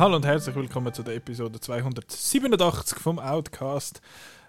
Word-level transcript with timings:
Hallo 0.00 0.16
und 0.16 0.24
herzlich 0.24 0.56
willkommen 0.56 0.94
zu 0.94 1.02
der 1.02 1.14
Episode 1.16 1.60
287 1.60 2.98
vom 2.98 3.18
Outcast. 3.18 4.00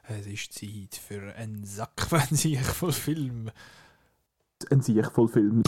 Es 0.07 0.25
ist 0.25 0.53
Zeit 0.53 0.95
für 0.95 1.35
einen 1.35 1.65
Sack 1.65 2.01
von 2.07 2.21
sich 2.31 2.57
voll 2.61 2.93
Film. 2.93 3.51
Ein 4.69 4.81
Sieg 4.81 5.11
voll 5.11 5.27
Film. 5.27 5.61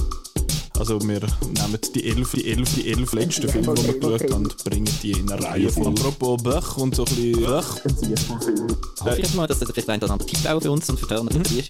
Also 0.80 1.00
wir 1.02 1.08
nehmen 1.08 1.80
die 1.94 2.10
elf, 2.10 2.32
die 2.32 2.52
elf, 2.52 2.73
die 2.76 2.92
elf 2.92 3.14
letzten 3.14 3.48
Filme, 3.48 3.73
die 3.76 3.84
wir 3.86 4.00
geschaut 4.00 4.32
haben, 4.32 4.44
und 4.46 4.64
bringen 4.64 4.90
die 5.02 5.12
in 5.12 5.32
eine 5.32 5.44
Reihe 5.44 5.70
voll. 5.70 5.88
Apropos 5.88 6.42
Böch 6.42 6.77
und 6.77 6.95
so 6.95 7.05
ein 7.05 7.16
bisschen 7.16 7.45
Böch. 7.45 7.66
Film. 8.44 8.78
Hoffe 9.02 9.22
ich 9.22 9.34
mal, 9.34 9.48
dass 9.48 9.59
das 9.59 9.70
vielleicht 9.70 9.90
ein 9.90 10.02
oder 10.02 10.14
andere 10.14 10.28
Tipp 10.28 10.45
auch 10.50 10.62
für 10.62 10.72
uns 10.72 10.90
und 10.90 11.00
für 11.00 11.08
Turner 11.08 11.30
dabei 11.31 11.59
ist. 11.59 11.70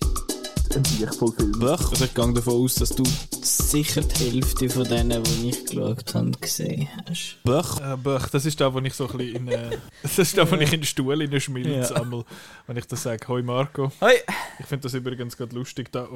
Ein 0.76 0.84
voll. 1.14 1.32
Böch. 1.32 1.92
Also 1.92 2.06
ich 2.06 2.14
gehe 2.16 2.34
davon 2.34 2.54
aus, 2.64 2.76
dass 2.76 2.90
du 2.90 3.04
sicher 3.42 4.02
die 4.02 4.32
Hälfte 4.32 4.70
von 4.70 4.84
denen, 4.86 5.24
die 5.24 5.50
ich 5.50 5.66
geschaut 5.66 6.16
habe, 6.16 6.32
gesehen 6.32 6.88
hast. 7.08 7.38
Böch. 7.44 7.80
Äh, 7.80 7.96
Böch, 7.98 8.28
das 8.30 8.46
ist 8.46 8.60
da, 8.60 8.74
wo 8.74 8.80
ich 8.80 8.94
so 8.96 9.08
ein 9.08 9.18
bisschen 9.18 9.36
in, 9.36 9.48
äh, 9.50 9.78
das 10.02 10.18
ist 10.18 10.36
da, 10.36 10.50
wo 10.50 10.56
ich 10.56 10.74
in 10.74 10.82
den 10.82 10.86
Stuhl 10.86 11.22
in 11.22 11.40
schmilz, 11.40 11.90
Ja. 11.92 11.98
einmal, 11.98 12.26
wenn 12.66 12.78
ich 12.78 12.88
das 12.88 13.04
sage. 13.04 13.28
Hoi 13.28 13.44
Marco. 13.44 13.92
Hoi! 14.02 14.14
Ich 14.60 14.66
finde 14.66 14.84
das 14.84 14.96
übrigens 14.96 15.38
gerade 15.38 15.56
lustig, 15.56 15.92
da, 15.92 16.08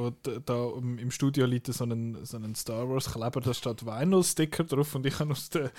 da 0.46 0.70
im 0.76 1.12
Studio 1.12 1.46
liegt 1.46 1.68
so 1.68 1.84
einen, 1.84 2.26
so 2.26 2.38
einen 2.38 2.56
Star 2.56 2.90
Wars 2.90 3.12
Kleber, 3.12 3.42
da 3.42 3.54
steht 3.54 3.86
Vinyl-Sticker 3.86 4.64
drauf 4.64 4.96
und 4.96 5.06
ich 5.06 5.20
habe 5.20 5.32
aus 5.34 5.50
der, 5.50 5.72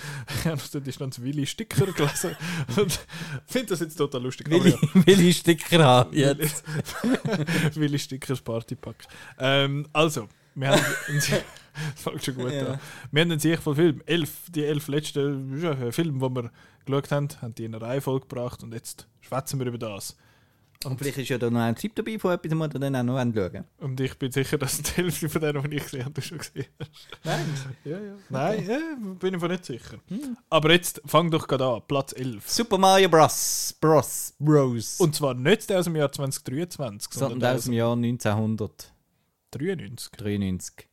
aus 0.53 0.71
der 0.71 0.81
Distanz 0.83 1.21
Willy 1.21 1.47
Sticker 1.47 1.87
gelesen 1.87 2.37
und 2.77 3.01
finde 3.47 3.69
das 3.71 3.81
jetzt 3.81 3.97
total 3.97 4.23
lustig. 4.23 4.47
Aber 4.53 4.63
Will 4.65 4.73
ja. 4.73 4.79
ich, 4.95 5.07
will 5.07 5.21
ich 5.21 5.37
Sticker 5.39 5.85
haben 5.85 6.17
jetzt? 6.17 6.63
Willy 7.75 7.99
Stickers 7.99 8.41
Partypack. 8.77 9.07
Ähm, 9.39 9.87
also, 9.93 10.29
wir 10.55 10.69
haben. 10.69 10.83
das 11.15 12.03
fängt 12.03 12.25
schon 12.25 12.35
gut 12.35 12.53
Ja. 12.53 12.67
an. 12.75 12.81
Wir 13.11 13.23
haben 13.23 13.31
einen 13.33 13.41
sehr 13.41 13.59
voll 13.59 13.75
Film. 13.77 14.03
Elf, 14.07 14.51
die 14.51 14.65
elf 14.65 14.89
letzten 14.89 15.59
Filme, 15.93 16.13
die 16.29 16.35
wir 16.35 16.51
geschaut 16.85 17.11
haben, 17.11 17.29
haben 17.43 17.55
die 17.55 17.65
in 17.65 17.75
eine 17.75 17.85
Reihenfolge 17.85 18.27
gebracht 18.27 18.63
und 18.63 18.73
jetzt 18.75 19.07
schwätzen 19.21 19.59
wir 19.59 19.67
über 19.67 19.79
das. 19.79 20.17
Und 20.85 20.99
vielleicht 20.99 21.19
ist 21.19 21.29
ja 21.29 21.39
da 21.39 21.51
noch 21.51 21.61
ein 21.61 21.75
Tipp 21.75 21.95
dabei 21.97 22.19
von 22.19 22.33
etwas, 22.33 22.49
den 22.51 22.59
wir 22.59 22.69
dann 22.69 22.95
auch 22.95 23.03
noch 23.03 23.17
anschauen. 23.17 23.65
Und 23.79 24.01
ich 24.01 24.17
bin 24.17 24.31
sicher, 24.31 24.59
dass 24.59 24.81
die 24.81 24.93
Hälfte 24.93 25.29
von 25.29 25.41
denen, 25.41 25.69
die 25.71 25.77
ich 25.77 25.83
gesehen 25.83 26.05
habe, 26.05 26.15
du 26.15 26.23
schon 26.23 26.39
gesehen 26.39 26.67
hast. 26.79 26.91
Nein. 27.25 27.47
Ja, 27.85 27.99
ja. 27.99 28.15
Nein, 28.29 28.69
ja, 28.69 28.79
bin 29.19 29.35
ich 29.35 29.41
mir 29.41 29.49
nicht 29.49 29.65
sicher. 29.65 29.99
Aber 30.49 30.71
jetzt 30.71 31.03
fang 31.05 31.31
doch 31.31 31.49
gerade 31.49 31.67
an. 31.67 31.83
Platz 31.89 32.13
11. 32.13 32.49
Super 32.49 32.79
Mario 32.79 33.09
Bros. 33.09 33.75
Bros. 33.81 34.35
Bros. 34.39 35.01
Und 35.01 35.17
zwar 35.17 35.35
nicht 35.35 35.69
der 35.69 35.81
aus 35.81 35.87
dem 35.87 35.97
Jahr 35.97 36.13
2023, 36.13 37.13
sondern 37.13 37.41
der 37.41 37.55
aus 37.55 37.65
dem 37.65 37.73
Jahr 37.73 37.93
1993. 37.95 38.93
93. 39.51 40.88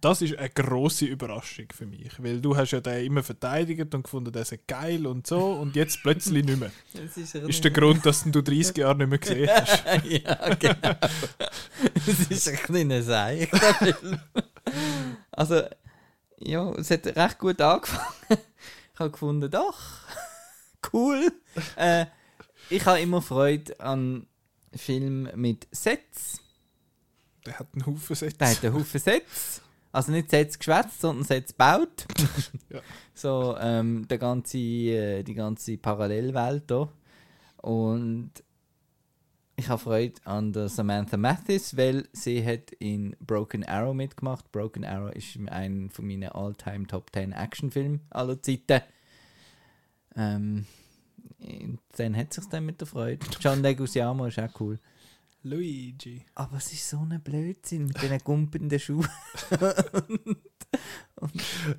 Das 0.00 0.22
ist 0.22 0.36
eine 0.38 0.48
grosse 0.48 1.04
Überraschung 1.04 1.66
für 1.74 1.84
mich, 1.86 2.10
weil 2.18 2.40
du 2.40 2.56
hast 2.56 2.70
ja 2.70 2.80
den 2.80 3.04
immer 3.04 3.22
verteidigt 3.22 3.94
und 3.94 4.04
gefunden, 4.04 4.32
der 4.32 4.44
sei 4.44 4.58
geil 4.66 5.06
und 5.06 5.26
so 5.26 5.52
und 5.52 5.76
jetzt 5.76 6.02
plötzlich 6.02 6.44
nicht 6.44 6.58
mehr. 6.58 6.72
Das 6.94 7.16
ist, 7.16 7.34
Ist 7.34 7.64
der 7.64 7.70
Grund, 7.70 8.04
dass 8.06 8.24
du 8.24 8.42
30 8.42 8.76
Jahre 8.78 8.96
nicht 8.96 9.08
mehr 9.08 9.18
gesehen 9.18 9.50
hast? 9.50 9.84
ja, 10.04 10.54
genau. 10.54 10.96
Es 11.94 12.30
ist 12.30 12.48
ein 12.48 12.56
kleiner 12.56 13.02
Seich, 13.02 13.50
der 13.50 13.74
Film. 13.94 14.20
Also, 15.30 15.62
ja, 16.38 16.72
es 16.72 16.90
hat 16.90 17.06
recht 17.06 17.38
gut 17.38 17.60
angefangen. 17.60 18.38
Ich 18.94 19.00
habe 19.00 19.10
gefunden, 19.10 19.50
doch, 19.50 19.78
cool. 20.92 21.32
Äh, 21.76 22.06
ich 22.70 22.84
habe 22.86 23.00
immer 23.00 23.20
Freude 23.20 23.78
an 23.80 24.26
Filmen 24.74 25.28
mit 25.34 25.66
Sets. 25.70 26.40
Der 27.46 27.58
hat 27.58 27.68
einen 27.74 27.86
Haufen 27.86 28.14
Sätze. 28.16 28.36
Der 28.38 28.50
hat 28.50 28.64
einen 28.64 28.74
Haufen 28.74 29.00
Sets. 29.00 29.61
Also 29.92 30.10
nicht 30.10 30.30
Sets 30.30 30.58
geschwätzt, 30.58 31.00
sondern 31.00 31.24
Sets 31.24 31.52
gebaut. 31.52 32.06
Ja. 32.70 32.80
So 33.14 33.56
ähm, 33.60 34.08
der 34.08 34.16
ganze, 34.16 34.58
äh, 34.58 35.22
die 35.22 35.34
ganze 35.34 35.76
Parallelwelt 35.76 36.64
hier. 36.68 36.88
Und 37.58 38.30
ich 39.56 39.68
habe 39.68 39.80
Freude 39.80 40.14
an 40.24 40.52
der 40.52 40.68
Samantha 40.68 41.16
Mathis, 41.16 41.76
weil 41.76 42.08
sie 42.12 42.44
hat 42.44 42.72
in 42.78 43.14
Broken 43.20 43.64
Arrow 43.64 43.94
mitgemacht. 43.94 44.50
Broken 44.50 44.84
Arrow 44.84 45.12
ist 45.12 45.38
ein 45.48 45.90
von 45.90 46.06
meinen 46.06 46.30
all-time 46.30 46.86
Top 46.86 47.10
10 47.12 47.32
Actionfilmen 47.32 48.00
aller 48.10 48.42
Zeiten. 48.42 48.80
Ähm, 50.16 50.66
und 51.38 51.80
dann 51.96 52.16
hat 52.16 52.32
sich 52.32 52.46
dann 52.46 52.66
mit 52.66 52.80
der 52.80 52.88
Freude. 52.88 53.24
John 53.40 53.62
Leguizamo 53.62 54.26
ist 54.26 54.38
auch 54.38 54.60
cool. 54.60 54.78
Luigi. 55.42 56.24
Aber 56.34 56.56
es 56.56 56.72
ist 56.72 56.88
so 56.88 56.98
ein 56.98 57.20
Blödsinn 57.20 57.86
mit 57.86 58.00
diesen 58.00 58.18
gumpenden 58.18 58.78
Schuhen. 58.78 59.08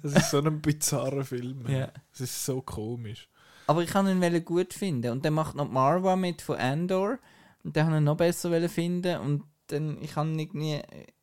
Das 0.01 0.13
ist 0.13 0.31
so 0.31 0.37
ein 0.37 0.61
bizarrer 0.61 1.25
Film. 1.25 1.65
Ja. 1.67 1.91
Es 2.13 2.21
ist 2.21 2.45
so 2.45 2.61
komisch. 2.61 3.27
Aber 3.67 3.81
ich 3.83 3.89
kann 3.89 4.07
ihn 4.07 4.45
gut 4.45 4.73
finden. 4.73 5.11
Und 5.11 5.25
dann 5.25 5.33
macht 5.33 5.55
noch 5.55 5.69
Marwa 5.69 6.15
mit 6.15 6.41
von 6.41 6.57
Andor. 6.57 7.17
Und 7.63 7.75
dann 7.75 7.87
habe 7.87 7.95
ich 7.95 8.01
ihn 8.01 8.03
noch 8.05 8.17
besser 8.17 8.69
finden. 8.69 9.19
Und 9.19 9.43
dann, 9.67 10.01
ich 10.01 10.11
kann 10.11 10.37
irgendwie, 10.37 10.81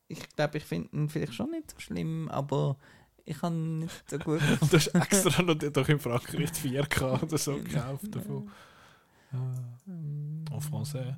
ich 0.08 0.28
glaube, 0.36 0.58
ich 0.58 0.64
finde 0.64 0.94
ihn 0.96 1.08
vielleicht 1.08 1.34
schon 1.34 1.50
nicht 1.50 1.70
so 1.70 1.80
schlimm, 1.80 2.28
aber 2.28 2.76
ich 3.24 3.38
kann 3.38 3.54
ihn 3.54 3.78
nicht 3.80 4.10
so 4.10 4.18
gut 4.18 4.40
gefunden. 4.40 4.68
Du 4.70 4.76
hast 4.76 4.88
extra 4.88 5.42
noch 5.42 5.54
doch 5.54 5.88
in 5.88 5.98
Frankreich 6.00 6.50
die 6.52 6.78
4K 6.78 7.22
oder 7.22 7.38
so 7.38 7.56
gekauft 7.56 8.14
davon. 8.14 8.50
En 10.60 10.84
français. 10.84 11.16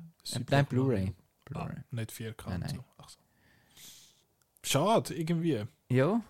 Nein, 0.49 0.65
Blu-ray. 0.65 1.13
Ah, 1.53 1.65
Blu-ray. 1.65 1.83
nicht 1.91 2.11
4K. 2.11 2.49
Nein, 2.49 2.59
nein. 2.61 2.69
So. 2.69 2.83
So. 3.07 3.17
Schade, 4.63 5.13
irgendwie. 5.13 5.63
Ja, 5.89 6.21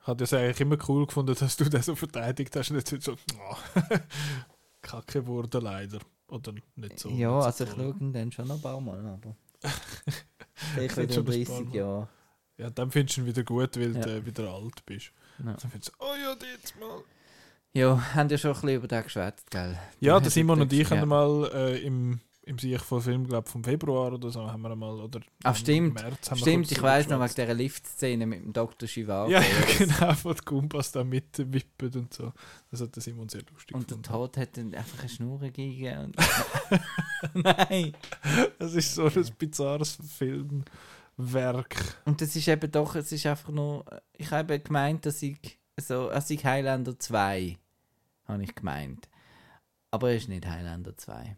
Ich 0.00 0.06
habe 0.06 0.24
es 0.24 0.32
eigentlich 0.32 0.60
immer 0.60 0.76
cool 0.88 1.06
gefunden, 1.06 1.34
dass 1.34 1.56
du 1.56 1.64
das 1.68 1.86
so 1.86 1.94
verteidigt 1.96 2.54
hast 2.54 2.70
und 2.70 2.76
jetzt 2.76 2.92
wird 2.92 3.02
so, 3.02 3.16
oh, 3.38 3.56
kacke 4.82 5.26
wurde 5.26 5.58
leider. 5.58 5.98
Oder 6.28 6.52
nicht 6.74 6.98
so. 6.98 7.08
ja 7.10 7.36
nicht 7.36 7.46
also 7.46 7.64
so 7.64 7.70
ich 7.70 7.76
schaue 7.76 7.94
ihn 8.00 8.12
dann 8.12 8.32
schon 8.32 8.48
noch 8.48 8.56
ein 8.56 8.60
paar 8.62 8.80
Mal, 8.80 8.98
aber 9.06 9.36
vielleicht 10.74 10.96
wieder 10.96 11.14
schon 11.14 11.26
in 11.26 11.40
ein 11.40 11.46
paar 11.46 11.56
30 11.56 11.68
Mal. 11.68 11.74
Jahren. 11.76 12.08
Ja, 12.58 12.70
dann 12.70 12.90
findest 12.90 13.16
du 13.16 13.20
ihn 13.22 13.26
wieder 13.26 13.42
gut, 13.44 13.76
weil 13.76 13.94
Ja. 13.94 14.00
du 14.02 14.26
wieder 14.26 14.52
alt 14.52 14.84
bist. 14.86 15.12
Ja. 15.38 15.44
Dann 15.44 15.58
findest 15.70 15.88
du, 15.90 15.92
oh 16.04 16.14
ja, 16.20 16.36
jetzt 16.52 16.78
mal. 16.80 17.02
Ja, 17.74 18.14
haben 18.14 18.28
ja 18.28 18.38
schon 18.38 18.50
ein 18.52 18.54
bisschen 18.54 18.76
über 18.76 18.88
den 18.88 19.02
geschwätzt, 19.04 19.50
gell? 19.50 19.78
Ja, 20.00 20.18
der 20.18 20.30
Simon 20.30 20.58
ja 20.58 20.62
und 20.64 20.72
ich 20.72 20.78
gesagt, 20.80 21.00
haben 21.02 21.10
ja. 21.10 21.16
mal 21.16 21.50
äh, 21.52 21.78
im, 21.82 22.20
im 22.46 22.58
Sieg 22.58 22.80
von 22.80 23.02
Film, 23.02 23.26
glaube 23.26 23.48
vom 23.50 23.62
Februar 23.64 24.12
oder 24.12 24.30
so, 24.30 24.48
haben 24.50 24.62
wir 24.62 24.74
mal, 24.76 25.00
oder 25.00 25.20
Ach, 25.42 25.50
im 25.50 25.56
stimmt. 25.56 25.94
März 25.94 26.30
haben 26.30 26.38
wir 26.38 26.42
Stimmt, 26.42 26.68
kurz 26.68 26.78
ich 26.78 26.82
weiß 26.82 27.08
noch 27.08 27.20
wegen 27.20 27.34
dieser 27.34 27.54
Lift-Szene 27.54 28.24
mit 28.24 28.40
dem 28.40 28.52
Dr. 28.52 28.88
Chivago. 28.88 29.30
Ja, 29.30 29.40
ja, 29.42 29.76
genau, 29.76 30.14
wo 30.22 30.32
die 30.32 30.44
Gumpas 30.44 30.92
da 30.92 31.02
mitwippen 31.02 31.92
und 31.94 32.14
so. 32.14 32.32
Das 32.70 32.80
hat 32.80 32.94
der 32.94 33.02
Simon 33.02 33.28
sehr 33.28 33.42
lustig 33.52 33.74
Und 33.74 33.90
der 33.90 33.98
gefunden. 33.98 34.02
Tod 34.02 34.36
hat 34.36 34.56
dann 34.56 34.74
einfach 34.74 35.00
eine 35.00 35.08
Schnur 35.08 35.40
gegeben. 35.40 36.12
Nein. 37.34 37.92
Das 38.60 38.74
ist 38.74 38.94
so 38.94 39.06
ein 39.06 39.30
bizarres 39.36 39.98
Filmwerk. 40.16 42.00
Und 42.04 42.20
das 42.20 42.36
ist 42.36 42.46
eben 42.46 42.70
doch, 42.70 42.94
es 42.94 43.10
ist 43.10 43.26
einfach 43.26 43.50
nur, 43.50 43.84
ich 44.12 44.30
habe 44.30 44.60
gemeint, 44.60 45.04
dass 45.04 45.20
ich 45.20 45.58
so, 45.78 46.10
als 46.10 46.30
ich 46.30 46.44
Highlander 46.46 46.96
2 46.96 47.58
habe 48.26 48.42
ich 48.44 48.54
gemeint. 48.54 49.08
Aber 49.90 50.10
er 50.10 50.16
ist 50.16 50.28
nicht 50.28 50.46
Highlander 50.46 50.96
2. 50.96 51.36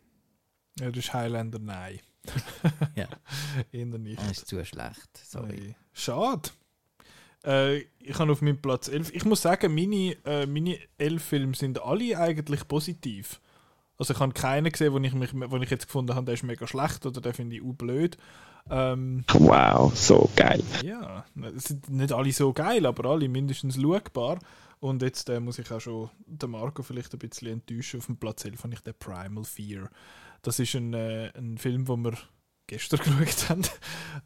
Ja, 0.81 0.91
das 0.91 1.05
ist 1.05 1.15
Highlander, 1.15 1.59
nein. 1.59 2.01
Ja. 2.95 3.09
Eher 3.73 3.87
nicht. 3.87 4.21
Er 4.21 4.31
ist 4.31 4.47
zu 4.47 4.63
schlecht. 4.65 5.09
Sorry. 5.25 5.71
Ei. 5.71 5.77
Schade. 5.93 6.51
Äh, 7.45 7.79
ich 8.01 8.19
habe 8.19 8.33
auf 8.33 8.43
meinem 8.43 8.61
Platz 8.61 8.89
11. 8.89 9.15
Ich 9.15 9.25
muss 9.25 9.43
sagen, 9.43 9.75
meine, 9.75 10.17
äh, 10.25 10.47
meine 10.47 10.79
11 10.99 11.23
Filme 11.23 11.55
sind 11.55 11.81
alle 11.83 12.19
eigentlich 12.19 12.67
positiv. 12.69 13.41
Also 13.97 14.15
ich 14.15 14.21
habe 14.21 14.33
keinen 14.33 14.71
gesehen, 14.71 14.93
wo 14.93 14.99
ich, 14.99 15.13
mich, 15.13 15.31
wo 15.35 15.57
ich 15.57 15.71
jetzt 15.71 15.87
gefunden 15.87 16.15
habe, 16.15 16.27
der 16.27 16.35
ist 16.35 16.45
mega 16.45 16.67
schlecht 16.67 17.05
oder 17.05 17.21
der 17.21 17.35
finde 17.35 17.57
ich 17.57 17.63
u 17.63 17.73
blöd. 17.73 18.17
Ähm, 18.71 19.25
Wow, 19.33 19.97
so 19.97 20.31
geil. 20.37 20.63
ja, 20.85 21.25
es 21.57 21.65
sind 21.65 21.89
nicht 21.89 22.13
alle 22.13 22.33
so 22.33 22.53
geil, 22.53 22.87
aber 22.87 23.09
alle 23.11 23.29
mindestens 23.29 23.77
schaubar. 23.81 24.39
Und 24.81 25.03
jetzt 25.03 25.29
äh, 25.29 25.41
muss 25.41 25.59
ich 25.59 25.73
auch 25.73 25.81
schon 25.81 26.11
den 26.27 26.51
Marco 26.51 26.85
vielleicht 26.85 27.13
ein 27.13 27.19
bisschen 27.19 27.49
enttäuschen. 27.49 27.99
Auf 27.99 28.07
dem 28.07 28.17
Platz 28.17 28.45
11 28.45 28.63
habe 28.63 28.75
ich 28.75 28.81
den 28.81 28.95
Primal 28.95 29.45
Fear. 29.45 29.91
Das 30.43 30.59
ist 30.59 30.75
ein, 30.75 30.95
äh, 30.95 31.31
ein 31.37 31.59
Film, 31.59 31.85
den 31.85 32.05
wir 32.05 32.15
gestern 32.69 33.01
geschaut 33.19 33.49
haben. 33.49 33.63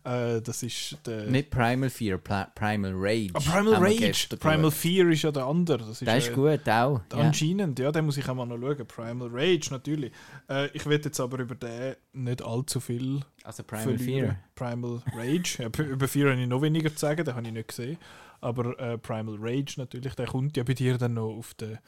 Äh, 0.04 0.42
das 0.42 0.62
ist 0.62 0.98
der... 1.06 1.26
Nicht 1.26 1.50
Primal 1.50 1.88
Fear, 1.88 2.18
Pla 2.18 2.46
Primal 2.54 2.92
Rage. 2.94 3.30
Ah, 3.34 3.40
Primal 3.40 3.74
Rage. 3.76 4.36
Primal 4.36 4.56
geschaut. 4.70 4.74
Fear 4.74 5.08
ist 5.10 5.22
ja 5.22 5.30
der 5.32 5.44
andere. 5.44 5.78
Das 5.78 5.88
ist, 5.90 6.06
Der 6.06 6.16
ist 6.18 6.28
äh, 6.30 6.34
gut, 6.34 6.68
auch. 6.68 7.00
Ja. 7.12 7.18
Anscheinend, 7.18 7.78
ja, 7.78 7.90
den 7.92 8.04
muss 8.04 8.16
ich 8.16 8.28
auch 8.28 8.34
mal 8.34 8.44
noch 8.46 8.58
schauen. 8.58 8.86
Primal 8.86 9.28
Rage, 9.32 9.68
natürlich. 9.70 10.12
Äh, 10.50 10.68
ich 10.76 10.84
will 10.86 11.00
jetzt 11.02 11.20
aber 11.20 11.38
über 11.38 11.54
den 11.54 11.94
nicht 12.12 12.42
allzu 12.42 12.80
viel 12.80 13.20
Also 13.44 13.62
Primal. 13.62 13.98
Fear. 13.98 14.36
Primal 14.54 15.02
Rage. 15.14 15.62
ja, 15.62 15.84
über 15.84 16.08
Fear 16.08 16.32
habe 16.32 16.40
ich 16.42 16.48
noch 16.48 16.62
weniger 16.62 16.90
zu 16.90 16.98
sagen, 16.98 17.24
den 17.24 17.34
habe 17.34 17.46
ich 17.46 17.52
nicht 17.52 17.68
gesehen. 17.68 17.96
Aber 18.40 18.78
äh, 18.80 18.98
Primal 18.98 19.36
Rage 19.40 19.74
natürlich, 19.78 20.14
der 20.16 20.26
kommt 20.26 20.56
ja 20.56 20.64
bei 20.64 20.74
dir 20.74 20.98
dann 20.98 21.14
noch 21.14 21.30
auf 21.36 21.54
den 21.54 21.78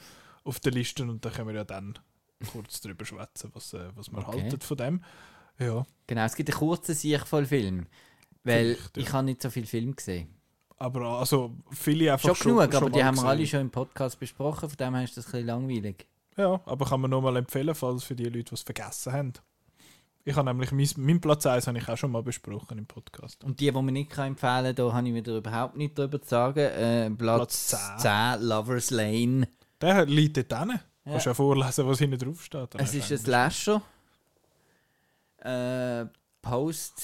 auf 0.45 0.61
der 0.61 0.73
Liste 0.73 1.03
und 1.05 1.25
dann 1.25 1.33
können 1.33 1.49
wir 1.49 1.55
ja 1.55 1.65
dann 1.65 1.99
kurz 2.47 2.81
drüber 2.81 3.05
schwätzen, 3.05 3.51
was, 3.55 3.73
äh, 3.75 3.89
was 3.95 4.11
wir 4.11 4.19
Okay. 4.27 4.43
halten 4.43 4.61
von 4.61 4.77
dem. 4.77 5.05
Ja, 5.59 5.85
Genau, 6.07 6.25
es 6.25 6.35
gibt 6.35 6.51
einen 6.51 6.59
kurzen 6.59 6.95
Sichtvoll-Film. 6.95 7.87
Weil 8.43 8.75
Vielleicht, 8.75 8.97
ja. 8.97 9.03
ich 9.03 9.13
habe 9.13 9.25
nicht 9.25 9.41
so 9.43 9.51
viel 9.51 9.67
Film 9.67 9.95
gesehen. 9.97 10.29
aber 10.77 11.19
also 11.21 11.55
viele 11.71 12.13
einfach 12.13 12.29
Schon, 12.29 12.37
schon 12.37 12.53
genug, 12.57 12.63
aber 12.63 12.73
schon 12.79 12.93
die 12.93 12.99
mal 12.99 13.05
haben 13.07 13.17
wir 13.17 13.25
alle 13.25 13.47
schon 13.47 13.61
im 13.61 13.71
Podcast 13.71 14.19
besprochen, 14.21 14.69
von 14.69 14.77
dem 14.77 14.95
her 14.95 15.05
ist 15.05 15.17
das 15.17 15.27
ein 15.27 15.33
bisschen 15.33 15.47
langweilig. 15.47 16.07
Ja, 16.37 16.61
aber 16.67 16.85
kann 16.85 17.01
man 17.01 17.11
nur 17.11 17.23
mal 17.23 17.37
empfehlen, 17.37 17.75
falls 17.75 18.05
für 18.05 18.17
die 18.17 18.25
Leute, 18.25 18.43
die 18.45 18.55
es 18.55 18.63
vergessen 18.63 19.13
haben. 19.13 19.33
Ich 20.27 20.35
habe 20.37 20.49
nämlich, 20.51 20.73
mein, 20.73 20.89
mein 20.97 21.21
Platz 21.21 21.47
1 21.47 21.67
habe 21.67 21.79
ich 21.79 21.89
auch 21.89 21.97
schon 21.99 22.11
mal 22.11 22.23
besprochen 22.23 22.79
im 22.79 22.87
Podcast. 22.87 23.45
Und 23.45 23.61
die, 23.61 23.67
die 23.67 23.73
man 23.73 23.87
nicht 23.87 24.11
kann 24.11 24.29
empfehlen 24.29 24.65
kann, 24.65 24.75
da 24.75 24.93
habe 24.93 25.09
ich 25.09 25.15
wieder 25.15 25.37
überhaupt 25.37 25.77
nichts 25.77 25.95
drüber 25.97 26.21
zu 26.21 26.29
sagen. 26.29 26.59
Äh, 26.61 27.11
Platz, 27.11 27.69
Platz 27.71 28.03
10. 28.03 28.41
Lover's 28.43 28.91
Lane. 28.91 29.47
Der 29.81 30.07
liegt 30.07 30.37
dort 30.39 30.59
hinten. 30.59 30.81
Ja. 31.05 31.13
Kannst 31.13 31.27
ja 31.27 31.35
vorlesen, 31.35 31.87
was 31.87 31.99
hinten 31.99 32.19
drauf 32.19 32.43
steht. 32.43 32.75
Es 32.77 32.95
ist 32.95 33.13
ein 33.13 33.19
Slasher. 33.19 33.83
Äh, 35.39 36.07
Post 36.41 37.03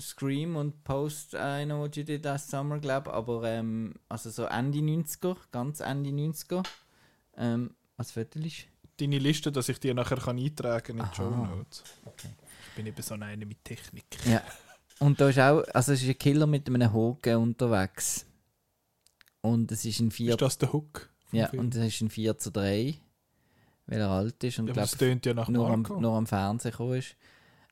Scream 0.00 0.56
und 0.56 0.82
Post 0.84 1.34
I 1.34 1.64
Know 1.64 1.80
What 1.80 1.96
You 1.96 2.02
Did 2.02 2.24
Last 2.24 2.50
Summer, 2.50 2.78
glaube 2.78 3.12
aber 3.12 3.44
ähm, 3.44 3.94
also 4.08 4.30
so 4.30 4.44
Ende 4.44 4.78
90er, 4.78 5.36
ganz 5.52 5.80
Ende 5.80 6.10
90er. 6.10 6.64
Ähm, 7.36 7.74
was 7.96 8.12
viertelst 8.12 8.66
Deine 8.98 9.18
Liste, 9.18 9.50
dass 9.50 9.68
ich 9.68 9.80
die 9.80 9.94
nachher 9.94 10.18
kann 10.18 10.38
eintragen 10.38 10.98
in 10.98 11.04
die. 11.04 11.16
Show 11.16 11.30
Notes. 11.30 11.82
Okay. 12.04 12.28
Ich 12.68 12.76
bin 12.76 12.86
eben 12.86 13.02
so 13.02 13.14
einer 13.14 13.36
mit 13.36 13.64
Technik. 13.64 14.04
Ja. 14.26 14.42
Und 14.98 15.20
da 15.20 15.28
ist 15.28 15.38
auch, 15.38 15.62
also 15.72 15.92
es 15.92 16.02
ist 16.02 16.08
ein 16.08 16.18
Killer 16.18 16.46
mit 16.46 16.68
einem 16.68 16.92
Haken 16.92 17.36
unterwegs. 17.36 18.26
Und 19.40 19.72
es 19.72 19.84
ist 19.84 20.00
ein 20.00 20.10
4 20.10 20.30
Ist 20.30 20.42
das 20.42 20.58
der 20.58 20.72
Hook? 20.72 21.11
Ja, 21.32 21.48
Film? 21.48 21.64
und 21.64 21.74
es 21.74 21.94
ist 21.94 22.00
ein 22.00 22.10
4 22.10 22.38
zu 22.38 22.50
3, 22.50 22.94
weil 23.86 24.00
er 24.00 24.10
alt 24.10 24.42
ist 24.44 24.58
und 24.58 24.68
ja, 24.68 24.74
glaube 24.74 24.88
das 24.88 24.98
tönt 24.98 25.26
ja 25.26 25.34
nach 25.34 25.48
nur, 25.48 25.68
am, 25.68 25.82
nur 25.82 26.16
am 26.16 26.26
Fernsehen 26.26 26.70
gekommen 26.70 26.94
ist. 26.94 27.16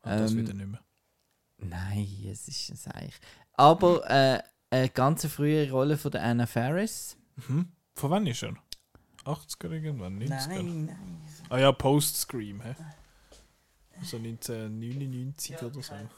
Ah, 0.03 0.19
das 0.19 0.33
ähm, 0.33 0.39
wieder 0.39 0.55
nicht 0.55 0.69
mehr. 0.69 0.81
Nein, 1.59 2.09
es 2.27 2.49
ist 2.49 2.71
ein 2.71 2.77
Seich. 2.77 3.15
Aber 3.53 4.09
äh, 4.11 4.43
eine 4.71 4.89
ganz 4.89 5.27
frühe 5.27 5.71
Rolle 5.71 5.99
von 5.99 6.11
der 6.11 6.23
Anna 6.23 6.47
Faris. 6.47 7.17
Mhm. 7.49 7.69
Von 7.95 8.11
wann 8.11 8.27
ist 8.27 8.43
er? 8.43 8.55
80er 9.25 9.71
irgendwann? 9.71 10.19
90er? 10.19 10.49
nein. 10.49 10.97
Ah 11.51 11.59
ja, 11.59 11.73
Post-Scream. 11.73 12.63
hä? 12.63 12.75
So 14.03 14.17
1999 14.17 15.63
oder 15.63 15.83
so. 15.83 15.93
Der 15.93 16.09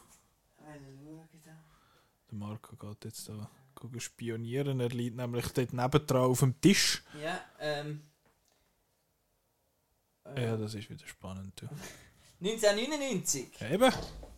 Marco 2.31 2.77
geht 2.77 3.05
jetzt 3.05 3.29
da 3.29 3.51
spionieren. 3.99 4.81
Er 4.81 4.89
liegt 4.89 5.17
nämlich 5.17 5.49
dort 5.49 5.73
nebendran 5.73 6.31
auf 6.31 6.41
dem 6.41 6.61
Tisch. 6.61 7.03
Ja, 7.23 7.41
ähm. 7.61 8.03
äh, 10.25 10.45
Ja, 10.45 10.57
das 10.57 10.75
ist 10.75 10.89
wieder 10.91 11.07
spannend. 11.07 11.53
Du. 11.61 11.67
1999. 12.41 13.53
Ja, 13.61 13.71
eben, 13.71 13.93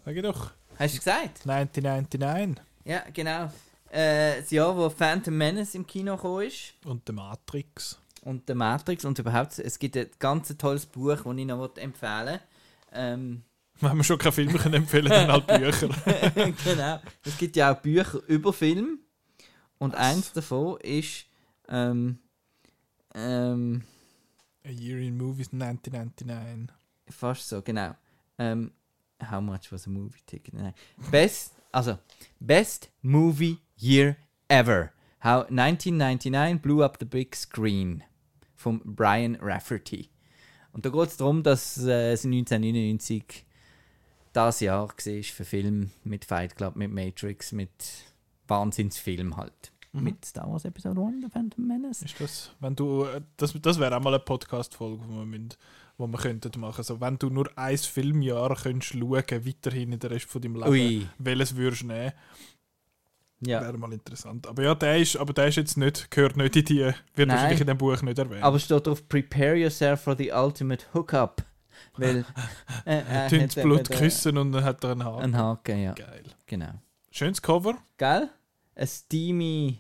sag 0.04 0.16
ich 0.16 0.22
doch. 0.22 0.50
Hast 0.78 0.94
du 0.94 0.98
gesagt? 0.98 1.48
1999 1.48 2.62
Ja, 2.84 3.02
genau. 3.12 3.50
Äh, 3.90 4.40
das 4.40 4.50
Jahr, 4.50 4.76
wo 4.76 4.90
Phantom 4.90 5.36
Menace 5.36 5.74
im 5.74 5.86
Kino 5.86 6.16
gekommen 6.16 6.46
ist. 6.48 6.74
und 6.84 7.06
der 7.06 7.14
Matrix. 7.14 7.98
Und 8.22 8.48
der 8.48 8.56
Matrix. 8.56 9.04
Und 9.04 9.18
überhaupt, 9.18 9.58
es 9.58 9.78
gibt 9.78 9.96
ein 9.96 10.10
ganz 10.18 10.54
tolles 10.58 10.84
Buch, 10.86 11.16
das 11.16 11.36
ich 11.36 11.46
noch 11.46 11.76
empfehlen. 11.76 12.40
Ähm, 12.92 13.42
Wenn 13.80 13.96
wir 13.96 14.04
schon 14.04 14.18
keine 14.18 14.32
Filme 14.32 14.58
können 14.58 14.74
empfehlen 14.74 15.08
dann 15.08 15.30
halt 15.32 15.46
Bücher. 15.46 15.88
genau. 16.64 17.00
Es 17.24 17.36
gibt 17.38 17.56
ja 17.56 17.72
auch 17.72 17.80
Bücher 17.80 18.20
über 18.26 18.52
Film. 18.52 19.00
Und 19.78 19.94
eins 19.94 20.32
davon 20.32 20.78
ist. 20.80 21.26
Ähm, 21.68 22.18
ähm, 23.14 23.84
A 24.66 24.70
Year 24.70 24.98
in 24.98 25.16
Movies 25.16 25.52
1999. 25.52 26.74
fast 27.08 27.48
so, 27.48 27.62
genau. 27.62 27.94
Ähm, 28.38 28.72
how 29.30 29.40
much 29.40 29.70
was 29.70 29.86
a 29.86 29.90
movie 29.90 30.22
ticket? 30.26 30.54
Nein. 30.54 30.74
Best, 31.10 31.52
also, 31.72 31.98
Best 32.40 32.90
Movie 33.02 33.58
Year 33.76 34.16
Ever. 34.48 34.92
How 35.22 35.42
1999 35.48 36.58
blew 36.58 36.82
up 36.82 36.98
the 36.98 37.04
big 37.04 37.34
screen. 37.34 38.04
Von 38.54 38.80
Brian 38.84 39.36
Rafferty. 39.40 40.08
Und 40.72 40.84
da 40.84 40.90
geht 40.90 41.08
es 41.08 41.16
darum, 41.16 41.42
dass 41.42 41.78
äh, 41.84 42.12
es 42.12 42.24
1999 42.24 43.44
das 44.32 44.60
Jahr 44.60 44.88
war 44.88 44.94
für 44.96 45.44
Film 45.44 45.90
mit 46.02 46.24
Fight 46.24 46.56
Club, 46.56 46.74
mit 46.74 46.90
Matrix, 46.90 47.52
mit 47.52 47.70
Wahnsinnsfilm 48.48 49.36
halt. 49.36 49.72
Mit 49.92 50.24
Star 50.24 50.50
Wars 50.50 50.64
Episode 50.64 51.00
1, 51.00 51.22
The 51.22 51.30
Phantom 51.30 51.68
Menace. 51.68 52.02
Ist 52.02 52.20
das, 52.20 52.50
wenn 52.58 52.74
du, 52.74 53.04
äh, 53.04 53.20
das, 53.36 53.54
das 53.62 53.78
wäre 53.78 53.96
auch 53.96 54.00
mal 54.02 54.12
eine 54.12 54.18
Podcast-Folge, 54.18 55.04
die 55.06 55.14
wir, 55.14 55.24
müssen- 55.24 55.50
wo 55.96 56.08
wir 56.08 56.18
könnten 56.18 56.60
machen. 56.60 56.82
So, 56.82 57.00
wenn 57.00 57.16
du 57.16 57.30
nur 57.30 57.48
ein 57.56 57.78
Filmjahr 57.78 58.56
könntest 58.56 58.92
schauen, 58.94 59.12
weiterhin 59.46 59.92
in 59.92 60.00
den 60.00 60.10
Rest 60.10 60.26
von 60.28 60.42
deinem 60.42 60.56
Leben, 60.56 60.68
Ui. 60.68 61.06
welches 61.18 61.54
würdest 61.54 61.82
du 61.82 61.86
nehmen? 61.86 62.12
Ja. 63.40 63.60
Wäre 63.60 63.78
mal 63.78 63.92
interessant. 63.92 64.46
Aber 64.48 64.62
ja, 64.64 64.74
der 64.74 64.98
ist, 64.98 65.16
aber 65.16 65.32
der 65.32 65.46
ist 65.48 65.56
jetzt 65.56 65.76
nicht, 65.76 66.10
gehört 66.10 66.36
nicht 66.36 66.56
in 66.56 66.64
die, 66.64 66.78
wird 66.80 66.94
Nein. 67.16 67.28
wahrscheinlich 67.28 67.60
in 67.60 67.66
dem 67.68 67.78
Buch 67.78 68.00
nicht 68.02 68.18
erwähnt. 68.18 68.42
Aber 68.42 68.58
steht 68.58 68.86
drauf, 68.86 69.08
prepare 69.08 69.54
yourself 69.56 70.00
for 70.02 70.16
the 70.16 70.32
ultimate 70.32 70.84
hookup. 70.92 71.44
Weil. 71.96 72.24
Äh, 72.86 73.02
er 73.08 73.24
hat 73.24 73.32
das 73.32 73.54
Blut 73.54 73.88
küssen 73.90 74.36
und 74.36 74.52
dann 74.52 74.62
hat 74.64 74.82
er 74.84 74.90
einen 74.90 75.04
Haken. 75.04 75.22
Ein 75.22 75.36
Haken, 75.38 75.82
ja. 75.82 75.92
Geil. 75.92 76.24
Genau. 76.46 76.72
Schönes 77.16 77.40
Cover. 77.40 77.78
Gell? 77.96 78.28
Ein 78.74 78.88
steamy. 78.88 79.78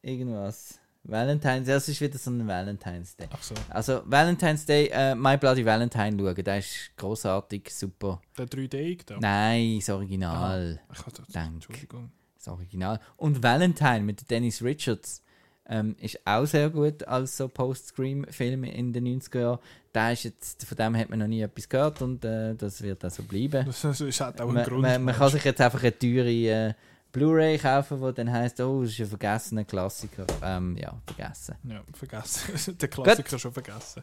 Irgendwas. 0.00 0.80
Valentine's, 1.02 1.66
das 1.66 1.90
ist 1.90 2.00
wieder 2.00 2.16
so 2.16 2.30
ein 2.30 2.48
Valentine's 2.48 3.14
Day. 3.14 3.28
Ach 3.30 3.42
so, 3.42 3.54
Also, 3.68 4.00
Valentine's 4.06 4.64
Day, 4.64 4.88
äh, 4.90 5.14
My 5.14 5.36
Bloody 5.36 5.62
Valentine 5.62 6.16
schauen, 6.18 6.42
der 6.42 6.58
ist 6.58 6.96
großartig, 6.96 7.68
super. 7.70 8.22
der 8.38 8.46
3D 8.46 9.04
da. 9.04 9.18
Nein, 9.20 9.76
das 9.78 9.90
Original. 9.90 10.80
Ach, 10.88 11.02
das, 11.02 11.26
Dank. 11.28 11.56
Entschuldigung. 11.56 12.10
Das 12.34 12.48
Original. 12.48 12.98
Und 13.18 13.42
Valentine 13.42 14.00
mit 14.00 14.30
Dennis 14.30 14.62
Richards 14.62 15.22
ähm, 15.70 15.94
ist 16.00 16.18
auch 16.26 16.44
sehr 16.44 16.68
gut 16.68 17.06
als 17.06 17.36
so 17.36 17.48
Post-Scream-Film 17.48 18.64
in 18.64 18.92
den 18.92 19.06
90er 19.20 19.40
Jahren. 19.40 19.58
Da 19.92 20.10
ist 20.10 20.24
jetzt, 20.24 20.64
von 20.66 20.76
dem 20.76 20.96
hat 20.96 21.08
man 21.10 21.20
noch 21.20 21.28
nie 21.28 21.42
etwas 21.42 21.68
gehört 21.68 22.02
und 22.02 22.24
äh, 22.24 22.54
das 22.56 22.82
wird 22.82 23.04
auch 23.04 23.10
so 23.10 23.22
bleiben. 23.22 23.64
Das, 23.66 24.00
ist 24.00 24.20
halt 24.20 24.40
auch 24.40 24.48
ein 24.48 24.54
Man, 24.54 24.64
Grund. 24.64 24.82
man, 24.82 25.04
man 25.04 25.14
kann 25.14 25.28
du? 25.28 25.32
sich 25.32 25.44
jetzt 25.44 25.60
einfach 25.60 25.82
eine 25.82 25.96
teure 25.96 26.28
äh, 26.28 26.74
Blu-ray 27.12 27.56
kaufen, 27.58 28.00
wo 28.00 28.10
dann 28.10 28.30
heißt, 28.30 28.60
oh, 28.60 28.82
das 28.82 28.92
ist 28.92 29.00
ein 29.00 29.06
vergessener 29.06 29.64
Klassiker. 29.64 30.26
Ähm, 30.42 30.76
ja, 30.76 30.92
vergessen. 31.06 31.54
Ja, 31.64 31.82
vergessen. 31.92 32.78
Der 32.80 32.88
Klassiker 32.88 33.38
schon 33.38 33.52
vergessen. 33.52 34.02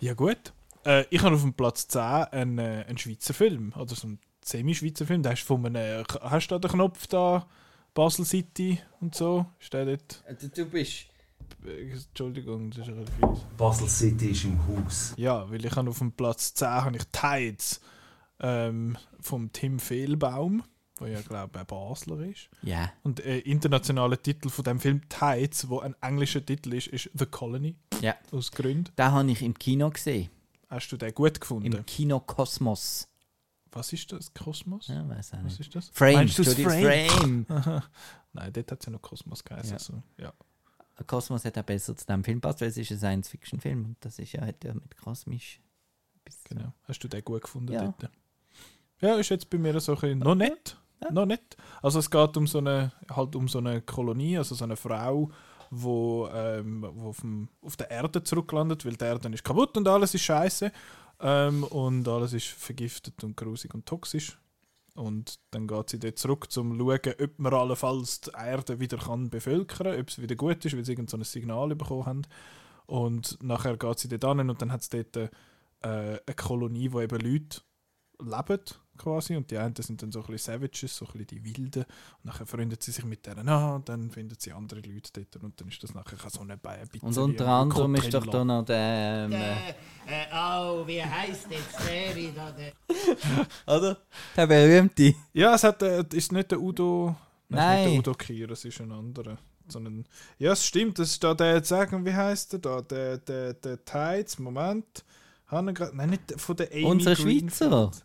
Ja, 0.00 0.12
gut. 0.12 0.52
Äh, 0.84 1.04
ich 1.10 1.22
habe 1.22 1.34
auf 1.34 1.42
dem 1.42 1.54
Platz 1.54 1.88
10 1.88 2.00
einen, 2.00 2.58
äh, 2.58 2.84
einen 2.86 2.98
Schweizer 2.98 3.32
Film. 3.34 3.72
Oder 3.74 3.94
so 3.94 4.06
einen 4.06 4.18
Semi-Schweizer 4.44 5.06
Film. 5.06 5.22
Der 5.22 5.32
ist 5.32 5.42
von 5.42 5.64
einem. 5.64 6.04
Hast 6.22 6.48
du 6.48 6.58
da 6.58 6.68
den 6.68 6.70
Knopf 6.72 7.06
da? 7.06 7.46
Basel 7.96 8.26
City 8.26 8.78
und 9.00 9.14
so? 9.14 9.46
Ist 9.58 9.72
der 9.72 9.86
dort? 9.86 10.22
Du, 10.38 10.48
du 10.50 10.66
bist. 10.66 11.06
Äh, 11.64 11.92
Entschuldigung, 11.92 12.70
das 12.70 12.80
ist 12.80 12.88
ein 12.88 13.02
bisschen 13.06 13.34
fies. 13.34 13.44
Basel 13.56 13.88
City 13.88 14.26
ist 14.32 14.44
im 14.44 14.58
Haus. 14.68 15.14
Ja, 15.16 15.50
weil 15.50 15.64
ich 15.64 15.74
habe 15.74 15.88
auf 15.88 15.98
dem 15.98 16.12
Platz 16.12 16.52
10 16.52 16.68
habe 16.68 16.96
ich 16.98 17.04
Tides 17.06 17.80
ähm, 18.38 18.98
vom 19.18 19.50
Tim 19.50 19.78
Fehlbaum, 19.78 20.62
der 21.00 21.08
ja, 21.08 21.20
glaube 21.22 21.52
ich, 21.54 21.60
ein 21.60 21.66
Basler 21.66 22.20
ist. 22.20 22.50
Ja. 22.60 22.92
Und 23.02 23.18
der 23.18 23.46
internationale 23.46 24.20
Titel 24.20 24.50
von 24.50 24.64
dem 24.66 24.78
Film 24.78 25.00
Tides, 25.08 25.70
wo 25.70 25.80
ein 25.80 25.96
englischer 26.02 26.44
Titel 26.44 26.74
ist, 26.74 26.88
ist 26.88 27.10
The 27.14 27.24
Colony. 27.24 27.76
Ja. 28.02 28.14
Aus 28.30 28.52
Gründen. 28.52 28.92
Den 28.98 29.10
habe 29.10 29.30
ich 29.30 29.40
im 29.40 29.54
Kino 29.54 29.88
gesehen. 29.88 30.28
Hast 30.68 30.90
du 30.90 30.98
den 30.98 31.14
gut 31.14 31.40
gefunden? 31.40 31.72
Im 31.72 31.86
Kino 31.86 32.20
Kosmos. 32.20 33.08
Was 33.72 33.92
ist 33.92 34.10
das? 34.12 34.32
Kosmos? 34.32 34.88
Ja, 34.88 35.06
weiß 35.08 35.34
auch 35.34 35.38
Was 35.38 35.58
nicht. 35.58 35.60
ist 35.60 35.74
das? 35.74 35.88
Frame. 35.92 36.14
Meinst 36.14 36.38
du 36.38 36.42
das 36.44 36.54
Frame. 36.54 37.46
Aha. 37.48 37.82
Nein, 38.32 38.52
dort 38.52 38.72
hat 38.72 38.80
es 38.80 38.86
ja 38.86 38.92
noch 38.92 39.02
Kosmos 39.02 39.44
geheißen. 39.44 39.70
Ja. 39.70 39.76
Also, 39.76 40.02
ja. 40.18 40.32
Kosmos 41.06 41.44
hat 41.44 41.58
auch 41.58 41.62
besser 41.62 41.94
zu 41.94 42.06
diesem 42.06 42.24
Film 42.24 42.40
passt, 42.40 42.60
weil 42.62 42.68
es 42.68 42.76
ist 42.78 42.90
ein 42.90 42.98
Science-Fiction-Film 42.98 43.84
und 43.84 43.96
das 44.00 44.18
ist 44.18 44.32
ja, 44.32 44.46
hat 44.46 44.64
ja 44.64 44.72
mit 44.72 44.96
kosmisch. 44.96 45.60
Genau. 46.44 46.72
Hast 46.84 47.00
du 47.00 47.08
den 47.08 47.22
gut 47.22 47.42
gefunden 47.42 47.72
Ja. 47.72 47.82
dort? 47.98 48.10
Ja, 49.00 49.16
ist 49.16 49.28
jetzt 49.28 49.50
bei 49.50 49.58
mir 49.58 49.78
so 49.78 49.92
ein 49.92 50.00
bisschen 50.00 50.18
noch 50.20 50.34
nicht. 50.34 50.78
Ja. 51.02 51.12
Noch 51.12 51.26
nicht. 51.26 51.56
Also 51.82 51.98
es 51.98 52.10
geht 52.10 52.36
um 52.38 52.46
so 52.46 52.58
eine, 52.58 52.92
halt 53.14 53.36
um 53.36 53.46
so 53.48 53.58
eine 53.58 53.82
Kolonie, 53.82 54.38
also 54.38 54.54
so 54.54 54.64
eine 54.64 54.76
Frau, 54.76 55.30
wo, 55.70 56.28
ähm, 56.32 56.86
wo 56.94 57.08
auf, 57.10 57.20
dem, 57.20 57.50
auf 57.60 57.76
der 57.76 57.90
Erde 57.90 58.22
zurücklandet, 58.22 58.86
weil 58.86 58.96
die 58.96 59.04
Erde 59.04 59.28
ist 59.28 59.44
kaputt 59.44 59.76
und 59.76 59.86
alles 59.86 60.14
ist 60.14 60.22
scheiße. 60.22 60.72
Ähm, 61.20 61.64
und 61.64 62.06
alles 62.08 62.32
ist 62.32 62.48
vergiftet 62.48 63.22
und 63.24 63.36
grusig 63.36 63.74
und 63.74 63.86
toxisch. 63.86 64.38
Und 64.94 65.38
dann 65.50 65.66
geht 65.66 65.90
sie 65.90 65.98
dort 65.98 66.18
zurück, 66.18 66.44
um 66.56 66.78
zu 66.78 66.78
schauen, 66.78 67.14
ob 67.22 67.38
man 67.38 67.54
allenfalls 67.54 68.22
die 68.22 68.30
Erde 68.30 68.80
wieder 68.80 68.96
kann 68.96 69.28
bevölkern 69.28 69.92
kann, 69.92 70.00
ob 70.00 70.08
es 70.08 70.20
wieder 70.20 70.36
gut 70.36 70.64
ist, 70.64 70.74
weil 70.74 70.84
sie 70.84 70.92
irgend 70.92 71.10
so 71.10 71.18
ein 71.18 71.24
Signal 71.24 71.74
bekommen 71.74 72.06
haben. 72.06 72.22
Und 72.86 73.42
nachher 73.42 73.76
geht 73.76 73.98
sie 73.98 74.08
dort 74.08 74.24
an 74.24 74.48
und 74.48 74.62
dann 74.62 74.72
hat 74.72 74.80
es 74.80 74.88
dort 74.88 75.16
äh, 75.16 75.28
eine 75.82 76.20
Kolonie, 76.36 76.92
wo 76.92 77.00
eben 77.00 77.20
Leute 77.20 77.60
leben, 78.18 78.60
quasi 78.96 79.36
und 79.36 79.50
die 79.50 79.58
einen 79.58 79.74
sind 79.76 80.02
dann 80.02 80.12
so 80.12 80.20
ein 80.20 80.26
bisschen 80.26 80.54
Savages, 80.54 80.96
so 80.96 81.06
ein 81.06 81.12
bisschen 81.12 81.26
die 81.26 81.44
Wilden 81.44 81.84
und 81.84 82.24
nachher 82.24 82.46
freundet 82.46 82.82
sie 82.82 82.92
sich 82.92 83.04
mit 83.04 83.26
denen 83.26 83.48
an 83.48 83.74
und 83.74 83.88
dann 83.88 84.10
finden 84.10 84.36
sie 84.38 84.52
andere 84.52 84.80
Leute 84.80 85.10
dort 85.12 85.42
und 85.42 85.60
dann 85.60 85.68
ist 85.68 85.82
das 85.82 85.94
nachher 85.94 86.16
so 86.30 86.40
eine 86.40 86.58
ein 86.62 86.88
Und 87.00 87.18
unter 87.18 87.48
anderem 87.48 87.94
ist 87.96 88.12
doch 88.12 88.26
da 88.26 88.44
noch 88.44 88.64
der. 88.64 89.28
Ähm, 89.30 89.32
Äh, 89.32 89.70
äh, 90.06 90.26
oh, 90.32 90.86
wie 90.86 91.02
heißt 91.02 91.46
jetzt 91.50 91.78
der 91.88 92.14
wieder? 92.14 92.52
Der 92.52 92.72
oder? 93.76 93.98
Der 94.36 94.46
berühmte. 94.46 95.14
Ja, 95.32 95.54
es 95.54 95.64
hat, 95.64 95.82
äh, 95.82 96.04
ist 96.12 96.32
nicht 96.32 96.50
der 96.50 96.60
Udo. 96.60 97.16
Nein. 97.48 97.78
Es 97.78 97.86
ist 97.86 97.92
nicht 97.92 98.06
der 98.06 98.12
Udo 98.12 98.18
Kier, 98.18 98.50
es 98.50 98.64
ist 98.64 98.80
ein 98.80 98.92
anderer. 98.92 99.38
Sondern, 99.68 100.04
ja, 100.38 100.52
es 100.52 100.64
stimmt, 100.64 100.98
das 100.98 101.10
ist 101.10 101.24
da 101.24 101.34
der, 101.34 101.56
jetzt 101.56 101.68
sagen, 101.68 102.04
wie 102.04 102.14
heißt 102.14 102.52
der 102.52 102.58
da? 102.60 102.82
Der, 102.82 103.18
der, 103.18 103.54
der 103.54 103.84
Tides, 103.84 104.38
Moment. 104.38 105.04
Haben 105.46 105.66
wir 105.68 105.74
grad, 105.74 105.94
nein, 105.94 106.10
nicht 106.10 106.40
von 106.40 106.56
der 106.56 106.72
Amy 106.72 106.84
Unser 106.84 107.14
Greenfield. 107.14 108.04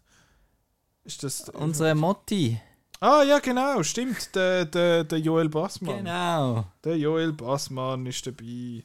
Ist 1.03 1.23
das. 1.23 1.49
Unsere 1.49 1.95
Motti. 1.95 2.59
Ah, 2.99 3.23
ja, 3.23 3.39
genau, 3.39 3.81
stimmt. 3.81 4.35
Der, 4.35 4.65
der, 4.65 5.03
der 5.03 5.19
Joel 5.19 5.49
Bassmann. 5.49 5.97
Genau. 5.97 6.65
Der 6.83 6.97
Joel 6.97 7.33
Bassmann 7.33 8.05
ist 8.05 8.27
dabei. 8.27 8.83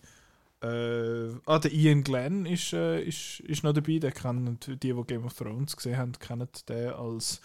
Äh, 0.62 1.34
ah, 1.44 1.58
der 1.58 1.72
Ian 1.72 2.02
Glenn 2.02 2.46
ist, 2.46 2.72
äh, 2.72 3.02
ist, 3.02 3.40
ist 3.40 3.62
noch 3.62 3.74
dabei. 3.74 3.98
Der 3.98 4.12
kennen 4.12 4.58
die, 4.66 4.76
die 4.76 5.02
Game 5.06 5.26
of 5.26 5.34
Thrones 5.34 5.76
gesehen 5.76 5.98
haben, 5.98 6.12
kennen 6.12 6.48
den 6.66 6.94
als 6.94 7.42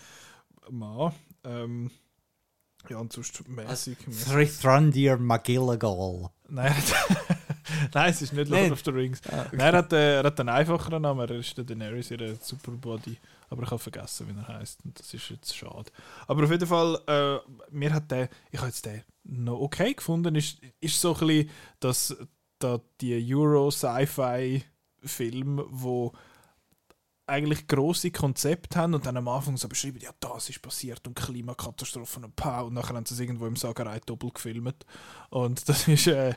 Mann. 0.70 1.13
Ähm, 1.44 1.92
ja, 2.90 2.98
und 2.98 3.12
sonst 3.12 3.48
mäßig. 3.48 3.98
Thrandir 4.62 5.18
McGilligal. 5.18 6.30
Nein, 6.48 6.74
Nein, 7.94 8.10
es 8.10 8.22
ist 8.22 8.34
nicht 8.34 8.50
Lord 8.50 8.72
of 8.72 8.82
the 8.84 8.92
Rings. 8.92 9.22
Ah, 9.30 9.46
Nein, 9.51 9.60
er 9.60 9.78
hat, 9.78 9.94
äh, 9.94 10.18
er 10.20 10.24
hat 10.24 10.40
einen 10.40 10.50
einfacheren 10.50 11.01
Namen. 11.01 11.30
Er 11.30 11.36
ist 11.36 11.58
der 11.58 11.66
Daenerys, 11.66 12.12
ihr 12.12 12.36
Superbody. 12.42 13.18
Aber 13.51 13.62
ich 13.63 13.70
habe 13.70 13.79
vergessen, 13.79 14.27
wie 14.27 14.34
er 14.39 14.48
heißt. 14.48 14.86
Und 14.86 14.98
das 14.98 15.13
ist 15.13 15.29
jetzt 15.29 15.53
schade. 15.55 15.91
Aber 16.25 16.46
auf 16.46 16.51
jeden 16.51 16.65
Fall, 16.65 16.98
äh, 17.08 17.38
mir 17.70 17.93
hat 17.93 18.10
der, 18.10 18.29
ich 18.50 18.60
habe 18.60 18.70
jetzt 18.70 18.86
den 18.86 19.03
noch 19.24 19.60
okay 19.60 19.93
gefunden. 19.93 20.36
Ist, 20.36 20.60
ist 20.79 21.01
so 21.01 21.13
ein 21.13 21.27
bisschen, 21.27 21.50
dass 21.81 22.15
da 22.60 22.79
die 23.01 23.36
Euro-Sci-Fi-Filme, 23.36 25.65
wo 25.70 26.13
eigentlich 27.27 27.67
grosse 27.67 28.10
Konzepte 28.12 28.79
haben 28.79 28.93
und 28.93 29.05
dann 29.05 29.17
am 29.17 29.27
Anfang 29.27 29.58
so 29.58 29.67
beschreiben, 29.67 30.00
ja, 30.00 30.12
das 30.20 30.48
ist 30.50 30.62
passiert 30.62 31.05
und 31.08 31.15
Klimakatastrophen 31.15 32.24
und 32.25 32.38
Pau 32.38 32.67
und 32.67 32.74
nachher 32.74 32.96
haben 32.96 33.05
sie 33.05 33.15
es 33.15 33.20
irgendwo 33.20 33.48
im 33.48 33.58
Sagerei 33.58 34.00
doppelt 34.05 34.36
gefilmt. 34.36 34.86
Und 35.29 35.67
das 35.67 35.89
ist, 35.89 36.08
äh, 36.08 36.36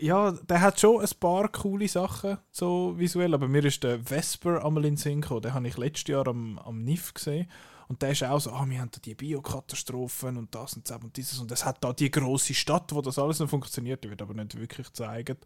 ja, 0.00 0.32
der 0.32 0.60
hat 0.60 0.80
schon 0.80 1.00
ein 1.00 1.08
paar 1.18 1.48
coole 1.48 1.88
Sachen, 1.88 2.38
so 2.50 2.94
visuell, 2.96 3.34
aber 3.34 3.48
mir 3.48 3.64
ist 3.64 3.82
der 3.82 4.00
Vesper 4.00 4.64
einmal 4.64 4.84
in 4.84 4.94
den 4.94 4.96
Sinn 4.96 5.20
gekommen, 5.20 5.42
den 5.42 5.54
habe 5.54 5.68
ich 5.68 5.76
letztes 5.76 6.08
Jahr 6.08 6.26
am, 6.26 6.58
am 6.58 6.82
NIF 6.82 7.14
gesehen. 7.14 7.48
Und 7.88 8.02
der 8.02 8.12
ist 8.12 8.22
auch 8.22 8.38
so, 8.38 8.52
ah, 8.52 8.64
wir 8.68 8.80
haben 8.80 8.90
da 8.92 9.00
die 9.04 9.16
Biokatastrophen 9.16 10.36
und 10.36 10.54
das 10.54 10.74
und 10.74 10.88
das 10.88 11.02
und 11.02 11.16
dieses 11.16 11.40
und 11.40 11.50
es 11.50 11.64
hat 11.64 11.82
da 11.82 11.92
die 11.92 12.10
große 12.10 12.54
Stadt, 12.54 12.94
wo 12.94 13.02
das 13.02 13.18
alles 13.18 13.40
noch 13.40 13.50
funktioniert, 13.50 14.04
die 14.04 14.10
wird 14.10 14.22
aber 14.22 14.34
nicht 14.34 14.56
wirklich 14.56 14.86
gezeigt. 14.86 15.44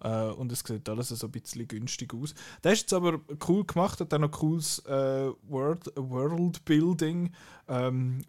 Äh, 0.00 0.26
und 0.26 0.52
es 0.52 0.60
sieht 0.60 0.88
alles 0.88 1.08
so 1.08 1.26
ein 1.26 1.32
bisschen 1.32 1.66
günstig 1.66 2.12
aus. 2.12 2.34
Der 2.62 2.72
ist 2.72 2.82
jetzt 2.82 2.92
aber 2.92 3.20
cool 3.48 3.64
gemacht, 3.64 4.00
hat 4.00 4.12
auch 4.12 4.18
noch 4.18 4.30
cooles 4.30 4.80
äh, 4.80 5.30
World, 5.48 5.90
Worldbuilding. 5.96 7.32
Ähm, 7.68 8.22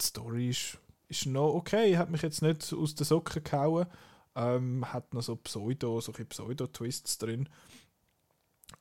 die 0.00 0.04
Story 0.04 0.48
ist, 0.50 0.78
ist 1.08 1.26
noch 1.26 1.54
okay, 1.54 1.96
hat 1.96 2.10
mich 2.10 2.22
jetzt 2.22 2.42
nicht 2.42 2.72
aus 2.72 2.94
den 2.96 3.04
Socken 3.04 3.44
gehauen. 3.44 3.86
Ähm, 4.36 4.92
hat 4.92 5.12
noch 5.12 5.22
so 5.22 5.36
Pseudo, 5.36 6.00
so 6.00 6.12
ein 6.12 6.26
bisschen 6.26 6.28
Pseudo-Twists 6.28 7.18
drin. 7.18 7.48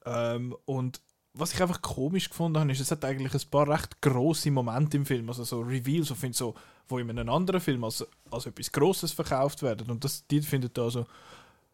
Ähm, 0.06 0.56
und 0.66 1.02
was 1.34 1.54
ich 1.54 1.62
einfach 1.62 1.82
komisch 1.82 2.30
gefunden 2.30 2.60
habe, 2.60 2.72
ist, 2.72 2.80
es 2.80 2.92
hat 2.92 3.06
eigentlich 3.06 3.34
ein 3.34 3.50
paar 3.50 3.68
recht 3.68 4.02
grosse 4.02 4.52
Momente 4.52 4.98
im 4.98 5.06
Film, 5.06 5.30
also 5.30 5.44
so 5.44 5.62
Reveals, 5.62 6.12
find, 6.12 6.36
so, 6.36 6.56
wo 6.88 7.00
in 7.00 7.10
einem 7.10 7.30
anderen 7.30 7.62
Film 7.62 7.84
als, 7.84 8.06
als 8.32 8.46
etwas 8.46 8.72
Grosses 8.72 9.12
verkauft 9.12 9.62
werden. 9.62 9.90
Und 9.90 10.04
das, 10.04 10.26
die 10.28 10.42
finden 10.42 10.72
da 10.74 10.90
so, 10.90 11.06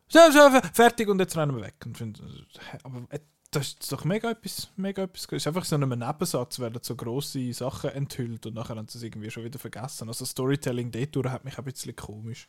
so, 0.07 0.19
so, 0.31 0.59
fertig 0.73 1.07
und 1.07 1.19
jetzt 1.19 1.35
rennen 1.37 1.55
wir 1.55 1.63
weg. 1.63 1.75
Und 1.85 1.97
find, 1.97 2.21
aber 2.83 3.05
äh, 3.09 3.19
das 3.51 3.67
ist 3.67 3.91
doch 3.91 4.03
mega 4.03 4.31
etwas, 4.31 4.69
mega 4.75 5.03
etwas. 5.03 5.25
Es 5.25 5.31
ist 5.31 5.47
einfach 5.47 5.65
so 5.65 5.75
in 5.77 5.83
einem 5.83 5.99
Nebensatz 5.99 6.59
werden 6.59 6.79
so 6.81 6.95
grosse 6.95 7.53
Sachen 7.53 7.91
enthüllt 7.91 8.45
und 8.45 8.55
nachher 8.55 8.75
haben 8.75 8.87
sie 8.87 8.97
es 8.97 9.03
irgendwie 9.03 9.31
schon 9.31 9.45
wieder 9.45 9.59
vergessen. 9.59 10.09
Also 10.09 10.25
Storytelling 10.25 10.91
dort 10.91 11.31
hat 11.31 11.45
mich 11.45 11.57
ein 11.57 11.63
bisschen 11.63 11.95
komisch 11.95 12.47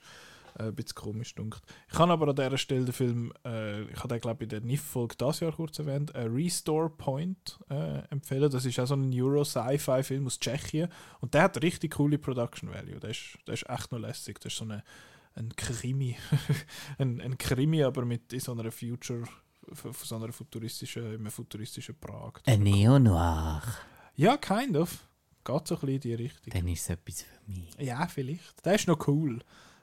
ein 0.59 0.75
bisschen 0.75 0.95
komisch 0.95 1.35
dunkt. 1.35 1.61
Ich 1.89 1.95
kann 1.95 2.11
aber 2.11 2.29
an 2.29 2.37
dieser 2.37 2.59
Stelle 2.59 2.85
den 2.87 2.93
Film, 2.93 3.33
äh, 3.45 3.83
ich 3.85 3.97
habe 3.99 4.09
den 4.09 4.21
glaube 4.21 4.45
ich 4.45 4.45
in 4.45 4.49
der 4.49 4.61
NIF-Folge 4.61 5.17
dieses 5.21 5.41
Jahr 5.41 5.53
kurz 5.53 5.79
erwähnt, 5.79 6.11
äh, 6.15 6.23
Restore 6.23 6.91
Point 6.91 7.59
äh, 7.71 7.99
empfehlen. 8.11 8.51
Das 8.51 8.65
ist 8.65 8.79
auch 8.81 8.87
so 8.87 8.95
ein 8.95 9.13
Euro-Sci-Fi-Film 9.15 10.27
aus 10.27 10.39
Tschechien 10.41 10.89
und 11.21 11.35
der 11.35 11.43
hat 11.43 11.63
richtig 11.63 11.95
coole 11.97 12.19
Production 12.19 12.71
Value. 12.73 12.99
Der 13.01 13.11
ist, 13.11 13.39
der 13.47 13.55
ist 13.55 13.69
echt 13.69 13.93
noch 13.93 13.99
lässig. 13.99 14.39
Das 14.41 14.53
ist 14.53 14.59
so 14.59 14.65
eine, 14.65 14.83
ein 15.35 15.55
Krimi. 15.57 16.17
ein, 16.99 17.21
ein 17.21 17.37
Krimi, 17.39 17.83
aber 17.83 18.05
mit 18.05 18.33
in 18.33 18.41
so 18.41 18.53
einer 18.53 18.71
Future, 18.73 19.25
f- 19.71 20.05
so 20.05 20.17
einer 20.17 20.33
futuristischen, 20.33 21.05
in 21.07 21.15
einem 21.21 21.31
futuristischen 21.31 21.95
Prag. 21.99 22.35
Ein 22.47 22.63
Neo-Noir. 22.63 23.63
Ja, 24.15 24.37
kind 24.37 24.77
of. 24.77 25.07
Geht 25.45 25.69
so 25.69 25.75
ein 25.77 25.81
bisschen 25.81 25.89
in 25.95 26.01
die 26.01 26.15
Richtung. 26.15 26.53
Dann 26.53 26.67
ist 26.69 26.81
es 26.81 26.89
etwas 26.91 27.23
für 27.23 27.51
mich. 27.51 27.75
Ja, 27.79 28.07
vielleicht. 28.09 28.65
Der 28.65 28.75
ist 28.75 28.89
noch 28.89 29.07
cool. 29.07 29.39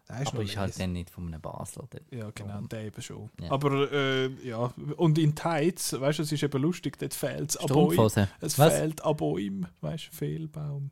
Aber 0.09 0.33
noch 0.33 0.41
ist 0.43 0.57
halt 0.57 0.79
dann 0.79 0.93
nicht 0.93 1.09
von 1.09 1.27
einem 1.27 1.41
Basler. 1.41 1.87
Ja, 2.11 2.29
genau, 2.31 2.61
der 2.61 2.85
eben 2.85 3.01
schon. 3.01 3.29
Ja. 3.41 3.51
Aber 3.51 3.91
äh, 3.91 4.27
ja, 4.47 4.73
und 4.97 5.17
in 5.17 5.33
Tides, 5.35 5.99
weißt 5.99 6.19
du, 6.19 6.23
es 6.23 6.31
ist 6.31 6.43
eben 6.43 6.61
lustig, 6.61 6.97
dort 6.99 7.13
fehlt 7.13 7.51
es 7.51 7.57
an 7.57 7.67
Bäumen. 7.67 8.27
Es 8.41 8.59
Was? 8.59 8.73
fehlt 8.73 9.03
an 9.03 9.15
Bäumen, 9.15 9.67
weißt 9.81 10.07
du, 10.07 10.15
Fehlbaum. 10.15 10.91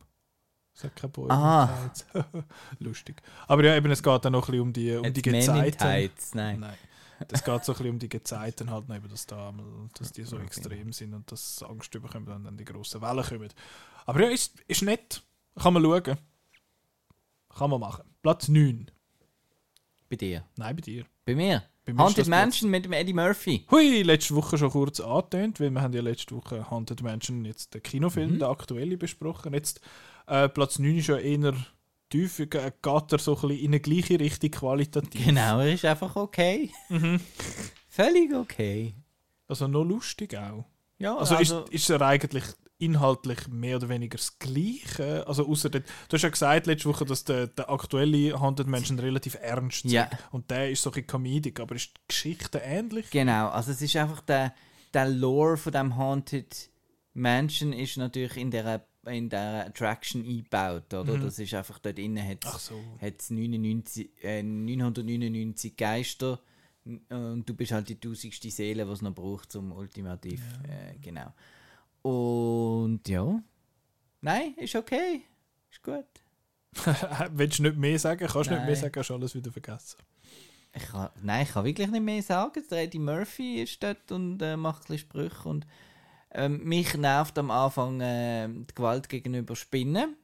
Es 0.74 0.84
hat 0.84 0.96
keine 0.96 1.12
Bäume. 1.12 1.30
Ah. 1.30 1.68
in 1.84 1.92
Tides. 1.92 2.44
lustig. 2.78 3.22
Aber 3.46 3.62
ja, 3.64 3.76
eben, 3.76 3.90
es 3.90 4.02
geht 4.02 4.24
dann 4.24 4.32
noch 4.32 4.48
ein 4.48 4.50
bisschen 4.50 4.60
um 4.62 4.72
die, 4.72 4.92
um 4.96 5.12
die 5.12 5.30
Men 5.30 5.34
in 5.34 5.40
Gezeiten. 5.40 5.78
Tights, 5.78 6.34
Nein. 6.34 6.60
Nein. 6.60 6.76
Es 7.30 7.44
geht 7.44 7.64
so 7.64 7.72
ein 7.72 7.76
bisschen 7.76 7.90
um 7.90 7.98
die 7.98 8.08
Gezeiten 8.08 8.70
halt, 8.70 8.88
noch 8.88 8.96
eben, 8.96 9.08
dass, 9.08 9.26
da, 9.26 9.52
dass 9.96 10.10
die 10.10 10.24
so 10.24 10.36
Okay. 10.36 10.46
extrem 10.46 10.92
sind 10.92 11.14
und 11.14 11.30
dass 11.30 11.62
Angst 11.62 11.92
bekommen, 11.92 12.26
wenn 12.26 12.44
dann 12.44 12.56
die 12.56 12.64
grossen 12.64 13.00
Wellen 13.00 13.22
kommen. 13.22 13.48
Aber 14.06 14.22
ja, 14.22 14.28
ist, 14.28 14.58
ist 14.66 14.82
nett. 14.82 15.22
Kann 15.60 15.74
man 15.74 15.84
schauen. 15.84 16.16
Kann 17.54 17.70
man 17.70 17.78
machen. 17.80 18.04
Platz 18.22 18.48
9. 18.48 18.90
Bei 20.12 20.16
dir. 20.16 20.44
Nein, 20.56 20.76
bei 20.76 20.82
dir. 20.82 21.06
Bei 21.24 21.34
mir. 21.34 21.62
Bei 21.86 21.94
mir 21.94 22.02
Haunted 22.02 22.26
Mansion 22.28 22.70
mit 22.70 22.84
dem 22.84 22.92
Eddie 22.92 23.14
Murphy. 23.14 23.64
Hui, 23.70 24.02
letzte 24.02 24.34
Woche 24.34 24.58
schon 24.58 24.68
kurz 24.70 25.00
angetönt, 25.00 25.58
weil 25.58 25.70
wir 25.70 25.80
haben 25.80 25.94
ja 25.94 26.02
letzte 26.02 26.36
Woche 26.36 26.70
Haunted 26.70 27.00
Mansion, 27.02 27.46
jetzt 27.46 27.72
den 27.72 27.82
Kinofilm, 27.82 28.32
Mhm. 28.34 28.38
der 28.40 28.48
aktuelle, 28.50 28.98
besprochen. 28.98 29.54
Jetzt 29.54 29.80
äh, 30.26 30.50
Platz 30.50 30.78
9 30.78 30.98
ist 30.98 31.06
ja 31.06 31.16
eher 31.16 31.54
tief, 32.10 32.36
ge- 32.36 32.46
geht 32.50 33.12
er 33.12 33.18
so 33.18 33.34
ein 33.36 33.40
bisschen 33.40 33.50
in 33.58 33.66
eine 33.68 33.80
gleiche 33.80 34.20
Richtung 34.20 34.50
qualitativ. 34.50 35.24
Genau, 35.24 35.60
er 35.60 35.72
ist 35.72 35.84
einfach 35.86 36.14
okay. 36.14 36.70
Mhm. 36.90 37.18
Völlig 37.88 38.34
okay. 38.34 38.94
Also 39.48 39.66
noch 39.66 39.84
lustig 39.84 40.36
auch. 40.36 40.66
Ja, 40.98 41.16
Also, 41.16 41.36
ist, 41.38 41.54
ist 41.70 41.88
er 41.90 42.02
eigentlich 42.02 42.44
inhaltlich 42.82 43.48
mehr 43.48 43.76
oder 43.76 43.88
weniger 43.88 44.16
das 44.18 44.38
Gleiche? 44.38 45.26
Also 45.26 45.46
außer 45.46 45.70
du 45.70 45.82
hast 46.12 46.22
ja 46.22 46.28
gesagt 46.28 46.66
letzte 46.66 46.88
Woche, 46.88 47.04
dass 47.04 47.24
der, 47.24 47.46
der 47.46 47.70
aktuelle 47.70 48.38
Haunted 48.38 48.66
Mansion 48.66 48.98
relativ 48.98 49.36
ernst 49.40 49.84
ist. 49.84 49.92
Ja. 49.92 50.10
Und 50.30 50.50
der 50.50 50.70
ist 50.70 50.82
so 50.82 50.90
ein 50.92 51.06
Comedic, 51.06 51.60
aber 51.60 51.74
ist 51.74 51.90
die 51.96 52.00
Geschichte 52.08 52.58
ähnlich? 52.58 53.10
Genau, 53.10 53.48
also 53.48 53.70
es 53.70 53.80
ist 53.80 53.96
einfach 53.96 54.20
der, 54.22 54.54
der 54.92 55.08
Lore 55.08 55.56
von 55.56 55.72
dem 55.72 55.96
Haunted 55.96 56.70
Mansion 57.14 57.72
ist 57.72 57.96
natürlich 57.98 58.36
in 58.36 58.50
der, 58.50 58.86
in 59.06 59.28
der 59.28 59.66
Attraction 59.66 60.24
eingebaut, 60.24 60.92
oder? 60.94 61.16
Mhm. 61.16 61.22
Das 61.22 61.38
ist 61.38 61.54
einfach 61.54 61.78
dort 61.78 61.98
innen 61.98 62.26
hat 62.26 62.44
so. 62.58 62.74
es 63.00 63.30
99, 63.30 64.10
äh, 64.22 64.42
999 64.42 65.76
Geister 65.76 66.40
und 66.84 67.44
du 67.46 67.54
bist 67.54 67.72
halt 67.72 67.88
die 67.88 68.00
tausendste 68.00 68.50
Seele, 68.50 68.84
die 68.84 68.90
es 68.90 69.02
noch 69.02 69.14
braucht 69.14 69.52
zum 69.52 69.72
ultimativ, 69.72 70.42
äh, 70.64 70.98
genau. 71.00 71.32
Und 72.02 73.00
ja, 73.06 73.40
nein, 74.20 74.54
ist 74.56 74.74
okay, 74.74 75.22
ist 75.70 75.82
gut. 75.82 76.04
Willst 77.32 77.58
du 77.58 77.64
nicht 77.64 77.76
mehr 77.76 77.98
sagen? 77.98 78.26
Kannst 78.26 78.50
du 78.50 78.54
nicht 78.54 78.66
mehr 78.66 78.76
sagen, 78.76 78.94
hast 78.96 79.10
du 79.10 79.14
alles 79.14 79.34
wieder 79.34 79.52
vergessen. 79.52 79.98
Ich 80.74 80.84
kann, 80.84 81.10
nein, 81.22 81.42
ich 81.42 81.52
kann 81.52 81.64
wirklich 81.64 81.88
nicht 81.88 82.02
mehr 82.02 82.22
sagen. 82.22 82.62
Der 82.70 82.82
Eddie 82.82 82.98
Murphy 82.98 83.62
ist 83.62 83.82
dort 83.82 84.10
und 84.10 84.40
äh, 84.40 84.56
macht 84.56 84.90
ein 84.90 84.98
Sprüche. 84.98 85.48
Und, 85.48 85.66
ähm, 86.32 86.64
mich 86.64 86.96
nervt 86.96 87.38
am 87.38 87.50
Anfang 87.50 88.00
äh, 88.00 88.48
die 88.48 88.74
Gewalt 88.74 89.08
gegenüber 89.08 89.54
Spinnen. 89.54 90.16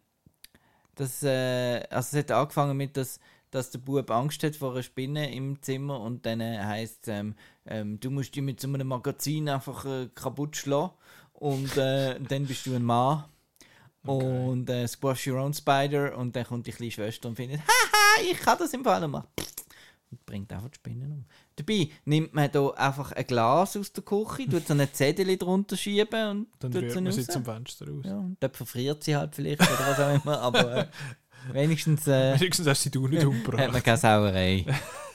Das, 0.94 1.23
äh, 1.23 1.82
also 1.90 2.16
es 2.16 2.25
hat 2.25 2.30
angefangen 2.30 2.76
mit, 2.76 2.97
dass, 2.97 3.20
dass 3.50 3.70
der 3.70 3.78
Bub 3.78 4.11
Angst 4.11 4.42
hat 4.42 4.56
vor 4.56 4.73
einer 4.73 4.82
Spinne 4.82 5.32
im 5.32 5.61
Zimmer 5.62 6.00
und 6.00 6.25
dann 6.25 6.40
äh, 6.40 6.58
heisst 6.58 7.08
ähm, 7.08 7.35
ähm, 7.66 8.00
du 8.00 8.11
musst 8.11 8.35
die 8.35 8.40
mit 8.40 8.58
so 8.61 8.68
einem 8.68 8.88
Magazin 8.88 9.49
einfach 9.49 9.85
äh, 9.85 10.08
kaputt 10.14 10.56
schlagen 10.56 10.92
und 11.38 11.76
äh, 11.76 12.18
dann 12.21 12.47
bist 12.47 12.66
du 12.66 12.75
ein 12.75 12.83
Mann. 12.83 13.25
Und 14.04 14.71
äh, 14.71 14.87
squash 14.88 15.26
your 15.26 15.38
own 15.40 15.52
spider 15.52 16.16
und 16.16 16.35
dann 16.35 16.45
kommt 16.45 16.66
die 16.66 16.73
kleine 16.73 16.90
Schwester 16.92 17.28
und 17.28 17.37
findet, 17.37 17.61
haha, 17.61 18.23
ich 18.30 18.38
kann 18.38 18.57
das 18.59 18.73
im 18.73 18.83
Fall 18.83 19.04
und 19.04 19.11
macht 19.11 19.28
und 20.11 20.25
bringt 20.25 20.52
einfach 20.52 20.68
die 20.71 20.76
Spinnen 20.76 21.12
um. 21.12 21.25
Dabei 21.57 21.90
nimmt 22.04 22.33
man 22.35 22.50
da 22.50 22.68
einfach 22.71 23.12
ein 23.12 23.26
Glas 23.26 23.76
aus 23.76 23.92
der 23.92 24.04
Küche, 24.04 24.49
tut 24.49 24.66
so 24.66 24.75
ein 24.75 24.88
Zettel 24.92 25.37
drunter 25.37 25.76
schieben 25.76 26.30
und 26.30 26.47
Dann 26.61 26.73
tut 26.73 26.83
rührt 26.83 26.92
sie 26.92 27.00
man 27.00 27.12
sie 27.12 27.26
zum 27.26 27.45
Fenster 27.45 27.87
raus. 27.88 28.04
Ja, 28.07 28.18
und 28.18 28.37
dort 28.40 28.57
verfriert 28.57 29.04
sie 29.04 29.16
halt 29.16 29.35
vielleicht 29.35 29.61
oder 29.61 29.78
was 29.78 30.00
auch 30.00 30.25
immer, 30.25 30.40
aber 30.40 30.76
äh, 30.76 30.87
wenigstens 31.52 32.07
äh, 32.07 32.38
Wenigstens 32.40 32.66
hast 32.66 32.80
du 32.80 32.85
sie 32.85 32.90
du 32.90 33.09
nicht 33.09 33.18
hat 33.23 33.28
man 33.28 33.37
umgebracht. 33.37 33.85
keine 33.85 33.97
Sauerei. 33.99 34.64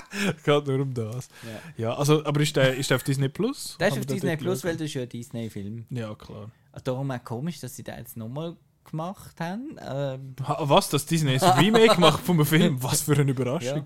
geht 0.44 0.66
nur 0.66 0.80
um 0.80 0.94
das. 0.94 1.28
Ja. 1.76 1.84
Ja, 1.84 1.94
also, 1.96 2.24
aber 2.24 2.40
ist 2.40 2.56
der, 2.56 2.74
ist 2.76 2.90
der 2.90 2.96
auf 2.96 3.02
Disney 3.02 3.28
Plus? 3.28 3.76
Das 3.78 3.92
ist 3.94 4.00
auf 4.00 4.06
Disney 4.06 4.36
Plus, 4.36 4.64
weil 4.64 4.72
das 4.76 4.82
ist 4.86 4.94
ja 4.94 5.02
ein 5.02 5.08
Disney-Film. 5.08 5.86
Ja, 5.90 6.14
klar. 6.14 6.50
Darum 6.84 7.10
auch 7.10 7.22
komisch, 7.24 7.60
dass 7.60 7.76
sie 7.76 7.82
da 7.82 7.96
jetzt 7.98 8.16
nochmal 8.16 8.56
gemacht 8.84 9.38
haben. 9.40 9.76
Ähm, 9.80 10.34
was, 10.38 10.88
dass 10.88 11.06
Disney 11.06 11.38
ein 11.38 11.58
Remake 11.58 12.00
macht 12.00 12.22
von 12.24 12.36
einem 12.36 12.46
Film? 12.46 12.82
Was 12.82 13.02
für 13.02 13.12
eine 13.16 13.30
Überraschung. 13.30 13.84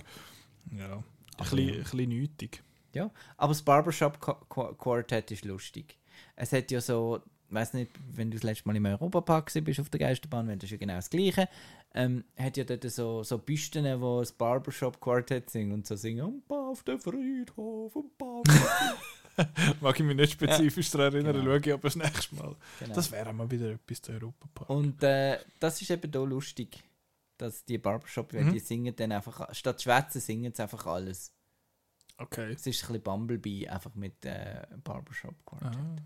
Ja. 0.77 0.97
Ein 0.97 1.05
bisschen, 1.39 1.59
ein 1.71 1.83
bisschen 1.83 2.09
nötig. 2.09 2.63
ja. 2.93 3.11
Aber 3.37 3.53
das 3.53 3.63
Barbershop 3.63 4.19
Qu- 4.23 4.47
Qu- 4.49 4.75
Quartet 4.77 5.31
ist 5.31 5.45
lustig. 5.45 5.99
Es 6.35 6.53
hat 6.53 6.71
ja 6.71 6.81
so, 6.81 7.21
weiß 7.51 7.75
nicht, 7.75 7.91
wenn 8.13 8.31
du 8.31 8.37
das 8.37 8.43
letzte 8.45 8.67
Mal 8.69 8.77
im 8.77 8.87
Europapark 8.87 9.53
bist 9.65 9.81
auf 9.81 9.89
der 9.91 10.01
Geisterbahn, 10.01 10.49
wenn 10.49 10.59
das 10.59 10.65
ist 10.67 10.73
ja 10.73 10.77
genau 10.79 10.95
das 10.97 11.11
Gleiche. 11.11 11.49
Ähm, 11.95 12.25
hat 12.37 12.57
ja 12.57 12.65
dort 12.65 12.83
so, 12.91 13.23
so 13.23 13.39
Büsten, 13.39 13.85
wo 14.01 14.21
das 14.21 14.33
Barbershop 14.33 15.01
Quartet 15.01 15.49
singen 15.51 15.73
und 15.73 15.87
so 15.87 15.97
singen, 15.97 16.43
um 16.49 16.57
auf 16.57 16.83
den 16.83 16.99
Friedhof, 16.99 17.95
um 17.97 18.11
Mag 19.81 19.99
ich 20.01 20.07
mich 20.07 20.17
nicht 20.17 20.33
spezifisch 20.33 20.91
daran 20.91 21.13
erinnern, 21.15 21.35
Genau. 21.37 21.45
schaue 21.47 21.59
ich 21.61 21.73
aber 21.73 21.83
das 21.83 21.97
nächste 21.97 22.35
Mal. 22.37 22.57
Genau. 22.81 22.95
Das 22.95 23.13
wäre 23.13 23.33
mal 23.33 23.51
wieder 23.51 23.71
etwas 23.73 24.01
zu 24.03 24.13
Europapark. 24.13 24.71
Und 24.71 25.03
äh, 25.03 25.39
das 25.61 25.81
ist 25.83 25.91
eben 25.91 26.11
da 26.11 26.23
lustig, 26.23 26.83
dass 27.37 27.65
die 27.65 27.77
Barbershop, 27.79 28.33
Mhm. 28.33 28.53
die 28.53 28.61
singen 28.61 28.97
dann 28.97 29.13
einfach, 29.13 29.55
statt 29.55 29.83
schwätzen 29.83 30.21
singen 30.21 30.53
sie 30.55 30.63
einfach 30.63 30.87
alles. 30.87 31.33
Okay. 32.19 32.53
Es 32.53 32.67
ist 32.67 32.83
ein 32.85 32.87
bisschen 32.89 33.03
Bumblebee, 33.03 33.69
einfach 33.69 33.95
mit 33.95 34.25
äh, 34.25 34.67
Barbershop 34.83 35.35
Quartet. 35.45 35.77
Ah. 35.77 35.97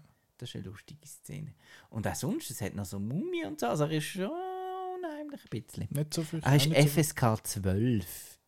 Das 0.41 0.49
ist 0.49 0.55
eine 0.57 0.65
lustige 0.65 1.07
Szene. 1.07 1.53
Und 1.91 2.07
auch 2.07 2.15
sonst, 2.15 2.51
es 2.51 2.63
hat 2.63 2.75
noch 2.75 2.87
so 2.87 2.99
Mumie 2.99 3.45
und 3.45 3.61
so, 3.61 3.67
also 3.67 3.85
er 3.85 3.91
ist 3.91 4.05
schon 4.05 4.31
unheimlich 4.31 5.41
ein 5.45 5.49
bisschen. 5.63 5.87
Nicht 5.91 6.15
so 6.15 6.23
viel. 6.23 6.41
Er 6.43 6.57
ist 6.57 6.67
nicht 6.67 6.81
so- 6.81 6.89
FSK 7.03 7.45
12, 7.47 8.39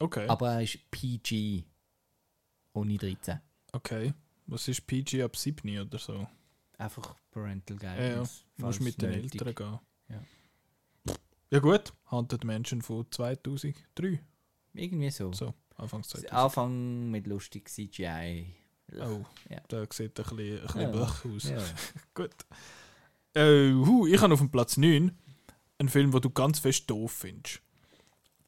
Okay. 0.00 0.26
aber 0.28 0.52
er 0.54 0.62
ist 0.62 0.78
PG, 0.90 1.64
ohne 2.72 2.96
13. 2.96 3.40
okay. 3.72 4.14
Was 4.46 4.66
ist 4.66 4.86
PG 4.86 5.22
ab 5.22 5.36
7 5.36 5.78
oder 5.80 5.98
so? 5.98 6.26
Einfach 6.78 7.14
Parental 7.30 7.76
Ja, 7.82 7.94
ja. 7.94 8.08
Guidance. 8.08 8.44
Du 8.56 8.64
musst 8.66 8.80
mit 8.80 9.00
den 9.00 9.10
nötig. 9.10 9.40
Eltern 9.40 9.54
gehen. 9.54 9.78
Ja. 10.08 11.14
Ja 11.50 11.58
gut, 11.58 11.92
Haunted 12.10 12.44
Mansion 12.44 12.80
von 12.82 13.06
2003. 13.10 14.20
Irgendwie 14.72 15.10
so. 15.10 15.32
So, 15.32 15.52
Anfangs 15.76 16.08
2000. 16.08 16.32
Anfang 16.32 17.10
mit 17.10 17.26
lustig 17.26 17.68
CGI. 17.68 18.54
Oh, 19.00 19.24
Ja. 19.48 19.58
da 19.68 19.84
sieht 19.90 20.18
ein 20.18 20.24
bisschen, 20.36 20.58
ein 20.60 20.66
bisschen 20.66 20.80
Ja. 20.80 20.88
blech 20.90 21.34
aus. 21.36 21.44
Ja. 21.50 21.58
Gut. 22.14 22.30
Äh, 23.34 23.72
hu, 23.72 24.06
ich 24.06 24.20
habe 24.20 24.34
auf 24.34 24.40
dem 24.40 24.50
Platz 24.50 24.76
9 24.76 25.16
einen 25.78 25.88
Film, 25.88 26.10
den 26.12 26.20
du 26.20 26.30
ganz 26.30 26.58
fest 26.58 26.88
doof 26.90 27.12
findest. 27.12 27.60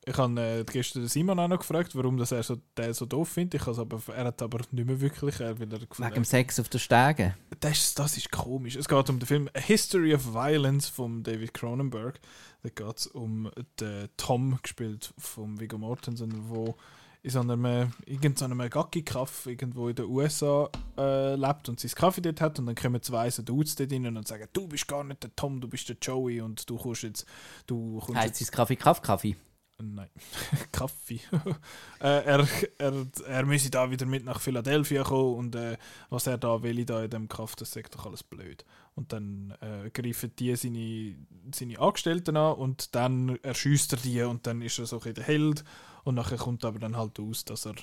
Ich 0.06 0.18
habe 0.18 0.38
äh, 0.38 0.64
gestern 0.64 1.00
den 1.02 1.08
Simon 1.08 1.38
auch 1.38 1.48
noch 1.48 1.58
gefragt, 1.60 1.96
warum 1.96 2.18
das 2.18 2.30
er 2.30 2.42
so, 2.42 2.56
den 2.76 2.92
so 2.92 3.06
doof 3.06 3.26
findet. 3.30 3.62
Ich 3.62 3.66
aber, 3.66 4.02
er 4.14 4.24
hat 4.26 4.42
aber 4.42 4.60
nicht 4.70 4.86
mehr 4.86 5.00
wirklich, 5.00 5.40
äh, 5.40 5.58
weil 5.58 5.72
er 5.72 5.78
Wegen 5.80 5.88
gefunden 5.88 6.12
dem 6.14 6.24
Sex 6.24 6.60
auf 6.60 6.68
der 6.68 6.78
Stege. 6.78 7.34
das, 7.60 7.72
ist- 7.78 7.98
das 7.98 8.16
ist 8.18 8.30
komisch. 8.30 8.76
Es 8.76 8.86
geht 8.86 9.08
um 9.08 9.18
den 9.18 9.26
Film 9.26 9.48
A 9.54 9.60
History 9.60 10.14
of 10.14 10.34
Violence 10.34 10.88
von 10.88 11.22
David 11.22 11.54
Cronenberg. 11.54 12.20
Da 12.62 12.68
geht 12.68 12.98
es 12.98 13.06
um 13.06 13.50
den 13.80 14.10
Tom, 14.18 14.58
gespielt 14.62 15.14
von 15.16 15.58
Viggo 15.58 15.78
Mortensen, 15.78 16.50
wo 16.50 16.76
in 17.24 17.30
so 17.30 17.40
einem, 17.40 17.64
äh, 17.64 17.86
irgend 18.04 18.38
so 18.38 18.44
einem 18.44 18.58
Gacki-Kaff 18.58 19.46
irgendwo 19.46 19.88
in 19.88 19.96
den 19.96 20.04
USA 20.04 20.68
äh, 20.98 21.34
lebt 21.34 21.70
und 21.70 21.80
sein 21.80 21.90
Kaffee 21.92 22.20
dort 22.20 22.42
hat 22.42 22.58
und 22.58 22.66
dann 22.66 22.74
kommen 22.74 23.00
zwei 23.00 23.30
so 23.30 23.42
Dudes 23.42 23.74
dort 23.76 23.90
rein 23.90 24.14
und 24.14 24.28
sagen, 24.28 24.46
du 24.52 24.68
bist 24.68 24.86
gar 24.86 25.02
nicht 25.02 25.22
der 25.22 25.34
Tom, 25.34 25.58
du 25.58 25.66
bist 25.66 25.88
der 25.88 25.96
Joey 26.02 26.42
und 26.42 26.68
du 26.68 26.76
kommst 26.76 27.02
jetzt, 27.02 27.24
du 27.66 27.98
kommst 28.00 28.20
Heißt 28.20 28.42
es 28.42 28.52
Kaffee, 28.52 28.76
Kaffee, 28.76 29.00
Kaffee? 29.00 29.36
Nein, 29.78 30.10
Kaffee. 30.72 31.20
äh, 32.00 32.24
er, 32.24 32.46
er, 32.76 33.06
er 33.26 33.46
müsse 33.46 33.70
da 33.70 33.90
wieder 33.90 34.04
mit 34.04 34.26
nach 34.26 34.40
Philadelphia 34.40 35.02
kommen 35.02 35.34
und 35.36 35.56
äh, 35.56 35.78
was 36.10 36.26
er 36.26 36.36
da 36.36 36.62
will, 36.62 36.84
da 36.84 37.04
in 37.04 37.10
dem 37.10 37.28
Kaff, 37.28 37.56
das 37.56 37.72
sagt 37.72 37.94
doch 37.94 38.04
alles 38.04 38.22
blöd. 38.22 38.66
Und 38.94 39.14
dann 39.14 39.54
äh, 39.62 39.88
greifen 39.88 40.30
die 40.38 40.54
seine, 40.56 41.16
seine 41.54 41.78
Angestellten 41.78 42.36
an 42.36 42.54
und 42.54 42.94
dann 42.94 43.36
erschießt 43.42 43.94
er 43.94 43.98
die 43.98 44.22
und 44.22 44.46
dann 44.46 44.60
ist 44.60 44.78
er 44.78 44.84
so 44.84 45.00
ein 45.00 45.14
der 45.14 45.24
Held 45.24 45.64
und 46.04 46.14
nachher 46.14 46.38
kommt 46.38 46.64
aber 46.64 46.78
dann 46.78 46.96
halt 46.96 47.18
aus, 47.18 47.44
dass 47.44 47.66
er 47.66 47.74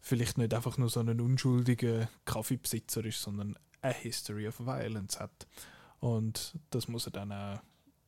vielleicht 0.00 0.38
nicht 0.38 0.54
einfach 0.54 0.78
nur 0.78 0.88
so 0.88 1.00
ein 1.00 1.20
unschuldiger 1.20 2.08
Kaffeebesitzer 2.24 3.04
ist, 3.04 3.22
sondern 3.22 3.56
eine 3.82 3.94
History 3.94 4.48
of 4.48 4.60
Violence 4.60 5.20
hat. 5.20 5.46
Und 6.00 6.54
das 6.70 6.88
muss 6.88 7.06
er 7.06 7.12
dann 7.12 7.32
auch 7.32 7.60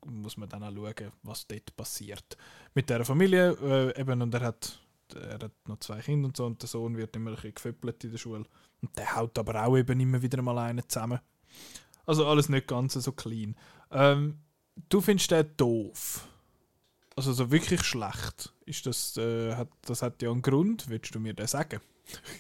muss 0.07 0.37
man 0.37 0.49
dann 0.49 0.65
auch 0.65 0.73
schauen, 0.73 1.13
was 1.23 1.47
dort 1.47 1.77
passiert. 1.77 2.37
Mit 2.75 2.91
der 2.91 3.05
Familie 3.05 3.53
äh, 3.63 4.01
eben, 4.01 4.21
und 4.23 4.35
er 4.35 4.41
hat, 4.41 4.81
er 5.15 5.35
hat 5.35 5.53
noch 5.69 5.79
zwei 5.79 6.01
Kinder 6.01 6.29
und 6.29 6.37
so, 6.37 6.47
und 6.47 6.61
der 6.61 6.69
Sohn 6.69 6.97
wird 6.97 7.15
immer 7.17 7.31
ein 7.31 7.37
bisschen 7.37 7.55
gefüppelt 7.55 8.03
in 8.05 8.11
der 8.11 8.19
Schule. 8.19 8.45
Und 8.81 8.99
der 8.99 9.15
haut 9.15 9.39
aber 9.39 9.65
auch 9.65 9.77
eben 9.77 10.01
immer 10.01 10.21
wieder 10.23 10.43
mal 10.43 10.59
einen 10.59 10.89
zusammen. 10.89 11.21
Also 12.05 12.27
alles 12.27 12.49
nicht 12.49 12.67
ganz 12.67 12.95
so 12.95 13.13
clean. 13.13 13.55
Ähm, 13.91 14.41
du 14.89 15.01
findest 15.01 15.31
den 15.31 15.57
doof? 15.57 16.27
Also 17.17 17.33
so 17.33 17.51
wirklich 17.51 17.83
schlecht? 17.83 18.53
Ist 18.65 18.87
das, 18.87 19.17
äh, 19.17 19.55
hat, 19.55 19.69
das 19.83 20.03
hat 20.03 20.23
ja 20.23 20.31
einen 20.31 20.43
Grund, 20.43 20.89
willst 20.89 21.15
du 21.15 21.21
mir 21.21 21.35
den 21.35 21.47
sagen? 21.47 21.81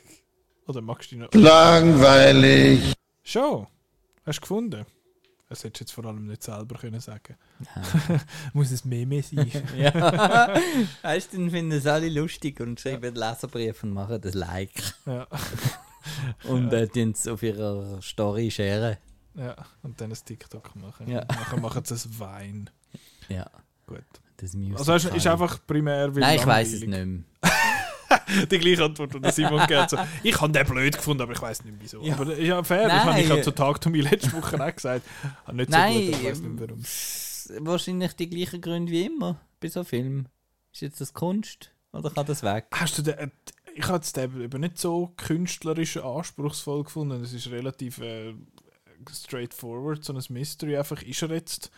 Oder 0.66 0.80
magst 0.80 1.10
du 1.10 1.16
ihn 1.16 1.20
noch... 1.22 1.32
Langweilig. 1.32 2.94
Schon? 3.22 3.66
Hast 4.24 4.38
du 4.38 4.40
gefunden? 4.42 4.86
Das 5.48 5.64
hättest 5.64 5.80
du 5.80 5.84
jetzt 5.84 5.92
vor 5.92 6.06
allem 6.06 6.26
nicht 6.26 6.42
selber 6.42 6.78
können 6.78 7.00
sagen. 7.00 7.36
Muss 8.54 8.70
es 8.70 8.86
Meme 8.86 9.22
sein? 9.22 9.50
ja. 9.76 10.54
Weißt 11.02 11.32
du, 11.32 11.36
dann 11.36 11.50
finden 11.50 11.72
es 11.72 11.86
alle 11.86 12.08
lustig 12.08 12.58
und 12.60 12.80
schreiben 12.80 13.14
Leserbrief 13.14 13.82
und 13.82 13.92
machen 13.92 14.20
das 14.20 14.32
Like. 14.32 14.94
ja. 15.04 15.26
Und 16.44 16.72
äh, 16.72 16.88
tun 16.88 17.10
es 17.10 17.28
auf 17.28 17.42
ihrer 17.42 18.00
Story 18.00 18.50
scheren. 18.50 18.96
ja. 19.34 19.54
Und 19.82 20.00
dann 20.00 20.10
ein 20.10 20.18
TikTok 20.24 20.74
machen. 20.76 21.08
Ja. 21.08 21.20
Und 21.20 21.28
Nachher 21.28 21.60
machen 21.60 21.84
sie 21.84 21.94
ein 21.94 22.18
Wein. 22.18 22.70
Ja, 23.28 23.50
Gut. 23.86 24.04
Das 24.42 24.54
Musical. 24.54 24.78
Also 24.78 24.94
ist, 24.94 25.16
ist 25.16 25.26
einfach 25.26 25.58
primär 25.66 26.14
weil 26.14 26.20
Nein, 26.20 26.36
ich 26.36 26.46
weiß 26.46 26.72
es 26.72 26.80
nicht 26.80 26.88
mehr. 26.88 27.06
Die 28.50 28.58
gleiche 28.58 28.84
Antwort, 28.84 29.14
die 29.14 29.30
Simon 29.30 29.60
gegeben. 29.60 29.86
So, 29.88 29.96
ich 30.22 30.38
habe 30.40 30.52
den 30.52 30.66
blöd 30.66 30.96
gefunden, 30.96 31.22
aber 31.22 31.32
ich 31.32 31.40
weiß 31.40 31.64
nicht 31.64 31.76
wieso. 31.80 32.02
Ja. 32.02 32.14
Aber 32.14 32.36
ist 32.36 32.46
ja 32.46 32.62
fair. 32.62 32.88
Nein. 32.88 32.98
Ich 32.98 33.06
habe 33.06 33.20
ich 33.20 33.30
hab 33.30 33.44
zu 33.44 33.50
Tag 33.52 33.80
Tommy 33.80 34.00
letzte 34.00 34.32
Woche 34.32 34.62
auch 34.62 34.74
gesagt. 34.74 35.06
Habe 35.46 35.56
nicht 35.56 35.70
so 35.70 35.78
Nein, 35.78 35.94
gut, 35.94 36.20
ich 36.20 36.24
weiß 36.24 36.40
nicht 36.40 36.60
warum. 36.60 37.66
wahrscheinlich 37.66 38.12
die 38.12 38.28
gleichen 38.28 38.60
Gründe 38.60 38.92
wie 38.92 39.06
immer 39.06 39.40
bei 39.60 39.68
so 39.68 39.82
Filmen. 39.82 40.28
Ist 40.72 40.82
jetzt 40.82 41.00
das 41.00 41.14
Kunst 41.14 41.72
oder 41.92 42.10
kann 42.10 42.26
das 42.26 42.42
weg? 42.42 42.66
Hast 42.72 42.98
du 42.98 43.02
den, 43.02 43.14
äh, 43.14 43.28
ich 43.74 43.88
habe 43.88 44.02
es 44.02 44.14
eben 44.16 44.60
nicht 44.60 44.78
so 44.78 45.12
künstlerisch 45.16 45.96
anspruchsvoll 45.96 46.84
gefunden. 46.84 47.22
Es 47.22 47.32
ist 47.32 47.50
relativ 47.50 47.98
äh, 47.98 48.34
straightforward, 49.10 50.04
so 50.04 50.12
ein 50.12 50.22
Mystery. 50.28 50.76
Einfach, 50.76 51.02
ist 51.02 51.22
er 51.22 51.30
jetzt 51.30 51.70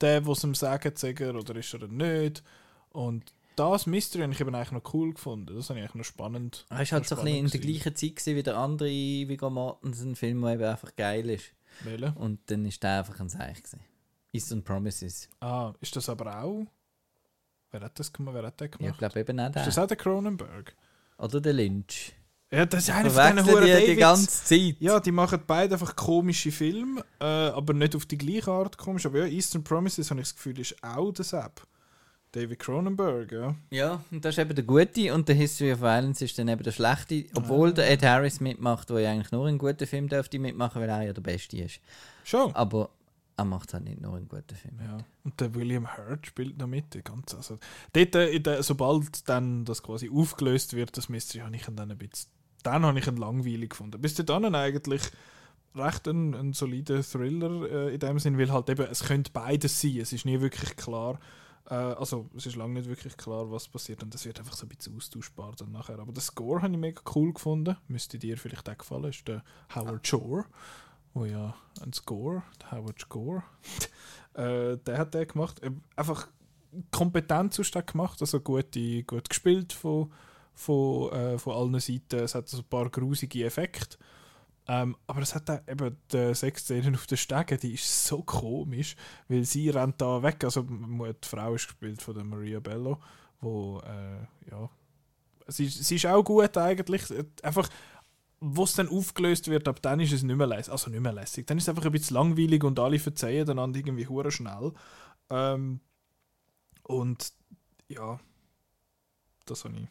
der, 0.00 0.26
was 0.26 0.44
ihm 0.44 0.54
sagen, 0.54 0.94
sagen 0.96 1.36
oder 1.36 1.56
ist 1.56 1.74
er 1.74 1.86
nicht? 1.88 2.42
Und 2.90 3.32
das 3.56 3.86
Mystery 3.86 4.22
habe 4.22 4.32
ich 4.32 4.40
eben 4.40 4.54
eigentlich 4.54 4.72
noch 4.72 4.94
cool 4.94 5.14
gefunden. 5.14 5.54
Das 5.56 5.70
habe 5.70 5.78
ich 5.78 5.84
eigentlich 5.84 5.94
noch 5.96 6.04
spannend. 6.04 6.66
Er 6.68 6.82
ist 6.82 6.92
halt 6.92 7.06
so 7.06 7.16
ein 7.16 7.24
bisschen 7.24 7.44
in 7.46 7.50
der 7.50 7.60
gleichen 7.60 7.96
Zeit 7.96 8.16
gewesen 8.16 8.36
wie 8.36 8.42
der 8.42 8.56
andere 8.58 8.88
Viggo 8.90 9.48
Mortensen-Film, 9.50 10.42
der 10.42 10.52
eben 10.54 10.64
einfach 10.64 10.94
geil 10.94 11.30
ist. 11.30 11.52
Welcher? 11.84 12.14
Und 12.18 12.40
dann 12.50 12.64
ist 12.66 12.82
der 12.82 12.98
einfach 12.98 13.18
ein 13.20 13.28
Seich 13.30 13.62
gewesen. 13.62 13.80
Eastern 14.32 14.62
Promises. 14.62 15.28
Ah, 15.40 15.72
ist 15.80 15.96
das 15.96 16.08
aber 16.10 16.42
auch? 16.42 16.66
Wer 17.70 17.80
hat 17.80 17.98
das 17.98 18.12
gemacht? 18.12 18.34
Wer 18.34 18.46
hat 18.46 18.60
Ja, 18.60 18.66
gemacht? 18.66 18.92
ich 18.92 18.98
glaube 18.98 19.20
eben 19.20 19.40
auch 19.40 19.48
ist 19.48 19.56
das 19.66 19.74
der. 19.74 19.84
auch 19.84 19.88
der 19.88 19.96
Cronenberg? 19.96 20.76
Oder 21.18 21.40
der 21.40 21.52
Lynch. 21.54 22.12
Ja, 22.50 22.64
das 22.64 22.84
ist 22.84 22.90
einer 22.90 23.10
von 23.10 23.62
diesen 23.62 23.80
die 23.80 23.86
die 23.86 23.96
ganze 23.96 24.44
Zeit. 24.44 24.76
Ja, 24.78 25.00
die 25.00 25.10
machen 25.10 25.40
beide 25.46 25.74
einfach 25.74 25.96
komische 25.96 26.52
Filme, 26.52 27.04
äh, 27.20 27.24
aber 27.24 27.74
nicht 27.74 27.96
auf 27.96 28.06
die 28.06 28.18
gleiche 28.18 28.50
Art 28.50 28.78
komisch. 28.78 29.04
Aber 29.06 29.18
ja, 29.18 29.26
Eastern 29.26 29.64
Promises, 29.64 30.10
habe 30.10 30.20
ich 30.20 30.28
das 30.28 30.36
Gefühl, 30.36 30.60
ist 30.60 30.76
auch 30.82 31.12
das 31.12 31.32
App. 31.32 31.66
David 32.32 32.58
Cronenberg, 32.58 33.32
ja. 33.32 33.54
Ja, 33.70 34.04
und 34.10 34.24
das 34.24 34.34
ist 34.34 34.38
eben 34.38 34.54
der 34.54 34.64
Gute 34.64 35.14
und 35.14 35.26
der 35.26 35.34
History 35.34 35.72
of 35.72 35.80
Violence 35.80 36.20
ist 36.20 36.38
dann 36.38 36.48
eben 36.48 36.62
der 36.62 36.72
Schlechte. 36.72 37.24
Obwohl 37.34 37.72
der 37.72 37.90
Ed 37.90 38.02
Harris 38.04 38.40
mitmacht, 38.40 38.90
der 38.90 39.00
ja 39.00 39.10
eigentlich 39.10 39.32
nur 39.32 39.46
einen 39.46 39.58
guten 39.58 39.86
Film 39.86 40.08
dürfte 40.08 40.38
mitmachen, 40.38 40.82
weil 40.82 40.88
er 40.88 41.02
ja 41.02 41.12
der 41.12 41.22
Beste 41.22 41.56
ist. 41.56 41.80
Schon. 42.24 42.54
Aber 42.54 42.90
er 43.36 43.44
macht 43.44 43.74
halt 43.74 43.84
nicht 43.84 44.00
nur 44.00 44.16
einen 44.16 44.28
guten 44.28 44.54
Film. 44.54 44.78
Ja. 44.82 44.98
Und 45.24 45.40
der 45.40 45.54
William 45.54 45.96
Hurt 45.96 46.26
spielt 46.26 46.58
noch 46.58 46.66
mit. 46.66 47.04
Ganz, 47.04 47.34
also, 47.34 47.58
dort, 47.92 48.14
äh, 48.14 48.28
in 48.28 48.62
sobald 48.62 49.28
dann 49.28 49.64
das 49.64 49.82
quasi 49.82 50.10
aufgelöst 50.10 50.74
wird, 50.74 50.96
das 50.96 51.08
Mystery, 51.08 51.42
habe 51.42 51.56
ich 51.56 51.66
ihn 51.66 51.76
dann 51.76 51.90
ein 51.90 51.98
bisschen, 51.98 52.30
dann 52.66 52.84
habe 52.84 52.98
ich 52.98 53.06
ihn 53.06 53.16
langweilig 53.16 53.70
gefunden. 53.70 54.00
Bis 54.00 54.14
dahin 54.14 54.54
eigentlich 54.54 55.02
recht 55.74 56.08
ein, 56.08 56.34
ein 56.34 56.52
solider 56.52 57.02
Thriller 57.02 57.70
äh, 57.70 57.94
in 57.94 58.00
dem 58.00 58.18
Sinn, 58.18 58.38
weil 58.38 58.52
halt 58.52 58.68
eben, 58.70 58.86
es 58.90 59.04
könnte 59.04 59.30
beides 59.32 59.80
sein. 59.80 59.98
Es 59.98 60.12
ist 60.12 60.24
nie 60.24 60.40
wirklich 60.40 60.76
klar, 60.76 61.18
Äh, 61.68 61.74
also 61.74 62.28
es 62.36 62.46
ist 62.46 62.56
lange 62.56 62.74
nicht 62.74 62.88
wirklich 62.88 63.16
klar, 63.16 63.50
was 63.50 63.68
passiert 63.68 64.02
und 64.02 64.14
das 64.14 64.24
wird 64.24 64.38
einfach 64.38 64.54
so 64.54 64.66
ein 64.66 64.68
bisschen 64.68 64.96
austauschbar 64.96 65.52
dann 65.58 65.72
nachher. 65.72 65.98
Aber 65.98 66.12
den 66.12 66.20
Score 66.20 66.62
habe 66.62 66.72
ich 66.72 66.78
mega 66.78 67.02
cool 67.14 67.32
gefunden. 67.32 67.76
Müsste 67.88 68.18
dir 68.18 68.36
vielleicht 68.38 68.68
auch 68.68 68.78
gefallen. 68.78 69.04
ist 69.04 69.26
der 69.26 69.42
Howard 69.74 70.06
Shore, 70.06 70.44
wo 71.14 71.24
ja 71.24 71.54
ein 71.82 71.92
Score, 71.92 72.42
der 72.62 72.72
Howard 72.72 73.00
Score, 73.00 73.42
äh, 74.34 74.76
der 74.78 74.98
hat 74.98 75.14
der 75.14 75.26
gemacht. 75.26 75.62
Äh, 75.62 75.72
Einfach 75.96 76.28
kompetent 76.90 77.58
auch 77.58 77.86
gemacht, 77.86 78.20
also 78.20 78.40
gut, 78.40 78.76
gut 79.06 79.28
gespielt 79.30 79.72
von, 79.72 80.12
von, 80.56 81.12
äh, 81.12 81.38
von 81.38 81.54
allen 81.54 81.80
Seiten. 81.80 82.20
Es 82.20 82.34
hat 82.34 82.48
so 82.48 82.58
ein 82.58 82.64
paar 82.64 82.90
grusige 82.90 83.44
Effekte. 83.44 83.96
Ähm, 84.68 84.96
aber 85.06 85.20
es 85.20 85.34
hat 85.34 85.48
auch 85.48 85.60
eben 85.68 85.96
die 86.10 86.34
Sexszene 86.34 86.92
auf 86.92 87.06
den 87.06 87.18
Stegen, 87.18 87.60
die 87.60 87.74
ist 87.74 88.06
so 88.06 88.22
komisch, 88.22 88.96
weil 89.28 89.44
sie 89.44 89.70
rennt 89.70 90.00
da 90.00 90.20
weg. 90.22 90.42
Also 90.42 90.62
die 90.62 91.28
Frau 91.28 91.54
ist 91.54 91.68
gespielt 91.68 92.02
von 92.02 92.14
der 92.14 92.24
Maria 92.24 92.58
Bello, 92.58 92.98
wo 93.40 93.80
äh, 93.80 94.50
ja, 94.50 94.68
sie, 95.46 95.68
sie 95.68 95.94
ist 95.94 96.06
auch 96.06 96.24
gut 96.24 96.56
eigentlich. 96.58 97.04
Einfach, 97.44 97.68
es 98.40 98.72
dann 98.72 98.88
aufgelöst 98.88 99.48
wird, 99.48 99.68
ab 99.68 99.80
dann 99.82 100.00
ist 100.00 100.12
es 100.12 100.24
nicht 100.24 100.36
mehr 100.36 100.48
lässig. 100.48 100.72
Also 100.72 100.90
nicht 100.90 101.00
mehr 101.00 101.12
lässig. 101.12 101.46
Dann 101.46 101.58
ist 101.58 101.64
es 101.64 101.68
einfach 101.68 101.84
ein 101.84 101.92
bisschen 101.92 102.14
langweilig 102.14 102.64
und 102.64 102.78
alle 102.80 102.98
verzeihen 102.98 103.48
einander 103.48 103.78
irgendwie 103.78 104.08
hure 104.08 104.32
schnell. 104.32 104.72
Ähm, 105.30 105.80
und 106.82 107.32
ja, 107.88 108.18
das 109.44 109.64
habe 109.64 109.76
ich, 109.76 109.88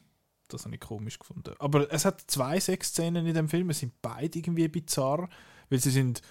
das 0.48 0.66
habe 0.66 0.76
ich 0.76 0.82
komisch 0.82 1.20
gefunden. 1.20 1.54
Aber 1.60 1.92
es 1.92 2.06
hat 2.06 2.24
zwei 2.28 2.60
Sexszenen 2.60 3.26
in 3.26 3.34
dem 3.34 3.50
Film, 3.50 3.70
es 3.70 3.80
sind 3.80 3.94
beide 4.02 4.40
irgendwie 4.40 4.68
bizarr, 4.68 5.30
weil 5.70 5.80
sie 5.80 5.92
sind 5.92 6.22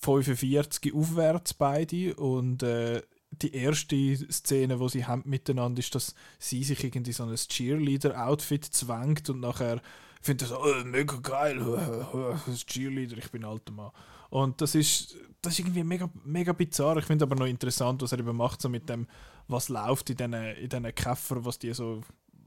45 0.00 0.94
aufwärts 0.94 1.54
beide 1.54 2.14
und 2.16 2.62
äh, 2.62 3.02
die 3.30 3.54
erste 3.54 3.96
Szene, 4.30 4.78
wo 4.78 4.88
sie 4.88 5.06
haben 5.06 5.22
miteinander, 5.26 5.80
ist, 5.80 5.94
dass 5.94 6.14
sie 6.38 6.62
sich 6.62 6.84
irgendwie 6.84 7.12
so 7.12 7.24
ein 7.24 7.34
Cheerleader-Outfit 7.34 8.64
zwängt 8.64 9.28
und 9.30 9.40
nachher 9.40 9.80
findet 10.20 10.50
er 10.50 10.56
so, 10.56 10.62
oh, 10.62 10.84
mega 10.84 11.16
geil, 11.16 11.58
das 12.46 12.64
Cheerleader, 12.66 13.18
ich 13.18 13.30
bin 13.30 13.44
alter 13.44 13.72
Mann. 13.72 13.90
Und 14.30 14.60
das 14.60 14.74
ist, 14.74 15.16
das 15.42 15.52
ist 15.52 15.60
irgendwie 15.60 15.84
mega, 15.84 16.10
mega 16.24 16.52
bizarr. 16.52 16.96
Ich 16.96 17.04
finde 17.04 17.24
aber 17.24 17.36
noch 17.36 17.46
interessant, 17.46 18.02
was 18.02 18.12
er 18.12 18.18
eben 18.18 18.36
macht, 18.36 18.60
so 18.60 18.68
mit 18.68 18.88
dem, 18.88 19.06
was 19.46 19.68
läuft 19.68 20.10
in 20.10 20.16
diesen 20.16 20.34
in 20.34 20.68
diesen 20.68 20.94
Käfer, 20.94 21.44
was 21.44 21.58
die 21.58 21.72
so 21.72 22.02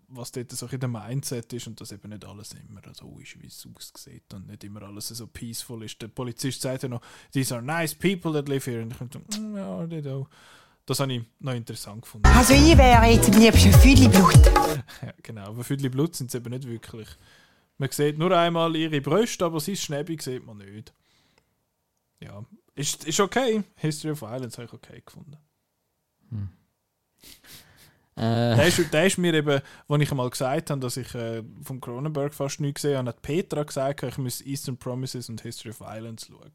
was 0.10 0.32
dort 0.32 0.52
so 0.52 0.68
in 0.68 0.80
dem 0.80 0.92
Mindset 0.94 1.52
ist 1.54 1.68
und 1.68 1.80
dass 1.82 1.92
eben 1.92 2.10
nicht 2.10 2.26
alles 2.26 2.54
immer 2.54 2.82
so 2.94 3.20
ist, 3.20 3.42
wie 3.42 3.48
es 3.48 3.68
aussieht 3.68 4.34
und 4.34 4.48
nicht 4.48 4.64
immer 4.64 4.84
alles 4.84 5.10
so 5.10 5.28
peaceful 5.28 5.84
ist. 5.84 6.02
Der 6.02 6.08
Polizist 6.08 6.62
sagt 6.62 6.84
ja 6.84 6.90
noch, 6.90 7.02
these 7.34 7.54
are 7.54 7.62
nice 7.62 7.94
people 7.94 8.32
that 8.34 8.48
live 8.48 8.66
here. 8.66 8.82
Und 8.82 8.94
ich 8.94 8.98
so, 9.36 9.42
mm, 9.42 9.58
ja, 9.58 9.86
nicht 9.86 10.08
auch. 10.08 10.30
Das 10.86 11.02
habe 11.02 11.14
ich 11.14 11.24
noch 11.40 11.54
interessant 11.54 12.04
gefunden. 12.04 12.28
Also 12.28 12.54
ich 12.54 12.78
wäre 12.78 13.06
jetzt 13.08 13.30
am 13.30 13.40
liebsten 13.40 13.74
Füdli 13.74 14.08
Blut. 14.08 14.34
Ja, 15.02 15.14
genau, 15.22 15.48
aber 15.48 15.64
für 15.64 15.76
die 15.76 15.90
Blut 15.90 16.16
sind 16.16 16.32
sie 16.32 16.38
eben 16.38 16.50
nicht 16.50 16.66
wirklich. 16.68 17.08
Man 17.78 17.92
sieht 17.92 18.18
nur 18.18 18.32
einmal 18.32 18.76
ihre 18.76 19.02
Brüste, 19.02 19.46
aber 19.46 19.60
sein 19.60 19.76
Schnäbi 19.76 20.18
sieht 20.22 20.46
man 20.46 20.58
nicht. 20.58 20.94
Ja, 22.20 22.46
ist, 22.76 23.06
ist 23.06 23.20
okay. 23.20 23.64
History 23.76 24.12
of 24.12 24.22
Violence 24.22 24.58
habe 24.58 24.68
ich 24.68 24.74
okay 24.74 25.02
gefunden. 25.06 25.38
Äh, 28.18 28.56
Der 28.56 28.68
ist, 28.68 28.94
der 28.94 29.06
ist 29.08 29.18
mir 29.18 29.34
eben, 29.34 29.62
als 29.88 30.02
ich 30.04 30.12
einmal 30.12 30.30
gesagt 30.30 30.70
habe, 30.72 30.82
dass 30.82 30.98
ich 30.98 31.14
äh, 31.16 31.44
vom 31.62 31.80
Cronenberg 31.80 32.34
fast 32.34 32.60
nichts 32.60 32.82
gesehen 32.82 32.98
habe, 32.98 33.10
hat 33.10 33.22
Petra 33.22 33.64
gesagt, 33.64 34.04
ich 34.04 34.18
muss 34.18 34.42
Eastern 34.42 34.78
Promises 34.78 35.30
und 35.30 35.42
History 35.42 35.70
of 35.70 35.80
Violence 35.82 36.26
schauen. 36.28 36.52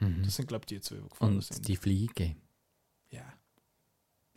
mhm. 0.00 0.22
Das 0.24 0.36
sind, 0.36 0.48
glaube 0.48 0.62
ich, 0.62 0.66
die 0.66 0.80
zwei, 0.80 0.96
die 0.96 1.08
gefallen 1.08 1.40
sind. 1.40 1.56
Und 1.58 1.68
die 1.68 1.76
Fliege. 1.76 2.36
ja, 3.10 3.22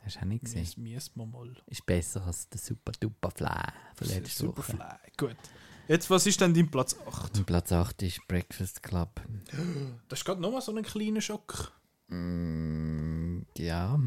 Hast 0.01 0.15
du 0.17 0.19
auch 0.21 0.25
nicht 0.25 0.43
gesehen? 0.45 0.61
mies, 0.61 0.77
mies 0.77 1.15
mal 1.15 1.25
mal. 1.27 1.53
Ist 1.67 1.85
besser 1.85 2.25
als 2.25 2.47
der 2.49 2.59
Super 2.59 2.91
Duper 2.99 3.31
Fly 3.31 3.71
von 3.95 4.07
letzter 4.07 4.47
Woche. 4.47 4.61
Superfly. 4.61 5.11
Gut. 5.17 5.35
Jetzt, 5.87 6.09
was 6.09 6.25
ist 6.27 6.39
denn 6.39 6.53
dein 6.53 6.69
Platz 6.69 6.95
8? 7.07 7.37
Und 7.37 7.45
Platz 7.45 7.71
8 7.71 8.01
ist 8.03 8.27
Breakfast 8.27 8.83
Club. 8.83 9.21
Das 10.09 10.19
ist 10.19 10.25
gerade 10.25 10.41
nochmal 10.41 10.61
so 10.61 10.75
ein 10.75 10.83
kleiner 10.83 11.21
Schock. 11.21 11.71
Mm, 12.07 13.41
ja. 13.57 13.99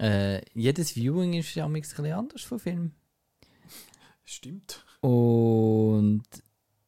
Äh, 0.00 0.42
jedes 0.54 0.92
Viewing 0.92 1.34
ist 1.34 1.54
ja 1.54 1.66
ein 1.66 1.72
bisschen 1.74 2.12
anders 2.12 2.42
vom 2.42 2.58
Film. 2.58 2.92
Stimmt. 4.24 4.84
Und 5.00 6.24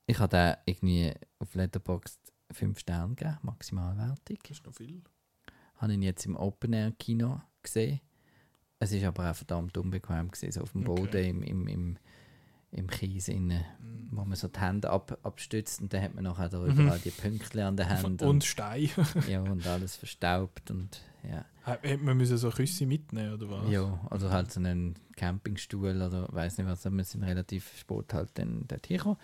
ich 0.07 0.19
habe 0.19 0.31
da 0.31 0.59
irgendwie 0.65 1.13
auf 1.39 1.55
Letterboxd 1.55 2.33
5 2.51 2.79
Sterne 2.79 3.15
gegeben, 3.15 3.39
Maximalwertung. 3.43 4.39
Das 4.43 4.51
ist 4.59 4.65
noch 4.65 4.75
viel. 4.75 5.03
Habe 5.77 5.95
ihn 5.95 6.03
jetzt 6.03 6.25
im 6.25 6.37
Open 6.37 6.73
Air 6.73 6.93
Kino 6.93 7.41
gesehen. 7.63 8.01
Es 8.79 8.93
ist 8.93 9.05
aber 9.05 9.31
auch 9.31 9.37
verdammt 9.37 9.77
unbequem 9.77 10.31
gewesen, 10.31 10.53
so 10.53 10.63
auf 10.63 10.73
dem 10.73 10.87
Okay. 10.87 11.03
Boden 11.03 11.25
im, 11.25 11.43
im, 11.43 11.69
im, 11.69 11.99
im 12.73 12.89
Kies, 12.89 13.29
innen, 13.29 13.65
wo 14.11 14.25
man 14.25 14.35
so 14.35 14.49
die 14.49 14.59
Hände 14.59 14.91
ab, 14.91 15.19
abstützt 15.23 15.81
und 15.81 15.93
dann 15.93 16.03
hat 16.03 16.15
man 16.15 16.25
nachher 16.25 16.49
da 16.49 16.65
überall 16.65 16.99
die 16.99 17.11
Pünktchen 17.11 17.61
an 17.61 17.77
den 17.77 17.87
Händen 17.87 18.25
Und 18.25 18.45
Stein. 18.45 18.91
ja, 19.29 19.41
und 19.41 19.67
alles 19.67 19.97
verstaubt 19.97 20.71
und 20.71 21.01
ja. 21.23 21.45
Hätte 21.65 22.03
man 22.03 22.17
müssen 22.17 22.39
so 22.39 22.51
Küsse 22.51 22.87
mitnehmen, 22.87 23.35
oder 23.35 23.49
was? 23.51 23.71
Ja, 23.71 24.01
also 24.11 24.31
halt 24.31 24.51
so 24.51 24.59
einen 24.59 24.97
Campingstuhl 25.17 26.03
oder 26.03 26.29
weiß 26.33 26.59
nicht 26.59 26.67
was, 26.67 26.85
wir 26.85 27.05
sind 27.05 27.23
relativ 27.23 27.71
spät 27.79 28.13
halt 28.13 28.31
dann 28.35 28.65
dort 28.67 28.87
hingekommen. 28.87 29.19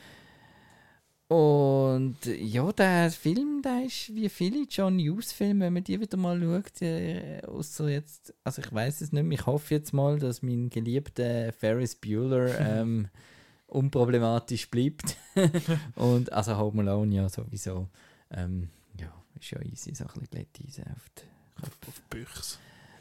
Und 1.29 2.17
ja, 2.25 2.73
der 2.73 3.11
Film, 3.11 3.61
der 3.63 3.85
ist 3.85 4.15
wie 4.15 4.31
viele 4.31 4.65
John 4.71 4.99
Hughes-Filme, 4.99 5.67
wenn 5.67 5.75
man 5.75 5.85
die 5.85 6.01
wieder 6.01 6.17
mal 6.17 6.41
schaut, 6.41 6.81
äh, 6.81 7.43
außer 7.47 7.89
jetzt, 7.91 8.33
also 8.45 8.63
ich 8.63 8.73
weiß 8.73 9.03
es 9.03 9.13
nicht 9.13 9.25
mehr, 9.25 9.39
ich 9.39 9.45
hoffe 9.45 9.75
jetzt 9.75 9.93
mal, 9.93 10.19
dass 10.19 10.43
mein 10.43 10.71
geliebter 10.71 11.53
Ferris 11.53 11.97
Bueller 11.97 12.59
ähm, 12.61 13.09
unproblematisch 13.69 14.69
bleibt. 14.71 15.17
Und 15.95 16.33
also 16.33 16.57
Home 16.57 16.83
Alone 16.83 17.15
ja 17.15 17.29
sowieso. 17.29 17.89
Ähm, 18.31 18.69
ja, 18.99 19.13
ist 19.39 19.51
ja 19.51 19.61
easy, 19.63 19.95
so 19.95 20.05
ein 20.05 20.09
bisschen 20.09 20.29
Glätteisen 20.31 20.85
auf 20.85 21.09
die 21.17 21.63
Köpfe. 21.63 21.89
Auf 21.89 22.03
Büchs. 22.11 22.59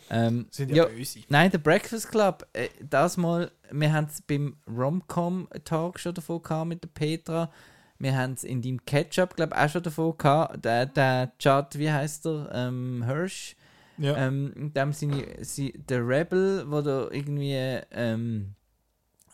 Ähm, 0.09 0.47
Sind 0.51 0.69
ja, 0.69 0.83
ja, 0.83 0.85
böse. 0.85 1.19
Nein, 1.27 1.51
der 1.51 1.57
Breakfast 1.57 2.09
Club, 2.09 2.47
äh, 2.53 2.69
das 2.81 3.17
mal, 3.17 3.51
wir 3.71 3.91
haben 3.91 4.07
es 4.07 4.21
beim 4.21 4.55
Romcom-Tag 4.67 5.99
schon 5.99 6.13
davon 6.13 6.41
gehabt 6.41 6.69
mit 6.69 6.83
der 6.83 6.89
Petra. 6.89 7.51
Wir 7.99 8.15
haben 8.15 8.33
es 8.33 8.43
in 8.43 8.61
deinem 8.61 8.85
Ketchup, 8.85 9.35
glaube 9.35 9.53
ich, 9.55 9.61
auch 9.61 9.69
schon 9.69 9.83
davon 9.83 10.17
gehabt. 10.17 10.63
Der, 10.63 10.85
der 10.85 11.33
Chad, 11.39 11.77
wie 11.77 11.91
heißt 11.91 12.25
er? 12.27 12.49
Ähm, 12.53 13.03
Hirsch. 13.05 13.55
Ja. 13.97 14.15
Ähm, 14.15 14.53
in 14.55 14.73
dem 14.73 14.93
Sinne, 14.93 15.25
sie, 15.41 15.73
der 15.73 16.07
Rebel, 16.07 16.69
wo 16.69 16.81
da 16.81 17.09
irgendwie 17.11 17.81
ähm, 17.91 18.53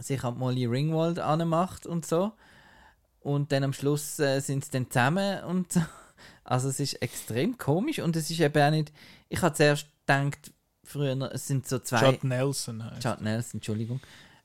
sich 0.03 0.23
an 0.23 0.37
Molly 0.37 0.65
Ringwald 0.65 1.19
anmacht 1.19 1.85
und 1.85 2.05
so. 2.05 2.33
Und 3.19 3.51
dann 3.51 3.63
am 3.63 3.73
Schluss 3.73 4.19
äh, 4.19 4.39
sind 4.39 4.65
sie 4.65 4.71
dann 4.71 4.89
zusammen 4.89 5.43
und 5.45 5.71
so. 5.71 5.81
Also 6.45 6.69
es 6.69 6.79
ist 6.79 7.01
extrem 7.01 7.57
komisch 7.57 7.99
und 7.99 8.15
es 8.17 8.29
ist 8.29 8.39
eben 8.39 8.61
auch 8.61 8.71
nicht. 8.71 8.91
Ich 9.29 9.41
habe 9.41 9.55
zuerst 9.55 9.87
gedacht, 10.05 10.51
früher, 10.83 11.31
es 11.33 11.47
sind 11.47 11.67
so 11.67 11.79
zwei. 11.79 12.05
Judd 12.05 12.23
Nelson 12.23 12.83
heißt. 12.83 13.01
Chad 13.01 13.21
Nelson, 13.21 13.59
Entschuldigung. 13.59 14.01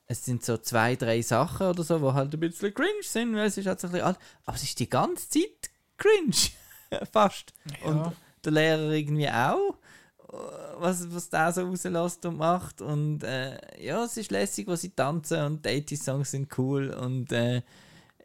Es 0.06 0.24
sind 0.24 0.44
so 0.44 0.56
zwei, 0.58 0.96
drei 0.96 1.22
Sachen 1.22 1.66
oder 1.66 1.82
so, 1.82 1.98
die 1.98 2.14
halt 2.14 2.32
ein 2.32 2.40
bisschen 2.40 2.72
cringe 2.72 3.02
sind, 3.02 3.34
weil 3.34 3.46
es 3.46 3.58
ist 3.58 3.66
halt 3.66 3.80
so 3.80 3.88
ein 3.88 3.92
bisschen 3.92 4.06
alt. 4.06 4.18
Aber 4.44 4.56
es 4.56 4.62
ist 4.62 4.78
die 4.78 4.88
ganze 4.88 5.28
Zeit 5.28 5.70
cringe. 5.96 7.04
Fast. 7.12 7.52
Ja. 7.80 7.88
Und 7.88 8.16
der 8.44 8.52
Lehrer 8.52 8.90
irgendwie 8.90 9.28
auch. 9.28 9.76
Was, 10.30 11.12
was 11.12 11.30
der 11.30 11.52
so 11.52 11.62
rauslässt 11.62 12.26
und 12.26 12.36
macht. 12.36 12.82
Und 12.82 13.22
äh, 13.24 13.58
ja, 13.82 14.04
es 14.04 14.16
ist 14.16 14.30
lässig, 14.30 14.66
was 14.66 14.82
sie 14.82 14.90
tanzen 14.90 15.42
und 15.42 15.64
die 15.64 15.70
80-Songs 15.70 16.30
sind 16.30 16.58
cool. 16.58 16.90
Und 16.90 17.32
äh, 17.32 17.62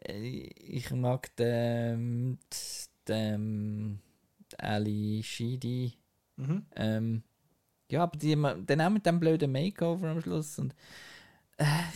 ich 0.06 0.90
mag 0.90 1.34
den, 1.36 2.38
den 3.08 4.00
Ali 4.58 5.22
Sheedy. 5.24 5.94
Mhm. 6.36 6.66
Ähm, 6.76 7.22
ja, 7.90 8.02
aber 8.02 8.18
die, 8.18 8.34
dann 8.34 8.80
auch 8.80 8.90
mit 8.90 9.06
dem 9.06 9.20
blöden 9.20 9.50
Makeover 9.50 10.10
am 10.10 10.20
Schluss. 10.20 10.58
Und 10.58 10.72
äh, 10.72 10.74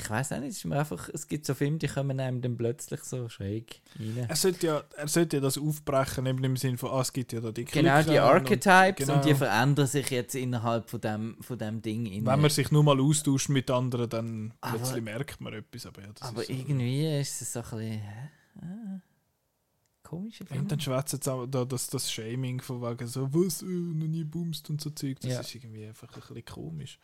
ich 0.01 0.09
weiß 0.09 0.33
auch 0.33 0.39
nicht, 0.41 0.51
es, 0.51 0.57
ist 0.59 0.65
mir 0.67 0.79
einfach, 0.79 1.09
es 1.13 1.27
gibt 1.27 1.45
so 1.45 1.53
Filme, 1.53 1.79
die 1.79 1.89
kommen 1.89 2.21
einem 2.21 2.41
dann 2.41 2.57
plötzlich 2.57 3.01
so 3.03 3.29
schräg 3.29 3.83
rein. 3.99 4.27
Er 4.29 4.37
sollte, 4.37 4.67
ja, 4.67 4.83
er 4.97 5.09
sollte 5.09 5.39
ja 5.39 5.43
das 5.43 5.59
aufbrechen, 5.59 6.27
eben 6.27 6.45
im 6.45 6.57
Sinne 6.57 6.79
von, 6.79 6.91
ah, 6.93 7.01
es 7.01 7.13
gibt 7.13 7.33
ja 7.33 7.41
da 7.41 7.51
die 7.51 7.65
Genau, 7.65 7.99
die 7.99 8.05
Klicken 8.05 8.21
Archetypes 8.23 9.09
und- 9.09 9.15
und 9.17 9.25
die 9.25 9.29
genau. 9.31 9.39
verändern 9.39 9.87
sich 9.89 10.11
jetzt 10.11 10.37
innerhalb 10.37 10.89
von 10.89 11.01
dem, 11.01 11.37
von 11.43 11.59
dem 11.59 11.83
Ding. 11.83 12.07
In, 12.07 12.25
Wenn 12.25 12.41
man 12.41 12.51
sich 12.51 12.71
nur 12.71 12.85
mal 12.85 13.01
austauscht 13.01 13.49
mit 13.49 13.69
anderen, 13.71 14.09
dann 14.09 14.55
Aber- 14.61 14.79
plötzlich 14.79 15.03
merkt 15.03 15.41
man 15.41 15.53
etwas. 15.55 15.87
Aber, 15.87 16.03
ja, 16.03 16.09
aber 16.21 16.43
ist 16.43 16.47
so. 16.47 16.53
irgendwie 16.53 17.21
ist 17.21 17.43
es 17.43 17.53
so 17.53 17.59
ein 17.61 17.65
bisschen. 17.65 17.91
Hä? 18.01 18.31
Ah, 18.63 19.01
komischer 20.05 20.47
Film. 20.47 20.61
Und 20.61 20.71
dann 20.73 20.81
schwätzen 20.81 21.21
sie 21.21 21.33
auch 21.33 21.47
da 21.47 21.65
das, 21.65 21.89
das 21.89 22.11
Shaming 22.13 22.61
von 22.61 22.81
wegen 22.81 23.07
so, 23.09 23.29
was, 23.35 23.63
äh, 23.63 23.67
noch 23.67 24.07
nie 24.07 24.23
bumst 24.25 24.71
und 24.71 24.81
so 24.81 24.91
Zeug. 24.91 25.19
Das 25.21 25.33
Ja. 25.33 25.41
ist 25.41 25.55
irgendwie 25.55 25.85
einfach 25.87 26.09
ein 26.15 26.21
bisschen 26.21 26.45
komisch. 26.45 26.99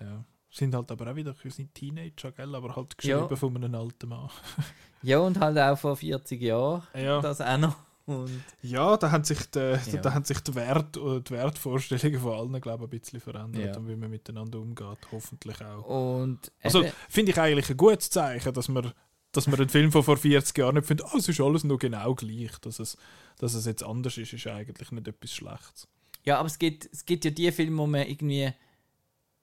Ja. 0.00 0.24
Sind 0.50 0.74
halt 0.74 0.90
aber 0.90 1.10
auch 1.12 1.16
wieder 1.16 1.34
sind 1.44 1.74
Teenager, 1.74 2.32
gell? 2.32 2.54
aber 2.54 2.74
halt 2.74 2.98
geschrieben 2.98 3.26
Ja. 3.30 3.36
von 3.36 3.56
einem 3.56 3.74
alten 3.74 4.08
Mann. 4.08 4.28
Ja, 5.02 5.18
und 5.20 5.40
halt 5.40 5.56
auch 5.56 5.78
vor 5.78 5.96
40 5.96 6.42
Jahren. 6.42 6.82
Ja. 6.94 7.22
Das 7.22 7.40
auch 7.40 7.56
noch. 7.56 7.76
Und 8.04 8.42
Ja, 8.60 8.96
da 8.98 9.10
haben 9.10 9.24
sich 9.24 9.38
die, 9.50 9.58
Ja. 9.92 10.00
da 10.02 10.12
haben 10.12 10.24
sich 10.24 10.40
die, 10.40 10.54
Wert, 10.54 10.96
äh, 10.98 11.20
die 11.22 11.30
Wertvorstellungen 11.30 12.20
von 12.20 12.32
allen, 12.32 12.60
glaube 12.60 12.84
ich, 12.84 12.88
ein 12.88 12.98
bisschen 13.00 13.20
verändert 13.20 13.64
Ja. 13.64 13.76
und 13.78 13.88
wie 13.88 13.96
man 13.96 14.10
miteinander 14.10 14.58
umgeht, 14.58 14.98
hoffentlich 15.12 15.58
auch. 15.64 15.86
Und 16.20 16.52
Also 16.62 16.84
finde 17.08 17.32
ich 17.32 17.38
eigentlich 17.40 17.70
ein 17.70 17.76
gutes 17.78 18.10
Zeichen, 18.10 18.52
dass 18.52 18.68
man, 18.68 18.92
dass 19.32 19.46
man 19.46 19.58
einen 19.60 19.68
Film 19.70 19.90
von 19.92 20.02
vor 20.02 20.16
40 20.18 20.58
Jahren 20.58 20.74
nicht 20.74 20.86
findet, 20.86 21.06
oh, 21.14 21.16
es 21.16 21.28
ist 21.28 21.40
alles 21.40 21.64
noch 21.64 21.78
genau 21.78 22.14
gleich. 22.14 22.52
Dass 22.60 22.78
es, 22.78 22.98
dass 23.38 23.54
es 23.54 23.64
jetzt 23.64 23.82
anders 23.84 24.18
ist, 24.18 24.32
ist 24.34 24.46
eigentlich 24.48 24.90
nicht 24.92 25.08
etwas 25.08 25.32
Schlechtes. 25.32 25.88
ja, 26.24 26.38
aber 26.38 26.46
es 26.48 26.58
gibt, 26.58 26.90
es 26.92 27.06
gibt 27.06 27.24
ja 27.24 27.30
die 27.30 27.50
Filme, 27.52 27.78
wo 27.78 27.86
man 27.86 28.06
irgendwie 28.06 28.52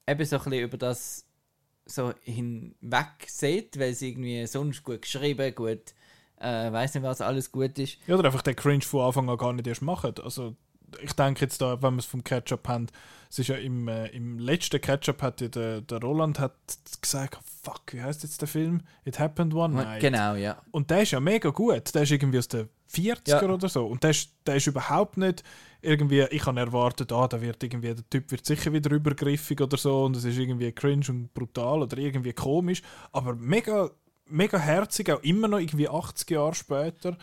eben 0.07 0.25
so 0.25 0.37
ein 0.37 0.43
bisschen 0.43 0.63
über 0.63 0.77
das 0.77 1.25
so 1.85 2.13
hinweg 2.21 3.27
sieht, 3.27 3.79
weil 3.79 3.93
sie 3.93 4.09
irgendwie 4.09 4.45
sonst 4.45 4.83
gut 4.83 5.01
geschrieben, 5.01 5.53
gut, 5.55 5.93
äh, 6.39 6.71
weiß 6.71 6.95
nicht 6.95 7.03
was, 7.03 7.21
alles 7.21 7.51
gut 7.51 7.77
ist. 7.79 7.97
Ja, 8.07 8.15
oder 8.15 8.25
einfach 8.25 8.41
den 8.41 8.55
Cringe 8.55 8.81
von 8.81 9.05
Anfang 9.05 9.29
an 9.29 9.37
gar 9.37 9.53
nicht 9.53 9.67
erst 9.67 9.81
machen. 9.81 10.13
Also 10.23 10.55
ich 11.01 11.13
denke 11.13 11.41
jetzt 11.41 11.61
da, 11.61 11.81
wenn 11.81 11.95
wir 11.95 11.99
es 11.99 12.05
vom 12.05 12.23
Ketchup 12.23 12.67
haben, 12.67 12.87
es 13.29 13.39
ist 13.39 13.47
ja 13.49 13.55
im, 13.55 13.87
äh, 13.87 14.07
im 14.07 14.39
letzten 14.39 14.79
Ketchup 14.79 15.21
hat 15.21 15.41
ja 15.41 15.49
der, 15.49 15.81
der 15.81 15.99
Roland 15.99 16.39
hat 16.39 16.53
gesagt, 17.01 17.37
fuck, 17.61 17.81
wie 17.91 18.01
heißt 18.01 18.23
jetzt 18.23 18.39
der 18.41 18.47
Film? 18.47 18.81
It 19.03 19.19
Happened 19.19 19.53
One 19.53 19.75
Night. 19.75 20.01
Genau, 20.01 20.35
ja. 20.35 20.61
Und 20.71 20.89
der 20.89 21.01
ist 21.01 21.11
ja 21.11 21.19
mega 21.19 21.49
gut. 21.49 21.93
Der 21.93 22.03
ist 22.03 22.11
irgendwie 22.11 22.37
aus 22.37 22.47
den 22.47 22.69
40er 22.89 23.19
Ja. 23.27 23.43
oder 23.43 23.67
so. 23.67 23.85
Und 23.85 24.03
der 24.03 24.11
ist, 24.11 24.31
der 24.45 24.55
ist 24.55 24.67
überhaupt 24.67 25.17
nicht 25.17 25.43
irgendwie, 25.81 26.21
ich 26.31 26.45
habe 26.45 26.59
erwartet, 26.59 27.11
ah, 27.11 27.27
da 27.27 27.41
wird 27.41 27.61
irgendwie, 27.63 27.93
der 27.93 28.09
Typ 28.09 28.31
wird 28.31 28.45
sicher 28.45 28.71
wieder 28.71 28.91
übergriffig 28.91 29.59
oder 29.61 29.77
so 29.77 30.05
und 30.05 30.15
es 30.15 30.23
ist 30.23 30.37
irgendwie 30.37 30.71
cringe 30.71 31.05
und 31.09 31.33
brutal 31.33 31.81
oder 31.83 31.97
irgendwie 31.97 32.33
komisch. 32.33 32.81
Aber 33.11 33.35
mega, 33.35 33.91
mega 34.25 34.57
herzig, 34.57 35.11
auch 35.11 35.21
immer 35.21 35.47
noch 35.49 35.59
irgendwie 35.59 35.89
80 35.89 36.29
Jahre 36.31 36.55
später. 36.55 37.17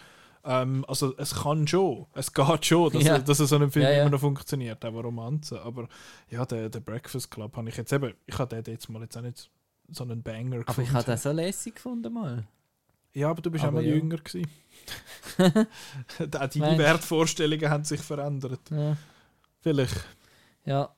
Ähm, 0.44 0.84
also 0.86 1.16
es 1.16 1.34
kann 1.34 1.66
schon, 1.66 2.06
es 2.14 2.32
geht 2.32 2.66
schon, 2.66 2.92
dass, 2.92 3.02
Ja. 3.04 3.14
er, 3.14 3.18
dass 3.20 3.40
er 3.40 3.46
so 3.46 3.56
ein 3.56 3.70
Film 3.70 3.84
Ja, 3.84 3.90
ja. 3.92 4.00
immer 4.02 4.10
noch 4.10 4.20
funktioniert, 4.20 4.84
auch 4.84 4.92
Romanze. 4.92 5.60
Aber 5.62 5.88
ja, 6.30 6.44
der, 6.44 6.68
der 6.68 6.80
Breakfast 6.80 7.30
Club 7.30 7.56
habe 7.56 7.68
ich 7.68 7.76
jetzt 7.76 7.92
eben, 7.92 8.12
ich 8.26 8.38
habe 8.38 8.60
den 8.62 8.72
jetzt 8.72 8.88
mal 8.90 9.00
jetzt 9.02 9.16
auch 9.16 9.22
nicht 9.22 9.50
so 9.90 10.04
einen 10.04 10.22
Banger 10.22 10.56
Aber 10.56 10.60
ich 10.60 10.66
gefunden. 10.66 10.92
habe 10.94 11.04
das 11.06 11.22
so 11.22 11.32
lässig 11.32 11.76
gefunden 11.76 12.12
mal. 12.12 12.44
Ja, 13.14 13.30
aber 13.30 13.40
du 13.42 13.50
bist 13.50 13.64
auch 13.64 13.68
Aber 13.68 13.78
mal 13.80 13.84
ja. 13.86 13.94
jünger 13.94 14.16
gewesen. 14.18 14.50
auch 15.38 15.56
deine 16.28 16.78
Wertvorstellungen 16.78 17.70
haben 17.70 17.84
sich 17.84 18.00
verändert. 18.00 18.60
Vielleicht. 19.60 20.04
ja 20.64 20.90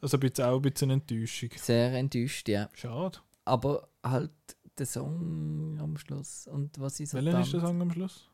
Also 0.00 0.16
ein 0.16 0.20
bisschen, 0.20 0.44
auch 0.46 0.56
ein 0.56 0.62
bisschen 0.62 0.90
Enttäuschung. 0.90 1.50
sehr 1.56 1.92
enttäuscht, 1.94 2.48
ja. 2.48 2.68
Schade. 2.74 3.18
Aber 3.44 3.88
halt 4.02 4.30
der 4.78 4.86
Song 4.86 5.78
am 5.80 5.96
Schluss 5.98 6.46
und 6.46 6.78
was 6.80 7.00
ist 7.00 7.14
Welcher 7.14 7.40
ist 7.40 7.52
der 7.52 7.60
Song 7.60 7.80
am 7.82 7.90
Schluss? 7.92 8.28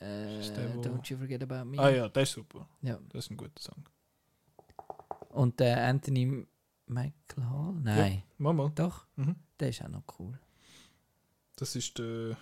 Äh, 0.00 0.74
wo- 0.74 0.80
Don't 0.82 1.08
You 1.10 1.18
Forget 1.18 1.42
About 1.42 1.64
Me. 1.64 1.78
Ah 1.78 1.90
ja, 1.90 2.08
der 2.08 2.22
ist 2.22 2.32
super. 2.32 2.66
Ja. 2.82 2.98
Das 3.10 3.24
ist 3.26 3.30
ein 3.30 3.36
guter 3.36 3.60
Song. 3.60 3.84
Und 5.30 5.60
der 5.60 5.86
Anthony 5.86 6.46
Michael 6.86 7.44
Hall? 7.48 7.74
Nein, 7.82 8.22
Mama, 8.38 8.70
doch. 8.74 9.06
Mhm. 9.16 9.36
Der 9.60 9.68
ist 9.68 9.82
auch 9.84 9.88
noch 9.88 10.02
cool. 10.18 10.38
das 11.56 11.76
ist 11.76 11.98
der. 11.98 12.36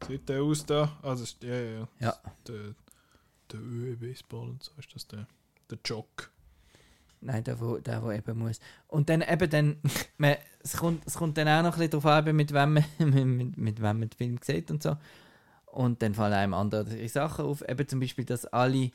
Wie 0.00 0.06
sieht 0.06 0.28
der 0.28 0.42
aus 0.42 0.64
da? 0.64 0.96
Das 1.02 1.20
ist, 1.20 1.42
ja, 1.42 1.54
ja, 1.54 1.70
ja. 1.80 1.88
Ja. 1.98 2.14
Der, 2.46 2.74
der 3.52 3.60
ÖE-Baseball 3.60 4.48
und 4.50 4.62
so 4.62 4.72
ist 4.78 4.94
das 4.94 5.06
der. 5.06 5.26
Der 5.70 5.78
Jock. 5.84 6.30
Nein, 7.20 7.42
der, 7.44 7.58
wo, 7.60 7.78
der, 7.78 8.00
wo 8.02 8.12
eben 8.12 8.38
muss. 8.38 8.60
Und 8.86 9.08
dann 9.10 9.22
eben 9.22 9.50
dann, 9.50 9.76
man, 10.18 10.36
es, 10.60 10.76
kommt, 10.76 11.04
es 11.06 11.14
kommt 11.14 11.36
dann 11.36 11.48
auch 11.48 11.62
noch 11.62 11.74
ein 11.76 11.78
bisschen 11.88 11.90
darauf 12.00 12.06
an, 12.06 12.36
mit 12.36 12.52
wem 12.54 12.74
man, 12.74 12.84
mit, 13.36 13.58
mit 13.58 13.76
wem 13.82 13.98
man 13.98 14.08
den 14.08 14.16
Film 14.16 14.38
sieht 14.42 14.70
und 14.70 14.82
so. 14.82 14.96
Und 15.72 16.02
dann 16.02 16.14
fallen 16.14 16.32
einem 16.32 16.54
andere 16.54 17.08
Sachen 17.08 17.44
auf. 17.44 17.62
Eben 17.68 17.86
zum 17.86 18.00
Beispiel, 18.00 18.24
dass 18.24 18.46
alle 18.46 18.90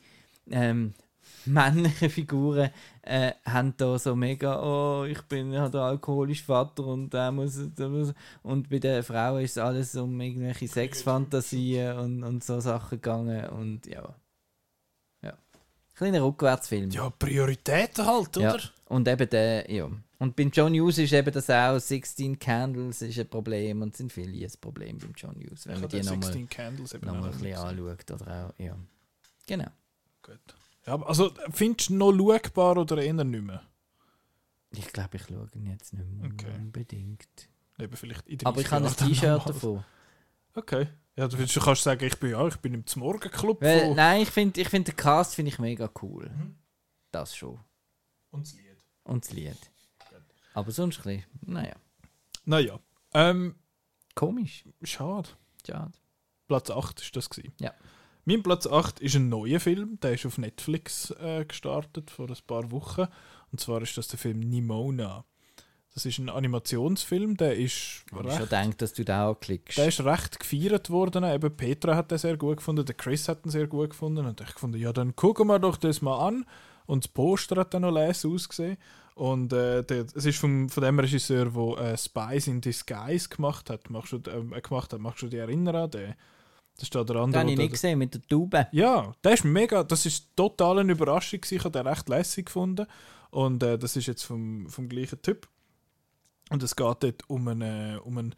ähm, 0.50 0.94
männlichen 1.46 2.10
Figuren 2.10 2.70
äh, 3.02 3.32
haben 3.46 3.74
da 3.76 3.98
so 3.98 4.14
mega, 4.14 4.62
oh, 4.62 5.04
ich 5.04 5.22
bin 5.22 5.56
halt 5.58 5.74
der 5.74 5.82
alkoholische 5.82 6.44
Vater 6.44 6.84
und 6.86 7.12
der 7.14 7.32
muss, 7.32 7.58
der 7.74 7.88
muss. 7.88 8.12
Und 8.42 8.68
bei 8.68 8.78
den 8.78 9.02
Frauen 9.02 9.42
ist 9.42 9.58
alles 9.58 9.94
um 9.96 10.20
irgendwelche 10.20 10.68
Sexfantasien 10.68 11.96
und, 11.98 12.24
und 12.24 12.44
so 12.44 12.60
Sachen 12.60 13.00
gegangen. 13.00 13.48
Und 13.50 13.86
ja. 13.86 14.14
Ja. 15.22 15.32
Kleiner 15.94 16.22
Rückwärtsfilm. 16.22 16.90
Ja, 16.90 17.10
Prioritäten 17.10 18.04
halt, 18.06 18.36
Ja. 18.36 18.54
oder? 18.54 18.62
Und 18.86 19.08
eben 19.08 19.28
der, 19.30 19.70
ja. 19.72 19.88
Und 20.18 20.36
beim 20.36 20.50
John 20.50 20.72
Hughes 20.74 20.98
ist 20.98 21.12
eben 21.12 21.32
das 21.32 21.50
auch 21.50 21.78
16 21.78 22.38
Candles 22.38 23.02
ist 23.02 23.18
ein 23.18 23.28
Problem 23.28 23.82
und 23.82 23.96
sind 23.96 24.12
viele 24.12 24.46
ein 24.46 24.52
Problem 24.60 24.98
beim 24.98 25.12
John 25.16 25.34
Hughes, 25.36 25.66
wenn 25.66 25.74
Ich 25.76 25.80
man 25.80 25.90
die 25.90 26.02
nochmal 26.02 26.22
16 26.22 26.48
Candles 26.48 26.94
eben 26.94 27.06
noch 27.06 27.14
mal 27.14 27.24
ein 27.24 27.38
bisschen 27.38 27.54
anschaut. 27.56 28.10
Oder 28.12 28.46
auch, 28.54 28.58
ja. 28.62 28.76
Genau. 29.46 29.68
Gut. 30.22 30.38
Ja, 30.86 31.02
also, 31.02 31.32
findest 31.50 31.90
du 31.90 31.94
noch 31.96 32.12
schaubar 32.12 32.76
oder 32.78 33.02
eher 33.02 33.12
nicht 33.24 33.42
mehr? 33.42 33.62
Ich 34.70 34.86
glaube, 34.92 35.16
ich 35.16 35.22
schaue 35.24 35.48
ihn 35.54 35.66
jetzt 35.66 35.92
nicht 35.92 36.08
mehr 36.10 36.30
Okay. 36.30 36.52
unbedingt. 36.58 37.48
Eben 37.78 37.96
vielleicht 37.96 38.26
in 38.28 38.38
30 38.38 38.46
Aber 38.46 38.60
ich 38.60 38.70
habe 38.70 38.86
ein 38.86 38.96
T-Shirt 38.96 39.48
davon. 39.48 39.84
Okay. 40.54 40.88
Ja, 41.16 41.28
du, 41.28 41.38
willst- 41.38 41.54
du 41.56 41.60
kannst 41.60 41.82
sagen, 41.82 42.04
ich 42.04 42.18
bin 42.18 42.30
ja, 42.30 42.46
ich 42.46 42.56
bin 42.56 42.74
im 42.74 42.84
Morgenclub 42.96 43.60
Weil, 43.62 43.94
nein, 43.94 44.22
ich 44.22 44.30
finde 44.30 44.60
ich 44.60 44.68
find 44.68 44.86
den 44.88 44.96
Cast 44.96 45.34
finde 45.34 45.50
ich 45.50 45.58
mega 45.58 45.88
cool. 46.02 46.28
Mhm. 46.28 46.56
Das 47.12 47.36
schon. 47.36 47.58
Und 48.30 48.46
das 48.46 48.54
Lied. 48.54 48.84
Und 49.04 49.24
das 49.24 49.32
Lied. 49.32 49.56
Aber 50.54 50.70
sonst 50.70 51.00
ein 51.00 51.02
bisschen, 51.16 51.24
naja, 51.46 51.74
Naja. 52.46 52.78
Ähm, 53.12 53.54
komisch. 54.14 54.64
schade. 54.82 55.28
Schade. 55.66 55.92
Platz 56.48 56.70
8 56.70 57.00
ist 57.00 57.14
das 57.16 57.28
gewesen. 57.28 57.52
Ja. 57.60 57.72
Mein 58.24 58.42
Platz 58.42 58.66
8 58.66 59.00
ist 59.00 59.16
ein 59.16 59.28
neuer 59.28 59.60
Film, 59.60 59.98
der 60.00 60.14
ist 60.14 60.24
auf 60.26 60.38
Netflix 60.38 61.10
äh, 61.20 61.44
gestartet 61.44 62.10
vor 62.10 62.28
ein 62.28 62.36
paar 62.46 62.70
Wochen. 62.70 63.06
Und 63.52 63.60
zwar 63.60 63.82
ist 63.82 63.96
das 63.98 64.08
der 64.08 64.18
Film 64.18 64.40
Nimona. 64.40 65.24
Das 65.92 66.06
ist 66.06 66.18
ein 66.18 66.28
Animationsfilm, 66.28 67.36
der 67.36 67.56
ist 67.56 68.04
Ich 68.06 68.12
habe 68.12 68.22
schon 68.30 68.38
recht, 68.42 68.50
gedacht, 68.50 68.82
dass 68.82 68.92
du 68.94 69.04
da 69.04 69.28
auch 69.28 69.38
klickst. 69.38 69.78
der 69.78 69.88
ist 69.88 70.00
recht 70.04 70.40
gefeiert 70.40 70.90
worden. 70.90 71.22
Eben 71.24 71.56
Petra 71.56 71.94
hat 71.94 72.10
den 72.10 72.18
sehr 72.18 72.36
gut 72.36 72.56
gefunden, 72.58 72.84
der 72.84 72.94
Chris 72.96 73.28
hat 73.28 73.44
den 73.44 73.50
sehr 73.50 73.66
gut 73.68 73.90
gefunden. 73.90 74.26
Und 74.26 74.40
ich 74.40 74.54
gefunden, 74.54 74.78
ja, 74.78 74.92
dann 74.92 75.14
gucken 75.14 75.46
wir 75.46 75.58
doch 75.58 75.76
das 75.76 76.02
mal 76.02 76.26
an. 76.26 76.46
Und 76.86 77.04
das 77.04 77.08
Poster 77.12 77.56
hat 77.56 77.74
dann 77.74 77.82
noch 77.82 77.92
leise 77.92 78.28
ausgesehen. 78.28 78.76
Und 79.14 79.52
äh, 79.52 79.82
der, 79.84 80.06
es 80.14 80.24
ist 80.26 80.38
vom, 80.38 80.68
von 80.68 80.82
dem 80.82 80.98
Regisseur, 80.98 81.46
der 81.46 81.92
äh, 81.92 81.96
Spies 81.96 82.48
in 82.48 82.60
Disguise 82.60 83.28
gemacht 83.28 83.70
hat. 83.70 83.88
Machst 83.90 84.12
du, 84.12 84.16
äh, 84.16 84.60
gemacht 84.60 84.92
hat. 84.92 85.00
Machst 85.00 85.22
du 85.22 85.28
dich 85.28 85.38
erinnern 85.38 85.76
an 85.76 85.90
den? 85.90 86.14
Das 86.74 86.82
ist 86.84 86.94
da 86.94 87.04
der 87.04 87.14
Den 87.14 87.22
andere. 87.24 87.40
habe 87.42 87.50
ich 87.50 87.56
der- 87.56 87.64
nicht 87.64 87.72
gesehen 87.72 87.98
mit 88.00 88.14
der 88.14 88.22
Tube. 88.22 88.66
ja, 88.72 89.14
das 89.22 89.34
ist 89.34 89.44
mega, 89.44 89.84
das 89.84 90.06
ist 90.06 90.34
total 90.34 90.80
eine 90.80 90.90
Überraschung 90.92 91.40
gewesen. 91.40 91.54
Ich 91.58 91.64
habe 91.64 91.78
den 91.78 91.86
recht 91.86 92.08
lässig 92.08 92.46
gefunden. 92.46 92.86
Und 93.30 93.62
äh, 93.62 93.78
das 93.78 93.94
ist 93.96 94.06
jetzt 94.06 94.24
vom, 94.24 94.68
vom 94.68 94.88
gleichen 94.88 95.22
Typ. 95.22 95.48
Und 96.50 96.62
es 96.64 96.74
geht 96.74 96.84
dort 97.00 97.22
um 97.28 97.46
einen, 97.48 97.98
um 98.00 98.18
einen 98.18 98.34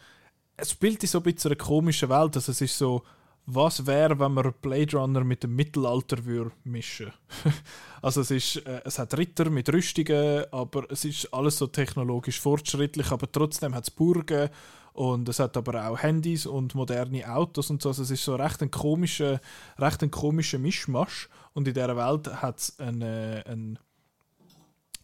es 0.58 0.70
spielt 0.72 1.02
in 1.02 1.08
so 1.08 1.18
ein 1.18 1.22
bisschen 1.24 1.50
einer 1.52 1.58
komischen 1.58 2.08
Welt. 2.10 2.36
Also 2.36 2.52
es 2.52 2.60
ist 2.60 2.76
so, 2.76 3.02
was 3.46 3.86
wäre, 3.86 4.18
wenn 4.18 4.32
man 4.34 4.52
Blade 4.60 4.96
Runner 4.96 5.22
mit 5.24 5.42
dem 5.44 5.54
Mittelalter 5.54 6.24
würde 6.24 6.52
mischen 6.64 7.12
Also 8.02 8.20
es 8.20 8.30
ist, 8.30 8.56
äh, 8.66 8.80
es 8.84 8.98
hat 8.98 9.16
Ritter 9.16 9.50
mit 9.50 9.72
Rüstungen, 9.72 10.44
aber 10.52 10.90
es 10.90 11.04
ist 11.04 11.32
alles 11.32 11.58
so 11.58 11.66
technologisch 11.68 12.40
fortschrittlich, 12.40 13.10
aber 13.10 13.30
trotzdem 13.30 13.74
hat 13.74 13.84
es 13.84 13.90
Burgen 13.90 14.50
und 14.92 15.28
es 15.28 15.38
hat 15.38 15.56
aber 15.56 15.88
auch 15.88 15.98
Handys 16.02 16.46
und 16.46 16.74
moderne 16.74 17.30
Autos 17.30 17.70
und 17.70 17.82
so. 17.82 17.90
Also 17.90 18.02
es 18.02 18.10
ist 18.10 18.24
so 18.24 18.34
recht 18.34 18.62
ein 18.62 18.70
komischer, 18.70 19.40
recht 19.78 20.02
ein 20.02 20.10
komischer 20.10 20.58
Mischmasch. 20.58 21.28
Und 21.52 21.68
in 21.68 21.74
dieser 21.74 21.96
Welt 21.96 22.28
hat 22.42 22.58
es 22.58 22.78
einen, 22.80 23.02
äh, 23.02 23.42
einen, 23.46 23.78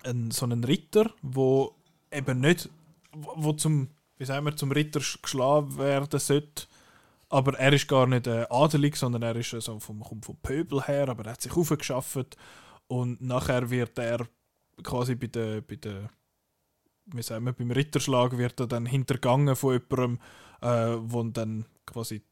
einen, 0.04 0.30
so 0.30 0.46
einen 0.46 0.64
Ritter, 0.64 1.10
wo 1.22 1.74
eben 2.10 2.40
nicht, 2.40 2.68
wo 3.12 3.32
wo 3.36 3.52
zum, 3.52 3.88
wie 4.18 4.24
sagen 4.24 4.46
wir, 4.46 4.56
zum 4.56 4.72
Ritter 4.72 5.00
sch- 5.00 5.20
geschlagen 5.22 5.76
werden 5.78 6.18
sollte. 6.18 6.64
Aber 7.32 7.58
er 7.58 7.72
ist 7.72 7.88
gar 7.88 8.06
nicht 8.06 8.26
äh, 8.26 8.46
adelig, 8.50 8.96
sondern 8.96 9.22
er 9.22 9.36
ist 9.36 9.54
äh, 9.54 9.60
so 9.60 9.78
vom, 9.80 10.00
kommt 10.00 10.26
vom 10.26 10.36
Pöbel 10.36 10.82
her, 10.82 11.08
aber 11.08 11.24
er 11.24 11.32
hat 11.32 11.40
sich 11.40 11.56
aufgeschafft 11.56 12.36
und 12.88 13.22
nachher 13.22 13.70
wird 13.70 13.98
er 13.98 14.28
quasi 14.82 15.14
bei 15.14 15.28
der, 15.28 15.62
bei 15.62 15.76
der 15.76 16.10
wie 17.06 17.22
sagen 17.22 17.46
wir, 17.46 17.52
beim 17.52 17.70
Ritterschlag 17.70 18.36
wird 18.36 18.60
er 18.60 18.66
dann 18.66 18.86
hintergangen 18.86 19.56
von 19.56 19.72
jemandem, 19.72 20.20
äh, 20.60 20.96
wo 21.00 21.22
dann 21.24 21.64
quasi 21.86 22.22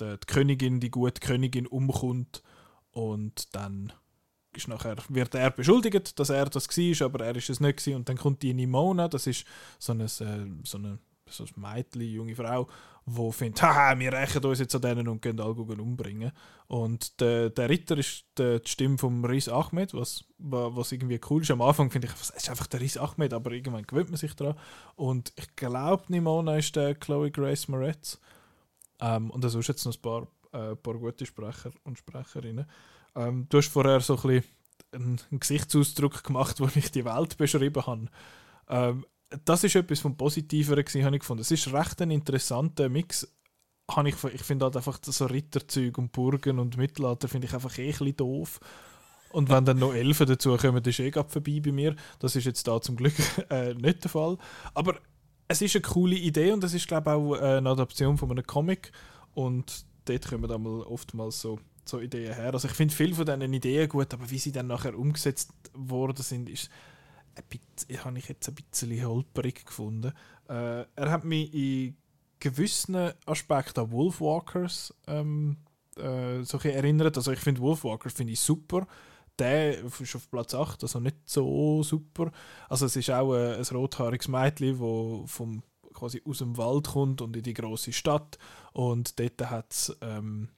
die, 0.00 0.16
die 0.18 0.26
Königin, 0.26 0.80
die 0.80 0.90
gute 0.90 1.20
Königin 1.20 1.66
umkommt 1.66 2.42
und 2.90 3.54
dann 3.54 3.92
ist 4.52 4.66
nachher, 4.66 4.96
wird 5.08 5.34
er 5.36 5.50
beschuldigt, 5.50 6.18
dass 6.18 6.30
er 6.30 6.46
das 6.46 6.68
war, 6.68 7.06
aber 7.06 7.24
er 7.24 7.36
ist 7.36 7.50
es 7.50 7.60
nicht 7.60 7.78
gewesen. 7.78 7.96
und 7.96 8.08
dann 8.08 8.16
kommt 8.16 8.42
die 8.42 8.52
Nimona, 8.52 9.06
das 9.06 9.26
ist 9.26 9.46
so 9.78 9.92
eine, 9.92 10.04
äh, 10.04 10.08
so 10.64 10.78
eine, 10.78 10.98
so 11.28 11.44
ein 11.44 11.50
Mädchen, 11.54 12.02
junge 12.02 12.34
Frau, 12.34 12.68
die 13.06 13.32
findet, 13.32 13.62
haha, 13.62 13.98
wir 13.98 14.12
rächen 14.12 14.44
uns 14.44 14.58
jetzt 14.60 14.74
an 14.74 14.82
denen 14.82 15.08
und 15.08 15.22
gehen 15.22 15.40
alle 15.40 15.54
umbringen. 15.54 16.32
Und 16.68 17.20
der, 17.20 17.50
der 17.50 17.68
Ritter 17.68 17.98
ist 17.98 18.24
die, 18.38 18.60
Stimme 18.64 18.98
von 18.98 19.24
Riz 19.24 19.48
Ahmed, 19.48 19.94
was, 19.94 20.24
wa- 20.38 20.70
was 20.74 20.92
irgendwie 20.92 21.20
cool 21.30 21.42
ist. 21.42 21.50
Am 21.50 21.62
Anfang 21.62 21.90
finde 21.90 22.08
ich, 22.08 22.14
es 22.14 22.30
ist 22.30 22.48
einfach 22.50 22.66
der 22.68 22.80
Riz 22.80 22.96
Ahmed, 22.96 23.32
aber 23.34 23.52
irgendwann 23.52 23.86
gewöhnt 23.86 24.10
man 24.10 24.18
sich 24.18 24.34
daran. 24.34 24.56
Und 24.96 25.32
ich 25.36 25.56
glaube, 25.56 26.04
Nimona 26.08 26.56
ist 26.58 26.76
der 26.76 26.94
Chloe 26.94 27.30
Grace 27.30 27.68
Moretz. 27.68 28.20
Ähm, 29.00 29.30
und 29.30 29.42
da 29.44 29.48
sonst 29.48 29.68
jetzt 29.68 29.84
noch 29.86 29.94
ein 29.94 30.02
paar 30.02 30.26
Äh, 30.52 30.74
paar 30.74 30.94
gute 30.98 31.26
Sprecher 31.26 31.70
und 31.84 31.96
Sprecherinnen. 31.98 32.66
Ähm, 33.14 33.46
du 33.48 33.58
hast 33.58 33.68
vorher 33.68 34.00
so 34.00 34.16
ein 34.16 34.22
bisschen 34.22 34.44
einen 35.30 35.40
Gesichtsausdruck 35.40 36.24
gemacht, 36.24 36.58
wo 36.58 36.68
ich 36.74 36.90
die 36.90 37.04
Welt 37.04 37.36
beschrieben 37.36 37.86
habe. 37.86 38.06
Ähm, 38.68 39.06
das 39.44 39.64
ist 39.64 39.76
etwas 39.76 40.00
vom 40.00 40.16
Positiveren 40.16 40.84
gewesen, 40.84 41.04
habe 41.04 41.16
ich 41.16 41.20
gefunden. 41.20 41.42
Es 41.42 41.50
ist 41.50 41.72
recht 41.72 42.00
ein 42.02 42.10
interessanter 42.10 42.88
Mix. 42.88 43.28
Ich 44.04 44.24
ich 44.24 44.42
finde 44.42 44.66
halt 44.66 44.76
einfach 44.76 44.98
so 45.02 45.26
Ritterzeug 45.26 45.98
und 45.98 46.12
Burgen 46.12 46.60
und 46.60 46.76
Mittelalter 46.76 47.26
finde 47.26 47.48
ich 47.48 47.54
einfach 47.54 47.76
eh 47.78 47.92
ein 47.92 48.16
doof. 48.16 48.60
Und 49.32 49.48
wenn 49.48 49.64
dann 49.64 49.78
noch 49.78 49.94
Elfen 49.94 50.26
dazu 50.26 50.56
kommen, 50.56 50.84
ist 50.84 51.00
eh 51.00 51.12
vorbei 51.12 51.60
bei 51.64 51.72
mir. 51.72 51.96
Das 52.18 52.36
ist 52.36 52.44
jetzt 52.44 52.66
da 52.66 52.80
zum 52.80 52.96
Glück 52.96 53.14
äh, 53.50 53.74
nicht 53.74 54.04
der 54.04 54.10
Fall. 54.10 54.38
Aber 54.74 54.96
es 55.48 55.62
ist 55.62 55.74
eine 55.74 55.82
coole 55.82 56.16
Idee 56.16 56.52
und 56.52 56.62
es 56.62 56.74
ist, 56.74 56.88
glaube 56.88 57.10
ich, 57.10 57.16
auch 57.16 57.34
eine 57.34 57.68
Adaption 57.68 58.18
von 58.18 58.30
einem 58.30 58.46
Comic. 58.46 58.92
Und 59.34 59.84
dort 60.04 60.28
kommen 60.28 60.48
dann 60.48 60.62
mal 60.62 60.82
oftmals 60.82 61.40
so, 61.40 61.58
so 61.84 62.00
Ideen 62.00 62.34
her. 62.34 62.52
Also 62.52 62.68
ich 62.68 62.74
finde 62.74 62.94
viele 62.94 63.14
von 63.14 63.26
diesen 63.26 63.52
Ideen 63.52 63.88
gut, 63.88 64.12
aber 64.14 64.30
wie 64.30 64.38
sie 64.38 64.52
dann 64.52 64.66
nachher 64.66 64.96
umgesetzt 64.96 65.52
worden 65.74 66.22
sind, 66.22 66.48
ist 66.48 66.70
bisschen, 67.48 68.04
habe 68.04 68.18
ich 68.18 68.28
jetzt 68.28 68.48
ein 68.48 68.54
bisschen 68.54 69.06
holperig 69.06 69.64
gefunden. 69.64 70.12
Äh, 70.48 70.84
er 70.94 71.10
hat 71.10 71.24
mich 71.24 71.52
in 71.54 71.96
gewissen 72.38 73.12
Aspekten 73.26 73.80
an 73.80 73.92
Wolfwalkers 73.92 74.94
ähm, 75.06 75.58
äh, 75.96 76.42
so 76.42 76.58
erinnert. 76.58 77.16
Also 77.16 77.32
ich 77.32 77.40
finde 77.40 77.60
Wolfwalkers 77.60 78.14
finde 78.14 78.32
ich 78.32 78.40
super. 78.40 78.86
Der 79.38 79.78
ist 79.78 80.16
auf 80.16 80.30
Platz 80.30 80.54
8, 80.54 80.82
also 80.82 81.00
nicht 81.00 81.16
so 81.24 81.82
super. 81.82 82.30
Also 82.68 82.86
es 82.86 82.96
ist 82.96 83.10
auch 83.10 83.32
ein, 83.32 83.54
ein 83.54 83.76
rothaariges 83.76 84.28
Mädchen, 84.28 84.78
das 84.78 85.30
vom, 85.30 85.62
quasi 85.94 86.20
aus 86.26 86.38
dem 86.38 86.56
Wald 86.58 86.88
kommt 86.88 87.22
und 87.22 87.36
in 87.36 87.42
die 87.42 87.54
große 87.54 87.92
Stadt. 87.92 88.38
Und 88.72 89.18
dort 89.18 89.50
hat 89.50 89.72
es 89.72 89.96
ähm, 90.02 90.50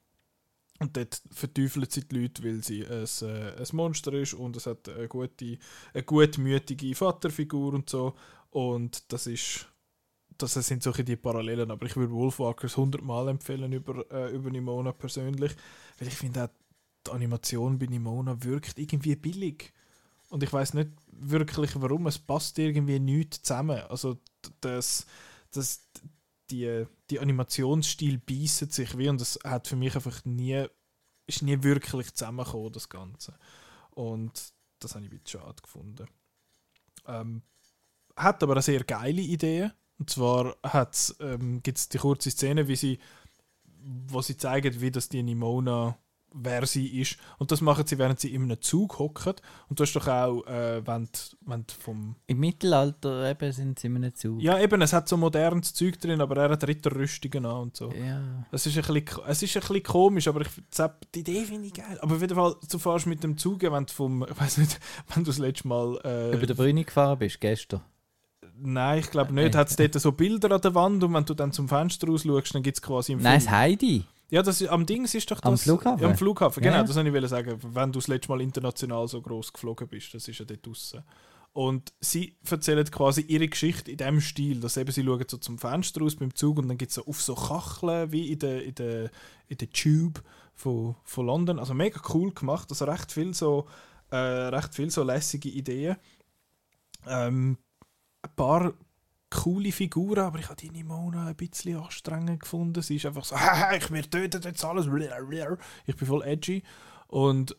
und 0.79 0.97
dort 0.97 1.21
verteufeln 1.31 1.87
sie 1.89 2.09
die 2.09 2.21
Leute, 2.21 2.43
weil 2.43 2.63
sie 2.63 2.85
ein, 2.87 3.07
äh, 3.23 3.57
ein 3.57 3.67
Monster 3.73 4.13
ist 4.15 4.35
und 4.35 4.57
es 4.57 4.67
hat 4.67 4.89
eine 4.89 5.09
gute, 5.09 5.59
eine 5.95 6.03
gutmütige 6.03 6.95
Vaterfigur 6.95 7.75
und 7.75 7.89
so. 7.89 8.15
Und 8.51 9.13
das 9.13 9.27
ist 9.27 9.69
das 10.39 10.55
sind 10.55 10.83
solche 10.83 11.05
die 11.05 11.17
Parallelen, 11.17 11.71
aber 11.71 11.87
ich 11.87 11.97
würde 11.97 12.13
Wolfwalkers 12.13 12.77
100 12.77 13.03
Mal 13.03 13.29
empfehlen 13.29 13.73
über, 13.73 14.11
äh, 14.11 14.35
über 14.35 14.51
Nimona 14.51 14.93
persönlich, 14.93 15.53
weil 15.99 16.09
ich 16.09 16.15
finde 16.15 16.45
auch, 16.45 16.49
die 17.07 17.11
Animation 17.11 17.79
bei 17.79 17.87
Nimona 17.87 18.43
wirkt 18.43 18.79
irgendwie 18.79 19.17
billig. 19.17 19.73
Und 20.29 20.43
ich 20.43 20.53
weiß 20.53 20.75
nicht 20.75 20.91
wirklich 21.11 21.73
warum, 21.81 22.07
es 22.07 22.19
passt 22.19 22.59
irgendwie 22.59 22.99
nicht 22.99 23.35
zusammen. 23.35 23.81
Also 23.89 24.19
das, 24.61 25.07
das, 25.53 25.83
die, 26.51 26.87
die 27.11 27.21
Animationsstil 27.21 28.19
beißen 28.19 28.71
sich 28.71 28.97
wie 28.99 29.09
und 29.09 29.21
das 29.21 29.39
hat 29.45 29.69
für 29.69 29.77
mich 29.77 29.95
einfach 29.95 30.25
nie, 30.25 30.67
ist 31.27 31.43
nie 31.43 31.63
wirklich 31.63 32.15
zusammengekommen, 32.15 32.73
das 32.73 32.89
Ganze. 32.89 33.39
Und 33.91 34.53
das 34.79 34.95
habe 34.95 35.05
ich 35.05 35.11
ein 35.11 35.19
bisschen 35.19 35.41
schade 35.41 35.63
gefunden. 35.63 36.07
Ähm, 37.07 37.43
hat 38.17 38.43
aber 38.43 38.53
eine 38.53 38.63
sehr 38.63 38.85
geile 38.85 39.23
Idee. 39.23 39.71
Und 39.99 40.11
zwar 40.11 40.57
ähm, 41.21 41.63
gibt 41.63 41.79
es 41.79 41.89
die 41.89 41.99
kurze 41.99 42.31
Szene, 42.31 42.67
wie 42.69 42.77
sie, 42.77 42.99
wo 44.09 44.21
sie 44.21 44.37
zeigen, 44.37 44.81
wie 44.81 44.91
das 44.91 45.09
die 45.09 45.23
Nimona 45.23 45.97
wer 46.35 46.67
sie 46.67 47.01
ist. 47.01 47.17
Und 47.39 47.51
das 47.51 47.61
machen 47.61 47.87
sie, 47.87 47.99
während 47.99 48.21
sie 48.21 48.35
in 48.35 48.43
einem 48.45 48.61
Zug 48.61 48.99
hocken. 48.99 49.35
Und 49.69 49.79
du 49.79 49.85
hast 49.85 49.95
doch 49.95 50.07
auch, 50.09 50.47
äh, 50.47 50.87
wenn, 50.87 51.09
wenn 51.43 51.65
vom... 51.81 52.17
Im 52.27 52.41
Mittelalter 52.41 53.31
eben 53.31 53.53
sind 53.53 53.79
sie 53.79 53.89
in 53.89 53.97
einem 53.97 54.15
Zug. 54.15 54.41
Ja, 54.41 54.59
eben, 54.59 54.81
es 54.83 54.93
hat 54.93 55.09
so 55.09 55.17
modernes 55.17 55.75
Zeug 55.75 56.01
drin, 56.01 56.21
aber 56.21 56.37
er 56.37 56.51
hat 56.51 56.67
Ritterrüstungen 56.67 57.47
an 57.47 57.63
und 57.63 57.77
so. 57.77 57.93
Ja. 57.93 58.21
Es 58.51 58.67
ist 58.67 58.77
ein 58.77 58.95
bisschen, 58.95 59.23
es 59.27 59.43
ist 59.43 59.57
ein 59.57 59.61
bisschen 59.61 59.83
komisch, 59.83 60.29
aber 60.29 60.43
ich, 60.43 60.49
die 61.15 61.21
Idee 61.21 61.45
finde 61.45 61.69
ich 61.69 61.75
geil. 61.75 61.99
Aber 62.01 62.15
auf 62.15 62.21
jeden 62.21 62.35
Fall, 62.35 62.57
du 62.71 62.79
fährst 62.79 63.07
mit 63.07 63.23
dem 63.23 63.37
Zug, 63.37 63.63
wenn 63.63 63.87
du 63.87 63.93
vom, 63.93 64.27
ich 64.31 64.41
weiß 64.41 64.59
nicht, 64.59 64.81
wenn 65.15 65.25
du 65.25 65.31
das 65.31 65.39
letzte 65.39 65.69
Mal... 65.69 65.99
Äh, 66.05 66.35
Über 66.35 66.47
der 66.47 66.55
Brüni 66.55 66.85
gefahren 66.85 67.19
bist, 67.19 67.41
gestern. 67.41 67.83
Nein, 68.65 69.01
ich 69.01 69.11
glaube 69.11 69.33
nicht. 69.33 69.55
Hat 69.57 69.69
es 69.69 69.77
dort 69.77 69.95
so 69.95 70.13
Bilder 70.13 70.53
an 70.53 70.61
der 70.61 70.75
Wand 70.75 71.03
und 71.03 71.13
wenn 71.15 71.25
du 71.25 71.35
dann 71.35 71.53
zum 71.53 71.69
Fenster 71.69 72.07
raus 72.07 72.23
schaust, 72.23 72.55
dann 72.55 72.63
gibt 72.63 72.77
es 72.77 72.83
quasi 72.83 73.13
im 73.13 73.21
Nein, 73.21 73.41
Film... 73.41 73.51
das 73.51 73.59
Heidi. 73.59 74.05
Ja, 74.33 74.43
das 74.43 74.63
ist, 74.63 74.69
am 74.69 74.87
Dings 74.87 75.15
ist 75.15 75.31
doch 75.31 75.41
das... 75.41 75.47
Am 75.47 75.59
Flughafen? 75.59 76.03
Ja, 76.03 76.09
am 76.09 76.17
Flughafen, 76.17 76.63
genau. 76.63 76.77
Ja. 76.77 76.85
Das 76.85 76.97
wollte 76.97 77.19
ich 77.19 77.29
sagen. 77.29 77.59
Wenn 77.63 77.93
du 77.93 77.99
das 77.99 78.09
letzte 78.09 78.31
Mal 78.31 78.41
international 78.41 79.07
so 79.07 79.21
groß 79.21 79.53
geflogen 79.53 79.87
bist, 79.87 80.15
das 80.15 80.27
ist 80.27 80.39
ja 80.39 80.47
dort 80.47 80.67
draussen. 80.67 81.03
Und 81.53 81.93
sie 82.01 82.39
erzählen 82.51 82.91
quasi 82.91 83.21
ihre 83.21 83.47
Geschichte 83.47 83.91
in 83.91 83.99
dem 83.99 84.23
Stil, 84.23 84.59
dass 84.61 84.79
eben 84.79 84.91
sie 84.91 85.05
schauen 85.05 85.23
so 85.29 85.37
zum 85.37 85.59
Fenster 85.59 86.01
raus 86.01 86.17
beim 86.17 86.35
Zug 86.35 86.57
und 86.57 86.69
dann 86.69 86.79
gibt 86.79 86.89
es 86.89 86.95
so 86.95 87.05
auf 87.05 87.21
so 87.21 87.35
Kacheln 87.35 88.11
wie 88.11 88.33
in 88.33 88.39
der, 88.39 88.65
in 88.65 88.75
der, 88.75 89.11
in 89.49 89.59
der 89.59 89.71
Tube 89.71 90.23
von, 90.55 90.97
von 91.05 91.27
London. 91.27 91.59
Also 91.59 91.75
mega 91.75 92.01
cool 92.15 92.33
gemacht. 92.33 92.69
Also 92.71 92.87
recht 92.87 93.13
viel 93.13 93.35
so, 93.35 93.67
äh, 94.11 94.17
recht 94.17 94.75
viel 94.75 94.91
so 94.91 95.03
lässige 95.03 95.51
Ideen. 95.51 95.97
Ähm, 97.07 97.59
ein 98.23 98.35
paar 98.35 98.73
coole 99.33 99.73
Figuren, 99.73 100.21
aber 100.21 100.39
ich 100.39 100.47
habe 100.47 100.57
die 100.57 100.71
Nimona 100.71 101.27
ein 101.27 101.37
bisschen 101.37 101.79
anstrengend 101.79 102.41
gefunden. 102.41 102.83
Sie 102.83 102.97
ist 102.97 103.07
einfach 103.07 103.25
so, 103.25 103.37
«Haha, 103.41 103.75
ich 103.75 103.91
mir 103.91 104.03
tötet 104.03 104.45
jetzt 104.45 104.65
alles, 104.65 104.87
ich 104.87 105.97
bin 105.97 106.09
voll 106.09 106.23
edgy. 106.23 106.63
Und 107.09 107.57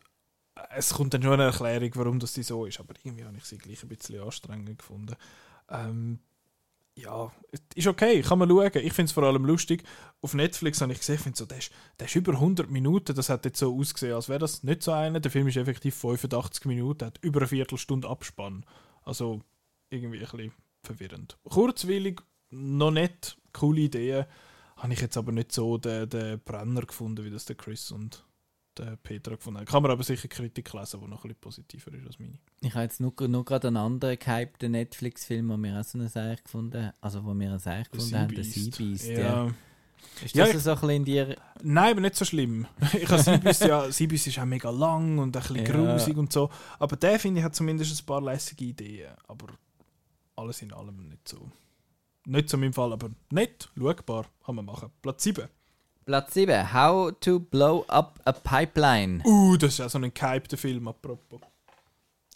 es 0.70 0.94
kommt 0.94 1.14
dann 1.14 1.22
schon 1.22 1.34
eine 1.34 1.44
Erklärung, 1.44 1.90
warum 1.94 2.20
das 2.20 2.34
so 2.34 2.66
ist, 2.66 2.80
aber 2.80 2.94
irgendwie 3.02 3.24
habe 3.24 3.36
ich 3.36 3.44
sie 3.44 3.58
gleich 3.58 3.82
ein 3.82 3.88
bisschen 3.88 4.22
anstrengend 4.22 4.78
gefunden. 4.78 5.16
Ähm, 5.68 6.20
ja, 6.96 7.32
ist 7.74 7.88
okay, 7.88 8.22
kann 8.22 8.38
man 8.38 8.48
schauen. 8.48 8.70
Ich 8.74 8.92
finde 8.92 9.08
es 9.08 9.12
vor 9.12 9.24
allem 9.24 9.44
lustig. 9.44 9.82
Auf 10.20 10.34
Netflix 10.34 10.80
habe 10.80 10.92
ich 10.92 11.00
gesehen, 11.00 11.18
finde 11.18 11.36
so, 11.36 11.44
der, 11.44 11.58
ist, 11.58 11.72
der 11.98 12.06
ist 12.06 12.14
über 12.14 12.34
100 12.34 12.70
Minuten. 12.70 13.16
Das 13.16 13.28
hat 13.28 13.44
jetzt 13.44 13.58
so 13.58 13.76
ausgesehen, 13.76 14.14
als 14.14 14.28
wäre 14.28 14.38
das 14.38 14.62
nicht 14.62 14.82
so 14.84 14.92
einer. 14.92 15.18
Der 15.18 15.30
Film 15.30 15.48
ist 15.48 15.56
effektiv 15.56 15.96
85 15.96 16.66
Minuten, 16.66 17.06
hat 17.06 17.18
über 17.22 17.40
eine 17.40 17.48
Viertelstunde 17.48 18.08
Abspann. 18.08 18.64
Also 19.02 19.42
irgendwie 19.90 20.18
ein 20.18 20.30
bisschen 20.30 20.52
verwirrend. 20.84 21.36
Kurzwillig, 21.44 22.20
noch 22.50 22.90
nicht, 22.90 23.36
coole 23.52 23.80
Ideen. 23.82 24.24
Habe 24.76 24.92
ich 24.92 25.00
jetzt 25.00 25.16
aber 25.16 25.32
nicht 25.32 25.52
so 25.52 25.78
den, 25.78 26.08
den 26.08 26.40
Brenner 26.40 26.82
gefunden, 26.82 27.24
wie 27.24 27.30
das 27.30 27.44
der 27.46 27.56
Chris 27.56 27.90
und 27.90 28.24
der 28.76 28.96
Petra 28.96 29.36
gefunden 29.36 29.60
haben. 29.60 29.66
Kann 29.66 29.82
man 29.82 29.92
aber 29.92 30.02
sicher 30.02 30.26
Kritik 30.28 30.72
lesen, 30.72 31.00
die 31.00 31.06
noch 31.06 31.18
ein 31.24 31.28
bisschen 31.28 31.40
positiver 31.40 31.92
ist 31.94 32.06
als 32.06 32.18
meine. 32.18 32.38
Ich 32.60 32.74
habe 32.74 32.82
jetzt 32.82 33.00
nur, 33.00 33.12
nur 33.28 33.44
gerade 33.44 33.68
einen 33.68 33.76
anderen 33.76 34.18
gehypten 34.18 34.72
Netflix-Film, 34.72 35.48
wo 35.48 35.56
wir 35.56 35.78
auch 35.80 35.84
so 35.84 35.96
eine 35.98 36.08
Seich 36.08 36.42
gefunden 36.42 36.92
also 37.00 37.24
wo 37.24 37.34
wir 37.34 37.48
eine 37.50 37.58
Seich 37.60 37.88
gefunden 37.90 38.18
haben, 38.18 38.34
der 38.34 38.44
Sea 38.44 38.70
Beast. 38.76 39.06
Ja. 39.06 39.18
Ja. 39.18 39.54
Ist 40.24 40.34
Ja, 40.34 40.46
das 40.46 40.56
ich- 40.56 40.62
so 40.62 40.70
ein 40.70 40.74
bisschen 40.76 40.90
in 40.90 41.04
dir... 41.04 41.36
Nein, 41.62 41.92
aber 41.92 42.00
nicht 42.00 42.16
so 42.16 42.24
schlimm. 42.24 42.66
Ich 42.92 43.08
habe 43.08 43.22
Seabis 43.22 43.60
ja, 43.60 43.90
Seabis 43.92 44.26
ist 44.26 44.38
auch 44.40 44.44
mega 44.44 44.70
lang 44.70 45.18
und 45.18 45.36
ein 45.36 45.40
bisschen 45.40 45.56
Ja. 45.64 45.72
grusig 45.94 46.16
und 46.16 46.32
so. 46.32 46.50
Aber 46.80 46.96
der 46.96 47.18
finde 47.20 47.40
ich 47.40 47.44
hat 47.44 47.54
zumindest 47.54 48.02
ein 48.02 48.06
paar 48.06 48.20
lässige 48.20 48.64
Ideen. 48.64 49.12
Aber 49.28 49.46
alles 50.36 50.62
in 50.62 50.72
allem 50.72 51.08
nicht 51.08 51.28
so. 51.28 51.50
Nicht 52.26 52.48
so 52.48 52.56
in 52.56 52.62
meinem 52.62 52.72
Fall, 52.72 52.92
aber 52.92 53.10
nett, 53.30 53.68
schaubar, 53.76 54.26
kann 54.44 54.54
man 54.56 54.64
machen. 54.64 54.90
Platz 55.02 55.22
7. 55.24 55.48
Platz 56.06 56.34
7, 56.34 56.72
How 56.72 57.12
to 57.20 57.40
Blow 57.40 57.84
Up 57.88 58.20
a 58.24 58.32
Pipeline. 58.32 59.22
Uh, 59.24 59.56
das 59.56 59.72
ist 59.72 59.78
ja 59.78 59.88
so 59.88 59.98
ein 59.98 60.12
gehypter 60.12 60.56
Film, 60.56 60.88
apropos. 60.88 61.40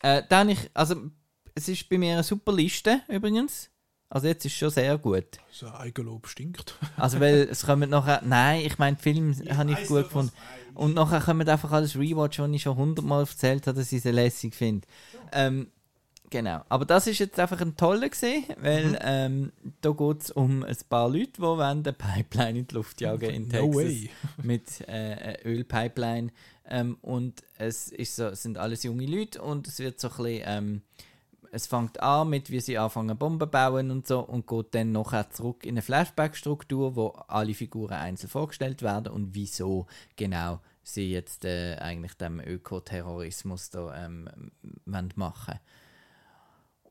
Äh, 0.00 0.22
da 0.28 0.40
habe 0.40 0.52
ich, 0.52 0.70
also, 0.74 1.10
es 1.54 1.68
ist 1.68 1.88
bei 1.88 1.98
mir 1.98 2.14
eine 2.14 2.22
super 2.22 2.52
Liste 2.52 3.02
übrigens. 3.08 3.70
Also 4.10 4.26
jetzt 4.26 4.44
ist 4.46 4.54
schon 4.56 4.70
sehr 4.70 4.96
gut. 4.96 5.38
So 5.50 5.70
Eigenlob 5.70 6.28
stinkt. 6.28 6.78
Also 6.96 7.20
weil 7.20 7.46
es 7.50 7.66
kommen 7.66 7.90
nachher, 7.90 8.22
nein, 8.24 8.62
ich 8.64 8.78
meine, 8.78 8.96
Film 8.96 9.36
habe 9.50 9.72
ich 9.72 9.86
gut 9.86 10.04
gefunden. 10.04 10.32
Und 10.74 10.94
nachher 10.94 11.20
kommen 11.20 11.46
einfach 11.46 11.72
alles 11.72 11.94
Rewatch, 11.96 12.38
was 12.38 12.50
ich 12.50 12.62
schon 12.62 12.76
hundertmal 12.76 13.20
erzählt 13.20 13.66
habe, 13.66 13.78
dass 13.78 13.92
ich 13.92 14.00
sie 14.00 14.10
lässig 14.10 14.54
finde. 14.54 14.86
Ähm, 15.32 15.70
genau. 16.30 16.62
Aber 16.68 16.84
das 16.84 17.06
ist 17.06 17.18
jetzt 17.18 17.38
einfach 17.38 17.60
ein 17.60 17.76
toller 17.76 18.08
gesehen, 18.08 18.44
weil 18.60 18.98
ähm, 19.02 19.52
da 19.80 19.90
geht 19.90 20.22
es 20.22 20.30
um 20.30 20.62
ein 20.62 20.76
paar 20.88 21.08
Leute, 21.08 21.32
die 21.36 21.40
wollen 21.40 21.60
eine 21.60 21.92
Pipeline 21.92 22.60
in 22.60 22.66
die 22.66 22.74
Luft 22.74 23.00
jagen 23.00 23.30
in 23.30 23.48
No 23.48 23.48
Texas 23.48 23.74
way. 23.74 24.10
mit 24.42 24.88
äh, 24.88 25.38
Ölpipeline. 25.44 26.30
Ähm, 26.66 26.98
und 27.02 27.42
es 27.56 27.88
ist 27.88 28.16
so, 28.16 28.26
es 28.26 28.42
sind 28.42 28.58
alles 28.58 28.82
junge 28.82 29.06
Leute 29.06 29.40
und 29.40 29.66
es 29.66 29.78
wird 29.78 30.00
so 30.00 30.08
ein 30.08 30.16
bisschen, 30.16 30.42
ähm, 30.46 30.82
es 31.50 31.66
fängt 31.66 32.00
an 32.00 32.28
mit, 32.28 32.50
wie 32.50 32.60
sie 32.60 32.76
anfangen 32.76 33.16
Bomben 33.16 33.50
bauen 33.50 33.90
und 33.90 34.06
so 34.06 34.20
und 34.20 34.46
geht 34.46 34.74
dann 34.74 34.92
nachher 34.92 35.30
zurück 35.30 35.64
in 35.64 35.70
eine 35.70 35.82
Flashback-Struktur, 35.82 36.94
wo 36.94 37.08
alle 37.26 37.54
Figuren 37.54 37.94
einzeln 37.94 38.28
vorgestellt 38.28 38.82
werden 38.82 39.12
und 39.12 39.34
wieso 39.34 39.86
genau 40.16 40.60
sie 40.82 41.10
jetzt 41.10 41.44
äh, 41.44 41.76
eigentlich 41.76 42.14
dem 42.14 42.40
Ökoterrorismus 42.40 43.70
da 43.70 44.04
ähm, 44.04 44.28
wollen 44.84 45.12
machen 45.16 45.58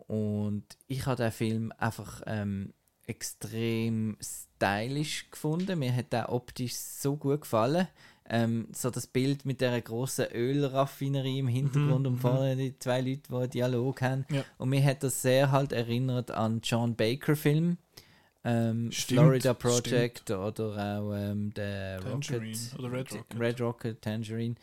und 0.08 0.64
ich 0.88 1.06
habe 1.06 1.22
den 1.22 1.32
Film 1.32 1.74
einfach 1.78 2.22
ähm, 2.26 2.74
extrem 3.06 4.18
stylisch 4.22 5.30
gefunden. 5.32 5.80
Mir 5.80 5.96
hat 5.96 6.12
der 6.14 6.32
optisch 6.32 6.76
so 6.76 7.16
gut 7.16 7.42
gefallen. 7.42 7.88
Ähm, 8.30 8.68
so 8.74 8.90
das 8.90 9.08
Bild 9.08 9.46
mit 9.46 9.62
der 9.62 9.80
großen 9.82 10.26
Ölraffinerie 10.34 11.40
im 11.40 11.48
Hintergrund 11.48 12.08
und 12.08 12.18
vorne 12.18 12.58
die 12.58 12.78
zwei 12.78 13.00
Leute, 13.00 13.22
die 13.30 13.34
einen 13.34 13.50
Dialog 13.50 14.02
haben. 14.02 14.26
Ja. 14.30 14.44
Und 14.58 14.70
mir 14.70 14.84
hat 14.84 15.04
das 15.04 15.22
sehr 15.22 15.52
halt 15.52 15.72
erinnert 15.72 16.32
an 16.32 16.60
John 16.62 16.96
Baker 16.96 17.38
Film. 17.38 17.78
ähm, 18.44 18.92
Stimmt, 18.92 19.22
Florida 19.22 19.54
Project 19.54 20.30
oder 20.32 21.00
auch 21.00 21.14
ähm, 21.14 21.54
der 21.54 22.02
Tangerine 22.02 22.58
Rocket, 22.74 22.92
Red 22.92 22.94
Rocket. 22.94 23.40
Red 23.40 23.62
Rocket, 23.62 24.02
Tangerine. 24.02 24.56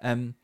Ähm, 0.00 0.34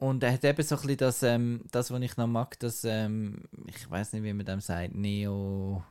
und 0.00 0.22
er 0.22 0.32
hat 0.32 0.44
eben 0.44 0.62
so 0.62 0.76
ein 0.76 0.80
bisschen 0.80 0.96
das, 0.96 1.22
ähm, 1.22 1.60
das 1.70 1.90
was 1.90 2.00
ich 2.00 2.16
noch 2.16 2.26
mag, 2.26 2.58
das, 2.58 2.84
ähm, 2.84 3.44
ich 3.66 3.88
weiß 3.88 4.14
nicht, 4.14 4.22
wie 4.22 4.32
man 4.32 4.46
dem 4.46 4.60
sagt, 4.60 4.94
Neo, 4.94 5.84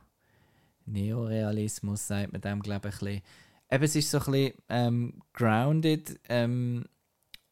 Neorealismus 0.84 2.08
sagt 2.08 2.32
man 2.32 2.40
dem, 2.40 2.60
glaube 2.60 2.88
ich, 2.88 2.94
ein 2.96 2.98
bisschen. 2.98 3.22
Eben, 3.70 3.84
es 3.84 3.94
ist 3.94 4.10
so 4.10 4.18
ein 4.18 4.24
bisschen 4.24 4.54
ähm, 4.68 5.22
grounded 5.32 6.18
ähm, 6.28 6.86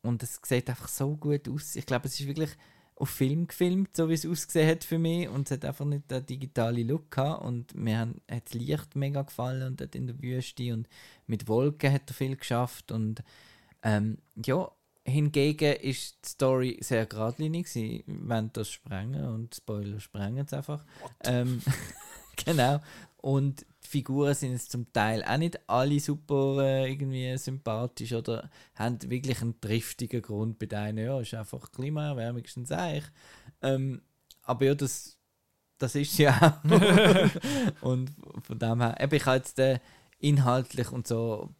und 0.02 0.24
es 0.24 0.40
sieht 0.44 0.68
einfach 0.68 0.88
so 0.88 1.16
gut 1.16 1.48
aus. 1.48 1.76
Ich 1.76 1.86
glaube, 1.86 2.08
es 2.08 2.18
ist 2.18 2.26
wirklich 2.26 2.50
auf 2.96 3.08
Film 3.08 3.46
gefilmt, 3.46 3.96
so 3.96 4.08
wie 4.08 4.14
es 4.14 4.26
ausgesehen 4.26 4.68
hat 4.68 4.82
für 4.82 4.98
mich 4.98 5.28
und 5.28 5.48
es 5.48 5.52
hat 5.52 5.64
einfach 5.64 5.84
nicht 5.84 6.10
den 6.10 6.26
digitalen 6.26 6.88
Look 6.88 7.12
gehabt 7.12 7.44
und 7.44 7.72
mir 7.76 7.98
haben, 7.98 8.20
hat 8.28 8.46
das 8.46 8.54
Licht 8.54 8.96
mega 8.96 9.22
gefallen 9.22 9.68
und 9.68 9.80
dort 9.80 9.94
in 9.94 10.08
der 10.08 10.20
Wüste 10.20 10.74
und 10.74 10.88
mit 11.28 11.46
Wolken 11.46 11.92
hat 11.92 12.10
er 12.10 12.14
viel 12.14 12.34
geschafft 12.34 12.90
und 12.90 13.22
ähm, 13.84 14.18
ja, 14.44 14.68
hingegen 15.08 15.74
ist 15.76 16.18
die 16.24 16.28
Story 16.28 16.78
sehr 16.80 17.06
geradlinig. 17.06 17.68
Sie 17.68 18.04
wollen 18.06 18.50
das 18.52 18.70
sprengen 18.70 19.24
und 19.26 19.54
Spoiler 19.54 20.00
sprengen 20.00 20.46
es 20.46 20.52
einfach. 20.52 20.84
Ähm, 21.24 21.62
genau. 22.44 22.80
Und 23.16 23.66
die 23.84 23.88
Figuren 23.88 24.34
sind 24.34 24.52
jetzt 24.52 24.70
zum 24.70 24.92
Teil 24.92 25.24
auch 25.24 25.36
nicht 25.38 25.58
alle 25.68 25.98
super 25.98 26.58
äh, 26.60 26.90
irgendwie 26.90 27.36
sympathisch 27.36 28.12
oder 28.12 28.48
haben 28.74 28.98
wirklich 29.10 29.42
einen 29.42 29.60
triftigen 29.60 30.22
Grund 30.22 30.58
bei 30.58 30.66
denen. 30.66 31.04
Ja, 31.04 31.20
ist 31.20 31.34
einfach 31.34 31.72
Klimaerwärmung, 31.72 32.44
ist 32.44 32.56
ein 32.56 32.66
Seich. 32.66 33.04
Ähm, 33.60 34.02
aber 34.42 34.66
ja, 34.66 34.74
das, 34.74 35.16
das 35.78 35.94
ist 35.94 36.14
sie 36.14 36.28
auch. 36.28 36.52
und 37.80 38.12
von 38.42 38.58
dem 38.58 38.80
her, 38.80 38.94
ich 38.98 39.26
habe 39.26 39.36
jetzt 39.36 39.58
äh, 39.58 39.80
inhaltlich 40.20 40.90
und 40.92 41.06
so 41.06 41.50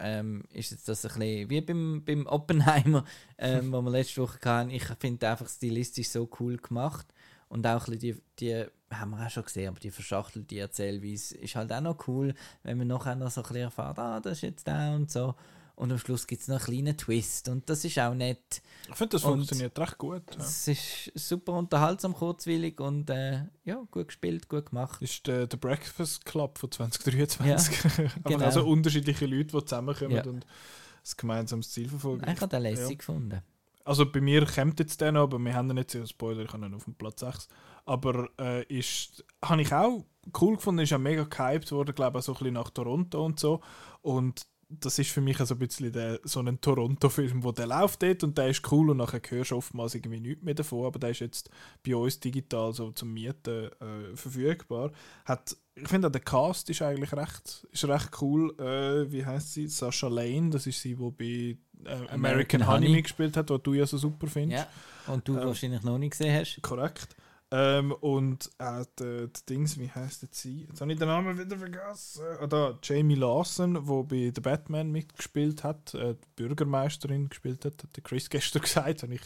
ähm, 0.00 0.44
ist 0.52 0.70
jetzt 0.70 0.88
das 0.88 1.04
ein 1.04 1.18
bisschen 1.18 1.50
wie 1.50 1.60
beim, 1.60 2.02
beim 2.04 2.26
Oppenheimer, 2.26 3.04
ähm, 3.38 3.72
wo 3.72 3.80
wir 3.82 3.90
letzte 3.90 4.22
Woche 4.22 4.38
hatten. 4.44 4.70
Ich 4.70 4.84
finde 4.98 5.28
einfach 5.28 5.48
stilistisch 5.48 6.08
so 6.08 6.28
cool 6.40 6.56
gemacht 6.56 7.06
und 7.48 7.66
auch 7.66 7.86
ein 7.86 7.98
bisschen 7.98 8.22
die, 8.38 8.46
die 8.62 8.66
haben 8.90 9.10
wir 9.10 9.26
auch 9.26 9.30
schon 9.30 9.44
gesehen, 9.44 9.68
aber 9.68 9.80
die 9.80 9.90
verschachtelte 9.90 10.58
Erzählweise 10.58 11.36
ist 11.36 11.54
halt 11.56 11.72
auch 11.72 11.80
noch 11.80 12.08
cool, 12.08 12.34
wenn 12.62 12.78
man 12.78 12.88
nachher 12.88 13.14
noch 13.14 13.30
so 13.30 13.42
ein 13.42 13.48
bisschen 13.48 13.62
erfährt, 13.64 13.98
ah, 13.98 14.20
das 14.20 14.38
ist 14.38 14.42
jetzt 14.42 14.68
da 14.68 14.94
und 14.94 15.10
so. 15.10 15.34
Und 15.74 15.90
am 15.90 15.98
Schluss 15.98 16.26
gibt 16.26 16.42
es 16.42 16.48
noch 16.48 16.56
einen 16.56 16.64
kleinen 16.64 16.96
Twist 16.98 17.48
und 17.48 17.68
das 17.68 17.84
ist 17.84 17.98
auch 17.98 18.14
nett. 18.14 18.62
Ich 18.88 18.94
finde, 18.94 19.12
das 19.16 19.24
Und- 19.24 19.32
funktioniert 19.38 19.78
recht 19.78 19.98
gut. 19.98 20.22
Ja. 20.36 20.44
Es 20.44 20.68
ist 20.68 21.10
super 21.14 21.52
unterhaltsam, 21.54 22.14
kurzwillig 22.14 22.80
und 22.80 23.08
äh, 23.10 23.44
ja, 23.64 23.82
gut 23.90 24.08
gespielt, 24.08 24.48
gut 24.48 24.66
gemacht. 24.70 25.00
Ist 25.00 25.26
der, 25.26 25.46
der 25.46 25.56
Breakfast 25.56 26.24
Club 26.24 26.58
von 26.58 26.70
2023. 26.70 27.84
Einfach 27.84 28.22
genau. 28.24 28.44
also 28.44 28.64
unterschiedliche 28.66 29.26
Leute, 29.26 29.56
die 29.58 29.64
zusammenkommen 29.64 30.10
Ja. 30.16 30.24
und 30.24 30.44
ein 30.44 31.12
gemeinsames 31.16 31.70
Ziel 31.70 31.88
verfolgen. 31.88 32.24
Ich 32.30 32.40
habe 32.40 32.48
den 32.48 32.62
lässig 32.62 32.98
gefunden. 32.98 33.40
Also 33.84 34.08
bei 34.10 34.20
mir 34.20 34.46
kommt 34.46 34.78
jetzt 34.78 35.00
der 35.00 35.10
noch, 35.10 35.22
aber 35.24 35.38
wir 35.40 35.54
haben 35.54 35.68
ihn 35.70 35.74
nicht 35.74 35.90
so 35.90 36.06
Spoiler, 36.06 36.42
ich 36.44 36.52
habe 36.52 36.64
ihn 36.66 36.74
auf 36.74 36.84
dem 36.84 36.94
Platz 36.94 37.18
6. 37.20 37.48
Aber 37.84 38.28
äh, 38.38 38.62
ist, 38.66 39.24
habe 39.44 39.62
ich 39.62 39.72
auch 39.72 40.04
cool 40.40 40.54
gefunden, 40.54 40.82
ist 40.82 40.92
auch 40.92 40.98
mega 40.98 41.24
gehypt 41.24 41.72
worden, 41.72 41.92
glaube 41.92 42.18
ich, 42.18 42.22
auch 42.22 42.26
so 42.26 42.32
ein 42.34 42.38
bisschen 42.38 42.54
nach 42.54 42.70
Toronto 42.70 43.24
und 43.24 43.40
so. 43.40 43.60
Und 44.02 44.42
das 44.80 44.98
ist 44.98 45.10
für 45.10 45.20
mich 45.20 45.38
so 45.38 45.54
ein 45.54 45.58
bisschen 45.58 45.92
der, 45.92 46.20
so 46.24 46.40
ein 46.40 46.60
Toronto-Film, 46.60 47.42
wo 47.44 47.52
der 47.52 47.66
läuft 47.66 48.02
dort 48.02 48.24
und 48.24 48.36
der 48.38 48.48
ist 48.48 48.70
cool 48.72 48.90
und 48.90 48.96
nachher 48.98 49.20
hörst 49.28 49.50
du 49.50 49.56
oftmals 49.56 49.94
irgendwie 49.94 50.20
nichts 50.20 50.42
mehr 50.42 50.54
davon, 50.54 50.86
aber 50.86 50.98
der 50.98 51.10
ist 51.10 51.20
jetzt 51.20 51.50
bei 51.86 51.94
uns 51.94 52.18
digital 52.20 52.72
so 52.72 52.90
zum 52.92 53.12
Mieten 53.12 53.66
äh, 53.80 54.16
verfügbar. 54.16 54.92
Hat, 55.24 55.56
ich 55.74 55.88
finde 55.88 56.08
auch 56.08 56.12
der 56.12 56.20
Cast 56.20 56.70
ist 56.70 56.82
eigentlich 56.82 57.12
recht, 57.12 57.66
ist 57.70 57.84
recht 57.84 58.10
cool. 58.20 58.54
Äh, 58.58 59.10
wie 59.12 59.24
heißt 59.24 59.52
sie? 59.54 59.66
Sasha 59.68 60.08
Lane, 60.08 60.50
das 60.50 60.66
ist 60.66 60.80
sie, 60.80 60.94
die 60.96 61.10
bei 61.10 61.88
äh, 61.88 61.92
American, 61.94 62.14
American 62.14 62.66
Honey 62.66 62.86
Honey. 62.86 62.96
mitgespielt 62.96 63.36
hat, 63.36 63.50
was 63.50 63.62
du 63.62 63.74
ja 63.74 63.86
so 63.86 63.98
super 63.98 64.26
findest. 64.26 64.66
Ja. 65.06 65.12
Und 65.12 65.26
du 65.26 65.36
Ähm, 65.36 65.46
wahrscheinlich 65.46 65.82
noch 65.82 65.98
nicht 65.98 66.12
gesehen 66.12 66.38
hast. 66.38 66.60
Korrekt. 66.62 67.08
Ähm, 67.54 67.92
und 67.92 68.50
auch 68.58 68.86
die, 68.98 69.28
die 69.28 69.46
Dings, 69.46 69.78
wie 69.78 69.90
heißt 69.90 70.22
jetzt 70.22 70.40
sie? 70.40 70.62
Jetzt 70.70 70.80
habe 70.80 70.90
ich 70.90 70.98
den 70.98 71.08
Namen 71.08 71.38
wieder 71.38 71.58
vergessen. 71.58 72.24
Ah, 72.40 72.46
da, 72.46 72.78
Jamie 72.82 73.14
Lawson, 73.14 73.86
wo 73.86 74.04
bei 74.04 74.32
The 74.34 74.40
Batman 74.40 74.90
mitgespielt 74.90 75.62
hat, 75.62 75.92
äh, 75.92 76.14
die 76.14 76.28
Bürgermeisterin 76.36 77.28
gespielt 77.28 77.66
hat, 77.66 77.82
hat 77.82 77.94
der 77.94 78.02
Chris 78.02 78.30
gestern 78.30 78.62
gesagt, 78.62 79.02
habe 79.02 79.14
ich, 79.14 79.20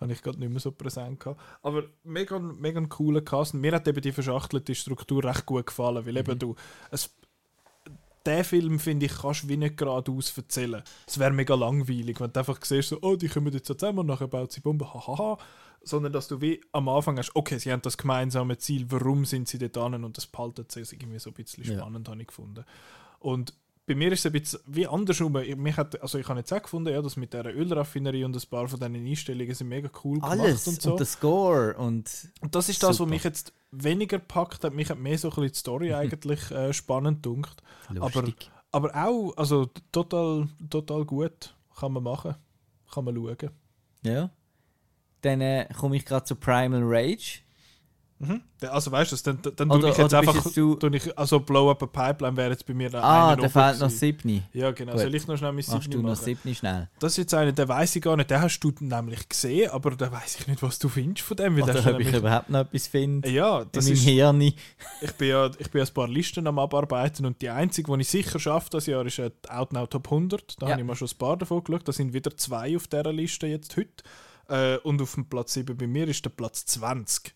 habe 0.00 0.12
ich 0.12 0.22
gerade 0.22 0.38
nicht 0.38 0.50
mehr 0.50 0.60
so 0.60 0.70
präsent 0.70 1.18
gehabt. 1.18 1.40
Aber 1.62 1.82
mega, 2.04 2.38
mega 2.38 2.80
cooler 2.82 3.20
Cast. 3.20 3.54
Mir 3.54 3.72
hat 3.72 3.88
eben 3.88 4.00
die 4.00 4.12
verschachtelte 4.12 4.76
Struktur 4.76 5.24
recht 5.24 5.44
gut 5.44 5.66
gefallen, 5.66 6.06
weil 6.06 6.16
eben 6.16 6.38
du, 6.38 6.54
es, 6.92 7.10
den 8.24 8.44
Film, 8.44 8.78
finde 8.78 9.06
ich, 9.06 9.12
kannst 9.12 9.42
du 9.42 9.48
wie 9.48 9.56
nicht 9.56 9.76
geradeaus 9.76 10.36
erzählen. 10.36 10.84
Es 11.06 11.18
wäre 11.18 11.32
mega 11.32 11.56
langweilig, 11.56 12.20
wenn 12.20 12.32
du 12.32 12.38
einfach 12.38 12.64
siehst, 12.64 12.90
so, 12.90 12.98
oh, 13.02 13.16
die 13.16 13.28
kommen 13.28 13.52
jetzt 13.52 13.66
zusammen 13.66 14.00
und 14.00 14.06
nachher 14.06 14.28
baut 14.28 14.52
sie 14.52 14.60
Bomben, 14.60 14.86
hahaha. 14.92 15.38
Sondern, 15.84 16.12
dass 16.12 16.28
du 16.28 16.40
wie 16.40 16.60
am 16.72 16.88
Anfang 16.88 17.18
hast, 17.18 17.34
okay, 17.34 17.58
sie 17.58 17.72
haben 17.72 17.82
das 17.82 17.98
gemeinsame 17.98 18.56
Ziel, 18.58 18.86
warum 18.90 19.24
sind 19.24 19.48
sie 19.48 19.58
dort 19.58 19.76
an 19.78 20.04
und 20.04 20.16
das 20.16 20.26
behalten 20.26 20.66
sie 20.68 20.80
irgendwie 20.80 21.18
so 21.18 21.30
ein 21.30 21.34
bisschen 21.34 21.64
Ja. 21.64 21.78
spannend, 21.78 22.08
habe 22.08 22.20
ich 22.20 22.28
gefunden. 22.28 22.64
Und 23.18 23.54
bei 23.84 23.96
mir 23.96 24.12
ist 24.12 24.20
es 24.20 24.26
ein 24.26 24.32
bisschen 24.40 24.60
wie 24.66 24.86
andersrum. 24.86 25.36
Ich, 25.38 25.56
mich 25.56 25.76
hat, 25.76 26.00
also 26.00 26.16
ich 26.18 26.28
habe 26.28 26.38
jetzt 26.38 26.52
auch 26.52 26.62
gefunden, 26.62 26.92
ja, 26.92 27.02
das 27.02 27.16
mit 27.16 27.32
dieser 27.32 27.52
Ölraffinerie 27.52 28.22
und 28.24 28.36
ein 28.36 28.42
paar 28.48 28.68
von 28.68 28.78
diesen 28.78 28.94
Einstellungen 29.06 29.54
sind 29.54 29.68
mega 29.68 29.90
cool 30.04 30.18
Alles 30.22 30.38
gemacht 30.64 30.66
und, 30.68 30.72
und 30.74 30.82
so. 30.82 30.96
der 30.96 31.06
Score 31.06 31.74
und 31.76 32.30
Und 32.40 32.54
das 32.54 32.68
ist 32.68 32.80
das, 32.82 32.90
was 32.90 32.96
Super. 32.98 33.10
mich 33.10 33.24
jetzt 33.24 33.52
weniger 33.72 34.20
packt 34.20 34.62
hat. 34.62 34.72
Mich 34.72 34.88
hat 34.88 34.98
mehr 35.00 35.18
so 35.18 35.28
ein 35.28 35.30
bisschen 35.34 35.52
die 35.52 35.58
Story 35.58 35.92
eigentlich 35.94 36.48
äh, 36.52 36.72
spannend 36.72 37.26
dunkt. 37.26 37.60
lustig. 37.90 38.50
Aber 38.70 38.94
auch, 38.94 39.36
also 39.36 39.66
total, 39.90 40.48
total 40.70 41.04
gut. 41.04 41.54
Kann 41.78 41.92
man 41.92 42.04
machen. 42.04 42.36
Kann 42.92 43.04
man 43.04 43.16
schauen. 43.16 43.50
ja. 44.04 44.30
Dann 45.22 45.40
äh, 45.40 45.66
komme 45.78 45.96
ich 45.96 46.04
gerade 46.04 46.24
zu 46.24 46.36
Primal 46.36 46.82
Rage. 46.84 47.40
Der- 48.60 48.72
Also 48.72 48.92
weißt 48.92 49.10
du, 49.10 49.16
dann, 49.34 49.56
dann 49.56 49.68
Oder- 49.68 49.80
tue 49.80 49.90
ich 49.90 49.96
jetzt 49.98 50.14
einfach. 50.14 50.34
jetzt 50.36 50.56
du- 50.56 50.78
ich, 50.92 51.18
also 51.18 51.40
Blow 51.40 51.68
Up 51.72 51.82
a 51.82 51.86
Pipeline 51.86 52.36
wäre 52.36 52.50
jetzt 52.50 52.64
bei 52.64 52.72
mir 52.72 52.94
Ah, 52.94 53.32
einer 53.32 53.42
da 53.42 53.48
fehlt 53.48 53.80
noch. 53.80 53.90
Siebni. 53.90 54.44
Ja, 54.52 54.70
genau. 54.70 54.92
Gut. 54.92 55.00
Soll 55.00 55.12
ich 55.16 55.26
noch 55.26 55.36
schnell 55.36 55.50
mein 55.50 55.62
Siebni 55.64 55.88
du 55.90 56.02
noch? 56.02 56.14
Siebni 56.14 56.54
schnell? 56.54 56.88
Das 57.00 57.14
ist 57.14 57.16
jetzt 57.16 57.34
einer, 57.34 57.50
den 57.50 57.66
weiß 57.66 57.96
ich 57.96 58.02
gar 58.02 58.16
nicht. 58.16 58.30
Den 58.30 58.40
hast 58.40 58.60
du 58.60 58.72
nämlich 58.78 59.28
gesehen, 59.28 59.70
aber 59.72 59.90
da 59.96 60.12
weiß 60.12 60.38
ich 60.38 60.46
nicht, 60.46 60.62
was 60.62 60.78
du 60.78 60.88
findest 60.88 61.26
von 61.26 61.36
dem. 61.36 61.56
weil 61.56 61.64
der 61.64 61.82
Oder 61.82 61.94
ob 61.96 62.00
ich 62.00 62.12
überhaupt 62.14 62.48
noch 62.48 62.60
etwas 62.60 62.86
finde 62.86 63.28
ja, 63.28 63.62
in 63.62 63.68
das 63.72 63.84
meinem 63.86 63.94
ist, 63.94 64.02
Hirn. 64.04 64.40
ich 64.40 65.12
bin 65.18 65.28
ja 65.28 65.50
ich 65.58 65.70
bin 65.72 65.80
ja 65.80 65.88
ein 65.88 65.94
paar 65.94 66.06
Listen 66.08 66.46
am 66.46 66.60
Abarbeiten 66.60 67.26
und 67.26 67.42
die 67.42 67.48
einzige, 67.50 67.92
die 67.92 68.02
ich 68.02 68.08
sicher 68.08 68.38
schaffe 68.38 68.70
das 68.70 68.86
Jahr, 68.86 69.04
ist 69.04 69.18
die 69.18 69.30
Outnow 69.50 69.88
Top 69.88 70.06
100. 70.12 70.62
Da 70.62 70.66
Ja. 70.66 70.72
habe 70.74 70.80
ich 70.82 70.86
mal 70.86 70.94
schon 70.94 71.08
ein 71.08 71.18
paar 71.18 71.36
davon 71.36 71.64
geschaut. 71.64 71.88
Da 71.88 71.92
sind 71.92 72.12
wieder 72.12 72.36
zwei 72.36 72.76
auf 72.76 72.86
dieser 72.86 73.12
Liste 73.12 73.48
jetzt 73.48 73.76
heute. 73.76 74.04
Äh, 74.48 74.76
und 74.78 75.00
auf 75.02 75.14
dem 75.14 75.26
Platz 75.28 75.54
7 75.54 75.76
bei 75.76 75.86
mir 75.86 76.08
ist 76.08 76.24
der 76.24 76.30
Platz 76.30 76.64
20. 76.66 77.34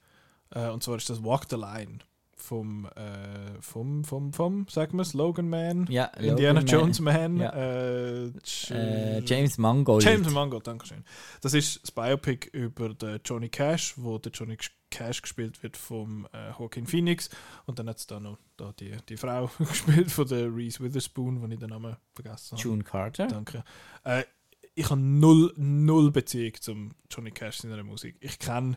Äh, 0.51 0.69
und 0.71 0.83
zwar 0.83 0.97
ist 0.97 1.09
das 1.11 1.23
Walk 1.23 1.47
the 1.51 1.57
Line 1.57 1.99
vom, 2.39 2.85
äh, 2.95 3.61
vom, 3.61 4.05
vom, 4.05 4.33
vom, 4.33 4.67
sagen 4.69 4.97
wir 4.99 5.03
es, 5.03 5.15
Logan 5.15 5.49
Man, 5.49 5.87
Ja, 5.89 6.05
Indiana 6.05 6.35
Logan 6.37 6.55
Man. 6.55 6.67
Jones 6.67 7.01
Man, 7.01 7.37
Ja. 7.39 7.51
äh, 7.53 8.27
Äh, 8.71 9.21
James 9.25 9.59
Mangold. 9.59 10.05
James 10.05 10.31
Mangold, 10.31 10.67
danke 10.67 10.87
schön. 10.87 11.03
Das 11.41 11.55
ist 11.55 11.83
das 11.83 11.91
Biopic 11.91 12.49
über 12.53 12.91
den 12.95 13.21
Johnny 13.25 13.49
Cash, 13.49 13.95
wo 13.97 14.19
der 14.19 14.31
Johnny 14.33 14.57
Cash 14.91 15.23
gespielt 15.23 15.61
wird 15.65 15.77
vom 15.77 16.29
äh, 16.33 16.51
Joaquin 16.57 16.87
Phoenix. 16.87 17.31
Und 17.65 17.79
dann 17.81 17.89
hat 17.89 17.99
es 17.99 18.07
da 18.07 18.21
noch 18.21 18.39
da 18.57 18.73
die, 18.79 18.95
die 19.09 19.17
Frau 19.17 19.51
gespielt 19.59 20.11
von 20.13 20.29
der 20.29 20.55
Reese 20.55 20.81
Witherspoon, 20.85 21.43
wo 21.43 21.47
ich 21.47 21.59
den 21.59 21.71
Namen 21.71 21.97
vergessen 22.15 22.57
habe. 22.59 22.63
June 22.69 22.85
Carter. 22.85 23.27
Danke. 23.27 23.65
Ich 24.79 24.91
habe 24.91 25.01
null, 25.01 25.55
null 25.57 26.11
Beziehung 26.13 26.53
zum 26.61 26.95
Johnny 27.11 27.31
Cash 27.31 27.61
seiner 27.61 27.83
Musik. 27.83 28.19
Ich 28.21 28.39
kenne 28.39 28.77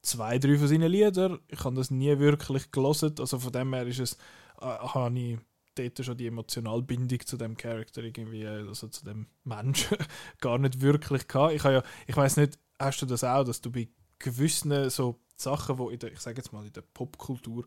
zwei, 0.00 0.38
drei 0.38 0.56
von 0.56 0.68
seinen 0.68 0.90
Liedern. 0.90 1.40
Ich 1.48 1.64
habe 1.64 1.74
das 1.74 1.90
nie 1.90 2.16
wirklich 2.20 2.70
gelesen. 2.70 3.16
Also 3.18 3.40
von 3.40 3.50
dem 3.50 3.74
her 3.74 3.84
ist 3.84 3.98
es, 3.98 4.12
äh, 4.60 4.66
habe 4.66 5.18
ich 5.18 5.38
dort 5.74 6.04
schon 6.04 6.16
die 6.16 6.28
emotionale 6.28 6.82
Bindung 6.82 7.18
zu 7.26 7.36
dem 7.36 7.56
Charakter 7.56 8.00
irgendwie, 8.04 8.46
also 8.46 8.86
zu 8.86 9.04
dem 9.04 9.26
Menschen, 9.42 9.96
gar 10.40 10.56
nicht 10.58 10.80
wirklich 10.80 11.26
gehabt. 11.26 11.54
Ich, 11.54 11.64
ja, 11.64 11.82
ich 12.06 12.16
weiß 12.16 12.36
nicht, 12.36 12.56
hast 12.78 13.02
du 13.02 13.06
das 13.06 13.24
auch, 13.24 13.42
dass 13.42 13.60
du 13.60 13.72
bei 13.72 13.88
gewissen 14.20 14.88
so 14.88 15.18
Sachen, 15.34 15.78
die 15.78 15.94
in 15.94 15.98
der, 15.98 16.12
ich 16.12 16.20
sage 16.20 16.36
jetzt 16.36 16.52
mal 16.52 16.64
in 16.64 16.72
der 16.72 16.82
Popkultur 16.82 17.64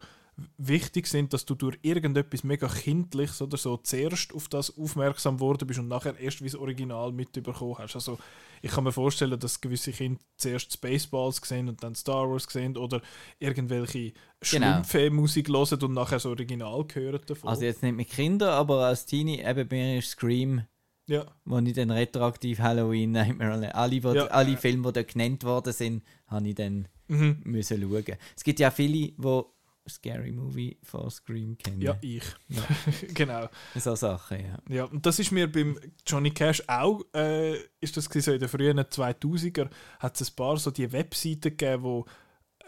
wichtig 0.58 1.08
sind, 1.08 1.32
dass 1.34 1.46
du 1.46 1.54
durch 1.56 1.78
irgendetwas 1.84 2.44
mega 2.44 2.68
Kindliches 2.68 3.42
oder 3.42 3.58
so 3.58 3.78
zuerst 3.78 4.34
auf 4.34 4.48
das 4.50 4.76
aufmerksam 4.78 5.40
worden 5.40 5.68
bist 5.68 5.80
und 5.80 5.88
nachher 5.88 6.18
erst 6.20 6.42
wie 6.42 6.46
das 6.46 6.56
Original 6.56 7.12
mitbekommen 7.12 7.78
hast. 7.78 7.96
Also 7.96 8.18
ich 8.62 8.72
kann 8.72 8.84
mir 8.84 8.92
vorstellen, 8.92 9.40
dass 9.40 9.62
gewisse 9.62 9.92
Kinder 9.92 10.20
zuerst 10.38 10.74
Spaceballs 10.74 11.38
sehen 11.44 11.70
und 11.70 11.84
dann 11.84 11.94
Star 11.96 12.30
Wars 12.30 12.46
sehen 12.50 12.78
oder 12.78 13.02
irgendwelche 13.40 14.14
Genau. 14.52 14.66
Schlumpfe-Musik 14.84 15.48
hören 15.50 15.84
und 15.84 15.94
nachher 15.94 16.16
das 16.16 16.26
Original 16.26 16.86
hören 16.94 17.22
davon. 17.26 17.50
Also 17.50 17.64
jetzt 17.64 17.84
nicht 17.84 17.96
mit 17.96 18.10
Kindern, 18.10 18.50
aber 18.50 18.86
als 18.88 19.06
Teenie, 19.06 19.42
eben 19.42 19.68
mir 19.70 20.00
ist 20.00 20.10
Scream, 20.10 20.64
ja. 21.08 21.26
wo 21.46 21.60
ich 21.60 21.74
dann 21.74 21.92
retroaktiv 21.92 22.60
Halloween, 22.60 23.12
Nightmare, 23.12 23.74
alle, 23.76 24.04
wo, 24.04 24.14
Ja, 24.14 24.26
alle. 24.28 24.58
Filme, 24.58 24.88
die 24.92 24.94
dort 24.94 25.14
genannt 25.14 25.44
worden 25.44 25.74
sind, 25.74 26.04
habe 26.28 26.48
ich 26.50 26.56
dann 26.56 26.88
Mhm. 27.08 27.42
müssen 27.44 27.82
schauen. 27.82 28.18
Es 28.36 28.44
gibt 28.44 28.60
ja 28.60 28.72
viele, 28.72 29.12
die 29.12 29.42
Scary 29.88 30.32
Movie 30.32 30.78
von 30.82 31.10
Scream 31.10 31.58
kennen. 31.58 31.82
Ja, 31.82 31.98
ich. 32.02 32.24
Ja. 32.50 32.62
genau. 33.14 33.50
So 33.76 33.96
Sachen, 33.96 34.40
ja. 34.40 34.58
Ja, 34.70 34.84
und 34.86 35.06
das 35.06 35.20
ist 35.20 35.32
mir 35.32 35.52
beim 35.52 35.78
Johnny 36.06 36.32
Cash 36.32 36.64
auch, 36.68 37.02
äh, 37.14 37.58
ist 37.82 37.98
das 37.98 38.06
so 38.06 38.32
in 38.32 38.40
den 38.40 38.50
frühen 38.50 38.80
2000er, 38.80 39.70
hat 40.00 40.22
es 40.22 40.32
ein 40.32 40.36
paar 40.36 40.58
so 40.58 40.72
die 40.72 40.92
Webseiten 40.92 41.42
gegeben, 41.42 41.84
wo 41.84 42.06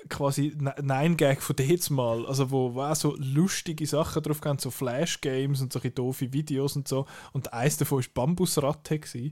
quasi 0.09 0.53
Ne- 0.57 0.75
Nine-Gag 0.81 1.41
von 1.41 1.55
jetzt 1.57 1.89
mal, 1.89 2.25
also 2.25 2.51
wo, 2.51 2.81
auch 2.81 2.95
so 2.95 3.15
lustige 3.17 3.85
Sachen 3.85 4.21
drauf 4.23 4.41
gehen, 4.41 4.59
so 4.59 4.71
Flash-Games 4.71 5.61
und 5.61 5.73
solche 5.73 5.91
doofe 5.91 6.31
Videos 6.31 6.75
und 6.75 6.87
so. 6.87 7.05
Und 7.33 7.53
eins 7.53 7.77
davon 7.77 7.99
war 7.99 8.05
Bambusratte. 8.13 8.99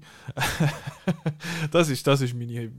das, 1.71 1.89
ist, 1.89 2.07
das 2.07 2.21
ist 2.21 2.33
meine 2.33 2.71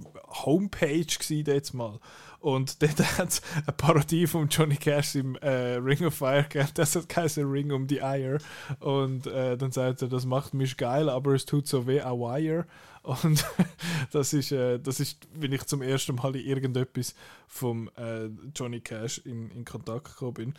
Homepage 0.45 1.05
gewesen 1.05 1.45
jetzt 1.47 1.75
mal. 1.75 1.99
Und 2.41 2.83
dort 2.83 3.19
hat 3.19 3.29
es 3.31 3.43
eine 3.55 3.73
Parodie 3.77 4.27
von 4.27 4.49
Johnny 4.49 4.77
Cash 4.77 5.15
im 5.15 5.37
äh, 5.37 5.77
Ring 5.77 6.05
of 6.05 6.15
Fire 6.15 6.43
gegeben. 6.43 6.69
Das 6.75 6.95
hat 6.95 7.09
geheißen 7.09 7.51
Ring 7.51 7.73
um 7.73 7.87
die 7.87 8.03
Eier. 8.03 8.39
Und 8.81 9.27
äh, 9.27 9.57
dann 9.57 9.73
sagt 9.73 10.03
er, 10.03 10.09
das 10.09 10.27
macht 10.27 10.53
mich 10.53 10.77
geil, 10.77 11.09
aber 11.09 11.33
es 11.33 11.47
tut 11.47 11.67
so 11.67 11.87
weh, 11.87 12.01
a 12.01 12.13
Wire. 12.13 12.67
Und 13.05 13.45
das 14.13 14.33
ist, 14.33 14.51
äh, 14.51 14.79
das 14.81 14.99
ist, 14.99 15.29
wenn 15.35 15.53
ich 15.53 15.65
zum 15.65 15.83
ersten 15.83 16.17
Mal 16.17 16.35
in 16.37 16.47
irgendetwas 16.47 17.15
vom 17.47 17.91
äh, 17.97 18.31
Johnny 18.55 18.81
Cash 18.81 19.19
in, 19.19 19.51
in 19.51 19.65
Kontakt 19.65 20.07
gekommen 20.07 20.35
bin. 20.35 20.55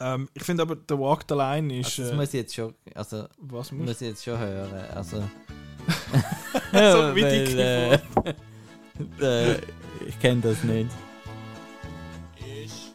Ähm, 0.00 0.28
ich 0.34 0.42
finde 0.42 0.62
aber, 0.62 0.76
der 0.76 0.98
Walk 0.98 1.24
the 1.28 1.34
Line 1.34 1.78
ist. 1.80 1.98
Also 1.98 2.02
das 2.02 2.10
äh, 2.10 2.16
muss 2.16 2.28
ich 2.28 2.34
jetzt 2.34 2.54
schon, 2.54 2.74
also 2.94 3.26
was 3.38 3.72
muss 3.72 3.86
muss 3.86 4.00
ich 4.02 4.08
jetzt 4.08 4.24
schon 4.24 4.38
hören. 4.38 4.72
Also, 4.94 5.16
So 6.72 7.16
wie 7.16 7.22
weil, 7.22 7.46
die 7.46 7.60
äh, 7.60 7.94
äh, 9.54 9.60
ich 10.06 10.20
kenne 10.20 10.42
das 10.42 10.62
nicht. 10.62 10.90
Ich 12.36 12.92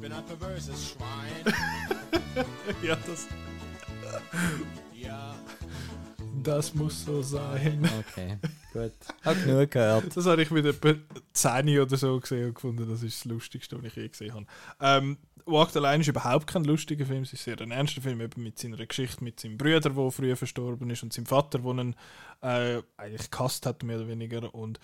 bin 0.00 0.12
ein 0.12 0.24
perverses 0.24 0.90
Schwein. 0.90 1.54
ja, 2.82 2.96
das, 3.06 3.26
Ja, 4.94 5.34
das 6.42 6.74
muss 6.74 7.04
so 7.04 7.22
sein. 7.22 7.88
Okay, 8.00 8.38
gut. 8.72 8.92
Hab 9.24 9.44
genug 9.44 9.70
gehört. 9.70 10.16
Das 10.16 10.26
habe 10.26 10.42
ich 10.42 10.50
mit 10.50 10.64
etwa 10.64 10.94
10 11.32 11.78
oder 11.78 11.96
so 11.96 12.18
gesehen 12.20 12.48
und 12.48 12.54
gefunden, 12.54 12.88
das 12.88 13.02
ist 13.02 13.20
das 13.20 13.24
Lustigste, 13.24 13.78
was 13.78 13.84
ich 13.84 13.96
je 13.96 14.08
gesehen 14.08 14.34
habe. 14.34 14.46
Ähm, 14.80 15.18
Walk 15.46 15.70
the 15.70 15.80
Line 15.80 16.00
ist 16.00 16.08
überhaupt 16.08 16.46
kein 16.46 16.64
lustiger 16.64 17.06
Film, 17.06 17.22
es 17.22 17.32
ist 17.32 17.44
sehr 17.44 17.60
ein 17.60 17.70
ernster 17.70 18.00
Film, 18.00 18.20
eben 18.20 18.42
mit 18.42 18.58
seiner 18.58 18.84
Geschichte, 18.84 19.24
mit 19.24 19.40
seinem 19.40 19.58
Bruder, 19.58 19.80
der 19.80 20.10
früher 20.10 20.36
verstorben 20.36 20.90
ist, 20.90 21.02
und 21.02 21.12
seinem 21.12 21.26
Vater, 21.26 21.58
der 21.58 21.72
ihn 21.72 21.96
äh, 22.42 22.82
eigentlich 22.96 23.30
gehasst 23.30 23.66
hat, 23.66 23.82
mehr 23.82 23.96
oder 23.96 24.08
weniger. 24.08 24.54
Und 24.54 24.78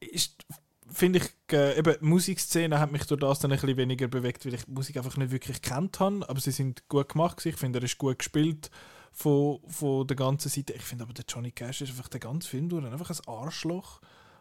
ist, 0.00 0.44
finde 0.90 1.20
ich, 1.20 1.52
äh, 1.52 1.78
eben, 1.78 1.96
die 2.00 2.04
Musikszene 2.04 2.78
hat 2.78 2.92
mich 2.92 3.06
durch 3.06 3.20
das 3.20 3.40
dann 3.40 3.52
ein 3.52 3.58
bisschen 3.58 3.76
weniger 3.76 4.08
bewegt, 4.08 4.46
weil 4.46 4.54
ich 4.54 4.64
die 4.64 4.72
Musik 4.72 4.96
einfach 4.96 5.16
nicht 5.16 5.32
wirklich 5.32 5.62
kennt 5.62 6.00
habe, 6.00 6.28
aber 6.28 6.40
sie 6.40 6.52
sind 6.52 6.88
gut 6.88 7.10
gemacht, 7.10 7.44
ich 7.44 7.56
finde, 7.56 7.80
er 7.80 7.84
ist 7.84 7.98
gut 7.98 8.18
gespielt 8.18 8.70
von, 9.12 9.60
von 9.66 10.06
der 10.06 10.16
ganzen 10.16 10.48
Seite. 10.48 10.72
Ich 10.72 10.82
finde 10.82 11.04
aber, 11.04 11.12
der 11.12 11.24
Johnny 11.28 11.52
Cash 11.52 11.82
ist 11.82 11.90
einfach 11.90 12.08
der 12.08 12.20
ganze 12.20 12.48
Film 12.48 12.68
durch 12.68 12.84
einfach 12.84 13.10
ein 13.10 13.28
Arschloch 13.28 14.00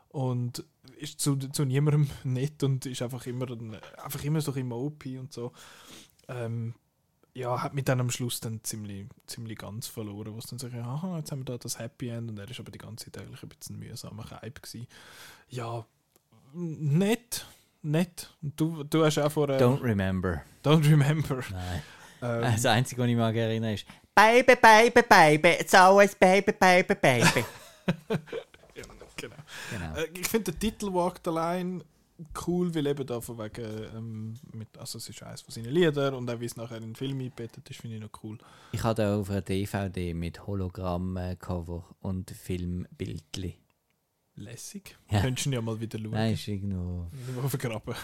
und 0.09 0.63
ist 0.97 1.19
zu, 1.19 1.35
zu 1.35 1.65
niemandem 1.65 2.09
nett 2.23 2.63
und 2.63 2.85
ist 2.85 3.01
einfach 3.01 3.25
immer, 3.25 3.49
ein, 3.49 3.77
einfach 4.03 4.23
immer 4.23 4.41
so 4.41 4.51
im 4.53 4.71
OP 4.71 5.05
und 5.05 5.31
so. 5.33 5.51
Ähm, 6.27 6.73
ja, 7.33 7.61
hat 7.61 7.73
mich 7.73 7.85
dann 7.85 7.99
am 8.01 8.09
Schluss 8.09 8.41
dann 8.41 8.61
ziemlich, 8.63 9.07
ziemlich 9.25 9.57
ganz 9.57 9.87
verloren, 9.87 10.33
wo 10.33 10.37
es 10.37 10.47
dann 10.47 10.59
so, 10.59 10.67
aha, 10.67 11.17
jetzt 11.17 11.31
haben 11.31 11.39
wir 11.39 11.45
da 11.45 11.57
das 11.57 11.79
Happy 11.79 12.09
End 12.09 12.29
und 12.29 12.37
er 12.37 12.49
ist 12.49 12.59
aber 12.59 12.71
die 12.71 12.77
ganze 12.77 13.05
Zeit 13.09 13.21
eigentlich 13.21 13.41
ein 13.43 13.49
bisschen 13.49 13.79
mühsamer 13.79 14.29
Hype 14.29 14.61
gewesen. 14.61 14.87
Ja, 15.47 15.85
nett, 16.53 17.45
nett. 17.81 18.33
Und 18.41 18.59
du, 18.59 18.83
du 18.83 19.05
hast 19.05 19.17
auch 19.17 19.31
vor... 19.31 19.49
Äh, 19.49 19.61
Don't 19.61 19.81
remember. 19.81 20.43
don't 20.63 20.83
remember. 20.89 21.41
Nein. 21.51 21.81
Ähm, 22.21 22.41
Das 22.41 22.65
Einzige, 22.65 23.01
was 23.01 23.09
ich 23.09 23.15
mag 23.15 23.35
erinnern 23.35 23.73
ist, 23.73 23.85
Baby, 24.15 24.55
baby, 24.61 25.01
baby, 25.09 25.49
it's 25.59 25.73
always 25.73 26.13
baby, 26.15 26.51
baby, 26.51 26.95
baby. 26.95 27.45
ja, 28.75 28.83
genau. 29.15 29.35
genau. 29.69 29.95
Äh, 29.95 30.07
ich 30.19 30.27
finde 30.27 30.51
den 30.51 30.59
Titel 30.59 30.93
Walk 30.93 31.21
the 31.23 31.31
Line 31.31 31.81
cool, 32.45 32.73
weil 32.75 32.87
eben 32.87 33.05
da 33.05 33.21
von 33.21 33.37
wegen, 33.37 33.65
ähm, 33.95 34.33
mit, 34.53 34.77
also 34.77 34.97
es 34.97 35.09
ist 35.09 35.23
eines 35.23 35.41
von 35.41 35.53
seinen 35.53 35.71
Liedern 35.71 36.13
und 36.13 36.29
auch 36.29 36.39
wie 36.39 36.45
es 36.45 36.55
nachher 36.57 36.77
in 36.77 36.83
den 36.83 36.95
Film 36.95 37.19
eingebettet 37.19 37.69
ist, 37.69 37.79
finde 37.79 37.97
ich 37.97 38.01
noch 38.01 38.23
cool. 38.23 38.37
Ich 38.73 38.83
habe 38.83 38.95
da 38.95 39.17
auf 39.17 39.29
einer 39.29 39.41
DVD 39.41 40.13
mit 40.13 40.45
Hologramm-Cover 40.45 41.85
und 42.01 42.31
Filmbildli. 42.31 43.57
Lässig. 44.35 44.97
Ja. 45.09 45.21
Könntest 45.21 45.45
du 45.45 45.49
ihn 45.49 45.53
ja 45.53 45.61
mal 45.61 45.79
wieder 45.79 45.99
schauen. 45.99 46.11
Nein, 46.11 46.33
ist 46.33 46.47
irgendwo 46.47 47.07
Irgendwo 47.27 47.47
vergraben. 47.49 47.95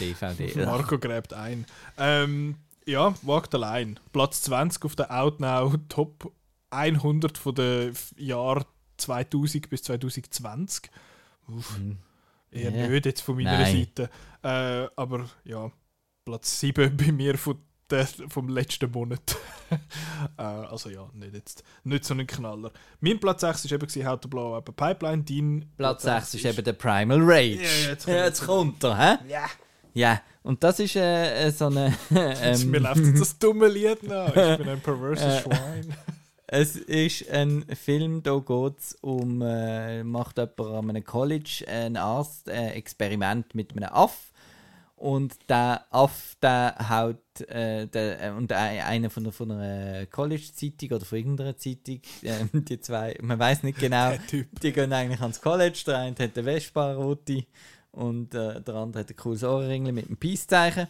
DVD. 0.00 0.64
Marco 0.64 0.98
gräbt 0.98 1.34
ein. 1.34 1.66
Ähm, 1.98 2.56
ja, 2.86 3.14
Walk 3.22 3.48
the 3.52 3.58
Line. 3.58 3.96
Platz 4.12 4.42
20 4.42 4.84
auf 4.84 4.96
der 4.96 5.10
Outnow 5.10 5.74
Top 5.88 6.32
100 6.70 7.38
von 7.38 7.54
den 7.54 7.94
Jahren 8.16 8.64
2000 8.96 9.68
bis 9.68 9.82
2020. 9.84 10.90
Uff, 11.48 11.78
Mhm. 11.78 11.98
eher 12.50 12.70
Ja. 12.70 12.88
nicht 12.88 13.06
jetzt 13.06 13.20
von 13.20 13.36
meiner 13.36 13.58
Nein. 13.58 13.76
Seite. 13.96 14.10
Äh, 14.42 14.88
aber 14.96 15.28
ja, 15.44 15.70
Platz 16.24 16.60
7 16.60 16.96
bei 16.96 17.12
mir 17.12 17.36
von 17.38 17.58
der, 17.88 18.06
vom 18.28 18.48
letzten 18.48 18.90
Monat. 18.90 19.36
äh, 20.38 20.42
also 20.42 20.90
ja, 20.90 21.08
nicht, 21.12 21.34
jetzt, 21.34 21.62
nicht 21.84 22.04
so 22.04 22.14
ein 22.14 22.26
Knaller. 22.26 22.72
Mein 23.00 23.20
Platz 23.20 23.42
6 23.42 23.70
war 23.70 23.80
eben 23.82 24.06
How 24.06 24.18
to 24.20 24.28
Blow 24.28 24.56
Up 24.56 24.68
a 24.68 24.72
Pipeline. 24.72 25.22
Dein 25.22 25.70
Platz 25.76 26.02
6 26.02 26.34
ist 26.34 26.44
eben 26.46 26.64
der 26.64 26.72
Primal 26.72 27.18
Rage. 27.20 27.62
Ja, 27.62 27.90
jetzt 27.90 28.06
Ja, 28.08 28.24
jetzt 28.24 28.44
kommt 28.44 28.82
er, 28.82 28.98
hä? 28.98 29.18
Ja. 29.28 29.46
Ja, 29.96 30.20
und 30.42 30.62
das 30.62 30.78
ist 30.78 30.94
äh, 30.96 31.46
äh, 31.46 31.50
so 31.50 31.66
eine. 31.66 31.92
ähm, 32.14 32.70
Mir 32.70 32.80
läuft 32.80 33.18
das 33.18 33.38
dumme 33.38 33.66
Lied 33.68 34.02
nach. 34.08 34.28
Ich 34.28 34.58
bin 34.58 34.68
ein 34.68 34.80
perverses 34.80 35.24
Äh, 35.24 35.40
Schwein. 35.42 35.94
Es 36.48 36.76
ist 36.76 37.28
ein 37.30 37.64
Film, 37.74 38.22
da 38.22 38.38
geht 38.38 38.78
es 38.78 38.92
um, 39.00 39.42
äh, 39.42 40.04
macht 40.04 40.38
jemand 40.38 40.60
an 40.60 40.90
einem 40.90 41.02
College 41.02 41.64
ein 41.66 41.96
Arzt 41.96 42.48
ein 42.48 42.68
Experiment 42.68 43.52
mit 43.56 43.72
einem 43.72 43.88
Aff 43.92 44.30
und 44.94 45.34
der 45.48 45.84
Aff, 45.90 46.36
der 46.40 46.76
haut, 46.88 47.40
äh, 47.48 47.88
der, 47.88 48.22
äh, 48.22 48.30
und 48.30 48.52
ein- 48.52 48.80
einer 48.80 49.10
von, 49.10 49.32
von 49.32 49.50
einer 49.50 50.06
College-Zeitung 50.06 50.92
oder 50.92 51.04
von 51.04 51.18
irgendeiner 51.18 51.56
Zeitung, 51.58 52.00
äh, 52.22 52.44
die 52.52 52.80
zwei, 52.80 53.18
man 53.22 53.40
weiß 53.40 53.64
nicht 53.64 53.80
genau, 53.80 54.12
die 54.30 54.72
gehen 54.72 54.92
eigentlich 54.92 55.20
ans 55.20 55.40
College, 55.40 55.82
der 55.88 55.98
eine 55.98 56.14
hat 56.16 56.38
eine 56.38 56.44
Vespa 56.44 56.92
rote 56.92 57.42
und 57.96 58.34
äh, 58.34 58.60
der 58.60 58.74
andere 58.74 59.00
hat 59.00 59.10
ein 59.10 59.16
cooles 59.16 59.42
Ohrringli 59.42 59.90
mit 59.90 60.06
einem 60.06 60.18
Peace-Zeichen. 60.18 60.88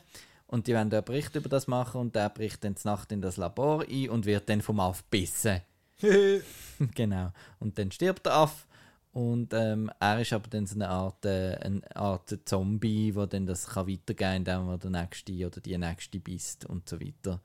Und 0.49 0.67
die 0.67 0.73
da 0.73 0.81
einen 0.81 1.05
Bericht 1.05 1.35
über 1.35 1.49
das 1.49 1.67
machen 1.67 2.01
und 2.01 2.15
der 2.15 2.29
bricht 2.29 2.63
dann 2.63 2.77
zur 2.77 2.93
Nacht 2.93 3.11
in 3.11 3.21
das 3.21 3.37
Labor 3.37 3.85
ein 3.89 4.11
und 4.11 4.27
wird 4.27 4.49
dann 4.49 4.61
vom 4.61 4.79
Aff 4.79 5.03
bissen. 5.05 5.61
genau. 6.95 7.33
Und 7.59 7.79
dann 7.79 7.91
stirbt 7.91 8.27
der 8.27 8.35
Aff 8.35 8.67
und 9.13 9.55
ähm, 9.55 9.91
er 9.99 10.21
ist 10.21 10.33
aber 10.33 10.49
dann 10.49 10.67
so 10.67 10.75
eine 10.75 10.89
Art, 10.89 11.25
äh, 11.25 11.57
eine 11.57 11.97
Art 11.97 12.39
Zombie, 12.45 13.15
wo 13.15 13.27
dann 13.27 13.47
das 13.47 13.67
kann 13.67 13.89
weitergehen 13.89 14.45
kann, 14.45 14.61
indem 14.61 14.69
er 14.69 14.79
der 14.79 14.91
nächste 14.91 15.47
oder 15.47 15.61
die 15.61 15.79
nächste 15.79 16.21
bisst 16.21 16.65
und 16.65 16.89
so 16.89 17.01
weiter. 17.01 17.41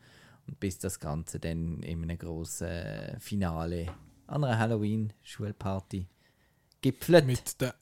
Und 0.47 0.59
bis 0.59 0.77
das 0.77 0.99
Ganze 0.99 1.39
dann 1.39 1.81
in 1.81 2.03
einem 2.03 2.17
grossen 2.17 3.19
Finale 3.19 3.87
an 4.27 4.43
einer 4.43 4.59
Halloween-Schulparty 4.59 6.07
gipfelt. 6.81 7.25
Mit 7.25 7.61
der 7.61 7.73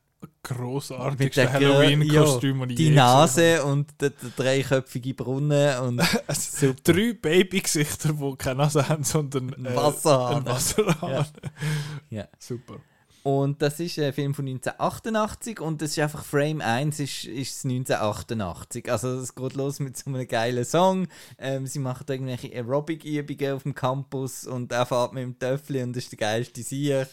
grossartigsten 0.44 1.52
Halloween-Kostüm, 1.52 2.60
ja, 2.62 2.66
die 2.66 2.76
je 2.76 2.90
Nase 2.92 3.64
und 3.64 3.90
der, 4.02 4.12
der 4.12 4.30
dreiköpfige 4.36 5.14
Brunnen 5.14 5.80
und 5.80 5.98
gesehen. 5.98 6.20
Also, 6.28 6.74
drei 6.84 7.14
Babygesichter, 7.14 8.14
die 8.14 8.36
keine 8.38 8.60
Nase 8.60 8.88
haben, 8.88 9.04
sondern 9.04 9.66
äh, 9.66 9.76
Wasserhahn. 9.76 10.46
Wasserhahn. 10.46 11.12
Ja. 11.12 11.28
Ja. 12.10 12.28
Super. 12.40 12.80
Und 13.22 13.62
das 13.62 13.80
ist 13.80 14.00
ein 14.00 14.14
Film 14.14 14.34
von 14.34 14.48
1988 14.48 15.60
und 15.60 15.82
das 15.82 15.92
ist 15.92 16.00
einfach 16.00 16.24
Frame 16.24 16.62
1 16.62 17.00
ist, 17.00 17.26
ist 17.26 17.66
1988. 17.66 18.90
Also 18.90 19.10
es 19.20 19.36
geht 19.36 19.54
los 19.56 19.80
mit 19.80 19.98
so 19.98 20.10
einem 20.10 20.28
geilen 20.28 20.64
Song. 20.64 21.08
Ähm, 21.38 21.68
sie 21.68 21.80
machen 21.80 22.06
irgendwelche 22.08 22.52
Aerobic-Übungen 22.54 23.54
auf 23.54 23.64
dem 23.64 23.76
Campus 23.76 24.48
und 24.48 24.72
er 24.72 24.86
fährt 24.86 25.14
mit 25.14 25.24
dem 25.24 25.38
Töffel 25.38 25.84
und 25.84 25.96
das 25.96 26.06
ist 26.06 26.14
der 26.14 26.20
geilste 26.20 26.64
Sieg. 26.64 27.08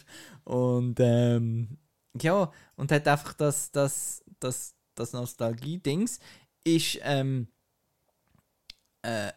Und 0.45 0.95
ähm, 0.99 1.77
ja, 2.21 2.51
und 2.75 2.91
hat 2.91 3.07
einfach 3.07 3.33
das, 3.33 3.71
das, 3.71 4.23
das, 4.39 4.75
das 4.95 5.13
Nostalgie-Dings 5.13 6.19
ist 6.63 6.99
ähm, 7.03 7.47
äh, 9.03 9.31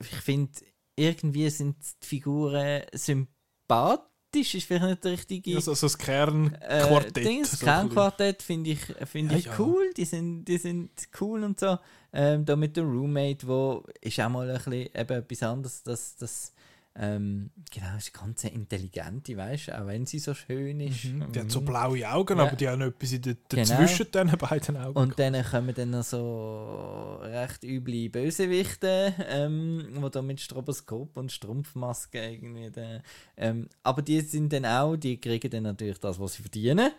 ich 0.00 0.20
finde, 0.20 0.52
irgendwie 0.96 1.50
sind 1.50 1.76
die 2.02 2.06
Figuren 2.06 2.82
sympathisch, 2.92 4.54
ist 4.54 4.66
vielleicht 4.66 4.84
nicht 4.84 5.04
der 5.04 5.12
richtige. 5.12 5.56
Also, 5.56 5.72
also 5.72 5.86
das 5.86 5.94
äh, 5.94 5.98
Kernquartett. 5.98 7.16
Dings, 7.16 7.50
das 7.50 7.60
so 7.60 7.66
Kernquartett 7.66 8.42
finde 8.42 8.70
ich, 8.70 8.80
find 9.06 9.32
ich 9.32 9.46
Ja, 9.46 9.52
ja. 9.52 9.58
cool. 9.58 9.90
Die 9.96 10.04
sind, 10.04 10.44
die 10.44 10.58
sind 10.58 10.90
cool 11.20 11.44
und 11.44 11.58
so. 11.58 11.78
Ähm, 12.12 12.44
da 12.44 12.56
mit 12.56 12.76
dem 12.76 12.90
Roommate, 12.90 13.46
wo 13.46 13.84
ist 14.00 14.20
auch 14.20 14.28
mal 14.28 14.48
ein 14.48 14.56
bisschen 14.56 14.72
eben 14.72 15.18
etwas 15.18 15.42
anderes, 15.42 15.82
dass, 15.82 16.16
dass 16.16 16.52
Ähm, 17.00 17.50
genau, 17.70 17.96
ist 17.96 18.12
ganz 18.12 18.42
intelligente, 18.42 19.36
weißt 19.36 19.68
du, 19.68 19.80
auch 19.80 19.86
wenn 19.86 20.04
sie 20.04 20.18
so 20.18 20.34
schön 20.34 20.80
ist. 20.80 21.04
Die 21.04 21.38
hat 21.38 21.48
so 21.48 21.60
Mhm. 21.60 21.64
blaue 21.66 22.08
Augen, 22.10 22.38
Ja. 22.38 22.44
aber 22.46 22.56
die 22.56 22.68
haben 22.68 22.80
etwas 22.82 23.12
in 23.12 23.22
der, 23.22 23.36
Genau. 23.48 23.62
dazwischen 23.68 24.10
diesen 24.10 24.36
beiden 24.38 24.76
Augen. 24.76 24.98
Und 24.98 25.18
dann 25.18 25.44
kommen 25.44 25.72
dann 25.76 25.90
noch 25.90 26.02
so 26.02 27.20
recht 27.22 27.62
üble 27.62 28.08
Bösewichte, 28.10 29.14
ähm, 29.28 29.86
die 29.94 30.10
da 30.10 30.22
mit 30.22 30.40
Stroboskop 30.40 31.16
und 31.16 31.30
Strumpfmaske 31.30 32.18
irgendwie. 32.32 32.70
Da, 32.72 33.00
ähm, 33.36 33.68
aber 33.84 34.02
die 34.02 34.20
sind 34.22 34.52
dann 34.52 34.64
auch, 34.66 34.96
die 34.96 35.20
kriegen 35.20 35.50
dann 35.50 35.62
natürlich 35.62 35.98
das, 35.98 36.18
was 36.18 36.34
sie 36.34 36.42
verdienen. 36.42 36.90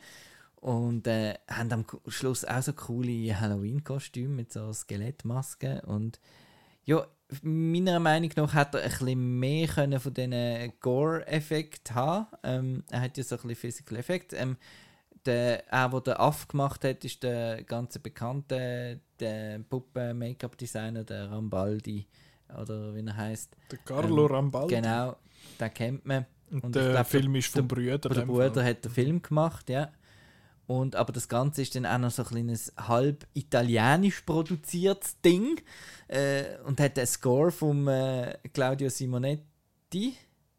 Und 0.61 1.07
äh, 1.07 1.35
haben 1.49 1.71
am 1.71 1.85
Schluss 2.07 2.43
auch 2.45 2.61
so 2.61 2.73
coole 2.73 3.37
Halloween-Kostüme 3.39 4.33
mit 4.33 4.51
so 4.53 4.71
Skelettmasken. 4.73 5.79
Und 5.81 6.19
ja, 6.85 7.05
meiner 7.43 7.99
Meinung 7.99 8.31
nach 8.35 8.53
hat 8.53 8.73
er 8.75 8.81
ein 8.81 8.89
bisschen 8.89 9.39
mehr 9.39 9.67
können 9.67 9.99
von 9.99 10.13
diesen 10.13 10.73
Gore-Effekt 10.79 11.93
haben. 11.93 12.27
Ähm, 12.43 12.83
er 12.89 13.01
hat 13.01 13.17
ja 13.17 13.23
so 13.23 13.35
ein 13.35 13.41
bisschen 13.41 13.55
Physical 13.55 13.97
Effekt. 13.97 14.33
Ähm, 14.33 14.57
der, 15.25 15.67
er, 15.71 15.89
der 15.89 16.01
den 16.01 16.13
Aff 16.13 16.47
gemacht 16.47 16.83
hat, 16.85 17.03
ist 17.03 17.21
der 17.23 17.63
ganz 17.63 17.99
bekannte 17.99 18.99
der 19.19 19.59
Puppen-Make-up-Designer, 19.59 21.03
der 21.03 21.29
Rambaldi, 21.29 22.07
oder 22.57 22.95
wie 22.95 23.05
er 23.05 23.15
heißt. 23.17 23.55
der 23.71 23.77
Carlo 23.79 24.25
ähm, 24.27 24.33
Rambaldi. 24.35 24.75
Genau, 24.75 25.17
den 25.59 25.73
kennt 25.73 26.05
man. 26.05 26.25
Und, 26.51 26.63
Und 26.63 26.75
der 26.75 26.91
glaub, 26.93 27.05
Film 27.07 27.35
ist 27.35 27.49
vom 27.51 27.67
der- 27.67 27.75
Brüder. 27.75 27.97
Der 27.99 28.11
dem 28.21 28.27
Bruder 28.27 28.63
hat 28.63 28.83
den 28.83 28.91
Film 28.91 29.21
gemacht, 29.21 29.69
ja. 29.69 29.91
Und, 30.69 30.95
aber 30.95 31.11
das 31.11 31.27
Ganze 31.27 31.63
ist 31.63 31.73
dann 31.73 31.87
auch 31.87 31.97
noch 31.97 32.11
so 32.11 32.21
ein 32.21 32.27
kleines 32.27 32.71
halb 32.77 33.25
italienisch 33.33 34.21
produziertes 34.21 35.19
Ding 35.19 35.59
äh, 36.07 36.59
und 36.63 36.79
hat 36.79 36.95
den 36.95 37.07
Score 37.07 37.49
von 37.49 37.87
äh, 37.87 38.37
Claudio 38.53 38.87
Simonetti. 38.87 40.13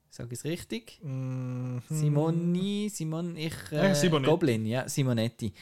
Sag 0.08 0.26
ich 0.32 0.40
es 0.40 0.44
richtig? 0.44 0.98
Mhm. 1.04 1.80
Simoni, 1.88 2.88
Simon, 2.92 3.36
ich. 3.36 3.54
Äh, 3.70 3.86
Ja, 3.86 3.94
Simonetti. 3.94 4.30
Goblin, 4.32 4.66
ja, 4.66 4.88
Simonetti. 4.88 5.52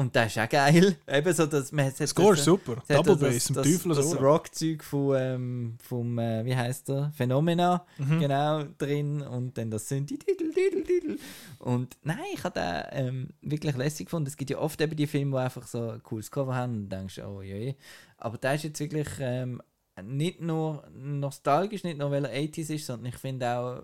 Und 0.00 0.16
das 0.16 0.28
ist 0.34 0.38
auch 0.38 0.48
geil. 0.48 0.96
Eben 1.06 1.32
so, 1.34 1.44
dass 1.46 1.72
man 1.72 1.84
hat 1.84 1.96
Score 2.08 2.30
das- 2.30 2.38
ist 2.40 2.44
super. 2.46 2.76
Double 2.88 3.16
das- 3.16 3.20
Bass 3.20 3.48
im 3.50 3.54
das, 3.56 3.66
Teufel 3.66 3.94
das 3.94 4.10
so. 4.10 4.16
Rockzeug 4.18 4.82
von, 4.84 5.16
ähm, 5.18 5.78
vom, 5.82 6.18
äh, 6.18 6.44
wie 6.44 6.56
heißt 6.56 6.88
der? 6.88 7.12
Phenomena, 7.14 7.84
Mhm. 7.98 8.20
genau, 8.20 8.62
drin. 8.78 9.20
Und 9.20 9.58
dann 9.58 9.70
das 9.70 9.88
sind 9.88 10.08
die 10.08 10.18
Titel, 10.18 10.52
Titel, 10.54 10.82
Titel. 10.84 11.18
Und 11.58 11.96
nein, 12.02 12.18
ich 12.32 12.42
habe 12.44 12.58
den 12.58 13.06
ähm, 13.06 13.28
wirklich 13.42 13.76
lässig 13.76 14.06
gefunden. 14.06 14.28
Es 14.28 14.36
gibt 14.36 14.50
ja 14.50 14.58
oft 14.58 14.80
eben 14.80 14.96
die 14.96 15.06
Filme, 15.06 15.36
die 15.36 15.42
einfach 15.44 15.66
so 15.66 15.90
ein 15.90 16.02
cooles 16.02 16.30
Cover 16.30 16.54
haben 16.54 16.74
und 16.84 16.88
denkst, 16.88 17.18
oh 17.18 17.42
je. 17.42 17.74
Aber 18.16 18.38
der 18.38 18.54
ist 18.54 18.64
jetzt 18.64 18.80
wirklich 18.80 19.08
ähm, 19.20 19.60
nicht 20.02 20.40
nur 20.40 20.82
nostalgisch, 20.94 21.84
nicht 21.84 21.98
nur 21.98 22.10
weil 22.10 22.24
er 22.24 22.32
80s 22.32 22.70
ist, 22.74 22.86
sondern 22.86 23.06
ich 23.12 23.16
finde 23.18 23.50
auch, 23.50 23.82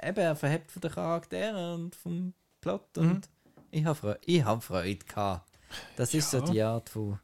äh, 0.00 0.08
eben, 0.10 0.18
er 0.18 0.36
verhebt 0.36 0.70
von 0.70 0.80
den 0.82 0.90
Charakteren 0.92 1.80
und 1.80 1.96
vom 1.96 2.32
Plot. 2.60 2.96
Mhm. 2.98 3.20
Ich 3.76 3.84
habe 3.84 3.94
Freude, 3.94 4.20
ich 4.24 4.42
hab 4.42 4.62
Freude 4.64 5.04
gehabt. 5.04 5.50
Das 5.96 6.14
ist 6.14 6.30
so 6.30 6.38
Ja. 6.38 6.44
die 6.44 6.62
Art 6.62 6.88
von 6.88 7.18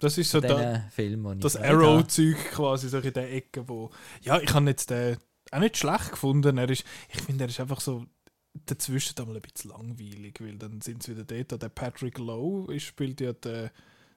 Das 0.00 0.18
ist 0.18 0.30
so 0.30 0.40
so 0.40 0.48
da, 0.48 0.80
Film, 0.90 1.38
das. 1.40 1.56
Arrow-Zeug 1.56 2.36
quasi, 2.52 2.88
so 2.88 2.98
in 2.98 3.12
der 3.12 3.32
Ecke, 3.32 3.68
wo... 3.68 3.90
Ja, 4.22 4.40
ich 4.40 4.52
habe 4.52 4.66
jetzt 4.70 4.90
den 4.90 5.18
auch 5.52 5.60
nicht 5.60 5.76
schlecht 5.76 6.10
gefunden. 6.10 6.58
Er 6.58 6.68
ist, 6.68 6.84
ich 7.12 7.20
finde, 7.20 7.44
er 7.44 7.50
ist 7.50 7.60
einfach 7.60 7.80
so 7.80 8.04
dazwischen 8.66 9.18
einmal 9.18 9.36
ein 9.36 9.42
bisschen 9.42 9.70
langweilig, 9.70 10.40
weil 10.40 10.58
dann 10.58 10.80
sind 10.80 11.02
sie 11.04 11.12
wieder 11.16 11.24
dort. 11.24 11.62
Der 11.62 11.68
Patrick 11.68 12.18
Lowe 12.18 12.78
spielt 12.80 13.20
ja 13.20 13.32
die, 13.32 13.68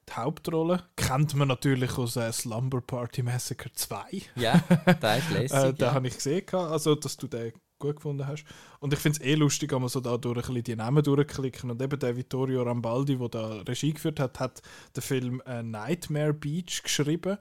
die 0.09 0.13
Hauptrolle. 0.13 0.83
Kennt 0.95 1.35
man 1.35 1.47
natürlich 1.47 1.95
aus 1.97 2.15
äh, 2.15 2.31
Slumber 2.33 2.81
Party 2.81 3.21
Massacre 3.21 3.71
2. 3.71 4.23
Ja, 4.35 4.57
der 5.01 5.17
ist 5.17 5.29
lässig. 5.31 5.57
Äh, 5.57 5.73
den 5.73 5.85
ja. 5.85 5.93
habe 5.93 6.07
ich 6.07 6.15
gesehen, 6.15 6.43
also 6.53 6.95
dass 6.95 7.17
du 7.17 7.27
den 7.27 7.53
gut 7.81 7.97
gefunden 7.97 8.25
hast. 8.25 8.45
Und 8.79 8.93
ich 8.93 8.99
finde 8.99 9.19
es 9.19 9.25
eh 9.25 9.35
lustig, 9.35 9.71
wenn 9.73 9.81
man 9.81 9.89
so 9.89 9.99
da 9.99 10.17
durch 10.17 10.37
ein 10.37 10.41
bisschen 10.41 10.63
die 10.63 10.75
Namen 10.75 11.03
durchklicken. 11.03 11.71
Und 11.71 11.81
eben 11.81 11.99
der 11.99 12.15
Vittorio 12.15 12.63
Rambaldi, 12.63 13.17
der 13.17 13.29
da 13.29 13.61
Regie 13.67 13.93
geführt 13.93 14.19
hat, 14.19 14.39
hat 14.39 14.61
den 14.95 15.01
Film 15.01 15.41
äh, 15.45 15.61
Nightmare 15.61 16.33
Beach 16.33 16.81
geschrieben. 16.83 17.37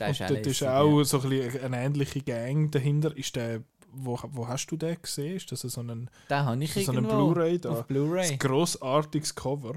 Und 0.00 0.10
ist 0.10 0.22
auch 0.22 0.28
dort 0.28 0.46
ist 0.46 0.62
auch 0.62 0.98
ja. 0.98 1.04
so 1.04 1.20
ein 1.20 1.28
bisschen 1.28 1.64
eine 1.64 1.84
ähnliche 1.84 2.20
Gang 2.22 2.70
dahinter. 2.70 3.16
Ist 3.16 3.36
der, 3.36 3.62
wo, 3.92 4.18
wo 4.30 4.48
hast 4.48 4.68
du 4.68 4.76
den 4.76 4.96
gesehen? 5.00 5.36
Ist 5.36 5.50
das 5.50 5.60
so 5.60 5.80
ein, 5.80 6.08
habe 6.30 6.64
ich 6.64 6.72
so 6.72 6.92
eine 6.92 7.00
irgendwo 7.00 7.32
Blu-ray 7.32 7.58
da? 7.58 7.82
Blu-ray. 7.82 8.32
ein 8.32 8.38
grossartiges 8.38 9.34
Cover? 9.34 9.74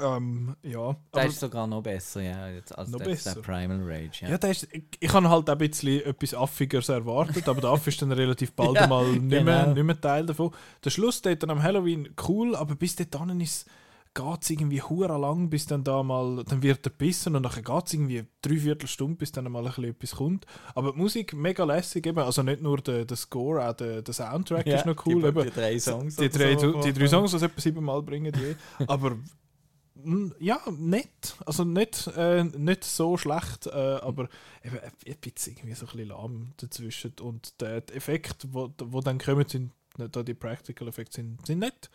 Ähm, 0.00 0.56
ja, 0.62 0.96
Der 1.14 1.26
ist 1.26 1.40
sogar 1.40 1.66
noch 1.66 1.82
besser, 1.82 2.22
ja, 2.22 2.48
jetzt 2.48 2.76
als 2.76 2.88
Noch 2.88 2.98
der, 2.98 3.06
besser? 3.06 3.34
der 3.34 3.40
Primal 3.42 3.80
Rage. 3.82 4.22
Ja. 4.22 4.30
Ja, 4.30 4.38
der 4.38 4.50
ist, 4.50 4.66
ich, 4.72 4.84
ich 4.98 5.12
habe 5.12 5.28
halt 5.28 5.48
auch 5.48 5.52
ein 5.52 5.58
bisschen 5.58 6.04
etwas 6.04 6.34
Affigeres 6.34 6.88
erwartet, 6.88 7.48
aber 7.48 7.60
der 7.60 7.70
Affe 7.70 7.90
ist 7.90 8.00
dann 8.00 8.12
relativ 8.12 8.52
bald 8.56 8.74
Ja, 8.74 8.86
mal 8.86 9.06
nicht, 9.06 9.44
mehr, 9.44 9.62
genau. 9.64 9.74
nicht 9.74 9.84
mehr 9.84 10.00
Teil 10.00 10.26
davon. 10.26 10.50
Der 10.84 10.90
Schluss 10.90 11.20
dort 11.20 11.42
dann 11.42 11.50
am 11.50 11.62
Halloween 11.62 12.08
cool, 12.26 12.56
aber 12.56 12.74
bis 12.74 12.96
dahin 12.96 13.40
ist 13.40 13.66
geht 14.14 14.42
es 14.42 14.50
irgendwie 14.50 14.82
hure 14.82 15.18
lang, 15.18 15.48
bis 15.48 15.66
dann 15.66 15.84
da 15.84 16.02
mal, 16.02 16.44
dann 16.44 16.62
wird 16.62 16.86
er 16.86 16.90
bissen 16.90 17.34
und 17.34 17.42
dann 17.44 17.52
geht 17.52 17.86
es 17.86 17.94
irgendwie 17.94 18.24
drei 18.42 18.58
Viertelstunde, 18.58 19.16
bis 19.16 19.32
dann 19.32 19.50
mal 19.50 19.60
ein 19.60 19.64
bisschen 19.66 19.84
etwas 19.84 20.10
kommt. 20.16 20.46
Aber 20.74 20.92
die 20.92 20.98
Musik 20.98 21.32
mega 21.32 21.64
lässig 21.64 22.06
eben, 22.06 22.18
also 22.18 22.42
nicht 22.42 22.60
nur 22.60 22.78
der, 22.78 23.04
der 23.06 23.16
Score, 23.16 23.66
auch 23.66 23.72
der, 23.72 24.02
der 24.02 24.12
Soundtrack 24.14 24.66
ist 24.66 24.84
noch 24.86 25.06
cool. 25.06 25.22
die, 25.22 25.28
eben. 25.28 25.42
die 25.44 25.50
drei 25.50 25.78
Songs. 25.78 26.16
Die 26.16 26.28
drei, 26.28 26.58
so, 26.58 26.80
die 26.82 26.92
drei 26.92 27.06
Songs, 27.08 27.30
die 27.30 27.36
es 27.38 27.42
etwa 27.42 27.60
siebenmal 27.60 28.02
bringen, 28.02 28.32
die. 28.32 28.84
Aber 28.86 29.16
ja, 30.38 30.60
nett. 30.70 31.36
Also 31.46 31.64
nicht, 31.64 32.06
äh, 32.16 32.44
nicht 32.44 32.84
so 32.84 33.16
schlecht, 33.16 33.66
äh, 33.66 33.70
aber 33.70 34.28
eben 34.64 34.78
ein 34.78 34.92
ein 35.06 35.16
bisschen 35.20 35.54
irgendwie 35.56 35.74
so 35.74 35.86
ein 35.86 35.92
bisschen 35.92 36.08
lahm 36.08 36.52
dazwischen. 36.56 37.12
Und 37.20 37.60
der, 37.60 37.80
die 37.82 37.94
wo, 38.50 38.72
wo 38.78 39.00
dann 39.00 39.18
kommen, 39.18 39.46
sind, 39.48 39.72
nicht 39.98 40.16
da 40.16 40.22
die 40.22 40.34
Practical 40.34 40.88
Effekte 40.88 41.16
sind, 41.16 41.46
sind 41.46 41.58
nett. 41.60 41.90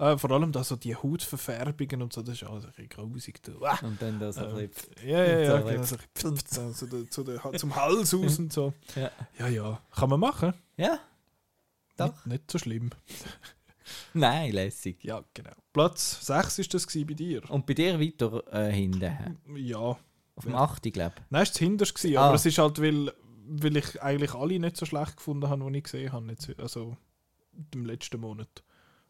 Äh, 0.00 0.16
vor 0.16 0.30
allem 0.30 0.52
da 0.52 0.62
so 0.62 0.76
die 0.76 0.94
Hautverfärbungen 0.94 2.02
und 2.02 2.12
so, 2.12 2.22
das 2.22 2.34
ist 2.40 2.44
alles 2.48 2.64
ein 2.66 2.70
bisschen 2.70 2.88
grusig. 2.90 3.42
Du. 3.42 3.64
Ah, 3.64 3.78
Und 3.82 4.00
dann 4.00 4.20
das 4.20 4.38
ein 4.38 4.56
äh, 4.56 4.66
bisschen. 4.68 5.08
ja, 5.08 5.24
ja, 5.24 5.38
ja, 5.40 5.54
und 5.56 5.60
so 5.64 5.66
genau, 5.72 5.82
so 5.82 5.96
ein 5.96 6.02
bisschen 6.14 6.36
pf- 6.36 6.54
so, 6.54 6.72
so 6.72 6.86
der- 6.86 7.10
zu 7.10 7.24
der- 7.24 7.52
zum 7.58 7.74
Hals 7.74 8.14
aus 8.14 8.38
und 8.38 8.52
so. 8.52 8.72
Ja. 8.94 9.10
ja, 9.40 9.48
ja, 9.48 9.80
kann 9.96 10.08
man 10.10 10.20
machen. 10.20 10.54
Ja, 10.76 11.00
Doch. 11.96 12.06
Nicht, 12.26 12.26
nicht 12.26 12.50
so 12.52 12.58
schlimm. 12.58 12.90
Nein, 14.14 14.52
lässig. 14.52 15.02
Ja, 15.04 15.24
genau. 15.34 15.52
Platz 15.72 16.24
6 16.26 16.58
ist 16.60 16.74
das 16.74 16.86
bei 16.86 17.02
dir. 17.14 17.48
Und 17.50 17.66
bei 17.66 17.74
dir 17.74 18.00
weiter 18.00 18.42
äh, 18.52 18.72
hinten. 18.72 19.38
Ja. 19.56 19.96
Auf 20.36 20.44
dem 20.44 20.54
8. 20.54 20.92
glaube 20.92 21.14
ich. 21.16 21.22
Nein, 21.30 21.42
es 21.42 21.60
war 21.60 21.68
gewesen, 21.68 22.16
Ah. 22.16 22.26
aber 22.26 22.34
es 22.36 22.46
ist 22.46 22.58
halt, 22.58 22.80
weil, 22.80 23.12
weil 23.46 23.76
ich 23.76 24.00
eigentlich 24.02 24.34
alle 24.34 24.58
nicht 24.58 24.76
so 24.76 24.86
schlecht 24.86 25.16
gefunden 25.16 25.48
habe, 25.48 25.70
die 25.70 25.78
ich 25.78 25.84
gesehen 25.84 26.12
habe. 26.12 26.30
Jetzt, 26.30 26.58
also 26.60 26.96
im 27.74 27.84
letzten 27.84 28.20
Monat. 28.20 28.62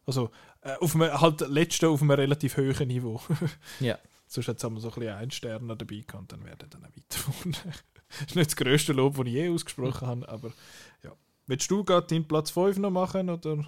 Also 0.05 0.31
äh, 0.61 0.75
auf 0.79 0.95
einem, 0.95 1.21
halt 1.21 1.41
letzten 1.41 1.85
auf 1.85 2.01
einem 2.01 2.11
relativ 2.11 2.57
hohen 2.57 2.87
Niveau. 2.87 3.21
Ja. 3.79 3.97
Sonst 4.31 4.47
hat 4.47 4.57
es 4.57 4.61
so 4.61 4.67
ein 4.69 4.75
bisschen 4.75 5.07
ein 5.09 5.31
Stern 5.31 5.67
dabei 5.67 5.85
gehabt 6.05 6.13
und 6.15 6.31
dann 6.31 6.43
wäre 6.43 6.57
er 6.59 6.67
dann 6.67 6.85
auch 6.85 6.89
weiter 6.95 7.17
vorne. 7.17 7.57
das 8.09 8.19
ist 8.27 8.35
nicht 8.35 8.49
das 8.51 8.55
grösste 8.55 8.93
Lob, 8.93 9.17
das 9.17 9.25
ich 9.25 9.33
je 9.33 9.49
ausgesprochen 9.49 10.07
habe, 10.07 10.29
aber 10.29 10.51
ja. 11.03 11.11
Willst 11.47 11.71
du 11.71 11.83
gerade 11.83 12.05
deinen 12.05 12.27
Platz 12.27 12.51
5 12.51 12.77
noch 12.77 12.91
machen 12.91 13.27
oder, 13.29 13.65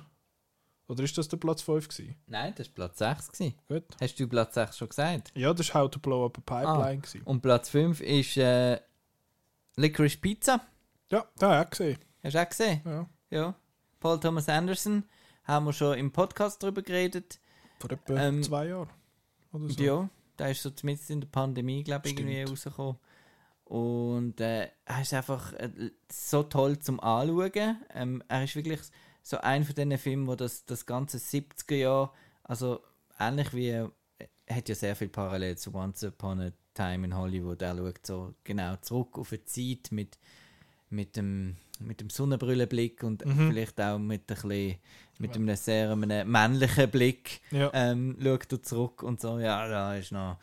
oder 0.92 1.04
ist 1.04 1.18
das 1.18 1.28
der 1.28 1.38
Platz 1.38 1.62
5 1.62 1.88
gewesen? 1.88 2.16
Nein, 2.28 2.54
das 2.58 2.68
war 2.68 2.74
Platz 2.76 3.00
6. 3.00 3.32
Gewesen. 3.32 3.56
Gut. 3.68 3.84
Hast 4.02 4.20
du 4.20 4.28
Platz 4.28 4.54
6 4.56 4.78
schon 4.78 4.90
gesagt? 4.90 5.32
Ja, 5.36 5.54
das 5.54 5.74
war 5.74 5.84
How 5.84 5.90
to 5.92 6.00
Blow 6.00 6.26
Up 6.26 6.38
a 6.38 6.42
Pipeline. 6.42 7.02
gewesen. 7.02 7.22
Und 7.24 7.42
Platz 7.42 7.70
5 7.70 8.02
ist 8.02 8.38
äh, 8.38 8.80
Licorice 9.78 10.18
Pizza. 10.18 10.62
Ja, 11.10 11.26
da 11.38 11.48
habe 11.52 11.62
ich 11.62 11.66
auch 11.66 11.70
gesehen. 11.72 11.98
Hast 12.24 12.36
du 12.36 12.42
auch 12.42 12.50
gesehen? 12.50 12.82
Ja. 12.86 13.10
Ja. 13.30 13.56
Paul 14.00 14.20
Thomas 14.20 14.50
Anderson. 14.50 15.04
Haben 15.46 15.66
wir 15.66 15.74
schon 15.74 15.98
im 15.98 16.12
Podcast 16.12 16.62
darüber 16.62 16.82
geredet. 16.82 17.40
Vor 17.80 17.92
etwa 17.92 18.16
Ähm, 18.16 18.44
zwei 18.44 18.68
Jahren. 18.68 18.90
Oder 19.54 19.70
so. 19.70 19.84
Ja, 19.84 20.10
da 20.38 20.48
ist 20.48 20.62
so 20.62 20.70
zumindest 20.70 21.10
in 21.10 21.22
der 21.22 21.28
Pandemie, 21.28 21.84
glaube 21.84 22.08
ich, 22.08 22.18
irgendwie 22.18 22.44
rausgekommen. 22.44 22.98
Und 23.66 24.40
äh, 24.42 24.70
er 24.86 25.02
ist 25.02 25.14
einfach 25.14 25.54
äh, 25.54 25.70
so 26.12 26.44
toll 26.44 26.78
zum 26.80 27.00
Anschauen. 27.00 27.78
Ähm, 27.94 28.24
er 28.28 28.44
ist 28.44 28.56
wirklich 28.56 28.82
so 29.24 29.38
ein 29.38 29.64
von 29.64 29.76
diesen 29.76 29.98
Filmen, 29.98 30.28
wo 30.28 30.36
das, 30.36 30.66
das 30.66 30.86
ganze 30.86 31.18
70er 31.18 31.76
Jahr, 31.76 32.14
also 32.44 32.82
ähnlich 33.20 33.54
wie, 33.54 33.70
äh, 33.70 33.88
hat 34.50 34.68
ja 34.70 34.76
sehr 34.76 34.96
viel 34.96 35.10
Parallel 35.10 35.58
zu 35.58 35.74
Once 35.74 36.04
Upon 36.04 36.40
a 36.42 36.52
Time 36.74 37.06
in 37.06 37.16
Hollywood. 37.16 37.62
Er 37.62 37.76
schaut 37.76 38.06
so 38.06 38.34
genau 38.44 38.76
zurück 38.78 39.18
auf 39.18 39.32
eine 39.32 39.44
Zeit 39.46 39.92
mit, 39.92 40.18
mit 40.90 41.16
dem 41.16 41.58
mit 41.80 42.00
dem 42.00 42.12
Sonnenbrillenblick 42.12 43.02
und 43.02 43.26
Mhm. 43.26 43.48
vielleicht 43.48 43.82
auch 43.82 43.98
mit, 43.98 44.22
ein 44.22 44.36
bisschen, 44.36 44.76
mit 45.18 45.36
einem 45.36 45.56
sehr 45.56 45.90
einem 45.92 46.30
männlichen 46.32 46.92
Blick 46.92 47.42
Ja. 47.50 47.72
ähm, 47.74 48.16
schaut 48.22 48.52
er 48.52 48.62
zurück 48.62 49.02
und 49.02 49.20
so, 49.20 49.40
ja, 49.40 49.68
da 49.68 49.96
ist 49.96 50.12
noch, 50.12 50.38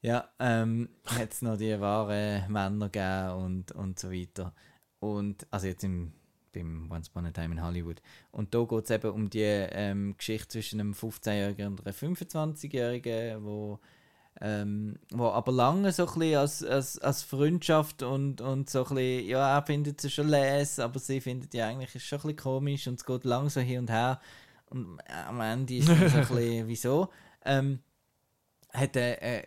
ja, 0.00 0.30
ähm, 0.38 0.88
hat 1.04 1.32
es 1.34 1.42
noch 1.42 1.58
die 1.58 1.78
wahren 1.78 2.50
Männer 2.50 2.88
gegeben 2.88 3.44
und, 3.44 3.72
und 3.72 3.98
so 3.98 4.10
weiter. 4.10 4.54
Und, 4.98 5.46
also 5.50 5.66
jetzt 5.66 5.84
im, 5.84 6.12
beim 6.52 6.90
Once 6.90 7.08
Upon 7.08 7.26
a 7.26 7.30
Time 7.30 7.54
in 7.54 7.62
Hollywood. 7.62 8.00
Und 8.30 8.54
da 8.54 8.64
geht 8.64 8.84
es 8.84 8.90
eben 8.90 9.10
um 9.10 9.30
die 9.30 9.40
ähm, 9.40 10.14
Geschichte 10.16 10.48
zwischen 10.48 10.80
einem 10.80 10.92
15-Jährigen 10.92 11.68
und 11.68 11.86
einer 11.86 11.94
25-Jährigen, 11.94 13.44
wo 13.44 13.78
ähm, 14.40 14.96
wo 15.10 15.26
aber 15.26 15.52
lange 15.52 15.92
so 15.92 16.06
ein 16.06 16.18
bisschen 16.18 16.38
als, 16.38 16.64
als, 16.64 16.98
als 16.98 17.22
Freundschaft 17.22 18.02
und, 18.02 18.40
und 18.40 18.70
so 18.70 18.86
ein 18.86 18.94
bisschen, 18.94 19.28
ja, 19.28 19.56
er 19.56 19.62
findet 19.62 20.00
sie 20.00 20.10
schon 20.10 20.28
les, 20.28 20.78
aber 20.78 20.98
sie 20.98 21.20
findet 21.20 21.52
ja 21.52 21.68
eigentlich 21.68 21.94
ist 21.94 22.06
schon 22.06 22.18
ein 22.18 22.22
bisschen 22.22 22.36
komisch 22.36 22.88
und 22.88 22.94
es 22.94 23.04
geht 23.04 23.24
lang 23.24 23.50
so 23.50 23.60
hin 23.60 23.80
und 23.80 23.90
her 23.90 24.20
und 24.70 24.98
am 25.28 25.40
Ende 25.40 25.76
ist 25.76 25.88
es 25.88 26.12
so 26.12 26.18
ein 26.18 26.26
bisschen, 26.28 26.68
wieso? 26.68 27.08
Ähm, 27.44 27.80
hat 28.72 28.96
äh, 28.96 29.40
äh, 29.40 29.42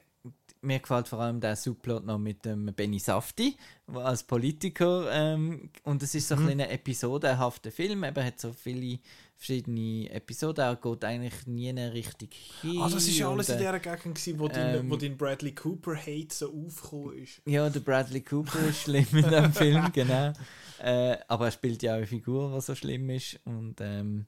mir 0.66 0.80
gefällt 0.80 1.08
vor 1.08 1.20
allem 1.20 1.40
der 1.40 1.56
Subplot 1.56 2.06
noch 2.06 2.18
mit 2.18 2.46
dem 2.46 2.66
Benny 2.76 3.00
Safti, 3.00 3.56
als 3.94 4.24
Politiker 4.24 5.08
ähm, 5.12 5.70
und 5.84 6.04
es 6.04 6.16
ist 6.16 6.28
so 6.28 6.36
ein, 6.36 6.46
bisschen 6.46 6.62
ein 6.62 6.70
episodenhafter 6.70 7.72
Film, 7.72 8.04
eben 8.04 8.24
hat 8.24 8.40
so 8.40 8.52
viele 8.52 9.00
verschiedene 9.38 10.10
Episoden, 10.10 10.64
er 10.64 10.76
geht 10.76 11.04
eigentlich 11.04 11.46
nie 11.46 11.70
richtig 11.70 12.36
hin. 12.62 12.80
Ah, 12.80 12.90
das 12.90 13.08
ist 13.08 13.18
ja 13.18 13.28
und, 13.28 13.34
alles 13.34 13.50
in 13.50 13.58
äh, 13.58 13.60
der 13.60 13.80
Gegend, 13.80 14.16
gewesen, 14.16 14.40
wo, 14.40 14.46
ähm, 14.46 14.52
dein, 14.54 14.90
wo 14.90 14.96
dein 14.96 15.18
Bradley 15.18 15.54
Cooper-Hate 15.54 16.34
so 16.34 16.54
aufgekommen 16.54 17.24
ist. 17.24 17.42
Ja, 17.46 17.70
der 17.70 17.82
Bradley 17.82 18.22
Cooper 18.22 18.60
ist 18.68 18.84
schlimm 18.84 19.08
in 19.12 19.30
dem 19.30 19.52
Film, 19.52 19.90
genau. 19.94 20.34
Äh, 20.82 21.18
aber 21.28 21.46
er 21.46 21.52
spielt 21.52 21.84
ja 21.84 21.94
auch 21.94 21.98
eine 21.98 22.08
Figur, 22.08 22.54
die 22.56 22.62
so 22.62 22.76
schlimm 22.76 23.10
ist. 23.10 23.40
Und 23.46 23.76
ähm, 23.82 24.26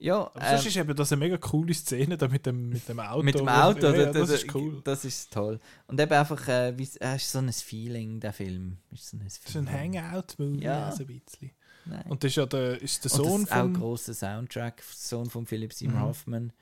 ja, 0.00 0.16
Aber 0.34 0.40
sonst 0.48 0.62
ähm, 0.62 0.68
ist 0.68 0.76
eben 0.76 0.96
das 0.96 1.12
eine 1.12 1.18
mega 1.20 1.36
coole 1.36 1.72
Szene 1.74 2.16
da 2.16 2.26
mit 2.26 2.44
dem, 2.46 2.70
mit 2.70 2.88
dem 2.88 2.98
Auto. 3.00 3.22
mit 3.22 3.34
dem 3.38 3.48
Auto, 3.48 3.86
Ja, 3.86 3.94
ja, 3.94 4.04
da- 4.06 4.12
das 4.20 4.28
da- 4.30 4.34
ist 4.34 4.54
cool. 4.54 4.80
Das 4.82 5.04
ist 5.04 5.32
toll. 5.32 5.60
Und 5.86 6.00
eben 6.00 6.12
einfach, 6.12 6.48
äh, 6.48 6.76
wie, 6.76 6.88
er 6.98 7.16
ist 7.16 7.30
so 7.30 7.38
ein 7.38 7.52
Feeling, 7.52 8.18
der 8.18 8.32
Film. 8.32 8.78
Ist 8.90 9.10
so 9.10 9.16
ein, 9.16 9.24
Das 9.24 9.36
ist 9.38 9.56
ein 9.56 9.70
Hangout-Movie, 9.70 10.62
Ja. 10.64 10.86
also 10.86 11.04
ein 11.04 11.06
bisschen. 11.20 11.50
Nein. 11.86 12.04
Und 12.08 12.22
das 12.24 12.30
ist 12.30 12.36
ja 12.36 12.46
der, 12.46 12.80
ist 12.82 13.04
der 13.04 13.12
Und 13.12 13.16
Sohn 13.16 13.40
das 13.42 13.50
ist 13.50 13.52
auch 13.52 13.56
ein 13.56 13.72
von... 13.72 13.80
grosser 13.80 14.14
Soundtrack. 14.14 14.82
Sohn 14.82 15.30
von 15.30 15.46
Philip 15.46 15.72
Seymour 15.72 15.98
Mhm. 16.00 16.04
Hoffman 16.04 16.52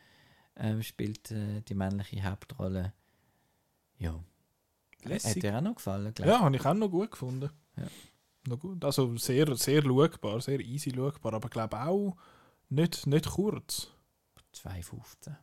ähm, 0.56 0.82
spielt 0.82 1.30
äh, 1.30 1.60
die 1.62 1.74
männliche 1.74 2.22
Hauptrolle. 2.22 2.92
Ja. 3.98 4.12
Hat 5.04 5.08
Lässig. 5.10 5.40
dir 5.42 5.56
auch 5.56 5.60
noch 5.60 5.76
gefallen, 5.76 6.12
glaube 6.14 6.30
Ja, 6.30 6.40
habe 6.40 6.56
ich 6.56 6.64
auch 6.66 6.74
noch 6.74 6.88
gut 6.88 7.10
gefunden. 7.12 7.50
Ja. 7.76 7.84
Noch 8.48 8.58
gut. 8.58 8.84
Also 8.84 9.16
sehr, 9.16 9.54
sehr 9.56 9.82
schaubar, 9.82 10.40
sehr 10.40 10.60
easy 10.60 10.90
schaubar, 10.92 11.34
aber 11.34 11.46
ich 11.46 11.52
glaube 11.52 11.80
auch 11.80 12.16
nicht, 12.68 13.06
nicht 13.06 13.26
kurz. 13.30 13.88
2,15. 14.54 15.34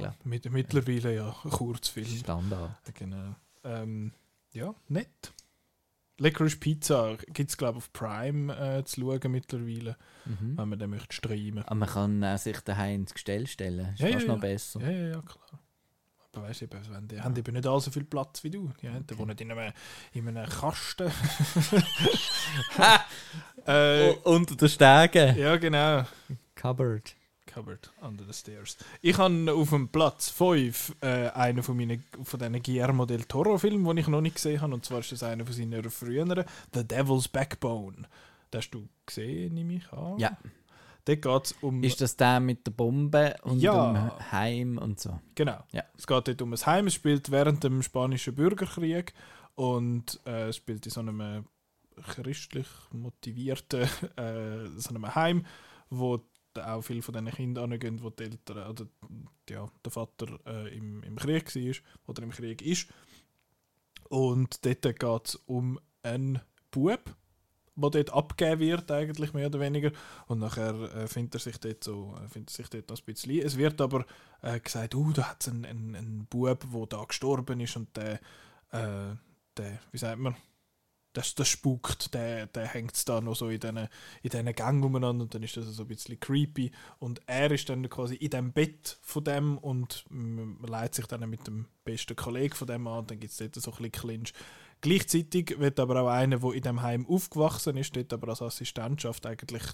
Ja, 0.00 0.14
mit, 0.24 0.50
mittlerweile 0.52 1.14
ja 1.14 1.34
Kurzfilm. 1.50 2.06
Standard. 2.06 2.76
Genau. 2.94 3.34
Ähm, 3.64 4.12
ja, 4.52 4.74
nett. 4.88 5.32
Licorice 6.18 6.58
Pizza 6.58 7.16
gibt 7.32 7.50
es, 7.50 7.56
glaube 7.56 7.78
ich, 7.78 7.84
auf 7.84 7.92
Prime 7.94 8.54
äh, 8.54 8.84
zu 8.84 9.00
schauen 9.00 9.32
mittlerweile, 9.32 9.96
Mhm. 10.26 10.58
wenn 10.58 10.68
man 10.68 10.78
den 10.78 10.90
möchte 10.90 11.14
streamen. 11.16 11.64
Aber 11.64 11.74
man 11.76 11.88
kann 11.88 12.22
auch 12.22 12.36
sich 12.38 12.60
daheim 12.60 13.00
ins 13.02 13.14
Gestell 13.14 13.46
stellen. 13.46 13.94
Ist 13.94 14.00
Ja, 14.00 14.08
fast 14.08 14.22
ja, 14.22 14.28
noch 14.28 14.34
ja. 14.36 14.40
besser. 14.40 14.80
Ja, 14.82 14.90
ja, 14.90 15.08
ja, 15.14 15.22
klar. 15.22 15.60
Aber 16.32 16.42
weißt 16.46 16.60
du, 16.60 16.66
wenn 16.90 17.08
die 17.08 17.20
haben 17.20 17.34
eben 17.34 17.54
nicht 17.54 17.66
all 17.66 17.80
so 17.80 17.90
viel 17.90 18.04
Platz 18.04 18.44
wie 18.44 18.50
du. 18.50 18.70
Die 18.82 18.88
haben- 18.90 19.04
die 19.06 19.18
wohnen 19.18 19.36
in 19.36 19.50
einem, 19.50 19.72
in 20.12 20.28
einem 20.28 20.48
Kasten. 20.48 21.10
äh, 23.66 24.12
unter 24.24 24.56
den 24.56 24.68
Stegen. 24.68 25.36
ja, 25.38 25.56
genau. 25.56 26.04
Cupboard. 26.60 27.14
Cupboard 27.46 27.90
under 28.00 28.24
the 28.24 28.32
stairs. 28.32 28.76
Ich 29.00 29.18
habe 29.18 29.52
auf 29.52 29.70
dem 29.70 29.88
Platz 29.88 30.28
5 30.30 30.96
äh, 31.00 31.30
einen 31.30 31.62
von 31.62 31.76
meinen 31.76 32.04
von 32.22 32.38
diesen 32.38 32.62
Guillermo 32.62 33.06
del 33.06 33.24
Toro 33.24 33.58
Filmen, 33.58 33.84
den 33.84 33.96
ich 33.96 34.08
noch 34.08 34.20
nicht 34.20 34.36
gesehen 34.36 34.60
habe. 34.60 34.74
Und 34.74 34.84
zwar 34.84 35.00
ist 35.00 35.10
das 35.12 35.22
einer 35.22 35.44
von 35.44 35.54
seinen 35.54 35.90
früheren, 35.90 36.44
The 36.74 36.86
Devil's 36.86 37.28
Backbone. 37.28 38.06
Den 38.52 38.58
hast 38.58 38.70
du 38.70 38.88
gesehen, 39.06 39.54
nehme 39.54 39.74
ich 39.74 39.92
an? 39.92 40.18
Ja. 40.18 40.36
Dort 41.06 41.22
geht 41.22 41.44
es 41.46 41.52
um. 41.60 41.82
Ist 41.82 42.00
das 42.00 42.16
der 42.16 42.38
mit 42.40 42.66
der 42.66 42.72
Bombe 42.72 43.34
und 43.42 43.58
Ja. 43.60 43.92
dem 43.92 44.32
Heim 44.32 44.78
und 44.78 45.00
so? 45.00 45.18
Genau. 45.34 45.58
Ja. 45.72 45.82
Es 45.96 46.06
geht 46.06 46.28
dort 46.28 46.42
um 46.42 46.52
ein 46.52 46.66
Heim. 46.66 46.86
Es 46.86 46.94
spielt 46.94 47.30
während 47.30 47.64
dem 47.64 47.82
Spanischen 47.82 48.34
Bürgerkrieg 48.34 49.12
und 49.56 50.20
äh, 50.26 50.48
es 50.48 50.56
spielt 50.56 50.84
in 50.86 50.92
so 50.92 51.00
einem 51.00 51.46
christlich 52.06 52.66
motivierten 52.92 53.82
äh, 54.16 54.66
so 54.76 54.90
einem 54.90 55.14
Heim, 55.14 55.46
wo 55.88 56.18
da 56.18 56.24
auch 56.58 56.82
viele 56.82 57.02
von 57.02 57.14
diesen 57.14 57.30
Kindern 57.30 57.70
hingehen, 57.70 58.02
wo 58.02 58.10
die 58.10 58.24
Eltern 58.24 58.70
oder 58.70 58.86
ja, 59.48 59.68
der 59.84 59.92
Vater 59.92 60.38
äh, 60.46 60.76
im, 60.76 61.02
im 61.02 61.16
Krieg 61.16 61.54
war 61.54 61.74
oder 62.06 62.22
im 62.22 62.30
Krieg 62.30 62.62
ist. 62.62 62.88
Und 64.08 64.64
dort 64.64 64.82
geht 64.82 65.28
es 65.28 65.36
um 65.46 65.78
einen 66.02 66.40
Bub, 66.70 67.14
der 67.76 67.90
dort 67.90 68.12
abgegeben 68.12 68.60
wird, 68.60 68.90
eigentlich 68.90 69.32
mehr 69.32 69.46
oder 69.46 69.60
weniger. 69.60 69.92
Und 70.26 70.40
nachher 70.40 70.74
äh, 70.94 71.06
findet 71.06 71.34
er 71.34 71.40
sich 71.40 71.58
dort 71.58 71.84
so, 71.84 72.14
äh, 72.22 72.28
findet 72.28 72.50
sich 72.50 72.68
dort 72.68 72.90
ein 72.90 73.04
bisschen. 73.04 73.38
Es 73.38 73.56
wird 73.56 73.80
aber 73.80 74.04
äh, 74.42 74.58
gesagt, 74.60 74.94
uh, 74.94 75.12
da 75.12 75.30
hat 75.30 75.42
es 75.42 75.48
einen, 75.48 75.64
einen, 75.64 75.94
einen 75.94 76.26
Bub, 76.26 76.66
der 76.72 76.86
da 76.86 77.04
gestorben 77.04 77.60
ist 77.60 77.76
und 77.76 77.96
der, 77.96 78.14
äh, 78.72 79.14
der 79.56 79.78
wie 79.92 79.98
sagt 79.98 80.18
man, 80.18 80.34
das, 81.12 81.34
das 81.34 81.48
spukt, 81.48 82.14
der, 82.14 82.46
der 82.46 82.66
hängt 82.66 83.08
da 83.08 83.20
noch 83.20 83.34
so 83.34 83.48
in 83.48 83.58
diesen 83.58 83.76
in 84.22 84.30
diesen 84.30 84.52
Gang 84.54 84.84
umeinander 84.84 85.24
und 85.24 85.34
dann 85.34 85.42
ist 85.42 85.56
das 85.56 85.66
so 85.66 85.82
ein 85.82 85.88
bisschen 85.88 86.20
creepy 86.20 86.70
und 86.98 87.20
er 87.26 87.50
ist 87.50 87.68
dann 87.68 87.88
quasi 87.88 88.14
in 88.14 88.30
dem 88.30 88.52
Bett 88.52 88.98
von 89.02 89.24
dem 89.24 89.58
und 89.58 90.04
leitet 90.66 90.94
sich 90.94 91.06
dann 91.06 91.28
mit 91.28 91.46
dem 91.46 91.66
besten 91.84 92.16
Kollegen 92.16 92.54
von 92.54 92.68
dem 92.68 92.86
an 92.86 93.00
und 93.00 93.10
dann 93.10 93.20
gibt 93.20 93.32
es 93.32 93.38
dort 93.38 93.54
so 93.56 93.70
ein 93.70 93.76
bisschen 93.76 93.92
Clinch. 93.92 94.32
Gleichzeitig 94.80 95.58
wird 95.58 95.78
aber 95.78 96.02
auch 96.02 96.08
einer, 96.08 96.38
der 96.38 96.52
in 96.52 96.62
dem 96.62 96.80
Heim 96.80 97.06
aufgewachsen 97.06 97.76
ist, 97.76 97.94
dort 97.96 98.12
aber 98.12 98.28
als 98.28 98.40
Assistentschaft 98.40 99.26
eigentlich 99.26 99.64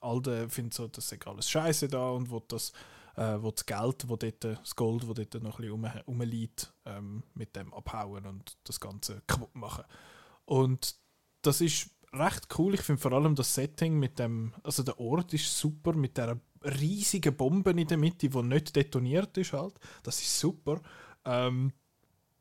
all 0.00 0.20
der 0.22 0.48
findet 0.48 0.74
so, 0.74 0.88
das 0.88 1.10
ist 1.10 1.26
alles 1.26 1.50
Scheiße 1.50 1.88
da 1.88 2.10
und 2.10 2.30
will 2.30 2.42
das, 2.48 2.72
äh, 3.16 3.38
das 3.38 3.66
Geld, 3.66 4.08
wo 4.08 4.16
dort, 4.16 4.44
das 4.44 4.76
Gold, 4.76 5.06
wo 5.06 5.14
dort 5.14 5.34
noch 5.34 5.58
ein 5.58 5.62
bisschen 5.62 5.70
rum, 5.70 5.84
rumliegt, 6.06 6.72
ähm, 6.84 7.22
mit 7.34 7.54
dem 7.56 7.72
abhauen 7.74 8.26
und 8.26 8.56
das 8.64 8.80
Ganze 8.80 9.22
kaputt 9.26 9.54
machen. 9.54 9.84
Und 10.46 10.96
das 11.42 11.60
ist 11.60 11.90
recht 12.12 12.48
cool. 12.58 12.74
Ich 12.74 12.80
finde 12.80 13.02
vor 13.02 13.12
allem 13.12 13.34
das 13.34 13.54
Setting 13.54 13.98
mit 13.98 14.18
dem, 14.18 14.54
also 14.62 14.82
der 14.82 14.98
Ort 14.98 15.34
ist 15.34 15.56
super 15.56 15.92
mit 15.92 16.16
der 16.16 16.40
riesigen 16.62 17.36
Bombe 17.36 17.70
in 17.70 17.86
der 17.86 17.98
Mitte, 17.98 18.28
die 18.28 18.42
nicht 18.42 18.74
detoniert 18.74 19.36
ist 19.36 19.52
halt. 19.52 19.74
Das 20.02 20.20
ist 20.20 20.38
super. 20.38 20.80
Ähm, 21.24 21.72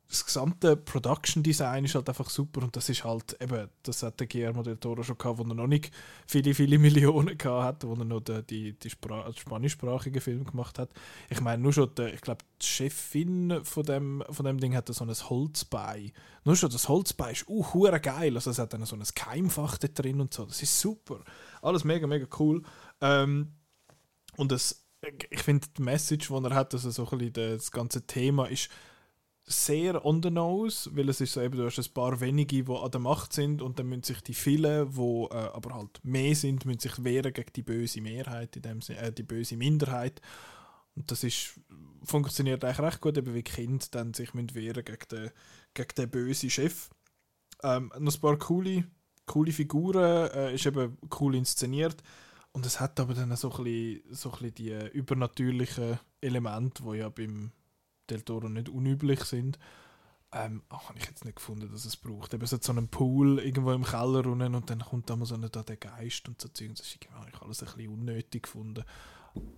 das 0.08 0.26
gesamte 0.26 0.78
Production 0.78 1.42
Design 1.42 1.86
ist 1.86 1.96
halt 1.96 2.08
einfach 2.08 2.30
super 2.30 2.62
und 2.62 2.76
das 2.76 2.90
ist 2.90 3.04
halt 3.04 3.36
eben, 3.42 3.70
das 3.84 4.04
hat 4.04 4.20
der 4.20 4.28
Guillermo 4.28 4.62
del 4.62 4.78
Toro 4.78 5.02
schon 5.02 5.18
gehabt, 5.18 5.40
wo 5.40 5.44
er 5.44 5.56
noch 5.56 5.68
nicht 5.68 5.92
viele, 6.28 6.54
viele 6.54 6.78
Millionen 6.80 7.38
gehabt 7.38 7.64
hat, 7.64 7.84
wo 7.88 7.94
er 7.96 8.06
noch 8.06 8.22
die, 8.22 8.44
die, 8.44 8.74
die 8.74 8.90
Spra 8.90 9.32
spanischsprachigen 9.34 10.22
Film 10.22 10.46
gemacht 10.46 10.78
hat. 10.78 10.92
Ich 11.30 11.42
meine, 11.42 11.62
nur 11.62 11.74
schon, 11.74 11.94
der, 11.96 12.14
ich 12.14 12.22
glaube, 12.22 12.46
die 12.62 12.66
Chefin 12.66 13.62
von 13.64 13.84
dem, 13.84 14.24
von 14.30 14.46
dem 14.46 14.60
Ding 14.60 14.76
hatte 14.76 14.94
so 14.94 15.04
ein 15.04 15.12
Holzbein. 15.12 16.12
Nur 16.44 16.56
schon 16.56 16.70
das 16.70 16.88
Holzbein 16.88 17.34
ist 17.34 17.48
uh, 17.50 17.66
hure 17.74 18.00
geil, 18.00 18.36
also 18.36 18.52
es 18.52 18.60
hat 18.60 18.74
dann 18.74 18.86
so 18.86 18.96
ein 18.96 19.04
Keimfach 19.16 19.78
da 19.80 19.88
drin 19.88 20.22
und 20.22 20.34
so, 20.34 20.46
das 20.46 20.62
ist 20.62 20.80
super. 20.80 21.24
Alles 21.62 21.84
mega, 21.84 22.06
mega 22.06 22.28
cool. 22.40 22.62
Ähm, 23.02 23.54
und 24.38 24.52
das, 24.52 24.86
ich 25.30 25.42
finde 25.42 25.68
die 25.76 25.82
Message, 25.82 26.28
die 26.28 26.34
er 26.34 26.54
hat, 26.54 26.74
also 26.74 26.92
so 26.92 27.10
ein 27.10 27.18
bisschen 27.18 27.34
das 27.58 27.72
ganze 27.72 28.06
Thema 28.06 28.46
ist 28.46 28.70
sehr 29.48 30.04
on 30.06 30.24
the 30.24 30.32
nose, 30.32 30.90
weil 30.96 31.10
es 31.10 31.22
ist 31.22 31.34
so 31.34 31.42
eben, 31.42 31.58
du 31.58 31.66
hast 31.66 31.78
ein 31.78 31.94
paar 31.94 32.20
wenige, 32.20 32.64
die 32.64 32.72
an 32.72 32.92
der 32.92 33.00
Macht 33.00 33.32
sind 33.34 33.62
und 33.62 33.78
dann 33.78 33.88
müssen 33.88 34.04
sich 34.04 34.22
die 34.22 34.34
vielen, 34.34 34.92
die 34.92 35.28
äh, 35.32 35.50
aber 35.54 35.76
halt 35.76 36.04
mehr 36.04 36.36
sind, 36.36 36.66
müssen 36.66 36.80
sich 36.80 37.04
wehren 37.04 37.32
gegen 37.32 37.54
die 37.56 37.62
böse 37.62 38.02
Mehrheit, 38.02 38.56
in 38.56 38.64
dem 38.64 38.82
Sinne, 38.82 39.00
äh, 39.00 39.12
die 39.12 39.24
böse 39.24 39.56
Minderheit. 39.56 40.20
Und 40.96 41.12
das 41.12 41.24
ist, 41.24 41.60
funktioniert 42.04 42.64
eigentlich 42.64 42.80
recht 42.80 43.02
gut, 43.02 43.18
eben 43.18 43.36
wie 43.36 43.44
Kinder 43.44 43.86
dann 43.92 44.14
sich 44.14 44.34
müssen 44.34 44.56
wehren 44.56 44.84
gegen 44.84 45.08
den, 45.12 45.32
gegen 45.74 45.96
den 45.96 46.10
bösen 46.10 46.50
Chef. 46.50 46.90
Ähm, 47.62 47.92
noch 48.00 48.16
ein 48.16 48.22
paar 48.22 48.38
coole, 48.38 48.86
coole 49.28 49.52
Figuren, 49.52 50.32
äh, 50.32 50.56
ist 50.56 50.66
eben 50.66 50.98
cool 51.20 51.36
inszeniert. 51.36 52.02
Und 52.52 52.66
es 52.66 52.80
hat 52.80 53.00
aber 53.00 53.14
dann 53.14 53.36
so 53.36 53.52
ein 53.52 53.64
bisschen, 53.64 54.16
so 54.16 54.32
ein 54.32 54.40
bisschen 54.40 54.56
die 54.56 54.98
übernatürlichen 54.98 56.00
Elemente, 56.22 56.84
die 56.84 56.98
ja 56.98 57.10
beim 57.10 57.52
Del 58.10 58.22
Toro 58.22 58.50
nicht 58.50 58.70
unüblich 58.70 59.24
sind. 59.24 59.58
Ähm, 60.32 60.64
ach, 60.70 60.90
habe 60.90 61.00
ich 61.00 61.06
jetzt 61.06 61.24
nicht 61.24 61.38
gefunden, 61.38 61.70
dass 61.72 61.86
es 61.86 61.96
braucht. 61.96 62.34
Eben 62.34 62.44
es 62.44 62.52
hat 62.52 62.64
so 62.64 62.72
einen 62.74 62.88
Pool 62.90 63.40
irgendwo 63.40 63.72
im 63.72 63.84
Keller 63.84 64.26
unten 64.26 64.54
und 64.56 64.70
dann 64.70 64.80
kommt 64.80 65.10
da 65.10 65.16
mal 65.16 65.26
so 65.26 65.36
eine, 65.36 65.50
da 65.50 65.64
der 65.64 65.78
Geist 65.78 66.28
und 66.28 66.42
so 66.42 66.50
Zeug. 66.50 66.72
Das 66.76 66.86
habe 67.14 67.30
ich 67.34 67.42
alles 67.42 67.62
ein 67.64 67.66
bisschen 67.68 67.94
unnötig 67.94 68.44
gefunden. 68.44 68.84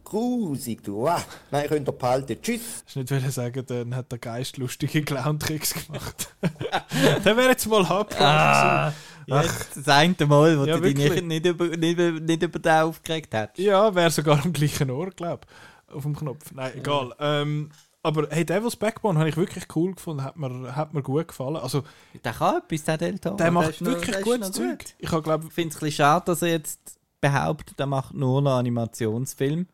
Grusig, 0.04 0.84
du. 0.84 1.08
Ah, 1.08 1.22
nein, 1.52 1.68
könnt 1.68 1.88
ihr 1.88 1.92
behalten. 1.92 2.38
Tschüss. 2.42 2.84
Ich 2.88 2.96
wollte 2.96 3.16
nicht 3.16 3.32
sagen, 3.32 3.64
dann 3.66 3.96
hat 3.96 4.12
der 4.12 4.20
Geist 4.20 4.58
lustige 4.58 5.04
Clown-Tricks 5.04 5.86
gemacht. 5.86 6.36
der 7.26 7.38
wäre 7.38 7.50
jetzt 7.50 7.68
mal 7.68 7.88
happy. 7.88 8.16
Ah, 8.20 8.94
jetzt 9.28 9.78
das 9.78 9.88
eine 9.90 10.16
Mal, 10.26 10.58
wo 10.60 10.66
Ja, 10.66 10.78
du 10.78 10.82
dich 10.82 10.98
wirklich. 10.98 11.24
nicht, 11.24 11.26
nicht, 11.26 11.46
über, 11.46 11.68
nicht, 11.78 12.00
über- 12.00 12.20
nicht 12.20 12.42
über 12.44 12.60
den 12.60 12.72
aufgeregt 12.84 13.34
hast. 13.34 13.58
Ja, 13.58 13.94
wäre 13.94 14.10
sogar 14.12 14.44
am 14.44 14.54
gleichen 14.54 14.90
Ohr, 14.90 15.10
glaube 15.12 15.42
ich. 15.90 15.94
Auf 15.96 16.04
dem 16.04 16.16
Knopf. 16.16 16.52
Nein, 16.54 16.72
egal. 16.78 17.14
Ähm, 17.20 17.70
aber 18.08 18.28
hey, 18.30 18.46
Devil's 18.46 18.76
Backbone 18.76 19.20
habe 19.20 19.30
ich 19.30 19.38
wirklich 19.38 19.66
cool 19.76 19.94
gefunden. 19.94 20.24
Hat 20.24 20.38
mir, 20.38 20.76
hat 20.76 20.94
mir 20.94 21.04
gut 21.04 21.28
gefallen. 21.28 21.58
Also, 21.58 21.84
Der 22.24 22.34
kann 22.34 22.62
etwas, 22.64 22.84
der 22.84 22.98
Delta. 22.98 23.30
der 23.32 23.52
macht 23.52 23.84
wirklich 23.84 24.22
gutes 24.22 24.52
Zeug. 24.52 24.86
Ich 24.98 25.12
habe, 25.12 25.22
glaube 25.22 25.46
Ich 25.48 25.54
finde 25.54 25.70
es 25.70 25.76
ein 25.76 25.80
bisschen 25.80 25.92
schade, 25.98 26.26
dass 26.26 26.42
er 26.42 26.50
jetzt 26.50 27.00
behauptet, 27.22 27.80
er 27.80 27.86
macht 27.88 28.14
nur 28.14 28.42
noch 28.42 28.58
Animationsfilm. 28.58 29.68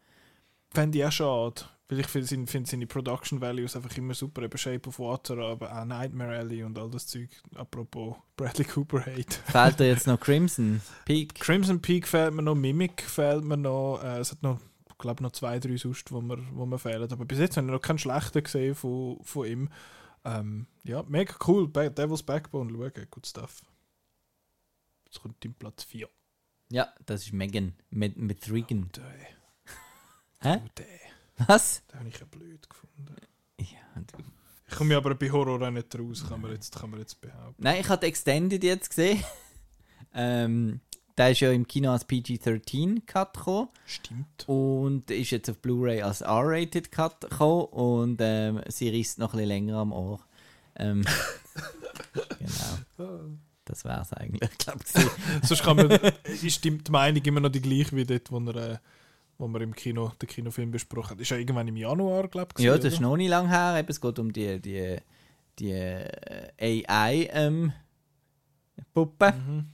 fände 0.74 0.98
ich 0.98 1.06
auch 1.06 1.12
schade. 1.12 1.62
Weil 1.90 2.00
ich 2.00 2.08
finde 2.08 2.48
find 2.48 2.68
seine 2.68 2.88
Production 2.88 3.42
Values 3.42 3.76
einfach 3.76 3.96
immer 3.98 4.14
super. 4.14 4.42
Eben 4.42 4.58
Shape 4.58 4.88
of 4.88 4.98
Water, 5.00 5.38
aber 5.38 5.78
auch 5.78 5.86
Nightmare 5.86 6.38
Alley 6.38 6.64
und 6.64 6.80
all 6.80 6.90
das 6.90 7.06
Zeug. 7.06 7.30
Apropos 7.56 8.16
Bradley 8.38 8.66
Cooper 8.66 9.02
Hate. 9.06 9.36
Fehlt 9.52 9.80
dir 9.80 9.88
jetzt 9.90 10.08
noch 10.08 10.20
Crimson 10.20 10.82
Peak? 11.06 11.36
Crimson 11.36 11.82
Peak 11.82 12.08
fehlt 12.08 12.34
mir 12.34 12.42
noch, 12.42 12.56
Mimic 12.56 13.04
fehlt 13.04 13.44
mir 13.44 13.58
noch. 13.58 14.00
Äh, 14.02 14.20
es 14.20 14.32
hat 14.32 14.42
noch, 14.42 14.60
ich 14.73 14.73
glaube, 15.04 15.22
noch 15.22 15.32
zwei, 15.32 15.60
drei 15.60 15.78
sonst, 15.78 16.12
wo 16.12 16.22
mir, 16.22 16.40
wo 16.54 16.66
mir 16.66 16.80
fehlen. 16.80 17.12
Aber 17.12 17.26
bis 17.26 17.40
jetzt 17.40 17.58
habe 17.58 17.68
ich 17.68 17.74
noch 17.74 17.82
keinen 17.82 18.00
schlechten 18.00 18.44
gesehen 18.44 18.74
von, 18.74 19.20
von 19.24 19.46
ihm. 19.46 19.70
Ähm, 20.26 20.68
ja, 20.84 21.04
mega 21.04 21.36
cool. 21.48 21.68
Devil's 21.70 22.24
Backbone, 22.24 22.72
schauen, 22.72 23.08
good 23.12 23.28
stuff. 23.28 23.62
Jetzt 25.06 25.22
kommt 25.22 25.44
dein 25.44 25.54
Platz 25.54 25.84
4. 25.84 26.10
Ja, 26.72 26.92
das 27.06 27.24
ist 27.24 27.34
Megan. 27.34 27.74
Mit, 27.92 28.18
mit 28.18 28.50
Regan. 28.52 28.90
Der, 28.96 29.04
Hä? 30.40 30.62
oh, 30.64 30.70
der, 30.78 31.48
Was? 31.48 31.86
den 31.88 32.00
habe 32.00 32.10
ich 32.10 32.20
ja 32.20 32.26
blöd 32.26 32.68
gefunden. 32.70 33.16
Ja, 33.60 34.02
du. 34.02 34.24
Ich 34.68 34.76
komme 34.76 34.98
aber 34.98 35.14
bei 35.14 35.30
Horror 35.30 35.62
auch 35.62 35.70
nicht 35.70 36.00
raus, 36.00 36.26
kann 36.28 36.42
man 36.42 36.52
jetzt, 36.52 36.76
kann 36.76 36.90
man 36.90 37.00
jetzt 37.00 37.22
behaupten. 37.22 37.62
Nein, 37.62 37.82
ich 37.82 37.90
habe 37.90 38.08
Extended 38.08 38.64
jetzt 38.64 38.90
gesehen. 38.90 39.24
ähm, 40.16 40.80
der 41.18 41.32
ist 41.32 41.40
ja 41.42 41.52
im 41.52 41.68
Kino 41.68 41.92
als 41.92 42.06
PG-13-Cut 42.06 43.34
gekommen. 43.34 43.70
Stimmt. 43.86 44.48
Und 44.48 45.12
ist 45.12 45.32
jetzt 45.32 45.50
auf 45.50 45.60
Blu-ray 45.60 46.02
als 46.02 46.22
R-Rated 46.22 46.92
Cut 46.92 47.22
gekommen. 47.22 47.66
Und 47.66 48.18
ähm, 48.20 48.62
sie 48.68 48.90
risst 48.90 49.20
noch 49.20 49.34
ein 49.34 49.38
bisschen 49.38 49.50
länger 49.50 49.78
am 49.78 49.92
Ohr. 49.92 50.20
Ähm, 50.76 51.06
genau. 52.98 53.20
Das 53.66 53.86
wäre 53.86 54.02
es 54.02 54.12
eigentlich, 54.14 54.58
glaube 54.58 54.80
ich. 54.84 55.48
Sonst 55.48 55.64
kann 55.64 55.78
man, 55.78 55.90
ist 56.42 56.64
die 56.64 56.80
Meinung 56.90 57.24
immer 57.24 57.40
noch 57.40 57.50
die 57.50 57.62
gleiche 57.62 57.96
wie 57.96 58.06
dort, 58.06 58.32
wo, 58.32 58.40
er, 58.40 58.56
äh, 58.56 58.78
wo 59.38 59.48
wir 59.48 59.62
im 59.62 59.76
Kino 59.76 60.12
den 60.22 60.28
Kinofilm 60.28 60.72
besprochen 60.72 61.12
haben. 61.12 61.20
Ist 61.22 61.30
ja 61.30 61.38
irgendwann 61.38 61.68
im 61.68 61.78
Januar, 61.78 62.28
glaube 62.28 62.50
ich. 62.58 62.66
Ja, 62.66 62.76
das 62.76 62.94
ist 62.94 63.00
noch 63.00 63.16
nicht 63.16 63.30
lang 63.30 63.48
her. 63.48 63.78
Eben, 63.80 63.90
es 63.90 64.02
geht 64.02 64.20
um 64.20 64.34
die, 64.34 64.60
die, 64.60 64.98
die 65.60 65.72
äh, 65.72 66.84
AI-Puppe, 66.88 67.74
Mhm. 69.32 69.68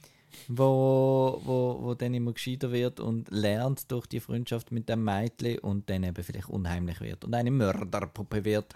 Wo, 0.47 1.41
wo, 1.43 1.79
wo 1.81 1.93
dann 1.95 2.13
immer 2.13 2.33
gescheiter 2.33 2.71
wird 2.71 2.99
und 2.99 3.29
lernt 3.31 3.91
durch 3.91 4.07
die 4.07 4.19
Freundschaft 4.19 4.71
mit 4.71 4.89
dem 4.89 5.03
Mädchen 5.03 5.59
und 5.59 5.89
dann 5.89 6.03
eben 6.03 6.23
vielleicht 6.23 6.49
unheimlich 6.49 7.01
wird 7.01 7.25
und 7.25 7.33
eine 7.33 7.51
Mörderpuppe 7.51 8.45
wird. 8.45 8.73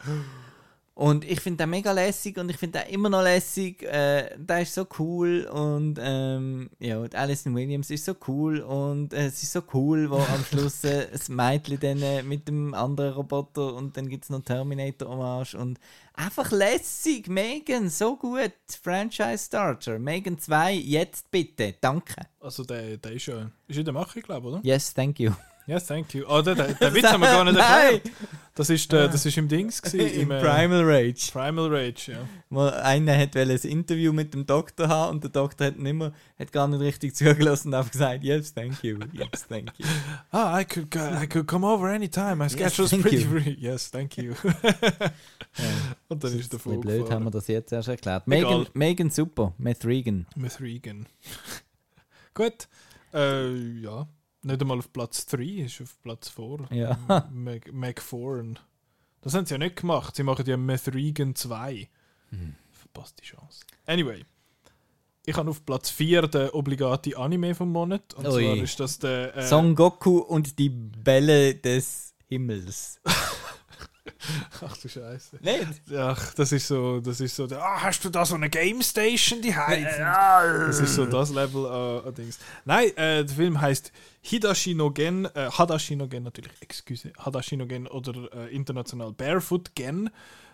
Und 0.95 1.25
ich 1.25 1.39
finde 1.39 1.63
den 1.63 1.71
mega 1.71 1.91
lässig 1.91 2.37
und 2.37 2.49
ich 2.49 2.57
finde 2.57 2.79
den 2.79 2.93
immer 2.93 3.09
noch 3.09 3.23
lässig. 3.23 3.81
Äh, 3.81 4.37
der 4.37 4.61
ist 4.61 4.75
so 4.75 4.85
cool 4.99 5.49
und 5.51 5.97
ähm, 5.99 6.69
ja, 6.77 6.99
und 6.99 7.15
Alison 7.15 7.55
Williams 7.55 7.89
ist 7.89 8.05
so 8.05 8.15
cool 8.27 8.59
und 8.59 9.11
äh, 9.11 9.25
es 9.25 9.41
ist 9.41 9.53
so 9.53 9.63
cool, 9.73 10.11
wo 10.11 10.17
am 10.17 10.45
Schluss 10.51 10.83
äh, 10.83 11.07
das 11.11 11.29
Mädchen 11.29 11.79
dann 11.79 12.01
äh, 12.03 12.21
mit 12.21 12.47
dem 12.47 12.75
anderen 12.75 13.13
Roboter 13.13 13.73
und 13.73 13.97
dann 13.97 14.07
gibt 14.07 14.25
es 14.25 14.29
noch 14.29 14.43
Terminator-Hommage 14.43 15.55
und 15.55 15.79
einfach 16.13 16.51
lässig. 16.51 17.27
Megan, 17.27 17.89
so 17.89 18.15
gut. 18.15 18.53
Franchise 18.79 19.45
Starter. 19.45 19.97
Megan 19.97 20.37
2, 20.37 20.73
jetzt 20.73 21.31
bitte. 21.31 21.73
Danke. 21.81 22.27
Also 22.39 22.63
der, 22.65 22.97
der 22.97 23.13
ist 23.13 23.25
ja 23.25 23.49
ist 23.67 23.79
in 23.79 23.85
der 23.85 23.95
Mache, 23.95 24.21
glaube 24.21 24.47
ich, 24.47 24.53
oder? 24.53 24.61
Yes, 24.63 24.93
thank 24.93 25.19
you. 25.19 25.31
Yes, 25.65 25.85
thank 25.85 26.13
you. 26.13 26.25
Oh, 26.27 26.41
den, 26.41 26.57
den, 26.57 26.75
den 26.77 26.93
Witz 26.93 27.05
haben 27.05 27.21
wir 27.21 27.27
gar 27.27 27.45
nicht 27.45 27.57
erklärt. 27.59 28.11
Das 28.55 28.69
ist, 28.69 28.91
der, 28.91 29.07
das 29.07 29.25
ist 29.25 29.35
im 29.37 29.47
Dings 29.47 29.81
gewesen, 29.81 30.13
Im 30.13 30.29
im, 30.29 30.31
äh, 30.31 30.39
Primal 30.39 30.83
Rage. 30.83 31.31
Primal 31.31 31.73
Rage, 31.73 32.11
ja. 32.11 32.81
Einer 32.83 33.17
hat 33.17 33.35
ein 33.35 33.49
Interview 33.49 34.13
mit 34.13 34.33
dem 34.33 34.45
Doktor 34.45 34.89
haben 34.89 35.15
und 35.15 35.23
der 35.23 35.31
Doktor 35.31 35.67
hat, 35.67 35.79
nicht 35.79 35.93
mehr, 35.93 36.13
hat 36.37 36.51
gar 36.51 36.67
nicht 36.67 36.81
richtig 36.81 37.15
zugelassen 37.15 37.69
und 37.69 37.73
einfach 37.75 37.91
gesagt, 37.91 38.23
yes, 38.23 38.53
thank 38.53 38.83
you, 38.83 38.99
yes, 39.13 39.47
thank 39.47 39.71
you. 39.79 39.85
Ah, 40.31 40.59
I 40.59 40.65
could, 40.65 40.93
I 40.95 41.25
could 41.27 41.47
come 41.47 41.65
over 41.65 41.87
anytime. 41.89 42.35
My 42.35 42.43
Yes, 42.43 42.53
schedule's 42.53 42.91
thank 42.91 43.01
pretty 43.01 43.23
you. 43.23 43.29
free. 43.29 43.55
Yes, 43.57 43.89
thank 43.89 44.17
you. 44.17 44.33
Und 46.09 46.23
dann 46.23 46.37
ist 46.39 46.51
der 46.51 46.57
bisschen 46.57 46.81
blöd 46.81 47.09
haben 47.09 47.23
wir 47.23 47.31
Vogel 47.31 47.31
das 47.31 47.47
jetzt 47.47 47.71
erst 47.71 47.87
erklärt. 47.87 48.27
Megan, 48.27 48.67
Megan 48.73 49.09
super, 49.09 49.53
Meth 49.57 49.85
Regan. 49.85 50.27
Mit 50.35 50.59
Regan. 50.59 51.07
Gut. 52.35 52.67
Äh, 53.13 53.51
ja. 53.81 54.07
Nicht 54.43 54.61
einmal 54.61 54.79
auf 54.79 54.91
Platz 54.91 55.25
3, 55.27 55.43
ist 55.43 55.81
auf 55.81 56.01
Platz 56.01 56.29
4. 56.29 56.67
Ja. 56.71 57.29
Meg 57.31 58.01
Foran. 58.01 58.59
Das 59.21 59.33
haben 59.33 59.45
sie 59.45 59.53
ja 59.53 59.57
nicht 59.57 59.77
gemacht. 59.77 60.15
Sie 60.15 60.23
machen 60.23 60.45
ja 60.45 60.57
Meth 60.57 60.93
Regan 60.93 61.33
2. 61.33 61.87
Hm. 62.29 62.55
Verpasste 62.71 63.23
Chance. 63.23 63.61
Anyway. 63.85 64.25
Ich 65.25 65.35
habe 65.37 65.49
auf 65.49 65.65
Platz 65.65 65.89
4 65.89 66.27
den 66.27 66.49
obligate 66.49 67.17
Anime 67.17 67.55
vom 67.55 67.71
Monat. 67.71 68.13
Und 68.15 68.27
Ui. 68.27 68.43
zwar 68.43 68.55
ist 68.57 68.79
das 68.81 68.99
der. 68.99 69.37
Äh, 69.37 69.47
Son 69.47 69.75
Goku 69.75 70.17
und 70.17 70.59
die 70.59 70.69
Bälle 70.69 71.55
des 71.55 72.13
Himmels. 72.27 72.99
Ach 74.61 74.77
du 74.77 74.89
Scheiße. 74.89 75.37
Nicht? 75.41 75.97
Ach, 75.97 76.33
das 76.33 76.51
ist 76.51 76.67
so, 76.67 76.99
das 76.99 77.21
ist 77.21 77.35
so, 77.35 77.45
ah, 77.45 77.81
hast 77.81 78.03
du 78.03 78.09
da 78.09 78.25
so 78.25 78.35
eine 78.35 78.49
Game 78.49 78.81
Station 78.81 79.41
die 79.41 79.53
Das 79.53 80.79
ist 80.79 80.95
so 80.95 81.05
das 81.05 81.29
Level 81.31 82.03
äh, 82.05 82.11
Dings. 82.11 82.39
Nein, 82.65 82.89
äh, 82.97 83.23
der 83.23 83.35
Film 83.35 83.59
heißt 83.59 83.91
Hidashi 84.21 84.73
no 84.73 84.91
Gen, 84.91 85.25
äh, 85.25 85.49
Hadashi 85.51 85.95
no 85.95 86.07
Gen 86.07 86.23
natürlich, 86.23 86.51
excuse, 86.61 87.11
Hadashi 87.17 87.57
no 87.57 87.65
Gen 87.65 87.87
oder 87.87 88.31
äh, 88.33 88.53
international 88.55 89.13
Barefoot 89.13 89.73
Gen. 89.75 90.09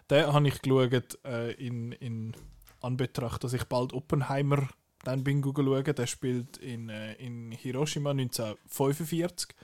Den 0.09 0.31
habe 0.31 0.47
ich 0.47 0.61
geschaut 0.61 1.17
äh, 1.25 1.51
in, 1.53 1.91
in 1.93 2.35
Anbetracht, 2.81 3.43
dass 3.43 3.53
ich 3.53 3.63
bald 3.65 3.93
Oppenheimer 3.93 4.69
dann 5.03 5.23
bin 5.23 5.43
schauen. 5.43 5.83
Der 5.83 6.07
spielt 6.07 6.57
in, 6.57 6.89
äh, 6.89 7.13
in 7.13 7.51
Hiroshima 7.51 8.11
1945. 8.11 9.55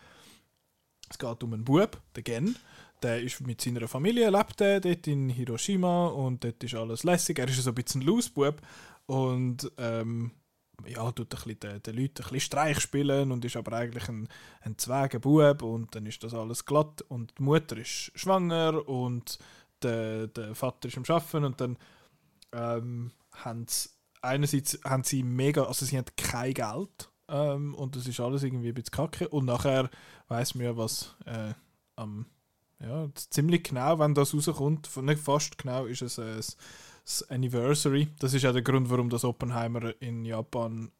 Es 1.09 1.19
geht 1.19 1.43
um 1.43 1.53
einen 1.53 1.65
Bub, 1.65 2.01
den 2.15 2.23
Gen. 2.23 2.55
Der 3.01 3.21
ist 3.21 3.41
mit 3.41 3.61
seiner 3.61 3.87
Familie, 3.87 4.29
lebt 4.29 4.59
der 4.59 4.79
dort 4.79 5.07
in 5.07 5.29
Hiroshima 5.29 6.07
und 6.07 6.43
dort 6.43 6.63
ist 6.63 6.75
alles 6.75 7.03
lässig. 7.03 7.37
Er 7.39 7.47
ist 7.47 7.61
so 7.61 7.69
ein 7.69 7.75
bisschen 7.75 8.01
ein 8.01 8.07
Losbub 8.07 8.61
und 9.05 9.71
ähm, 9.77 10.31
ja, 10.87 11.11
tut 11.11 11.33
den, 11.33 11.49
Leuten 11.51 11.67
ein 11.67 12.07
bisschen 12.07 12.39
Streich 12.39 12.79
spielen 12.79 13.31
und 13.31 13.45
ist 13.45 13.55
aber 13.55 13.73
eigentlich 13.73 14.07
ein, 14.09 14.27
ein 14.61 14.77
zweiger 14.77 15.19
Bub 15.19 15.61
und 15.61 15.95
dann 15.95 16.05
ist 16.05 16.23
das 16.23 16.33
alles 16.33 16.65
glatt 16.65 17.01
und 17.03 17.33
die 17.37 17.43
Mutter 17.43 17.77
ist 17.77 18.11
schwanger 18.15 18.87
und 18.87 19.39
der, 19.81 20.27
der 20.27 20.55
Vater 20.55 20.87
ist 20.87 20.97
am 20.97 21.03
Arbeiten 21.07 21.45
und 21.45 21.61
dann 21.61 21.77
ähm, 22.53 23.11
haben 23.31 23.65
sie 23.67 23.89
einerseits 24.25 24.79
haben 24.83 25.03
sie 25.03 25.23
mega, 25.23 25.63
also 25.63 25.85
sie 25.85 25.97
haben 25.97 26.07
kein 26.17 26.53
Geld 26.53 27.09
ähm, 27.29 27.75
und 27.75 27.95
das 27.95 28.07
ist 28.07 28.19
alles 28.19 28.43
irgendwie 28.43 28.69
ein 28.69 28.73
bisschen 28.73 28.91
kacke 28.91 29.29
und 29.29 29.45
nachher 29.45 29.89
weiß 30.27 30.55
man 30.55 30.65
ja, 30.65 30.77
was 30.77 31.15
äh, 31.25 31.53
am 31.95 32.25
ja, 32.79 33.09
ziemlich 33.15 33.63
genau, 33.63 33.99
wenn 33.99 34.13
das 34.13 34.33
rauskommt, 34.33 34.95
nicht 34.97 35.21
fast 35.21 35.57
genau, 35.57 35.85
ist 35.85 36.01
es 36.01 36.17
äh, 36.17 36.41
das, 37.05 37.29
Anniversary. 37.29 38.09
Das 38.19 38.33
ist 38.33 38.45
auch 38.45 38.53
der 38.53 38.61
Grund, 38.61 38.89
warum 38.89 39.09
das 39.09 39.23
Oppenheimer 39.23 39.93
in 40.01 40.25
Japan 40.25 40.91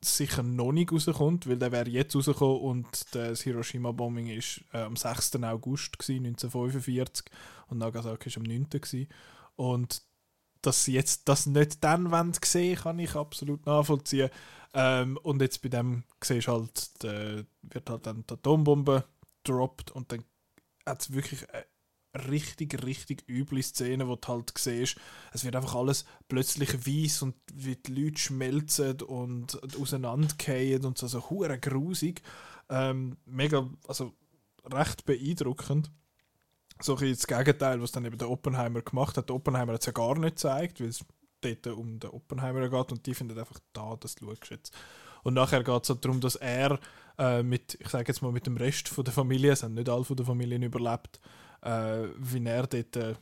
sicher 0.00 0.42
noch 0.42 0.72
nicht 0.72 0.92
rauskommt, 0.92 1.48
weil 1.48 1.58
der 1.58 1.72
wäre 1.72 1.90
jetzt 1.90 2.14
rausgekommen 2.14 2.60
und 2.60 3.14
das 3.14 3.42
Hiroshima-Bombing 3.42 4.28
ist 4.28 4.62
äh, 4.72 4.82
am 4.82 4.96
6. 4.96 5.36
August 5.42 5.98
gewesen, 5.98 6.26
1945 6.26 7.26
und 7.68 7.78
Nagasaki 7.78 8.28
ist 8.28 8.36
am 8.36 8.44
9. 8.44 8.70
Gewesen. 8.70 9.08
Und 9.56 10.02
dass 10.62 10.84
sie 10.84 10.92
jetzt 10.92 11.28
das 11.28 11.46
nicht 11.46 11.82
dann 11.82 12.10
wollen 12.10 12.32
sehen, 12.44 12.76
kann 12.76 12.98
ich 12.98 13.14
absolut 13.14 13.66
nachvollziehen. 13.66 14.30
Ähm, 14.74 15.16
und 15.22 15.40
jetzt 15.40 15.62
bei 15.62 15.68
dem 15.68 16.04
siehst 16.22 16.48
halt, 16.48 17.02
der, 17.02 17.44
wird 17.62 17.90
halt 17.90 18.06
dann 18.06 18.24
die 18.26 18.34
Atombombe 18.34 19.04
droppt 19.44 19.90
und 19.90 20.12
dann 20.12 20.24
hat 20.88 21.02
es 21.02 21.12
wirklich 21.12 21.48
eine 21.52 21.64
richtig, 22.30 22.82
richtig 22.84 23.28
üble 23.28 23.62
Szene, 23.62 24.08
wo 24.08 24.16
du 24.16 24.28
halt 24.28 24.52
siehst, 24.56 24.96
es 25.32 25.44
wird 25.44 25.56
einfach 25.56 25.74
alles 25.74 26.04
plötzlich 26.28 26.86
weiß 26.86 27.22
und 27.22 27.34
wie 27.52 27.76
die 27.76 27.92
Leute 27.92 28.18
schmelzen 28.18 29.02
und 29.02 29.60
auseinandergehen 29.78 30.84
und 30.84 30.98
so, 30.98 31.06
so 31.06 31.28
hure 31.30 31.58
grusig. 31.58 32.22
Ähm, 32.68 33.16
mega, 33.24 33.68
also 33.86 34.14
recht 34.64 35.04
beeindruckend. 35.04 35.90
So 36.80 36.96
ein 36.96 37.10
das 37.10 37.26
Gegenteil, 37.26 37.82
was 37.82 37.92
dann 37.92 38.04
eben 38.04 38.18
der 38.18 38.30
Oppenheimer 38.30 38.82
gemacht 38.82 39.16
hat. 39.16 39.28
Der 39.28 39.36
Oppenheimer 39.36 39.74
hat 39.74 39.80
es 39.80 39.86
ja 39.86 39.92
gar 39.92 40.16
nicht 40.18 40.36
gezeigt, 40.36 40.80
weil 40.80 40.88
es 40.88 41.04
dort 41.40 41.66
um 41.68 41.98
den 41.98 42.10
Oppenheimer 42.10 42.68
geht 42.68 42.92
und 42.92 43.06
die 43.06 43.14
finden 43.14 43.38
einfach 43.38 43.58
da, 43.72 43.96
das 43.96 44.16
schaust 44.18 44.50
jetzt. 44.50 44.72
Und 45.22 45.34
nachher 45.34 45.62
geht 45.62 45.82
es 45.82 45.90
halt 45.90 46.04
darum, 46.04 46.20
dass 46.20 46.36
er 46.36 46.78
äh, 47.18 47.42
mit, 47.42 47.76
ich 47.80 47.88
sage 47.88 48.08
jetzt 48.08 48.22
mal, 48.22 48.32
mit 48.32 48.46
dem 48.46 48.56
Rest 48.56 48.88
von 48.88 49.04
der 49.04 49.12
Familie, 49.12 49.52
es 49.52 49.62
haben 49.62 49.74
nicht 49.74 49.88
alle 49.88 50.04
von 50.04 50.16
der 50.16 50.26
Familien 50.26 50.62
überlebt, 50.62 51.20
äh, 51.62 52.04
wie, 52.18 52.44
er 52.44 52.66
dort, 52.66 52.96
äh, 52.96 53.14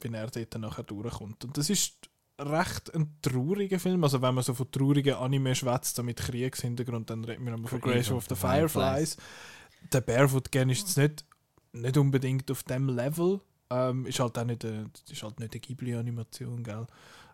wie 0.00 0.12
er 0.12 0.26
dort 0.26 0.58
nachher 0.58 0.82
durchkommt. 0.82 1.44
Und 1.44 1.56
das 1.56 1.70
ist 1.70 2.08
recht 2.38 2.94
ein 2.94 3.16
trauriger 3.22 3.78
Film. 3.78 4.02
Also 4.04 4.20
wenn 4.20 4.34
man 4.34 4.44
so 4.44 4.54
von 4.54 4.70
traurigen 4.70 5.14
Anime 5.14 5.54
schwätzt, 5.54 5.96
so 5.96 6.02
mit 6.02 6.18
Kriegshintergrund, 6.18 7.10
dann 7.10 7.24
reden 7.24 7.46
wir 7.46 7.52
aber 7.52 7.68
von 7.68 7.80
Grace 7.80 8.10
of 8.10 8.26
the 8.28 8.34
Fireflies. 8.34 9.16
Der 9.92 10.00
Barefoot 10.00 10.50
Gen 10.50 10.70
ist 10.70 10.80
jetzt 10.80 10.98
nicht, 10.98 11.24
nicht 11.72 11.96
unbedingt 11.96 12.50
auf 12.50 12.62
dem 12.64 12.88
Level. 12.88 13.40
Ähm, 13.70 14.06
ist 14.06 14.20
halt 14.20 14.36
auch 14.38 14.44
nicht 14.44 14.64
eine, 14.64 14.90
ist 15.08 15.22
halt 15.22 15.40
nicht 15.40 15.52
eine 15.52 15.60
Ghibli-Animation, 15.60 16.62
gell? 16.62 16.86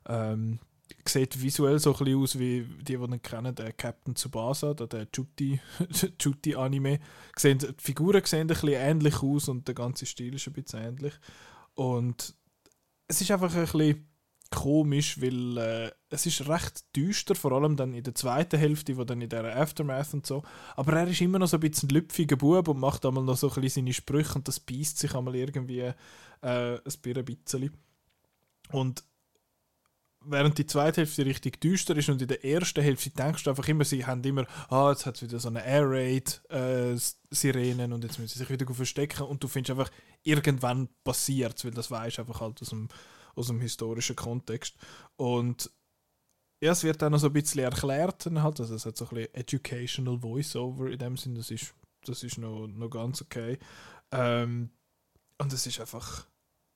Ähm, 0.06 0.58
sieht 1.04 1.40
visuell 1.40 1.78
so 1.78 1.92
ein 1.92 1.98
bisschen 1.98 2.22
aus 2.22 2.38
wie 2.38 2.62
die, 2.62 2.96
die 2.96 3.02
ihn 3.02 3.22
kennen, 3.22 3.54
der 3.54 3.72
Captain 3.72 4.14
Tsubasa, 4.14 4.74
der, 4.74 4.86
der 4.86 5.06
Juti, 5.14 5.60
Juti 6.20 6.54
Anime. 6.56 7.00
Sehen, 7.36 7.58
die 7.58 7.74
Figuren 7.78 8.24
sehen 8.24 8.42
ein 8.42 8.46
bisschen 8.48 8.68
ähnlich 8.70 9.22
aus 9.22 9.48
und 9.48 9.66
der 9.66 9.74
ganze 9.74 10.06
Stil 10.06 10.34
ist 10.34 10.46
ein 10.46 10.52
bisschen 10.52 10.82
ähnlich. 10.82 11.14
Und 11.74 12.34
es 13.08 13.20
ist 13.20 13.30
einfach 13.30 13.54
ein 13.54 13.62
bisschen 13.62 14.10
komisch, 14.50 15.20
weil 15.20 15.56
äh, 15.58 15.90
es 16.10 16.26
ist 16.26 16.48
recht 16.48 16.84
düster, 16.96 17.34
vor 17.34 17.52
allem 17.52 17.76
dann 17.76 17.94
in 17.94 18.02
der 18.02 18.14
zweiten 18.14 18.58
Hälfte, 18.58 18.96
wo 18.96 19.04
dann 19.04 19.22
in 19.22 19.28
der 19.28 19.56
Aftermath 19.56 20.12
und 20.12 20.26
so. 20.26 20.42
Aber 20.76 20.92
er 20.94 21.08
ist 21.08 21.20
immer 21.20 21.38
noch 21.38 21.46
so 21.46 21.56
ein 21.56 21.60
bisschen 21.60 21.88
lüpfiger 21.88 22.36
Bub 22.36 22.68
und 22.68 22.80
macht 22.80 23.06
einmal 23.06 23.24
noch 23.24 23.36
so 23.36 23.48
ein 23.48 23.54
bisschen 23.54 23.84
seine 23.84 23.92
Sprüche 23.92 24.34
und 24.34 24.48
das 24.48 24.60
beißt 24.60 24.98
sich 24.98 25.14
einmal 25.14 25.36
irgendwie 25.36 25.80
äh, 25.80 25.94
ein 26.42 27.24
bisschen. 27.24 27.70
Und 28.72 29.04
während 30.22 30.58
die 30.58 30.66
zweite 30.66 31.00
Hälfte 31.00 31.24
richtig 31.24 31.60
düster 31.60 31.96
ist 31.96 32.08
und 32.08 32.20
in 32.20 32.28
der 32.28 32.44
ersten 32.44 32.82
Hälfte 32.82 33.10
denkst 33.10 33.44
du 33.44 33.50
einfach 33.50 33.66
immer, 33.68 33.84
sie 33.84 34.04
haben 34.04 34.22
immer, 34.24 34.46
ah, 34.68 34.90
jetzt 34.90 35.06
hat 35.06 35.16
es 35.16 35.22
wieder 35.22 35.38
so 35.38 35.48
eine 35.48 35.64
Air 35.64 35.88
Raid 35.88 36.42
äh, 36.50 36.92
und 36.92 38.04
jetzt 38.04 38.18
müssen 38.18 38.28
sie 38.28 38.38
sich 38.38 38.50
wieder 38.50 38.72
verstecken 38.72 39.22
und 39.22 39.42
du 39.42 39.48
findest 39.48 39.70
einfach, 39.70 39.90
irgendwann 40.22 40.88
passiert 41.04 41.64
weil 41.64 41.72
das 41.72 41.90
weißt 41.90 42.18
einfach 42.18 42.40
halt 42.40 42.60
aus 42.60 42.68
dem, 42.68 42.88
aus 43.34 43.46
dem 43.46 43.60
historischen 43.60 44.16
Kontext. 44.16 44.76
Und 45.16 45.70
ja, 46.62 46.72
es 46.72 46.84
wird 46.84 47.00
dann 47.00 47.12
noch 47.12 47.18
so 47.18 47.28
ein 47.28 47.32
bisschen 47.32 47.64
erklärt, 47.64 48.26
dann 48.26 48.42
halt, 48.42 48.60
also 48.60 48.74
es 48.74 48.84
hat 48.84 48.96
so 48.96 49.06
ein 49.06 49.14
bisschen 49.14 49.34
Educational 49.34 50.22
Voiceover 50.22 50.90
in 50.90 50.98
dem 50.98 51.16
Sinn, 51.16 51.34
das 51.34 51.50
ist, 51.50 51.74
das 52.04 52.22
ist 52.22 52.36
noch, 52.36 52.66
noch 52.66 52.90
ganz 52.90 53.22
okay. 53.22 53.58
Ähm, 54.12 54.70
und 55.38 55.52
es 55.52 55.66
ist 55.66 55.80
einfach 55.80 56.26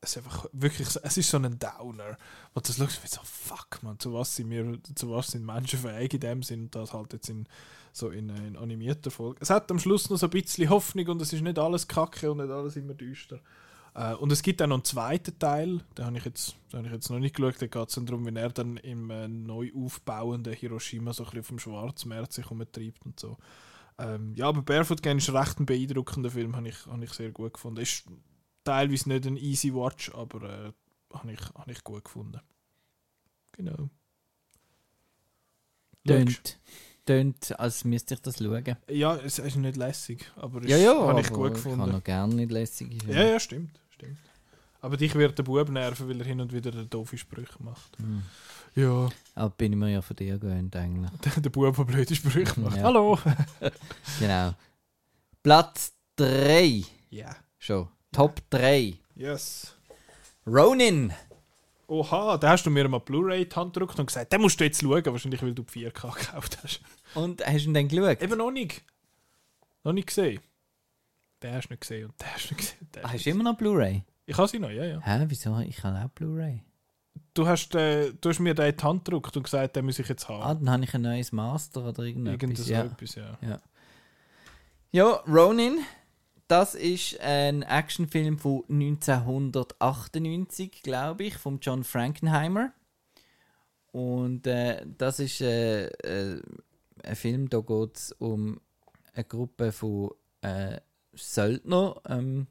es 0.05 0.11
ist 0.17 0.19
einfach 0.25 0.47
wirklich, 0.53 0.89
so- 0.89 1.01
es 1.03 1.17
ist 1.17 1.31
so 1.31 1.39
ein 1.39 1.59
Downer. 1.59 2.17
wo 2.55 2.61
du 2.61 2.73
schaust, 2.73 3.03
wie 3.03 3.09
so, 3.09 3.21
fuck 3.25 3.83
man, 3.83 3.99
zu 3.99 4.13
was 4.15 4.37
sind 4.37 4.49
wir, 4.51 4.79
zu 4.95 5.11
was 5.11 5.29
sind 5.29 5.45
Menschen 5.45 5.79
fähig 5.81 6.15
in 6.15 6.21
dem 6.21 6.43
Sinn 6.43 6.71
das 6.71 6.93
halt 6.93 7.13
jetzt 7.13 7.29
in 7.29 7.47
so 7.93 8.11
in, 8.11 8.29
äh, 8.29 8.47
in 8.49 8.57
animierter 8.57 9.11
Folge. 9.11 9.39
Es 9.41 9.51
hat 9.51 9.71
am 9.71 9.79
Schluss 9.79 10.11
noch 10.11 10.17
so 10.17 10.27
ein 10.27 10.31
bisschen 10.31 10.69
Hoffnung 10.71 11.07
und 11.09 11.23
es 11.23 11.33
ist 11.33 11.43
nicht 11.43 11.59
alles 11.59 11.87
kacke 11.89 12.31
und 12.31 12.39
nicht 12.39 12.51
alles 12.51 12.77
immer 12.77 12.95
düster. 12.95 13.41
Äh, 13.95 14.15
und 14.15 14.33
es 14.33 14.43
gibt 14.43 14.61
auch 14.61 14.67
noch 14.67 14.77
einen 14.77 14.85
zweiten 14.85 15.39
Teil, 15.39 15.81
den 15.97 16.05
habe 16.07 16.19
ich 16.19 16.25
jetzt, 16.25 16.57
den 16.73 16.79
habe 16.79 16.89
ich 16.89 16.93
jetzt 16.95 17.11
noch 17.11 17.21
nicht 17.21 17.37
geschaut, 17.37 17.63
da 17.63 17.67
geht 17.67 17.89
es 17.89 17.95
darum, 18.05 18.27
wie 18.27 18.37
er 18.37 18.51
dann 18.51 18.77
im 18.79 19.11
äh, 19.11 19.29
neu 19.29 19.71
aufbauenden 19.77 20.53
Hiroshima 20.53 21.13
so 21.13 21.23
ein 21.23 21.27
bisschen 21.27 21.41
auf 21.41 21.49
dem 21.49 21.59
Schwarzmarkt 21.61 22.33
sich 22.33 22.51
umtreibt 22.51 23.07
und 23.07 23.19
so. 23.21 23.37
Ähm, 23.97 24.35
ja, 24.35 24.49
aber 24.49 24.63
Barefoot 24.63 25.01
Gang 25.03 25.19
ist 25.19 25.33
recht 25.33 25.61
ein 25.61 25.67
beeindruckender 25.67 26.31
Film, 26.33 26.57
habe 26.57 26.69
ich, 26.69 26.87
habe 26.87 27.05
ich 27.05 27.13
sehr 27.13 27.31
gut 27.31 27.55
gefunden. 27.55 27.81
Ist 27.81 28.05
teilweise 28.65 29.09
nicht 29.09 29.27
ein 29.27 29.37
easy 29.37 29.73
Watch, 29.75 30.11
aber 30.15 30.43
äh, 30.43 30.73
habe 31.17 31.33
ich, 31.33 31.41
habe 31.55 31.71
ich 31.73 31.85
gut 31.85 32.05
gefunden. 32.05 32.41
Genau. 33.53 33.89
Tönt, 36.07 36.59
tönt, 37.07 37.59
als 37.59 37.85
müsste 37.85 38.15
ich 38.15 38.21
das 38.21 38.37
schauen. 38.39 38.77
Ja, 38.91 39.17
es 39.17 39.39
ist 39.39 39.57
nicht 39.57 39.77
lässig, 39.77 40.31
aber 40.37 40.63
es 40.63 40.69
Ja, 40.71 40.77
ja, 40.77 41.07
habe 41.07 41.21
ich 41.21 41.31
gut 41.31 41.49
ich 41.49 41.55
gefunden. 41.55 41.81
habe 41.81 41.93
noch 41.93 42.05
gerne 42.05 42.35
nicht 42.35 42.51
lässige 42.53 42.95
Filme. 43.05 43.15
Ja, 43.21 43.27
ja, 43.31 43.41
stimmt, 43.41 43.81
stimmt. 43.91 44.19
Aber 44.83 44.99
dich 44.99 45.15
wird 45.15 45.39
der 45.39 45.45
Bub 45.45 45.71
nerven, 45.71 46.09
weil 46.09 46.21
er 46.21 46.27
hin 46.27 46.41
und 46.43 46.53
wieder 46.53 46.71
doofe 46.85 47.17
Sprüche 47.17 47.63
macht. 47.63 47.97
Hm. 47.99 48.23
Ja, 48.75 49.09
Aber 49.35 49.51
bin 49.51 49.73
ich 49.73 49.79
mir 49.79 49.91
ja 49.93 50.03
von 50.03 50.17
dir 50.17 50.39
gewöhnt 50.39 50.77
eigentlich. 50.77 51.11
der, 51.21 51.33
der 51.43 51.51
Bub, 51.51 51.75
der 51.75 51.85
blöde 51.85 52.15
Sprüche 52.15 52.61
macht. 52.61 52.77
Ja. 52.77 52.83
Hallo! 52.83 53.19
Genau. 54.21 54.53
Platz 55.43 55.93
3 56.17 56.85
Ja. 57.09 57.35
schon. 57.59 57.89
Top 58.15 58.41
3. 58.51 58.95
Yes. 59.17 59.75
Ronin. 60.47 61.13
Oha, 61.89 62.39
da 62.39 62.51
hast 62.51 62.65
du 62.65 62.71
mir 62.71 62.89
mal 62.89 63.01
Blu-ray 63.01 63.45
die 63.49 63.55
Hand 63.57 63.75
gedrückt 63.75 63.99
und 63.99 64.07
gesagt, 64.07 64.33
den 64.33 64.41
musst 64.41 64.59
du 64.61 64.65
jetzt 64.65 64.81
schauen, 64.81 65.05
wahrscheinlich 65.05 65.43
weil 65.43 65.53
du 65.53 65.63
die 65.65 65.87
4K 65.87 66.15
gekauft 66.15 66.59
hast. 66.63 66.81
Und 67.15 67.45
hast 67.45 67.65
du 67.65 67.71
ihn 67.71 67.75
dann 67.75 67.89
geschaut? 67.89 68.23
Eben 68.23 68.39
noch 68.39 68.51
nicht. 68.51 68.83
Noch 69.83 69.93
nicht 69.93 70.07
gesehen. 70.07 70.41
Den 71.43 71.55
hast 71.55 71.69
du 71.69 71.73
nicht 71.75 71.81
gesehen 71.81 72.07
und 72.07 72.21
den 72.21 72.29
hast 72.33 72.51
du 72.51 72.55
nicht 72.55 72.59
gesehen. 72.61 72.89
den 72.95 73.05
Ah, 73.05 73.13
hast 73.13 73.27
du 73.27 73.31
immer 73.31 73.45
noch 73.45 73.57
Blu-ray? 73.57 74.05
Ich 74.27 74.39
habe 74.39 74.49
sie 74.49 74.59
noch, 74.61 74.71
ja, 74.71 74.85
ja. 74.85 75.01
Hä, 75.01 75.25
wieso? 75.29 75.59
Ich 75.59 75.83
habe 75.83 75.99
auch 75.99 76.09
Blu-ray. 76.11 76.63
Du 77.35 77.47
hast, 77.49 77.75
äh, 77.75 78.13
du 78.21 78.29
hast 78.29 78.39
mir 78.39 78.55
den 78.55 78.71
in 78.71 78.77
die 78.77 78.83
Hand 78.85 79.05
gedrückt 79.05 79.37
und 79.37 79.43
gesagt, 79.43 79.75
den 79.77 79.85
muss 79.85 79.99
ich 79.99 80.09
jetzt 80.09 80.31
Ah, 80.31 80.41
haben. 80.41 80.65
dann 80.65 80.71
habe 80.75 80.85
ich 80.85 80.95
ein 80.95 81.03
neues 81.03 81.33
Master 81.33 81.85
oder 81.85 82.05
irgendetwas. 82.05 82.43
Irgend 82.43 82.59
so 82.59 82.73
ja. 82.73 82.85
etwas, 82.85 83.15
ja. 83.17 83.59
ja, 84.93 85.11
Ronin. 85.27 85.81
Das 86.47 86.75
ist 86.75 87.19
ein 87.21 87.63
Actionfilm 87.63 88.39
von 88.39 88.65
1998, 88.69 90.83
glaube 90.83 91.25
ich, 91.25 91.37
von 91.37 91.59
John 91.61 91.85
Frankenheimer. 91.85 92.73
Und 93.93 94.47
äh, 94.47 94.85
das 94.99 95.21
ist 95.21 95.41
äh, 95.41 95.87
äh, 95.87 96.43
ein 97.03 97.17
Film, 97.17 97.49
da 97.49 97.61
geht 97.61 97.97
es 97.97 98.13
um 98.13 98.61
eine 99.15 99.25
Gruppe 99.25 99.73
von 99.73 100.11
äh, 100.43 100.81
Söldner, 101.15 102.03
ähm, 102.09 102.49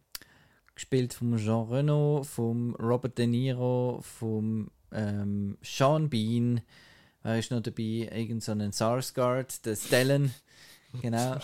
gespielt 0.73 1.13
von 1.13 1.37
Jean 1.37 1.67
Reno, 1.67 2.23
vom 2.23 2.73
Robert 2.75 3.17
De 3.17 3.27
Niro, 3.27 3.99
vom 4.01 4.71
ähm, 4.91 5.57
Sean 5.61 6.09
Bean, 6.09 6.61
wer 7.21 7.37
ist 7.37 7.51
noch 7.51 7.61
dabei? 7.61 8.09
Irgend 8.11 8.43
so 8.43 8.53
ein 8.53 8.71
Sarsgaard, 8.71 9.65
der 9.65 9.75
Stellan, 9.75 10.33
genau. 11.01 11.37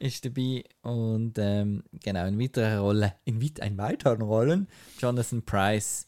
Ist 0.00 0.24
dabei 0.24 0.64
und 0.82 1.34
ähm, 1.38 1.84
genau 2.02 2.26
in 2.26 2.38
weiteren 2.40 2.78
Rollen, 2.80 3.12
in 3.24 3.40
weit 3.42 3.60
ein 3.60 3.78
weiteren 3.78 4.22
Rollen 4.22 4.66
Jonathan 4.98 5.42
Price 5.44 6.06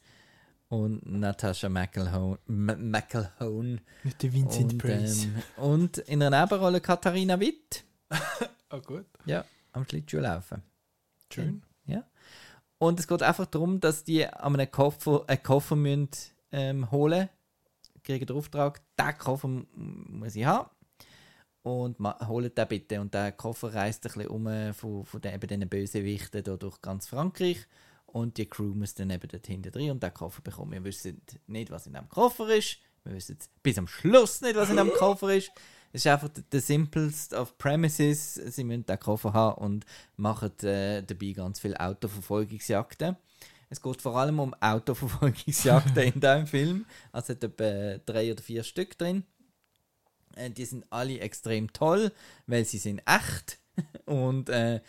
und 0.68 1.05
Natasha 1.07 1.68
McElhone, 1.68 2.38
M- 2.49 2.90
McElhone 2.90 3.80
Nicht 4.03 4.22
der 4.22 4.32
und, 4.34 4.84
ähm, 4.84 5.43
und 5.59 5.99
in 5.99 6.22
einer 6.22 6.40
Nebenrolle 6.45 6.80
Katharina 6.80 7.38
Witt, 7.38 7.84
Ah, 8.68 8.78
gut. 8.84 9.05
ja, 9.26 9.45
am 9.72 9.84
Schlittschuh 9.84 10.18
laufen. 10.20 10.62
Schön. 11.32 11.62
Ja. 11.86 12.05
Und 12.78 12.99
es 12.99 13.07
geht 13.07 13.22
einfach 13.22 13.47
darum, 13.47 13.78
dass 13.80 14.03
die 14.05 14.26
an 14.26 14.55
einem 14.55 14.70
Koffer 14.70 15.24
einen 15.28 15.43
Koffer 15.43 15.76
müssen, 15.76 16.09
ähm, 16.51 16.90
holen 16.90 17.28
kriegen 18.05 18.26
den 18.26 18.36
Auftrag, 18.36 18.80
diesen 18.99 19.18
Koffer 19.18 19.49
muss 19.76 20.34
ich 20.34 20.45
haben. 20.45 20.68
Und 21.63 21.99
holt 22.01 22.59
den 22.59 22.69
bitte. 22.69 23.01
Und 23.01 23.15
der 23.15 23.33
Koffer 23.33 23.73
reist 23.73 24.05
ein 24.05 24.13
bisschen 24.13 24.29
um 24.29 24.75
von, 24.75 25.05
von 25.05 25.21
den, 25.21 25.35
eben 25.35 25.47
diesen 25.47 25.69
Bösewichten 25.69 26.43
da 26.43 26.57
durch 26.57 26.81
ganz 26.83 27.09
Frankreich. 27.09 27.67
Und 28.07 28.37
die 28.37 28.47
Crew 28.47 28.75
muss 28.75 28.95
dann 28.95 29.11
eben 29.11 29.29
dort 29.29 29.47
hinten 29.47 29.73
drin 29.73 29.91
und 29.93 30.03
den 30.03 30.13
Koffer 30.13 30.43
bekommen. 30.43 30.73
Wir 30.73 30.85
wissen 30.85 31.23
nicht, 31.47 31.71
was 31.71 31.87
in 31.87 31.95
dem 31.95 32.09
Koffer 32.09 32.55
ist. 32.55 32.79
Wir 33.05 33.15
wissen 33.15 33.39
bis 33.63 33.79
am 33.79 33.87
Schluss 33.87 34.41
nicht, 34.43 34.57
was 34.57 34.71
in 34.71 34.77
dem 34.77 34.93
Koffer 34.93 35.35
ist. 35.35 35.51
Es 35.93 36.03
ist 36.03 36.07
einfach 36.07 36.29
der 36.29 36.61
simplest 36.61 37.35
of 37.35 37.57
premises. 37.59 38.35
Sie 38.35 38.65
müssen 38.65 38.87
den 38.87 38.99
Koffer 38.99 39.33
haben 39.33 39.63
und 39.63 39.87
machen 40.17 40.59
äh, 40.63 41.03
dabei 41.03 41.33
ganz 41.33 41.61
viele 41.61 41.79
Autoverfolgungsjagden. 41.79 43.17
Es 43.69 43.81
geht 43.81 44.03
vor 44.03 44.17
allem 44.17 44.39
um 44.39 44.55
Autoverfolgungsjagden 44.61 46.03
in 46.03 46.21
diesem 46.21 46.47
Film. 46.47 46.87
Also 47.13 47.35
hat 47.35 47.45
etwa 47.45 47.99
drei 48.05 48.33
oder 48.33 48.43
vier 48.43 48.63
Stück 48.63 48.99
drin. 48.99 49.25
Äh, 50.37 50.51
die 50.51 50.64
sind 50.64 50.85
alle 50.91 51.20
extrem 51.20 51.72
toll, 51.72 52.12
weil 52.47 52.64
sie 52.64 52.78
sind 52.78 53.03
echt 53.07 53.59
und 54.07 54.49
äh, 54.49 54.80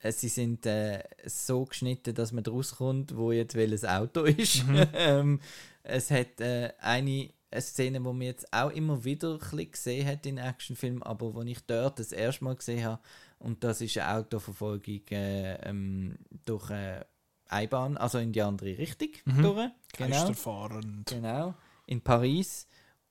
äh, 0.00 0.12
sie 0.12 0.28
sind 0.28 0.66
äh, 0.66 1.02
so 1.24 1.64
geschnitten, 1.64 2.14
dass 2.14 2.32
man 2.32 2.44
daraus 2.44 2.76
kommt, 2.76 3.16
wo 3.16 3.32
jetzt 3.32 3.54
welches 3.54 3.84
Auto 3.84 4.24
ist. 4.24 4.64
ähm, 4.94 5.40
es 5.82 6.10
hat 6.10 6.40
äh, 6.40 6.72
eine, 6.80 7.30
eine 7.50 7.60
Szene, 7.60 7.98
die 7.98 8.04
man 8.04 8.22
jetzt 8.22 8.52
auch 8.52 8.70
immer 8.70 9.04
wieder 9.04 9.34
ein 9.34 9.38
bisschen 9.38 9.70
gesehen 9.70 10.06
hat 10.06 10.26
in 10.26 10.38
Actionfilmen, 10.38 11.02
aber 11.02 11.34
wo 11.34 11.42
ich 11.42 11.60
dort 11.66 11.98
das 11.98 12.12
erste 12.12 12.44
Mal 12.44 12.56
gesehen 12.56 12.84
habe, 12.84 13.00
und 13.38 13.62
das 13.62 13.80
ist 13.80 13.98
eine 13.98 14.18
Autoverfolgung 14.18 15.02
äh, 15.10 15.54
ähm, 15.68 16.16
durch 16.44 16.70
äh, 16.70 17.04
Einbahn, 17.48 17.96
also 17.96 18.18
in 18.18 18.32
die 18.32 18.42
andere 18.42 18.78
Richtung 18.78 19.10
durch. 19.24 19.70
Genau. 19.96 20.10
Geisterfahrend. 20.10 21.06
Genau, 21.10 21.54
in 21.86 22.00
Paris. 22.00 22.66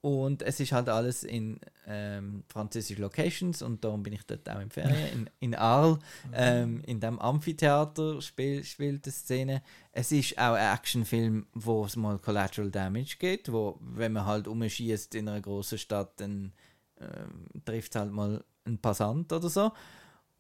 Und 0.06 0.44
es 0.44 0.60
ist 0.60 0.72
halt 0.72 0.88
alles 0.88 1.24
in 1.24 1.60
ähm, 1.88 2.44
französischen 2.48 3.02
Locations 3.02 3.64
und 3.64 3.84
darum 3.84 4.04
bin 4.04 4.14
ich 4.14 4.24
dort 4.28 4.48
auch 4.48 4.60
in 4.60 4.70
Ferien, 4.70 5.10
in, 5.12 5.30
in 5.40 5.56
Arles, 5.56 5.98
ähm, 6.32 6.84
in 6.86 7.00
dem 7.00 7.18
Amphitheater 7.18 8.22
spiel, 8.22 8.64
spielt 8.64 9.08
die 9.08 9.10
Szene. 9.10 9.64
Es 9.92 10.12
ist 10.12 10.38
auch 10.38 10.54
ein 10.54 10.76
Actionfilm, 10.76 11.48
wo 11.56 11.86
es 11.86 11.96
mal 11.96 12.20
Collateral 12.20 12.70
Damage 12.70 13.16
geht, 13.18 13.52
wo, 13.52 13.80
wenn 13.82 14.14
man 14.14 14.28
halt 14.28 14.48
umschießt 14.48 15.16
in 15.16 15.28
einer 15.28 15.42
großen 15.42 15.80
Stadt, 15.80 16.20
dann 16.20 16.54
ähm, 17.02 17.48
trifft 17.66 17.96
halt 17.96 18.12
mal 18.12 18.44
ein 18.66 18.78
Passant 18.78 19.34
oder 19.34 19.50
so. 19.50 19.72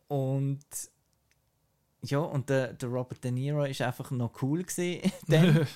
Und 0.07 0.63
ja, 2.03 2.19
und 2.19 2.51
der, 2.51 2.73
der 2.73 2.89
Robert 2.89 3.23
De 3.23 3.31
Niro 3.31 3.63
ist 3.63 3.81
einfach 3.81 4.11
noch 4.11 4.43
cool 4.43 4.61
gesehen. 4.61 5.11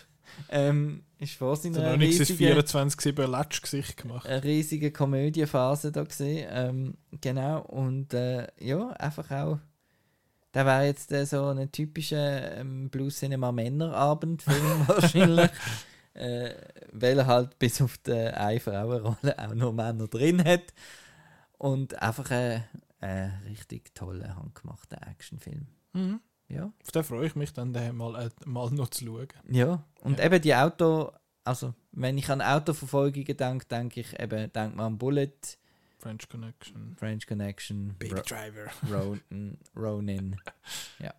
ähm, 0.50 1.04
ist 1.20 1.42
nichts 1.42 1.66
ins 1.66 1.78
riesigen, 1.78 2.60
24-7 2.60 3.28
Latsch-Gesicht 3.28 3.98
gemacht. 3.98 4.26
eine 4.26 4.44
riesige 4.44 4.92
Komödienphase 4.92 5.92
da 5.92 6.04
gesehen. 6.04 6.48
Ähm, 6.52 6.98
genau, 7.22 7.62
und 7.62 8.14
äh, 8.14 8.48
ja, 8.60 8.90
einfach 8.92 9.30
auch. 9.32 9.60
Der 10.54 10.66
wäre 10.66 10.86
jetzt 10.86 11.12
äh, 11.12 11.26
so 11.26 11.46
ein 11.46 11.72
typischer 11.72 12.58
ähm, 12.58 12.90
Blues 12.90 13.20
Cinema 13.20 13.52
Männerabendfilm 13.52 14.84
wahrscheinlich. 14.88 15.50
äh, 16.14 16.54
weil 16.92 17.20
er 17.20 17.28
halt 17.28 17.60
bis 17.60 17.82
auf 17.82 17.98
die 18.00 18.12
eine 18.14 18.60
Frauenrolle 18.60 19.38
auch 19.38 19.54
noch 19.54 19.74
Männer 19.74 20.08
drin 20.08 20.44
hat. 20.44 20.74
Und 21.58 22.02
einfach 22.02 22.32
ein, 22.32 22.64
ein 23.00 23.42
richtig 23.48 23.94
toller, 23.94 24.36
handgemachter 24.36 25.06
Actionfilm. 25.08 25.68
Mhm. 25.94 26.22
Ja. 26.50 26.72
Auf 26.82 26.92
den 26.92 27.04
freue 27.04 27.28
ich 27.28 27.36
mich 27.36 27.54
dann 27.54 27.74
den 27.74 27.96
mal, 27.96 28.26
äh, 28.26 28.30
mal 28.46 28.70
noch 28.72 28.90
zu 28.90 29.06
schauen. 29.06 29.28
Ja, 29.50 29.84
und 30.02 30.18
Ja. 30.20 30.26
eben 30.26 30.42
die 30.42 30.56
Auto, 30.56 31.12
also 31.44 31.74
wenn 31.92 32.18
ich 32.18 32.30
an 32.30 32.42
Autoverfolgungen 32.42 33.38
denke, 33.38 33.66
denke 33.68 34.00
ich 34.02 34.20
eben, 34.20 34.52
denke 34.52 34.76
man 34.76 34.86
an 34.88 34.98
Bullet, 34.98 35.32
French 36.00 36.28
Connection. 36.30 36.96
French 36.98 37.28
Connection, 37.28 37.94
Baby 38.00 38.16
Ro 38.16 38.22
Driver. 38.22 38.72
Ronin, 39.30 39.58
Ronin. 39.76 40.36
Ja. 41.00 41.14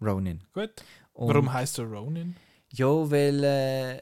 Ronin. 0.00 0.42
Gut. 0.52 0.70
Und- 1.12 1.28
Warum 1.28 1.52
heißt 1.52 1.78
er 1.78 1.84
Ronin? 1.86 2.36
Ja, 2.72 2.86
weil 2.86 3.42
äh, 3.42 3.96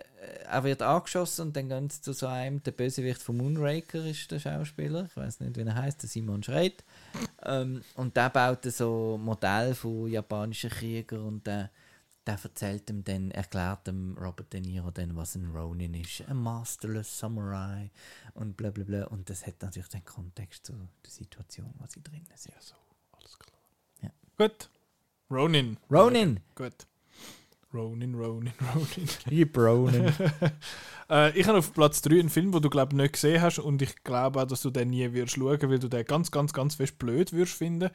er 0.45 0.63
wird 0.65 0.83
angeschossen 0.83 1.47
und 1.47 1.57
dann 1.57 1.69
gehen 1.71 1.89
sie 1.89 2.03
zu 2.03 2.13
so 2.13 2.27
einem, 2.27 2.63
der 2.63 2.73
Bösewicht 2.73 3.23
von 3.23 3.39
Moonraker 3.39 4.05
ist 4.05 4.31
der 4.31 4.41
Schauspieler, 4.41 5.07
ich 5.07 5.17
weiß 5.17 5.41
nicht, 5.41 5.57
wie 5.57 5.63
er 5.63 5.75
heißt, 5.75 6.03
der 6.03 6.09
Simon 6.11 6.43
Schreit. 6.43 6.85
Ähm, 7.49 7.83
und 7.95 8.17
der 8.17 8.31
baut 8.31 8.65
so 8.65 9.19
Modell 9.19 9.75
von 9.75 10.09
japanischen 10.09 10.71
Kriegern 10.71 11.21
und 11.21 11.47
der, 11.47 11.71
der 12.27 12.39
erzählt 12.43 12.91
ihm 12.91 13.03
dann, 13.03 13.31
erklärt 13.31 13.87
dem 13.87 14.17
Robert 14.19 14.53
De 14.53 14.61
Niro 14.61 14.91
dann, 14.91 15.17
was 15.17 15.35
ein 15.35 15.51
Ronin 15.51 15.95
ist, 15.95 16.23
ein 16.29 16.37
masterless 16.37 17.19
Samurai 17.19 17.91
und 18.35 18.57
bla 18.57 18.71
bla 18.71 18.85
bla. 18.85 19.05
Und 19.07 19.31
das 19.31 19.47
hat 19.47 19.63
natürlich 19.63 19.89
den 19.89 20.05
Kontext 20.05 20.67
zu 20.67 20.75
der 20.75 21.11
Situation, 21.11 21.73
was 21.79 21.93
sie 21.93 22.03
drin 22.03 22.27
sind. 22.35 22.55
so, 22.61 22.75
alles 23.13 23.39
klar. 23.39 23.59
Ja. 24.03 24.11
Gut. 24.37 24.69
Ronin. 25.31 25.79
Ronin! 25.91 26.41
Gut. 26.55 26.87
Ronin, 27.73 28.15
Ronin, 28.15 28.53
Ronin. 28.75 29.09
Lieb 29.27 29.57
Ronin. 29.57 30.13
äh, 31.11 31.39
ich 31.39 31.47
habe 31.47 31.59
auf 31.59 31.73
Platz 31.73 32.01
3 32.03 32.21
einen 32.21 32.31
Film, 32.31 32.53
den 32.53 32.63
du 32.63 32.71
glaube 32.71 32.97
nicht 32.97 33.15
gesehen 33.15 33.43
hast 33.43 33.59
und 33.59 33.83
ich 33.83 34.03
glaube 34.05 34.41
auch, 34.41 34.47
dass 34.47 34.63
du 34.63 34.71
den 34.71 34.91
nie 34.91 35.13
wirst 35.13 35.35
schauen, 35.35 35.71
weil 35.71 35.79
du 35.79 35.89
den 35.89 36.05
ganz, 36.05 36.31
ganz, 36.31 36.53
ganz 36.53 36.77
fest 36.77 36.99
blöd 36.99 37.33
wirst 37.33 37.55
finden. 37.55 37.91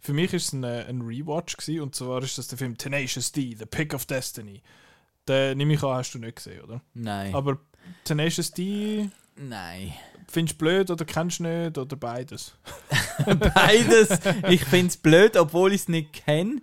Für 0.00 0.12
mich 0.12 0.34
ist 0.34 0.48
es 0.48 0.52
ein, 0.52 0.64
äh, 0.64 0.84
ein 0.86 1.00
Rewatch 1.00 1.56
gewesen, 1.56 1.80
und 1.80 1.94
zwar 1.94 2.22
ist 2.22 2.36
das 2.36 2.48
der 2.48 2.58
Film 2.58 2.76
Tenacious 2.76 3.32
D, 3.32 3.56
The 3.58 3.64
Pick 3.64 3.94
of 3.94 4.04
Destiny. 4.04 4.62
Den 5.26 5.56
nehme 5.56 5.74
ich 5.74 5.82
an, 5.82 5.94
hast 5.94 6.12
du 6.12 6.18
nicht 6.18 6.36
gesehen, 6.36 6.60
oder? 6.62 6.82
Nein. 6.92 7.34
Aber 7.34 7.58
Tenacious 8.04 8.50
D 8.50 9.08
Nein. 9.36 9.94
findest 10.28 10.60
du 10.60 10.64
blöd 10.64 10.90
oder 10.90 11.06
kennst 11.06 11.38
du 11.38 11.44
nicht 11.44 11.78
oder 11.78 11.96
beides? 11.96 12.58
Beides. 13.54 14.20
Ich 14.50 14.64
finde 14.64 14.88
es 14.88 14.96
blöd, 14.98 15.36
obwohl 15.36 15.72
ich 15.72 15.82
es 15.82 15.88
nicht 15.88 16.12
kenne. 16.12 16.60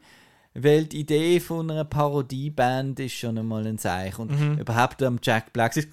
Weil 0.54 0.86
die 0.86 1.00
Idee 1.00 1.40
von 1.40 1.72
einer 1.72 1.86
Parodieband 1.86 3.00
ist 3.00 3.14
schon 3.14 3.38
einmal 3.38 3.66
ein 3.66 3.78
Zeichen. 3.78 4.22
Und 4.24 4.32
Mhm. 4.40 4.60
überhaupt 4.60 5.02
am 5.04 5.20
Jack 5.24 5.54
Black 5.54 5.78
ist. 5.78 5.88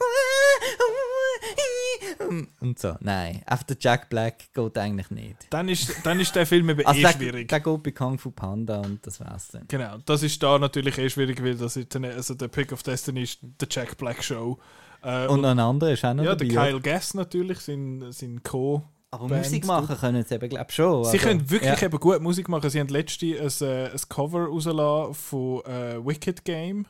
Und 2.61 2.78
so. 2.78 2.94
Nein, 3.00 3.42
auf 3.46 3.64
der 3.64 3.76
Jack 3.80 4.11
Black 4.11 4.52
geht 4.52 4.76
eigentlich 4.76 5.11
nicht. 5.11 5.46
Dann 5.50 5.68
ist, 5.68 5.94
dann 6.04 6.20
ist 6.20 6.34
der 6.36 6.44
Film 6.46 6.68
eben 6.68 6.84
Also 6.84 6.98
eh 7.00 7.02
der, 7.02 7.12
schwierig. 7.12 7.48
der 7.48 7.61
geht 7.61 7.82
bei 7.82 7.90
Kung 7.92 8.18
Fu 8.18 8.30
Panda 8.30 8.80
und 8.80 9.06
das 9.06 9.18
war's 9.20 9.48
dann. 9.48 9.64
Genau, 9.68 9.96
das 10.04 10.22
ist 10.22 10.42
da 10.42 10.59
natürlich 10.59 10.98
eh 10.98 11.09
schwierig, 11.09 11.42
weil 11.42 11.56
das 11.56 11.76
ist, 11.76 11.94
also 11.96 12.34
der 12.34 12.48
Pick 12.48 12.72
of 12.72 12.82
Destiny 12.82 13.22
ist 13.22 13.38
der 13.42 13.68
Jack 13.70 13.96
Black 13.96 14.22
Show. 14.22 14.59
Äh, 15.02 15.26
Und 15.28 15.40
noch 15.40 15.50
ein 15.50 15.59
anderer 15.59 15.92
ist 15.92 16.04
auch 16.04 16.12
noch 16.12 16.24
ja, 16.24 16.34
dabei. 16.34 16.48
der? 16.48 16.64
Kyle 16.64 16.80
Gass 16.80 17.14
natürlich, 17.14 17.61
sein, 17.61 18.04
sein 18.11 18.42
Co. 18.42 18.82
Aber 19.11 19.26
Band 19.26 19.44
Musik 19.44 19.66
machen 19.66 19.96
können 19.96 20.24
sie 20.24 20.34
eben, 20.34 20.48
glaube 20.50 20.66
ich, 20.68 20.74
schon. 20.74 21.04
Sie 21.04 21.18
aber- 21.18 21.18
können 21.18 21.50
wirklich 21.50 21.80
ja. 21.80 21.86
eben 21.86 21.98
gut 21.98 22.20
Musik 22.20 22.48
machen. 22.48 22.68
Sie 22.68 22.78
haben 22.78 22.88
letztens 22.88 23.62
ein, 23.62 23.68
äh, 23.68 23.90
ein 23.90 24.00
Cover 24.09 24.46
rausgelassen 24.46 25.14
von 25.14 25.64
äh, 25.64 26.04
Wicked 26.04 26.44
Game, 26.44 26.86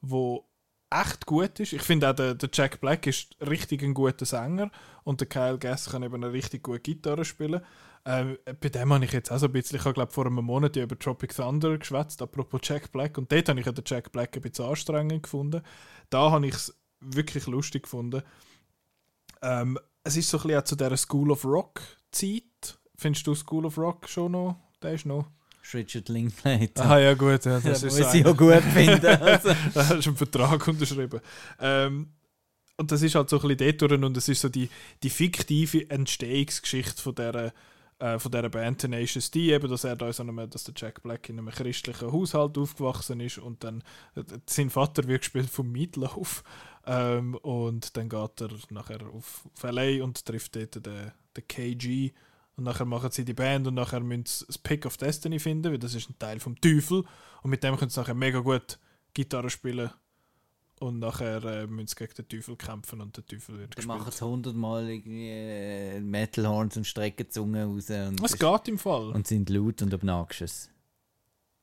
wo 0.00 0.44
echt 0.90 1.26
gut 1.26 1.60
ist. 1.60 1.72
Ich 1.72 1.82
finde 1.82 2.10
auch, 2.10 2.14
der, 2.14 2.34
der 2.34 2.48
Jack 2.52 2.80
Black 2.80 3.06
ist 3.06 3.36
richtig 3.40 3.82
ein 3.82 3.94
guter 3.94 4.24
Sänger 4.24 4.70
und 5.04 5.20
der 5.20 5.28
Kyle 5.28 5.58
Gass 5.58 5.90
kann 5.90 6.02
eben 6.02 6.14
eine 6.14 6.32
richtig 6.32 6.62
gute 6.62 6.80
Gitarre 6.80 7.24
spielen. 7.24 7.60
Ähm, 8.06 8.36
bei 8.60 8.68
dem 8.68 8.92
habe 8.92 9.04
ich 9.04 9.12
jetzt 9.12 9.32
auch 9.32 9.38
so 9.38 9.46
ein 9.46 9.52
bisschen, 9.52 9.78
ich 9.78 9.84
habe 9.84 9.94
glaube 9.94 10.12
vor 10.12 10.26
einem 10.26 10.44
Monat 10.44 10.76
über 10.76 10.98
Tropic 10.98 11.34
Thunder 11.34 11.78
geschwätzt, 11.78 12.20
apropos 12.20 12.60
Jack 12.62 12.92
Black, 12.92 13.16
und 13.16 13.32
dort 13.32 13.48
habe 13.48 13.60
ich 13.60 13.66
ja 13.66 13.72
den 13.72 13.84
Jack 13.86 14.12
Black 14.12 14.36
ein 14.36 14.42
bisschen 14.42 14.66
anstrengend 14.66 15.22
gefunden. 15.22 15.62
Da 16.10 16.30
habe 16.30 16.46
ich 16.46 16.54
es 16.54 16.78
wirklich 17.00 17.46
lustig 17.46 17.84
gefunden. 17.84 18.22
Ähm, 19.42 19.78
es 20.04 20.16
ist 20.16 20.28
so 20.28 20.38
ein 20.38 20.42
bisschen 20.42 20.58
auch 20.58 20.64
zu 20.64 20.76
dieser 20.76 20.96
School 20.96 21.30
of 21.30 21.44
Rock 21.44 21.80
Zeit. 22.12 22.78
Findest 22.96 23.26
du 23.26 23.34
School 23.34 23.66
of 23.66 23.78
Rock 23.78 24.08
schon 24.08 24.32
noch? 24.32 24.56
Der 24.82 24.92
ist 24.92 25.06
noch. 25.06 25.26
ist 25.62 25.74
Richard 25.74 26.08
Linklater. 26.10 26.84
Ah 26.84 26.98
ja 26.98 27.14
gut, 27.14 27.44
ja, 27.44 27.58
Das 27.58 27.64
ja, 27.82 27.88
ist 27.88 27.96
so 27.96 28.18
ich 28.18 28.26
auch 28.26 28.36
gut 28.36 28.62
finden. 28.62 29.06
Also. 29.06 29.48
da 29.74 29.88
hast 29.88 30.06
du 30.06 30.10
einen 30.10 30.16
Vertrag 30.16 30.68
unterschrieben. 30.68 31.20
Ähm, 31.58 32.10
und 32.76 32.92
das 32.92 33.02
ist 33.02 33.14
halt 33.14 33.30
so 33.30 33.40
ein 33.40 33.48
bisschen 33.48 33.78
dort 33.78 33.90
durch 33.90 34.02
und 34.02 34.16
es 34.16 34.28
ist 34.28 34.40
so 34.40 34.48
die, 34.48 34.68
die 35.02 35.10
fiktive 35.10 35.88
Entstehungsgeschichte 35.90 37.00
von 37.00 37.14
dieser, 37.14 37.52
äh, 37.98 38.18
von 38.18 38.30
dieser 38.30 38.48
Band 38.48 38.80
Tenacious 38.80 39.30
D, 39.30 39.54
eben, 39.54 39.70
dass 39.70 39.84
er 39.84 39.96
da 39.96 40.12
so 40.12 40.22
einem, 40.22 40.50
dass 40.50 40.64
der 40.64 40.74
Jack 40.76 41.02
Black 41.02 41.28
in 41.28 41.38
einem 41.38 41.50
christlichen 41.50 42.12
Haushalt 42.12 42.58
aufgewachsen 42.58 43.20
ist 43.20 43.38
und 43.38 43.64
dann 43.64 43.82
äh, 44.16 44.24
sein 44.46 44.70
Vater 44.70 45.06
wird 45.06 45.22
gespielt 45.22 45.48
vom 45.48 45.70
Meatloaf 45.70 46.42
ähm, 46.86 47.34
und 47.36 47.96
dann 47.96 48.08
geht 48.08 48.40
er 48.40 48.50
nachher 48.70 49.00
auf, 49.08 49.44
auf 49.54 49.62
LA 49.62 50.02
und 50.04 50.24
trifft 50.24 50.56
dort 50.56 50.74
den, 50.86 51.12
den 51.36 51.48
KG 51.48 52.12
und 52.56 52.64
nachher 52.64 52.84
machen 52.84 53.10
sie 53.10 53.24
die 53.24 53.34
Band 53.34 53.66
und 53.66 53.74
nachher 53.74 54.00
müssen 54.00 54.26
sie 54.26 54.46
das 54.46 54.58
Pick 54.58 54.86
of 54.86 54.96
Destiny 54.96 55.38
finden, 55.38 55.72
weil 55.72 55.78
das 55.78 55.94
ist 55.94 56.08
ein 56.08 56.18
Teil 56.18 56.40
vom 56.40 56.60
Teufel 56.60 57.04
und 57.42 57.50
mit 57.50 57.62
dem 57.64 57.76
können 57.76 57.90
sie 57.90 58.00
nachher 58.00 58.14
mega 58.14 58.40
gut 58.40 58.78
Gitarre 59.12 59.50
spielen 59.50 59.90
und 60.80 60.98
nachher 60.98 61.42
äh, 61.44 61.66
müssen 61.66 61.86
sie 61.86 61.94
gegen 61.96 62.14
den 62.14 62.28
Teufel 62.28 62.56
kämpfen 62.56 63.00
und 63.00 63.16
der 63.16 63.24
Teufel 63.26 63.58
wird 63.58 63.78
Dann 63.78 63.86
machen 63.86 64.04
gespielt. 64.04 64.18
sie 64.18 64.24
hundertmal 64.26 64.88
äh, 64.90 66.00
Metalhorns 66.00 66.76
und 66.76 66.84
strecken 66.86 67.24
die 67.26 67.28
Zunge 67.30 67.64
raus. 67.64 67.88
Und 67.90 68.22
Es 68.22 68.36
geht 68.38 68.68
im 68.68 68.78
Fall. 68.78 69.10
Und 69.10 69.26
sind 69.26 69.48
laut 69.50 69.80
und 69.82 69.94
obnoxious. 69.94 70.68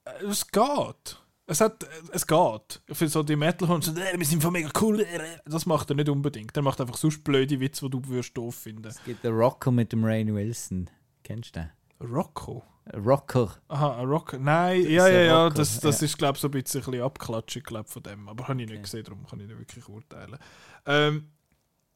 Äh, 0.06 0.24
Es 0.26 0.48
geht. 0.48 1.21
Es, 1.52 1.60
hat, 1.60 1.86
es 2.14 2.26
geht. 2.26 2.82
Für 2.94 3.08
so 3.10 3.24
die 3.24 3.36
Metalhorns, 3.36 3.88
so, 3.88 3.92
äh, 3.92 4.18
wir 4.18 4.26
sind 4.26 4.42
voll 4.42 4.52
mega 4.52 4.70
cool. 4.80 5.02
äh, 5.02 5.38
Das 5.44 5.66
macht 5.66 5.90
er 5.90 5.98
nicht 5.98 6.08
unbedingt. 6.08 6.56
Er 6.56 6.64
macht 6.64 6.80
einfach 6.80 6.96
sonst 6.96 7.26
blöde 7.26 7.60
Witze, 7.60 7.84
die 7.84 7.92
du 7.92 8.08
würdest 8.08 8.38
doof 8.38 8.56
finden. 8.56 8.88
Es 8.88 9.04
gibt 9.04 9.22
den 9.26 9.34
Rocker 9.34 9.70
mit 9.70 9.92
dem 9.92 10.06
Rain 10.06 10.34
Wilson. 10.34 10.90
Kennst 11.26 11.58
du 11.58 11.60
den? 11.60 11.70
Rocco? 12.10 12.64
Rocker. 12.96 13.54
Aha, 13.68 13.98
ein 14.00 14.08
Rocker. 14.08 14.40
Nein, 14.40 14.82
Das 14.84 14.92
ja, 14.92 15.08
ja, 15.10 15.22
ja. 15.24 15.44
Rocker, 15.44 15.56
Das, 15.56 15.80
das 15.82 16.00
ja. 16.00 16.06
ist, 16.06 16.18
glaube 16.18 16.38
ich, 16.38 16.42
so 16.42 16.48
ein 16.48 16.52
bisschen, 16.52 16.82
bisschen 16.84 17.64
glaub, 17.64 17.90
von 17.90 18.04
dem. 18.04 18.30
Aber 18.30 18.48
habe 18.48 18.62
ich 18.62 18.70
nicht 18.70 18.84
gesehen, 18.84 19.04
darum 19.04 19.28
kann 19.28 19.42
ich 19.42 19.48
nicht 19.48 19.60
wirklich 19.60 19.90
urteilen. 19.90 20.38
Ähm, 20.86 21.32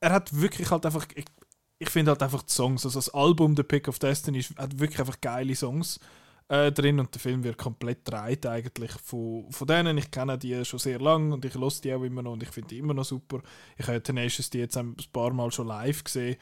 er 0.01 0.12
hat 0.12 0.36
wirklich 0.38 0.70
halt 0.70 0.86
einfach. 0.86 1.06
Ich, 1.16 1.26
ich 1.80 1.89
finde 1.89 2.12
halt 2.12 2.24
einfach 2.24 2.43
die 2.43 2.51
Songs, 2.51 2.86
also 2.86 2.97
das 2.97 3.14
Album 3.14 3.56
The 3.56 3.64
Pick 3.64 3.88
of 3.88 3.99
Destiny 3.99 4.41
hat 4.43 4.80
wirklich 4.80 4.99
einfach 4.99 5.22
geile 5.22 5.56
Songs 5.56 5.99
äh, 6.47 6.71
drin 6.71 6.99
und 6.99 7.13
der 7.13 7.21
Film 7.21 7.43
wird 7.43 7.57
komplett 7.57 7.99
dreht 8.03 8.45
eigentlich 8.45 8.91
von, 8.91 9.51
von 9.51 9.67
denen. 9.67 9.97
Ich 9.97 10.11
kenne 10.11 10.37
die 10.37 10.63
schon 10.65 10.79
sehr 10.79 10.99
lange 10.99 11.33
und 11.33 11.45
ich 11.45 11.55
höre 11.55 11.71
die 11.83 11.93
auch 11.93 12.03
immer 12.03 12.21
noch 12.21 12.33
und 12.33 12.43
ich 12.43 12.49
finde 12.49 12.69
die 12.69 12.79
immer 12.79 12.93
noch 12.93 13.05
super. 13.05 13.41
Ich 13.77 13.87
habe 13.87 14.01
Tenacious 14.01 14.49
die 14.49 14.59
jetzt 14.59 14.77
ein 14.77 14.95
paar 15.11 15.33
Mal 15.33 15.51
schon 15.51 15.67
live 15.67 16.03
gesehen. 16.03 16.37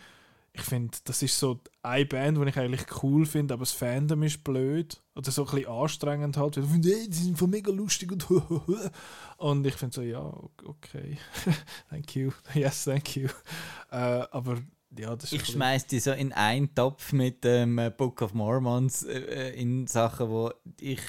Ich 0.56 0.62
finde, 0.62 0.96
das 1.06 1.24
ist 1.24 1.40
so 1.40 1.62
eine 1.82 2.06
Band, 2.06 2.38
die 2.38 2.48
ich 2.48 2.58
eigentlich 2.60 2.86
cool 3.02 3.26
finde, 3.26 3.56
aber 3.56 3.62
das 3.62 3.72
Fandom 3.72 4.22
ist 4.22 4.44
blöd 4.44 5.02
oder 5.16 5.32
so 5.32 5.46
ein 5.46 5.56
bisschen 5.56 5.72
anstrengend 5.72 6.38
halt. 6.38 6.58
Weil, 6.58 6.82
«Hey, 6.84 7.10
die 7.10 7.18
sind 7.18 7.40
voll 7.40 7.48
mega 7.48 7.72
lustig 7.72 8.12
und 8.12 8.28
und 9.38 9.66
ich 9.66 9.74
finde 9.74 9.96
so, 9.96 10.02
ja, 10.04 10.22
okay, 10.64 11.18
thank 11.90 12.16
you, 12.16 12.30
yes, 12.54 12.84
thank 12.84 13.16
you. 13.16 13.30
Äh, 13.90 14.28
aber 14.30 14.58
ja, 14.98 15.16
Ich 15.32 15.46
schmeiß 15.46 15.88
die 15.88 16.00
so 16.00 16.12
in 16.12 16.34
einen 16.34 16.74
Topf 16.74 17.14
mit 17.14 17.44
dem 17.44 17.78
äh, 17.78 17.90
Book 17.90 18.22
of 18.22 18.34
Mormons 18.34 19.04
äh, 19.04 19.20
äh, 19.20 19.62
in 19.62 19.88
Sachen, 19.88 20.30
wo 20.30 20.52
ich 20.80 21.00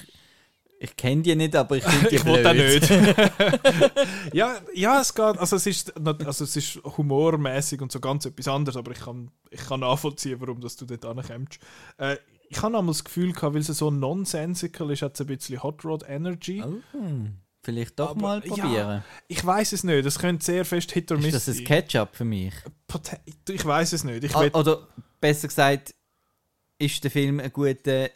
ich 0.77 0.95
kenne 0.97 1.21
die 1.21 1.35
nicht, 1.35 1.55
aber 1.55 1.77
ich 1.77 1.83
finde 1.83 2.09
die 2.09 2.15
ich 2.15 2.23
blöd. 2.23 2.53
nicht. 2.53 2.89
ja, 4.33 4.57
ja, 4.73 5.01
es 5.01 5.13
geht. 5.13 5.37
Also 5.37 5.55
es 5.55 5.65
ist, 5.65 5.93
also 5.97 6.43
es 6.43 6.55
ist 6.55 6.79
humormäßig 6.83 7.81
und 7.81 7.91
so 7.91 7.99
ganz 7.99 8.25
etwas 8.25 8.47
anderes, 8.47 8.77
aber 8.77 8.91
ich 8.91 8.99
kann, 8.99 9.31
ich 9.49 9.61
kann 9.61 9.79
nachvollziehen, 9.79 10.39
warum 10.41 10.59
dass 10.61 10.75
du 10.75 10.85
dort 10.85 11.05
ankommst. 11.05 11.59
Äh, 11.97 12.17
ich 12.49 12.61
habe 12.61 12.77
einmal 12.77 12.93
das 12.93 13.03
Gefühl 13.03 13.33
gehabt, 13.33 13.55
weil 13.55 13.61
es 13.61 13.67
so 13.67 13.89
nonsensical 13.89 14.91
ist, 14.91 15.01
hat 15.01 15.15
es 15.15 15.21
ein 15.21 15.27
bisschen 15.27 15.63
Hot 15.63 15.83
Rod 15.83 16.03
Energy. 16.07 16.63
Oh, 16.63 16.75
vielleicht 17.65 17.99
doch 17.99 18.11
Aber, 18.11 18.21
mal 18.21 18.43
ja, 18.45 18.55
probieren. 18.55 19.03
Ich 19.27 19.45
weiß 19.45 19.73
es 19.73 19.83
nicht. 19.83 20.05
Das 20.05 20.19
könnte 20.19 20.45
sehr 20.45 20.63
fest 20.63 20.91
Hit 20.91 21.11
or 21.11 21.17
Miss 21.17 21.33
Ist 21.33 21.47
das 21.47 21.47
ein 21.47 21.53
sein. 21.55 21.65
Ketchup 21.65 22.15
für 22.15 22.25
mich? 22.25 22.53
Ich 23.49 23.65
weiß 23.65 23.93
es 23.93 24.03
nicht. 24.03 24.23
Ich 24.23 24.35
Oder 24.35 24.87
besser 25.19 25.47
gesagt, 25.47 25.93
ist 26.77 27.03
der 27.03 27.11
Film 27.11 27.39
ein 27.39 27.51
guter 27.51 28.09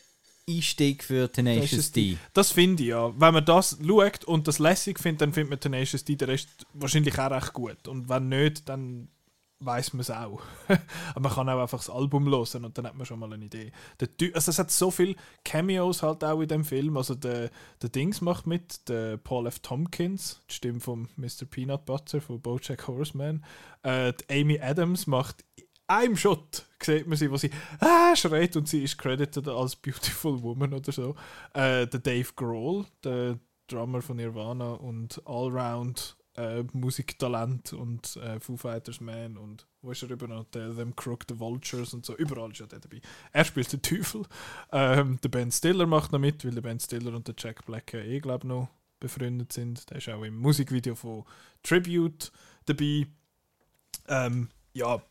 Einstieg 0.48 1.04
für 1.04 1.32
Tenacious 1.32 1.92
D? 1.92 2.18
Das 2.34 2.52
finde 2.52 2.84
ich 2.84 2.90
ja. 2.90 3.12
Wenn 3.20 3.34
man 3.34 3.46
das 3.46 3.78
schaut 3.86 4.26
und 4.26 4.48
das 4.48 4.60
lässig 4.60 5.00
findet, 5.00 5.22
dann 5.22 5.34
findet 5.34 5.50
man 5.50 5.60
Tenacious 5.60 6.06
D 6.06 6.16
den 6.16 6.30
Rest 6.30 6.66
wahrscheinlich 6.74 7.18
auch 7.20 7.32
recht 7.32 7.54
gut. 7.54 7.88
Und 7.88 8.10
wenn 8.10 8.30
nicht, 8.30 8.70
dann 8.70 9.10
weiß 9.60 9.94
man 9.94 10.02
es 10.02 10.12
auch. 10.12 10.42
Aber 11.12 11.22
man 11.22 11.32
kann 11.32 11.50
auch 11.50 11.62
einfach 11.62 11.80
das 11.80 11.90
Album 11.90 12.30
hören 12.30 12.66
und 12.66 12.78
dann 12.78 12.88
hat 12.88 12.96
man 12.96 13.06
schon 13.06 13.20
mal 13.20 13.32
eine 13.32 13.46
Idee. 13.46 13.72
Der 14.00 14.16
Ty 14.16 14.32
also 14.34 14.52
es 14.52 14.60
hat 14.60 14.72
so 14.72 14.90
viele 14.92 15.16
Cameos 15.44 16.02
halt 16.02 16.24
auch 16.24 16.42
in 16.42 16.48
dem 16.48 16.64
Film. 16.64 16.98
Also 16.98 17.16
der, 17.16 17.50
der 17.82 17.90
Dings 17.90 18.22
macht 18.22 18.48
mit, 18.48 18.88
der 18.88 19.18
Paul 19.18 19.48
F. 19.48 19.60
Tompkins, 19.60 20.42
die 20.50 20.54
Stimme 20.54 20.80
von 20.80 21.10
Mr. 21.18 21.46
Peanut 21.50 21.86
Butter 21.86 22.22
von 22.22 22.42
BoJack 22.42 22.88
Horseman. 22.88 23.44
Äh, 23.84 24.14
Amy 24.30 24.60
Adams 24.60 25.08
macht 25.08 25.44
in 25.56 25.66
einem 25.88 26.16
Shot 26.16 26.66
sieht 26.82 27.08
man 27.08 27.18
sie, 27.18 27.30
wo 27.30 27.38
sie 27.38 27.50
ah, 27.80 28.16
schreit 28.16 28.56
und 28.56 28.68
sie 28.68 28.84
ist 28.84 28.98
credited 28.98 29.48
als 29.48 29.76
Beautiful 29.76 30.42
Woman 30.42 30.74
oder 30.74 30.92
so. 30.92 31.16
Äh, 31.54 31.88
der 31.88 32.00
Dave 32.00 32.30
Grohl, 32.36 32.86
der 33.04 33.40
Drummer 33.68 34.02
von 34.02 34.18
Nirvana 34.18 34.74
und 34.74 35.22
Allround 35.26 36.18
äh, 36.40 36.64
Musiktalent 36.72 37.74
und 37.74 38.16
äh, 38.16 38.40
Foo 38.40 38.56
Fighters 38.56 39.02
Man 39.02 39.38
und 39.38 39.68
wo 39.82 39.92
ist 39.92 40.04
er 40.04 40.10
über 40.10 40.28
noch? 40.28 40.46
Der, 40.46 40.74
Them 40.74 40.96
Crook, 40.96 41.26
The 41.28 41.38
Vultures 41.38 41.94
und 41.94 42.06
so. 42.06 42.16
Überall 42.16 42.52
ist 42.52 42.62
er 42.62 42.68
dabei. 42.68 43.02
Er 43.34 43.44
spielt 43.44 43.72
den 43.74 43.82
Teufel. 43.82 44.24
Ähm, 44.72 45.20
der 45.22 45.30
Ben 45.30 45.52
Stiller 45.52 45.86
macht 45.86 46.12
noch 46.12 46.20
mit, 46.20 46.46
weil 46.46 46.52
der 46.56 46.62
Ben 46.62 46.80
Stiller 46.80 47.14
und 47.14 47.28
der 47.28 47.36
Jack 47.38 47.66
Black 47.66 47.94
ja 47.94 48.00
eh, 48.00 48.20
glaube 48.20 48.48
noch 48.48 48.70
befreundet 49.00 49.52
sind. 49.52 49.90
Der 49.90 49.98
ist 49.98 50.10
auch 50.10 50.24
im 50.24 50.38
Musikvideo 50.38 50.96
von 50.96 51.26
Tribute 51.62 52.32
dabei. 52.66 53.08
Ähm, 54.08 54.50
ja, 54.74 55.02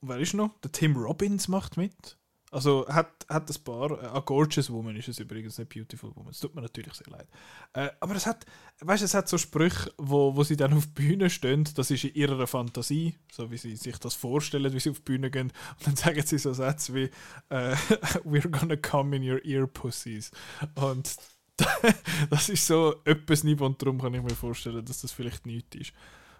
wer 0.00 0.18
ist 0.18 0.34
noch? 0.34 0.58
Der 0.60 0.72
Tim 0.72 0.96
Robbins 0.96 1.48
macht 1.48 1.76
mit. 1.76 2.17
Also 2.50 2.86
hat, 2.88 3.26
hat 3.28 3.50
ein 3.50 3.64
paar. 3.64 4.02
Äh, 4.02 4.06
A 4.06 4.20
Gorgeous 4.20 4.70
Woman 4.70 4.96
ist 4.96 5.08
es 5.08 5.18
übrigens, 5.18 5.58
nicht 5.58 5.68
Beautiful 5.68 6.14
Woman. 6.14 6.30
Es 6.30 6.40
tut 6.40 6.54
mir 6.54 6.62
natürlich 6.62 6.94
sehr 6.94 7.12
leid. 7.12 7.28
Äh, 7.74 7.90
aber 8.00 8.14
es 8.14 8.26
hat, 8.26 8.46
weißt, 8.80 9.02
es 9.02 9.14
hat 9.14 9.28
so 9.28 9.36
Sprüche, 9.36 9.92
wo, 9.98 10.34
wo 10.34 10.44
sie 10.44 10.56
dann 10.56 10.72
auf 10.72 10.86
die 10.86 10.92
Bühne 10.92 11.28
stehen. 11.28 11.68
Das 11.74 11.90
ist 11.90 12.04
in 12.04 12.14
ihrer 12.14 12.46
Fantasie, 12.46 13.16
so 13.30 13.50
wie 13.50 13.58
sie 13.58 13.76
sich 13.76 13.98
das 13.98 14.14
vorstellen, 14.14 14.72
wie 14.72 14.80
sie 14.80 14.90
auf 14.90 14.98
die 15.00 15.12
Bühne 15.12 15.30
gehen. 15.30 15.52
Und 15.78 15.86
dann 15.86 15.96
sagen 15.96 16.22
sie 16.24 16.38
so 16.38 16.52
Sätze 16.54 16.94
wie 16.94 17.10
äh, 17.50 17.74
We're 18.24 18.48
gonna 18.48 18.76
come 18.76 19.14
in 19.16 19.28
your 19.28 19.44
ear 19.44 19.66
pussies. 19.66 20.30
Und 20.74 21.16
das 22.30 22.48
ist 22.48 22.66
so 22.66 22.96
etwas 23.04 23.44
Niveau 23.44 23.66
und 23.66 23.82
darum 23.82 24.00
kann 24.00 24.14
ich 24.14 24.22
mir 24.22 24.34
vorstellen, 24.34 24.84
dass 24.84 25.02
das 25.02 25.12
vielleicht 25.12 25.44
nichts 25.44 25.76
ist. 25.76 25.92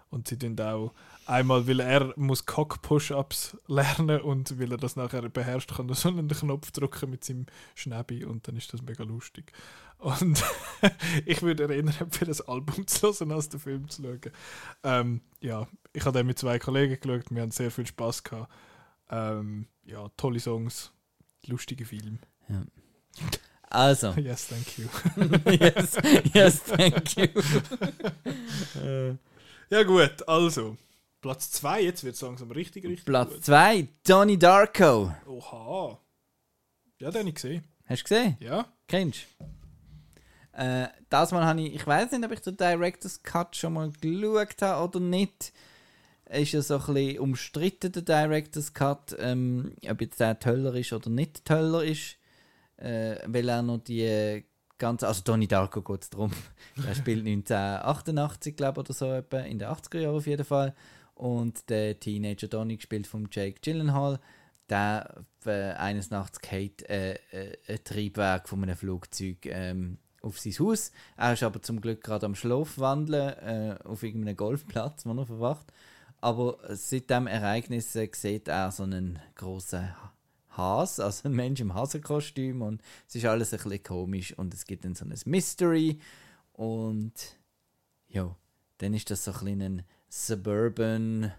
Und 0.09 0.27
sie 0.27 0.39
tun 0.39 0.59
auch 0.59 0.93
einmal, 1.29 1.67
weil 1.67 1.79
er 1.79 2.13
muss 2.17 2.45
Cock-Push-Ups 2.45 3.57
lernen 3.67 4.21
und 4.21 4.59
weil 4.59 4.71
er 4.71 4.77
das 4.77 4.95
nachher 4.95 5.27
beherrscht, 5.29 5.75
kann 5.75 5.87
er 5.89 5.95
so 5.95 6.09
einen 6.09 6.27
Knopf 6.27 6.71
drücken 6.71 7.09
mit 7.09 7.23
seinem 7.23 7.45
Schnäbi 7.75 8.25
und 8.25 8.47
dann 8.47 8.55
ist 8.55 8.73
das 8.73 8.81
mega 8.81 9.03
lustig. 9.03 9.53
Und 9.99 10.43
ich 11.25 11.41
würde 11.41 11.63
erinnern, 11.63 12.09
für 12.09 12.25
das 12.25 12.41
Album 12.41 12.87
zu 12.87 13.07
hören, 13.07 13.31
als 13.31 13.49
den 13.49 13.59
Film 13.59 13.89
zu 13.89 14.01
schauen. 14.01 14.21
Ähm, 14.83 15.21
ja, 15.39 15.67
ich 15.93 16.05
habe 16.05 16.17
den 16.17 16.27
mit 16.27 16.39
zwei 16.39 16.57
Kollegen 16.57 16.99
geschaut, 16.99 17.29
wir 17.29 17.41
haben 17.41 17.51
sehr 17.51 17.71
viel 17.71 17.85
Spaß 17.85 18.23
gehabt. 18.23 18.51
Ähm, 19.09 19.67
ja, 19.85 20.09
tolle 20.17 20.39
Songs, 20.39 20.91
lustige 21.45 21.85
Film. 21.85 22.19
Ja. 22.47 22.63
Also. 23.69 24.13
Yes, 24.17 24.47
thank 24.47 24.77
you. 24.79 24.87
yes, 25.51 25.97
yes, 26.33 26.63
thank 26.63 27.17
you. 27.17 27.27
Ja 29.69 29.83
gut, 29.83 30.27
also. 30.27 30.77
Platz 31.21 31.51
2, 31.51 31.81
jetzt 31.81 32.03
wird 32.03 32.15
es 32.15 32.21
langsam 32.21 32.51
richtig, 32.51 32.85
richtig 32.85 33.05
Platz 33.05 33.33
gut. 33.33 33.45
2, 33.45 33.87
Donnie 34.07 34.37
Darko. 34.37 35.13
Oha. 35.25 35.99
Ja, 36.99 37.11
den 37.11 37.19
habe 37.19 37.29
ich 37.29 37.35
gesehen. 37.35 37.63
Hast 37.85 38.01
du 38.01 38.03
gesehen? 38.03 38.37
Ja. 38.39 38.65
Kennst 38.87 39.25
du? 39.39 39.45
Äh, 40.59 40.87
das 41.09 41.31
Mal 41.31 41.45
habe 41.45 41.61
ich, 41.61 41.75
ich 41.75 41.85
weiß 41.87 42.11
nicht, 42.11 42.25
ob 42.25 42.31
ich 42.31 42.39
den 42.39 42.55
Director's 42.55 43.21
Cut 43.21 43.55
schon 43.55 43.73
mal 43.73 43.91
geschaut 43.91 44.61
habe 44.61 44.83
oder 44.83 44.99
nicht. 44.99 45.51
Ist 46.29 46.51
ja 46.51 46.61
so 46.61 46.77
ein 46.77 46.93
bisschen 46.93 47.19
umstritten, 47.19 47.91
der 47.91 48.01
Director's 48.03 48.73
Cut, 48.73 49.15
ähm, 49.19 49.73
ob 49.89 49.99
jetzt 50.01 50.19
der 50.19 50.39
toller 50.39 50.73
ist 50.75 50.93
oder 50.93 51.09
nicht 51.09 51.43
toller 51.43 51.83
ist. 51.83 52.17
Äh, 52.77 53.17
weil 53.25 53.49
er 53.49 53.61
noch 53.61 53.79
die 53.79 54.45
ganze, 54.77 55.07
also 55.07 55.21
Donnie 55.23 55.47
Darko 55.47 55.81
geht 55.81 56.03
es 56.03 56.09
darum. 56.09 56.31
er 56.87 56.95
spielt 56.95 57.19
1988, 57.27 58.55
glaube 58.55 58.81
ich, 58.81 58.85
oder 58.85 58.93
so, 58.93 59.11
etwa, 59.11 59.39
in 59.39 59.59
den 59.59 59.67
80er 59.67 59.99
Jahren 59.99 60.15
auf 60.15 60.27
jeden 60.27 60.45
Fall. 60.45 60.73
Und 61.19 61.69
der 61.69 61.99
Teenager 61.99 62.47
Donnie, 62.47 62.77
gespielt 62.77 63.05
von 63.05 63.27
Jake 63.29 63.59
Gyllenhaal, 63.61 64.21
der 64.69 65.25
äh, 65.45 65.73
eines 65.73 66.11
Nachts 66.11 66.39
geht 66.39 66.83
äh, 66.89 67.15
äh, 67.31 67.57
ein 67.67 67.83
Triebwerk 67.83 68.47
von 68.47 68.63
einem 68.63 68.77
Flugzeug 68.77 69.45
ähm, 69.47 69.97
auf 70.21 70.39
sein 70.39 70.57
Haus. 70.59 70.93
Er 71.17 71.33
ist 71.33 71.43
aber 71.43 71.61
zum 71.61 71.81
Glück 71.81 72.05
gerade 72.05 72.25
am 72.25 72.35
Schlafwandeln 72.35 73.33
äh, 73.39 73.75
auf 73.83 74.03
irgendeinem 74.03 74.37
Golfplatz, 74.37 75.05
wo 75.05 75.11
er 75.11 75.25
verwacht. 75.25 75.73
Aber 76.21 76.57
seit 76.69 77.09
dem 77.09 77.27
Ereignis 77.27 77.93
äh, 77.97 78.09
sieht 78.13 78.47
er 78.47 78.71
so 78.71 78.83
einen 78.83 79.19
großen 79.35 79.93
Has, 80.51 81.01
also 81.01 81.27
ein 81.27 81.33
Mensch 81.33 81.59
im 81.59 81.73
Hasenkostüm 81.73 82.61
und 82.61 82.81
es 83.09 83.15
ist 83.15 83.25
alles 83.25 83.53
ein 83.53 83.59
bisschen 83.61 83.83
komisch 83.83 84.37
und 84.37 84.53
es 84.53 84.65
gibt 84.65 84.85
dann 84.85 84.95
so 84.95 85.03
ein 85.03 85.13
Mystery 85.25 85.99
und 86.53 87.11
ja, 88.07 88.33
dann 88.77 88.93
ist 88.93 89.11
das 89.11 89.25
so 89.25 89.31
ein 89.31 89.39
bisschen 89.43 89.61
ein 89.61 89.83
Suburban 90.09 91.31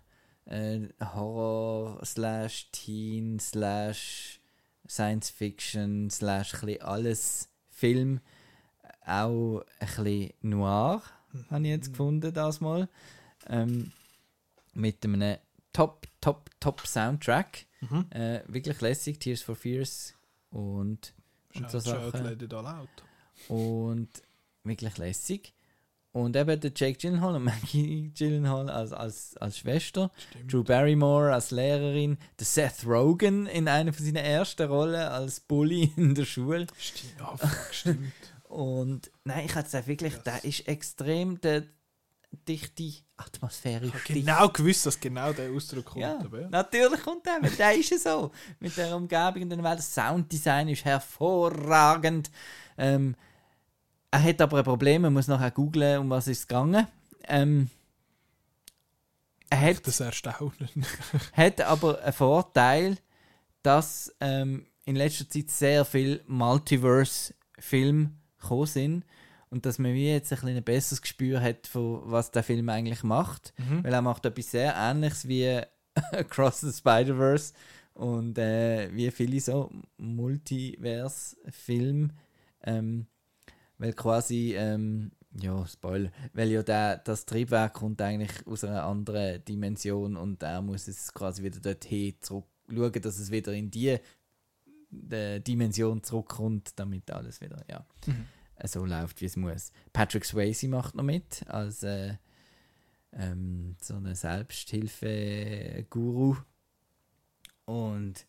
äh, 0.46 0.80
Horror 1.00 2.00
slash 2.04 2.70
Teen 2.72 3.38
slash 3.38 4.40
Science 4.88 5.30
Fiction 5.30 6.10
slash 6.10 6.54
alles 6.80 7.48
Film, 7.68 8.20
auch 9.06 9.62
ein 9.78 9.88
bisschen 10.04 10.32
Noir, 10.42 11.02
habe 11.50 11.64
ich 11.64 11.70
jetzt 11.70 11.90
gefunden 11.90 12.32
das 12.32 12.60
mal, 12.60 12.88
ähm, 13.46 13.92
mit 14.74 15.04
einem 15.04 15.38
Top, 15.72 16.06
Top, 16.20 16.50
Top 16.58 16.86
Soundtrack. 16.86 17.66
Mhm. 17.80 18.06
Äh, 18.10 18.42
wirklich 18.46 18.80
lässig, 18.80 19.18
Tears 19.18 19.42
for 19.42 19.54
Fears 19.54 20.14
und, 20.50 21.14
und 21.54 21.70
so 21.70 21.80
Shout, 21.80 21.90
shout, 21.90 22.12
Sachen. 22.12 22.24
let 22.26 22.42
it 22.42 22.52
all 22.52 22.66
out. 22.66 22.88
Und 23.48 24.08
wirklich 24.64 24.98
lässig. 24.98 25.54
Und 26.12 26.34
eben 26.34 26.60
der 26.60 26.72
Jake 26.74 26.98
Gyllenhaal 26.98 27.36
und 27.36 27.44
Maggie 27.44 28.12
Gyllenhaal 28.16 28.68
als, 28.68 28.92
als, 28.92 29.36
als 29.36 29.58
Schwester, 29.58 30.10
Drew 30.48 30.64
Barrymore 30.64 31.32
als 31.32 31.52
Lehrerin, 31.52 32.18
der 32.38 32.46
Seth 32.46 32.84
Rogen 32.84 33.46
in 33.46 33.68
einer 33.68 33.92
von 33.92 34.04
seinen 34.04 34.16
ersten 34.16 34.68
Rollen 34.68 35.00
als 35.00 35.40
Bully 35.40 35.92
in 35.96 36.14
der 36.14 36.24
Schule. 36.24 36.66
Stimmt, 36.78 37.14
ja, 37.18 37.50
stimmt. 37.70 38.12
Und 38.48 39.10
nein, 39.22 39.46
ich 39.46 39.54
hatte 39.54 39.86
wirklich, 39.86 40.16
der 40.16 40.44
ist 40.44 40.66
extrem 40.66 41.40
der 41.40 41.62
dichte, 42.48 42.92
atmosphärisch 43.16 43.88
Ich 43.88 43.94
habe 43.94 44.20
genau 44.20 44.48
gewusst, 44.48 44.86
dass 44.86 44.98
genau 44.98 45.32
der 45.32 45.50
Ausdruck 45.52 45.84
kommt. 45.84 46.02
Ja, 46.02 46.18
aber 46.18 46.42
ja. 46.42 46.48
natürlich 46.48 47.02
kommt 47.02 47.26
der, 47.26 47.38
weil 47.40 47.50
der 47.50 47.78
ist 47.78 47.90
ja 47.90 47.98
so. 47.98 48.32
Mit 48.58 48.76
der 48.76 48.96
Umgebung 48.96 49.42
und 49.42 49.50
der 49.50 49.62
Welt. 49.62 49.78
Das 49.78 49.94
Sounddesign 49.94 50.68
ist 50.68 50.84
hervorragend. 50.84 52.30
Ähm, 52.78 53.14
er 54.10 54.22
hat 54.22 54.40
aber 54.40 54.58
ein 54.58 54.64
Problem, 54.64 55.02
man 55.02 55.12
muss 55.12 55.28
nachher 55.28 55.50
googlen, 55.50 56.00
um 56.00 56.10
was 56.10 56.26
ist 56.26 56.40
es 56.40 56.48
gegangen. 56.48 56.86
Ähm, 57.28 57.70
er 59.50 59.60
hat, 59.60 59.86
Das 59.86 60.00
Erstaunen. 60.00 60.68
hat 61.32 61.60
aber 61.60 62.02
einen 62.02 62.12
Vorteil, 62.12 62.98
dass 63.62 64.14
ähm, 64.20 64.66
in 64.84 64.96
letzter 64.96 65.28
Zeit 65.28 65.50
sehr 65.50 65.84
viel 65.84 66.22
Multiverse-Filme 66.26 68.10
gekommen 68.40 68.66
sind 68.66 69.04
und 69.50 69.66
dass 69.66 69.78
man 69.78 69.92
wie 69.92 70.08
jetzt 70.08 70.32
ein, 70.32 70.40
bisschen 70.40 70.56
ein 70.56 70.64
besseres 70.64 71.02
Gespür 71.02 71.42
hat, 71.42 71.66
von 71.66 72.00
was 72.04 72.30
der 72.30 72.44
Film 72.44 72.68
eigentlich 72.68 73.02
macht. 73.02 73.52
Mhm. 73.58 73.82
Weil 73.84 73.92
er 73.92 74.02
macht 74.02 74.24
etwas 74.24 74.52
sehr 74.52 74.74
Ähnliches 74.76 75.26
wie 75.28 75.46
Across 76.12 76.60
the 76.60 76.72
Spider-Verse 76.72 77.52
und 77.94 78.38
äh, 78.38 78.94
wie 78.94 79.10
viele 79.10 79.40
so 79.40 79.72
Multiverse-Filme. 79.98 82.10
Ähm, 82.62 83.08
weil 83.80 83.92
quasi, 83.94 84.54
ähm, 84.56 85.12
ja, 85.40 85.64
Spoiler, 85.66 86.10
weil 86.32 86.50
ja 86.50 86.62
der, 86.62 86.98
das 86.98 87.24
Triebwerk 87.24 87.74
kommt 87.74 88.00
eigentlich 88.02 88.46
aus 88.46 88.64
einer 88.64 88.84
anderen 88.84 89.44
Dimension 89.44 90.16
und 90.16 90.42
er 90.42 90.60
muss 90.60 90.86
es 90.86 91.12
quasi 91.14 91.42
wieder 91.42 91.60
dorthin 91.60 92.14
zurück 92.20 92.44
schauen, 92.68 92.92
dass 92.92 93.18
es 93.18 93.30
wieder 93.30 93.52
in 93.52 93.70
die, 93.70 93.96
die 94.90 95.40
Dimension 95.42 96.02
zurückkommt, 96.02 96.72
damit 96.76 97.10
alles 97.10 97.40
wieder, 97.40 97.64
ja, 97.68 97.84
Mhm. 98.06 98.26
so 98.64 98.84
läuft, 98.84 99.20
wie 99.20 99.26
es 99.26 99.36
muss. 99.36 99.72
Patrick 99.92 100.24
Swayze 100.24 100.68
macht 100.68 100.94
noch 100.94 101.04
mit, 101.04 101.44
als 101.48 101.82
äh, 101.82 102.14
ähm, 103.12 103.76
so 103.80 103.96
eine 103.96 104.14
Selbsthilfe-Guru. 104.14 106.36
Und 107.64 108.26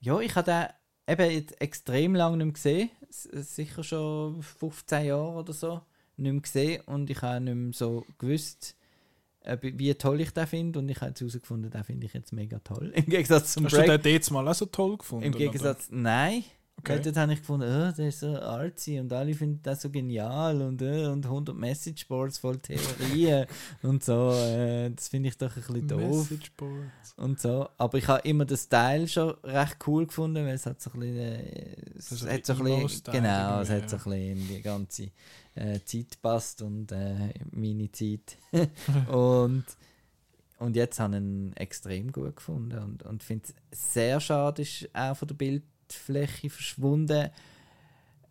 ja, 0.00 0.20
ich 0.20 0.34
habe 0.36 0.70
eben 1.12 1.30
jetzt 1.30 1.60
extrem 1.60 2.14
lange 2.14 2.36
nicht 2.38 2.46
mehr 2.46 2.52
gesehen. 2.54 2.90
Sicher 3.10 3.84
schon 3.84 4.42
15 4.42 5.04
Jahre 5.06 5.38
oder 5.38 5.52
so 5.52 5.80
nicht 6.16 6.32
mehr 6.32 6.40
gesehen. 6.42 6.82
Und 6.86 7.10
ich 7.10 7.22
habe 7.22 7.40
nicht 7.40 7.54
mehr 7.54 7.72
so 7.72 8.06
gewusst, 8.18 8.76
wie 9.60 9.94
toll 9.94 10.20
ich 10.20 10.30
den 10.30 10.46
finde. 10.46 10.78
Und 10.78 10.88
ich 10.88 11.00
habe 11.00 11.10
jetzt 11.10 11.20
herausgefunden, 11.20 11.70
den 11.70 11.84
finde 11.84 12.06
ich 12.06 12.14
jetzt 12.14 12.32
mega 12.32 12.58
toll. 12.60 12.92
Im 12.94 13.06
Gegensatz 13.06 13.52
zum 13.54 13.64
Hast 13.64 13.76
du 13.76 13.82
Break. 13.82 14.02
den 14.02 14.12
jetzt 14.12 14.30
mal 14.30 14.46
auch 14.46 14.54
so 14.54 14.66
toll 14.66 14.96
gefunden? 14.96 15.26
Im 15.26 15.32
Gegensatz, 15.32 15.88
nein. 15.90 16.44
Okay. 16.78 16.94
Weil 16.94 17.00
dort 17.02 17.16
habe 17.16 17.32
ich 17.34 17.38
gefunden, 17.38 17.68
oh, 17.68 17.92
der 17.96 18.08
ist 18.08 18.20
so 18.20 18.36
artsy 18.40 18.98
und 18.98 19.12
alle 19.12 19.34
finden 19.34 19.60
das 19.62 19.82
so 19.82 19.90
genial 19.90 20.62
und, 20.62 20.82
äh, 20.82 21.06
und 21.06 21.24
100 21.24 21.54
Messageboards 21.54 22.38
voll 22.38 22.58
Theorien 22.58 23.46
und 23.82 24.02
so. 24.02 24.32
Äh, 24.32 24.90
das 24.90 25.08
finde 25.08 25.28
ich 25.28 25.38
doch 25.38 25.54
ein 25.54 25.62
bisschen 25.62 25.86
doof. 25.86 26.28
Und 27.16 27.40
so. 27.40 27.68
Aber 27.78 27.98
ich 27.98 28.08
habe 28.08 28.26
immer 28.26 28.46
den 28.46 28.56
Style 28.56 29.06
schon 29.06 29.30
recht 29.44 29.76
cool 29.86 30.06
gefunden, 30.06 30.44
weil 30.44 30.54
es 30.54 30.66
hat 30.66 30.80
so 30.82 30.90
ein 30.94 31.00
bisschen. 31.00 31.18
Äh, 31.18 31.76
es 31.96 32.08
So 32.08 32.28
hat 32.28 32.46
so 32.46 32.52
ein 32.54 32.64
bisschen 32.64 33.12
genau, 33.12 33.60
es 33.60 33.70
hat 33.70 33.88
so 33.88 33.96
ein 33.96 34.02
bisschen 34.02 34.38
in 34.38 34.48
die 34.48 34.62
ganze 34.62 35.10
äh, 35.54 35.78
Zeit 35.84 36.20
passt 36.20 36.62
und 36.62 36.90
äh, 36.90 37.32
meine 37.52 37.92
Zeit. 37.92 38.38
und, 39.08 39.64
und 40.58 40.76
jetzt 40.76 40.98
habe 40.98 41.14
ich 41.14 41.22
ihn 41.22 41.52
extrem 41.54 42.10
gut 42.10 42.36
gefunden 42.36 42.78
und, 42.78 43.02
und 43.04 43.22
finde 43.22 43.44
es 43.70 43.92
sehr 43.92 44.18
schade, 44.20 44.62
ist 44.62 44.88
auch 44.92 45.16
von 45.16 45.28
der 45.28 45.34
Bildfläche 45.92 46.50
verschwunden, 46.50 47.30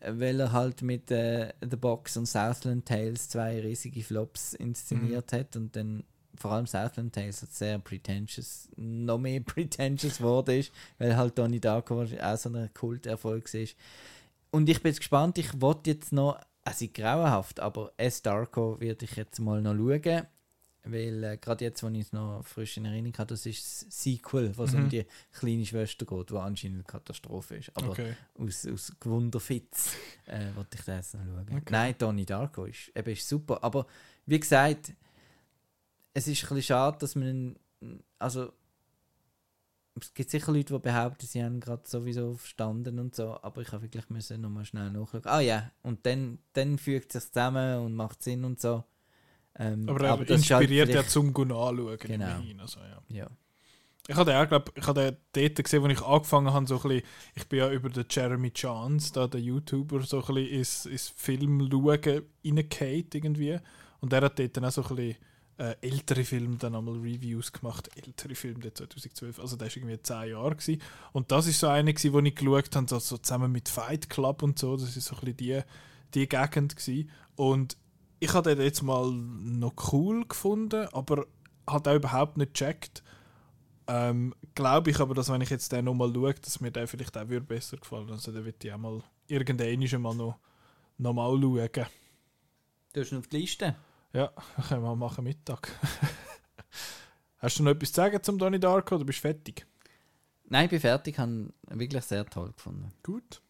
weil 0.06 0.40
er 0.40 0.52
halt 0.52 0.82
mit 0.82 1.12
äh, 1.12 1.54
The 1.62 1.76
Box 1.76 2.18
und 2.18 2.26
Southland 2.26 2.86
Tales 2.86 3.30
zwei 3.30 3.60
riesige 3.62 4.04
Flops 4.04 4.54
inszeniert 4.54 5.32
hat 5.34 5.56
und 5.56 5.76
dann 5.76 6.04
vor 6.36 6.54
allem 6.54 6.66
Southland 6.66 7.14
Tales 7.14 7.42
hat 7.44 7.52
sehr 7.52 7.78
pretentious, 7.80 8.68
noch 8.76 9.20
mehr 9.20 9.40
pretentious 9.46 10.18
geworden 10.18 10.60
ist, 10.60 10.72
weil 10.98 11.16
halt 11.16 11.38
Donnie 11.38 11.60
Darko 11.60 12.02
auch 12.02 12.38
so 12.38 12.50
ein 12.50 12.70
Kulterfolg 12.74 13.54
ist. 13.54 13.76
Und 14.50 14.68
ich 14.68 14.82
bin 14.82 14.92
jetzt 14.92 15.00
gespannt, 15.00 15.38
ich 15.38 15.62
wollte 15.62 15.92
jetzt 15.92 16.12
noch, 16.12 16.40
also 16.64 16.86
grauenhaft, 16.92 17.60
aber 17.60 17.92
S. 17.98 18.22
Darko 18.22 18.80
werde 18.80 19.06
ich 19.06 19.16
jetzt 19.16 19.40
mal 19.40 19.62
noch 19.62 19.76
schauen, 19.76 20.26
weil 20.84 21.24
äh, 21.24 21.38
gerade 21.38 21.64
jetzt, 21.66 21.84
wo 21.84 21.90
ich 21.90 22.00
es 22.00 22.14
noch 22.14 22.44
frisch 22.44 22.78
in 22.78 22.86
Erinnerung 22.86 23.18
habe, 23.20 23.28
das 23.28 23.46
ist 23.46 23.64
das 23.88 24.02
Sequel, 24.04 24.58
was 24.58 24.74
um 24.74 24.84
Mhm. 24.86 24.90
die 24.90 25.06
kleine 25.32 25.66
Schwester 25.66 26.06
geht, 26.06 26.32
wo 26.32 26.38
anscheinend 26.40 26.78
eine 26.78 26.84
Katastrophe 26.84 27.58
ist. 27.58 27.76
Aber 27.78 27.90
Okay. 27.92 28.16
aus, 28.40 28.66
aus 28.68 28.92
Gewunderfitz 29.00 29.94
äh, 30.26 30.48
wollte 30.56 30.78
ich 30.78 30.84
das 30.86 31.14
jetzt 31.14 31.14
noch 31.16 31.26
schauen. 31.26 31.46
Okay. 31.50 31.62
Nein, 31.70 31.96
Donnie 31.98 32.26
Darko 32.26 32.66
ist, 32.66 32.92
eben 32.96 33.12
ist 33.12 33.28
super, 33.30 33.64
aber 33.64 33.86
wie 34.26 34.40
gesagt, 34.40 34.94
es 36.14 36.28
ist 36.28 36.44
ein 36.44 36.50
bisschen 36.50 36.64
schade, 36.64 36.98
dass 37.00 37.16
man, 37.16 37.56
also 38.20 38.52
es 40.00 40.14
gibt 40.14 40.30
sicher 40.30 40.52
Leute, 40.52 40.74
die 40.74 40.80
behaupten, 40.80 41.26
sie 41.28 41.44
haben 41.44 41.60
gerade 41.60 41.84
sowieso 41.86 42.36
verstanden 42.36 42.98
und 42.98 43.16
so, 43.16 43.38
aber 43.42 43.62
ich 43.62 43.72
habe 43.72 43.84
wirklich 43.84 44.10
müssen 44.10 44.42
nochmal 44.42 44.66
schnell 44.66 44.90
nachschauen. 44.90 45.26
Ah 45.26 45.42
ja, 45.42 45.70
und 45.84 46.06
dann, 46.06 46.40
dann 46.54 46.78
fügt 46.78 47.14
es 47.14 47.24
sich 47.24 47.32
zusammen 47.34 47.80
und 47.86 47.94
macht 47.94 48.24
Sinn 48.24 48.44
und 48.46 48.60
so. 48.60 48.84
Ähm, 49.58 49.88
Aber 49.90 50.02
er 50.06 50.18
das 50.18 50.42
ist 50.42 50.52
halt 50.52 50.62
inspiriert 50.64 50.90
ja 50.90 50.96
vielleicht- 50.96 51.10
zum 51.12 51.34
Gehen 51.34 51.52
anschauen. 51.52 51.98
Genau. 52.00 52.42
Also, 52.60 52.80
ja. 52.80 53.02
Ja. 53.10 53.28
Ich 54.08 54.16
hatte 54.16 54.36
auch, 54.38 54.48
glaube 54.48 54.72
ich, 54.76 54.84
den 54.86 55.18
dort 55.34 55.64
gesehen, 55.64 55.84
als 55.86 55.94
ich 55.94 56.02
angefangen 56.06 56.52
habe, 56.54 56.68
so 56.68 56.76
ein 56.78 56.82
bisschen, 56.82 57.04
ich 57.36 57.48
bin 57.48 57.60
ja 57.60 57.72
über 57.72 57.90
den 57.90 58.06
Jeremy 58.10 58.52
Chance, 58.52 59.14
da 59.14 59.28
der 59.28 59.40
YouTuber, 59.42 60.02
so 60.02 60.18
ein 60.26 60.34
bisschen 60.34 60.48
ins, 60.50 60.86
ins 60.88 61.08
Film 61.10 61.70
schauen 61.72 62.00
reingefallen 62.44 63.06
irgendwie. 63.14 63.60
Und 64.00 64.12
der 64.12 64.22
hat 64.22 64.40
dort 64.40 64.58
dann 64.58 64.66
auch 64.66 64.72
so 64.72 64.84
ein 64.84 64.96
bisschen 64.96 65.16
äh, 65.58 65.76
ältere 65.82 66.24
Filme 66.24 66.56
dann 66.58 66.74
einmal 66.76 66.96
Reviews 66.98 67.52
gemacht. 67.52 67.90
Ältere 67.96 68.34
Filme, 68.34 68.60
der 68.62 68.74
2012, 68.74 69.40
also 69.40 69.56
der 69.56 69.68
war 69.68 69.78
irgendwie 69.78 70.02
10 70.02 70.30
Jahre. 70.32 70.56
Gewesen. 70.56 70.82
Und 71.12 71.32
das 71.32 71.46
ist 71.46 71.60
so 71.60 71.68
eine, 71.68 71.94
gewesen, 71.94 72.14
wo 72.14 72.20
ich 72.20 72.36
geschaut 72.36 72.76
habe, 72.76 72.88
so, 72.90 72.98
so 72.98 73.18
zusammen 73.20 73.52
mit 73.52 73.70
Fight 73.70 74.10
Club 74.10 74.42
und 74.42 74.58
so, 74.58 74.76
das 74.76 74.98
ist 74.98 75.06
so 75.06 75.16
ein 75.16 75.20
bisschen 75.22 75.38
die, 75.38 75.62
die 76.16 76.28
Gegend 76.28 76.76
gewesen. 76.76 77.10
Und 77.36 77.78
ich 78.22 78.34
habe 78.34 78.56
den 78.56 78.64
jetzt 78.64 78.84
mal 78.84 79.12
noch 79.12 79.74
cool 79.92 80.26
gefunden, 80.28 80.88
aber 80.94 81.26
hat 81.68 81.88
auch 81.88 81.96
überhaupt 81.96 82.38
nicht 82.38 82.54
gecheckt. 82.54 83.04
Ähm, 83.88 84.36
Glaube 84.54 84.92
ich 84.92 85.00
aber, 85.00 85.16
dass 85.16 85.30
wenn 85.30 85.42
ich 85.42 85.50
jetzt 85.50 85.72
den 85.72 85.86
nochmal 85.86 86.14
schaue, 86.14 86.36
dass 86.36 86.62
mir 86.62 86.72
der 86.72 86.88
vielleicht 86.88 87.18
auch 87.18 87.28
würde 87.28 87.48
besser 87.48 87.78
gefallen 87.78 88.12
Also 88.12 88.32
den 88.32 88.46
würde 88.46 88.58
ich 88.64 88.72
auch 88.72 88.78
mal 88.78 89.02
irgendwann 89.28 90.02
mal 90.02 90.16
noch, 90.16 90.38
noch 91.00 91.14
mal 91.14 91.32
schauen. 91.42 91.88
Du 92.94 93.02
hast 93.02 93.12
ihn 93.12 93.18
auf 93.18 93.28
die 93.28 93.38
Liste. 93.38 93.76
Ja, 94.14 94.32
können 94.68 94.84
wir 94.84 94.96
machen 94.96 95.24
Mittag. 95.24 95.72
Hast 97.40 97.58
du 97.58 97.64
noch 97.64 97.72
etwas 97.72 97.90
zu 97.92 97.96
sagen 97.96 98.22
zum 98.22 98.38
Donnie 98.38 98.60
Darko 98.60 98.96
oder 98.96 99.06
bist 99.06 99.18
du 99.18 99.22
fertig? 99.30 99.66
Nein, 100.46 100.66
ich 100.66 100.70
bin 100.70 100.80
fertig, 100.80 101.18
habe 101.18 101.32
ihn 101.32 101.54
wirklich 101.72 102.04
sehr 102.04 102.24
toll 102.28 102.52
gefunden. 102.52 102.94
Gut. 103.02 103.42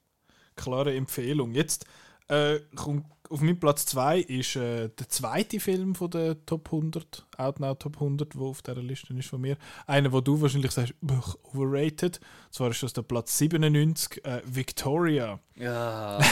Klare 0.56 0.95
Empfehlung. 0.95 1.53
Jetzt 1.53 1.85
äh, 2.30 2.61
kommt 2.76 3.06
auf 3.32 3.41
meinem 3.41 3.60
Platz 3.60 3.86
2 3.88 4.20
ist 4.20 4.56
äh, 4.56 4.90
der 4.90 5.10
zweite 5.10 5.60
Film 5.60 5.95
von 5.95 6.10
der 6.12 6.45
Top 6.45 6.68
100, 6.68 7.26
Outnow 7.38 7.76
Top 7.78 7.95
100, 7.95 8.34
der 8.34 8.41
auf 8.41 8.62
dieser 8.62 8.82
Liste 8.82 9.14
ist 9.14 9.30
von 9.30 9.41
mir. 9.41 9.58
Einer, 9.88 10.12
wo 10.12 10.22
du 10.22 10.41
wahrscheinlich 10.41 10.72
sagst, 10.72 10.94
«Buch, 11.02 11.36
overrated. 11.44 12.18
Und 12.20 12.53
zwar 12.53 12.70
ist 12.72 12.84
das 12.84 12.94
der 12.94 13.03
Platz 13.03 13.38
97, 13.38 14.24
äh, 14.26 14.41
Victoria. 14.45 15.40
Ja. 15.56 16.20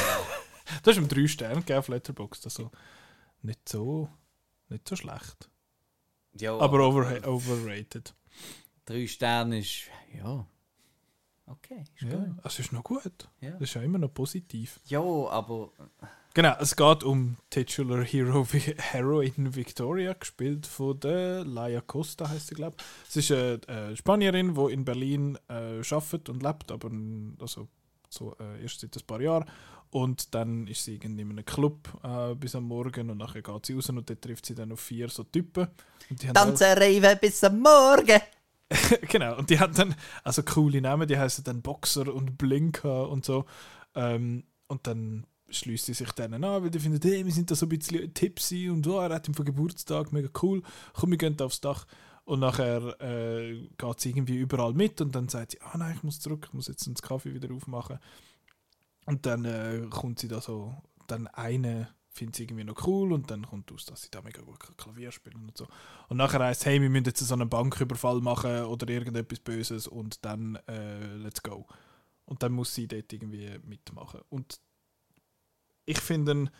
Das 0.84 0.96
ist 0.96 1.02
um 1.02 1.08
3 1.10 1.28
Sterne 1.28 1.56
gegeben 1.62 1.80
auf 1.80 1.88
Letterboxd. 1.88 2.46
Also 2.46 2.70
nicht 3.42 3.68
so, 3.68 4.08
nicht 4.68 4.88
so 4.88 4.96
schlecht. 4.96 5.50
ja 6.34 6.56
Aber 6.56 6.88
over, 6.88 7.28
overrated. 7.28 8.14
Drei 8.86 9.08
Sterne 9.08 9.58
ist, 9.60 9.86
ja. 10.16 10.46
Okay, 11.48 11.86
ist 11.96 12.04
Ja, 12.04 12.18
gut. 12.18 12.36
es 12.44 12.60
ist 12.60 12.72
noch 12.72 12.84
gut. 12.84 13.30
Ja. 13.42 13.50
Das 13.54 13.62
ist 13.62 13.74
ja 13.74 13.82
immer 13.82 13.98
noch 13.98 14.14
positiv. 14.14 14.80
Ja, 14.86 15.00
aber 15.02 15.72
Genau, 16.36 16.54
es 16.60 16.76
geht 16.76 17.04
um 17.04 17.38
Titular 17.50 18.04
Hero 18.04 18.46
Heroin 18.52 19.56
Victoria, 19.56 20.14
gespielt 20.14 20.68
von 20.68 21.00
der 21.00 21.44
Laia 21.44 21.82
Costa, 21.82 22.30
heißt 22.30 22.48
sie, 22.48 22.56
glaube 22.56 22.78
ich. 22.80 23.12
Sie 23.12 23.20
ist 23.20 23.32
eine, 23.68 23.96
Spanierin, 23.98 24.54
die 24.54 24.74
in 24.74 24.86
Berlin 24.86 25.38
äh, 25.50 25.82
arbeitet 25.90 26.30
und 26.30 26.44
lebt, 26.44 26.72
aber 26.72 26.92
also, 27.42 27.68
so, 28.10 28.36
äh, 28.40 28.62
erst 28.62 28.80
seit 28.80 28.96
ein 28.96 29.08
paar 29.08 29.22
Jahren. 29.22 29.50
Und 29.92 30.36
dann 30.36 30.68
ist 30.68 30.86
sie 30.86 30.96
irgendwie 30.96 31.24
in 31.24 31.32
einem 31.32 31.46
Club 31.46 31.90
äh, 32.04 32.36
bis 32.36 32.54
am 32.54 32.66
Morgen 32.66 33.10
und 33.10 33.18
nachher 33.18 33.42
geht 33.42 33.66
sie 33.66 33.74
raus 33.74 33.90
und 33.90 34.08
dort 34.08 34.22
trifft 34.22 34.46
sie 34.46 34.54
dann 34.54 34.72
auf 34.72 34.80
vier 34.80 35.10
so 35.10 35.24
Typen. 35.24 35.64
Haben 35.64 36.20
alle- 36.22 36.34
Tanzen, 36.34 36.78
reiven 36.78 37.18
bis 37.20 37.44
am 37.44 37.60
Morgen. 37.60 38.22
genau, 39.10 39.36
und 39.36 39.50
die 39.50 39.60
haben 39.60 39.74
dann 39.74 39.96
also 40.24 40.44
coole 40.44 40.80
Namen, 40.80 41.08
die 41.08 41.18
heißen 41.18 41.44
dann 41.44 41.64
Boxer 41.64 42.14
und 42.14 42.38
Blinker 42.38 43.10
und 43.10 43.26
so. 43.26 43.46
Ähm, 43.96 44.44
und 44.68 44.86
dann 44.86 45.26
schließt 45.52 45.86
sie 45.86 45.94
sich 45.94 46.12
denen 46.12 46.44
an, 46.44 46.64
weil 46.64 46.70
die 46.70 46.80
finden, 46.80 47.00
hey, 47.02 47.26
wir 47.26 47.32
sind 47.32 47.50
da 47.50 47.56
so 47.56 47.66
ein 47.66 47.70
bisschen 47.70 48.14
tipsy 48.14 48.70
und 48.70 48.86
oh, 48.88 49.00
er 49.00 49.14
hat 49.14 49.28
ihn 49.28 49.34
von 49.34 49.46
Geburtstag, 49.46 50.12
mega 50.12 50.30
cool, 50.42 50.62
komm, 50.94 51.12
wir 51.12 51.18
gehen 51.18 51.40
aufs 51.42 51.62
Dach. 51.62 51.86
Und 52.26 52.42
nachher 52.42 53.02
äh, 53.02 53.68
geht 53.76 54.00
sie 54.00 54.10
irgendwie 54.10 54.38
überall 54.38 54.74
mit 54.74 55.02
und 55.02 55.16
dann 55.16 55.30
sagt 55.30 55.52
sie, 55.52 55.62
ah 55.62 55.78
nein, 55.78 55.96
ich 55.96 56.04
muss 56.04 56.20
zurück, 56.20 56.46
ich 56.48 56.54
muss 56.54 56.68
jetzt 56.68 56.86
den 56.86 56.94
Kaffee 56.94 57.34
wieder 57.34 57.52
aufmachen. 57.52 57.98
Und 59.06 59.26
dann 59.26 59.46
äh, 59.46 59.88
kommt 59.90 60.20
sie 60.20 60.28
da 60.28 60.40
so, 60.40 60.76
dann 61.08 61.26
eine 61.28 61.90
findet 62.12 62.36
sie 62.36 62.44
irgendwie 62.44 62.64
noch 62.64 62.86
cool 62.86 63.14
und 63.14 63.32
dann 63.32 63.46
kommt 63.46 63.72
aus, 63.72 63.86
dass 63.86 64.02
sie 64.02 64.10
da 64.12 64.22
mega 64.22 64.42
gut 64.42 64.60
Klavier 64.78 65.12
spielen 65.12 65.46
und 65.48 65.58
so. 65.58 65.68
Und 66.10 66.18
nachher 66.18 66.44
heißt 66.44 66.66
hey, 66.66 66.82
wir 66.82 66.90
müssen 66.90 67.06
jetzt 67.06 67.20
so 67.20 67.34
einen 67.34 67.50
Banküberfall 67.50 68.20
machen 68.22 68.64
oder 68.64 68.88
irgendetwas 68.90 69.40
Böses 69.40 69.88
und 69.88 70.24
dann 70.26 70.58
äh, 70.68 71.16
let's 71.16 71.42
go. 71.42 71.66
Und 72.26 72.44
dann 72.44 72.52
muss 72.52 72.76
sie 72.76 72.88
dort 72.88 73.12
irgendwie 73.12 73.58
mitmachen. 73.64 74.22
Und 74.30 74.60
ich 75.90 76.00
finde, 76.00 76.52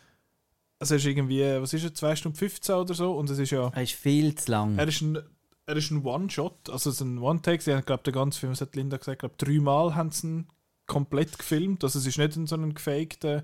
also 0.80 0.96
es 0.96 1.02
ist 1.02 1.06
irgendwie, 1.06 1.42
was 1.60 1.72
ist 1.72 1.84
es, 1.84 1.94
2 1.94 2.16
Stunden 2.16 2.36
15 2.36 2.74
oder 2.74 2.94
so 2.94 3.12
und 3.12 3.30
es 3.30 3.38
ist 3.38 3.52
ja, 3.52 3.68
er 3.68 3.82
ist 3.82 3.92
viel 3.92 4.34
zu 4.34 4.50
lang. 4.50 4.76
er 4.76 4.88
ist 4.88 5.02
ein, 5.02 5.18
er 5.66 5.76
ist 5.76 5.90
ein 5.92 6.04
One-Shot, 6.04 6.68
also 6.68 6.90
es 6.90 6.96
ist 6.96 7.02
ein 7.02 7.18
One-Take, 7.18 7.62
sie 7.62 7.72
haben, 7.72 7.84
glaube 7.84 8.02
der 8.02 8.12
ganze 8.12 8.40
Film, 8.40 8.52
das 8.52 8.60
hat 8.60 8.74
Linda 8.74 8.96
gesagt, 8.96 9.20
glaube 9.20 9.36
dreimal 9.38 9.94
haben 9.94 10.10
sie 10.10 10.26
ihn 10.26 10.48
komplett 10.86 11.38
gefilmt, 11.38 11.84
also 11.84 12.00
es 12.00 12.06
ist 12.06 12.18
nicht 12.18 12.36
in 12.36 12.48
so 12.48 12.56
einem 12.56 12.74
gefakten 12.74 13.42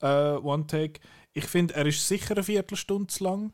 äh, 0.00 0.36
One-Take. 0.36 1.00
Ich 1.34 1.44
finde, 1.44 1.74
er 1.74 1.84
ist 1.84 2.08
sicher 2.08 2.34
eine 2.34 2.42
Viertelstunde 2.42 3.08
zu 3.08 3.24
lang. 3.24 3.52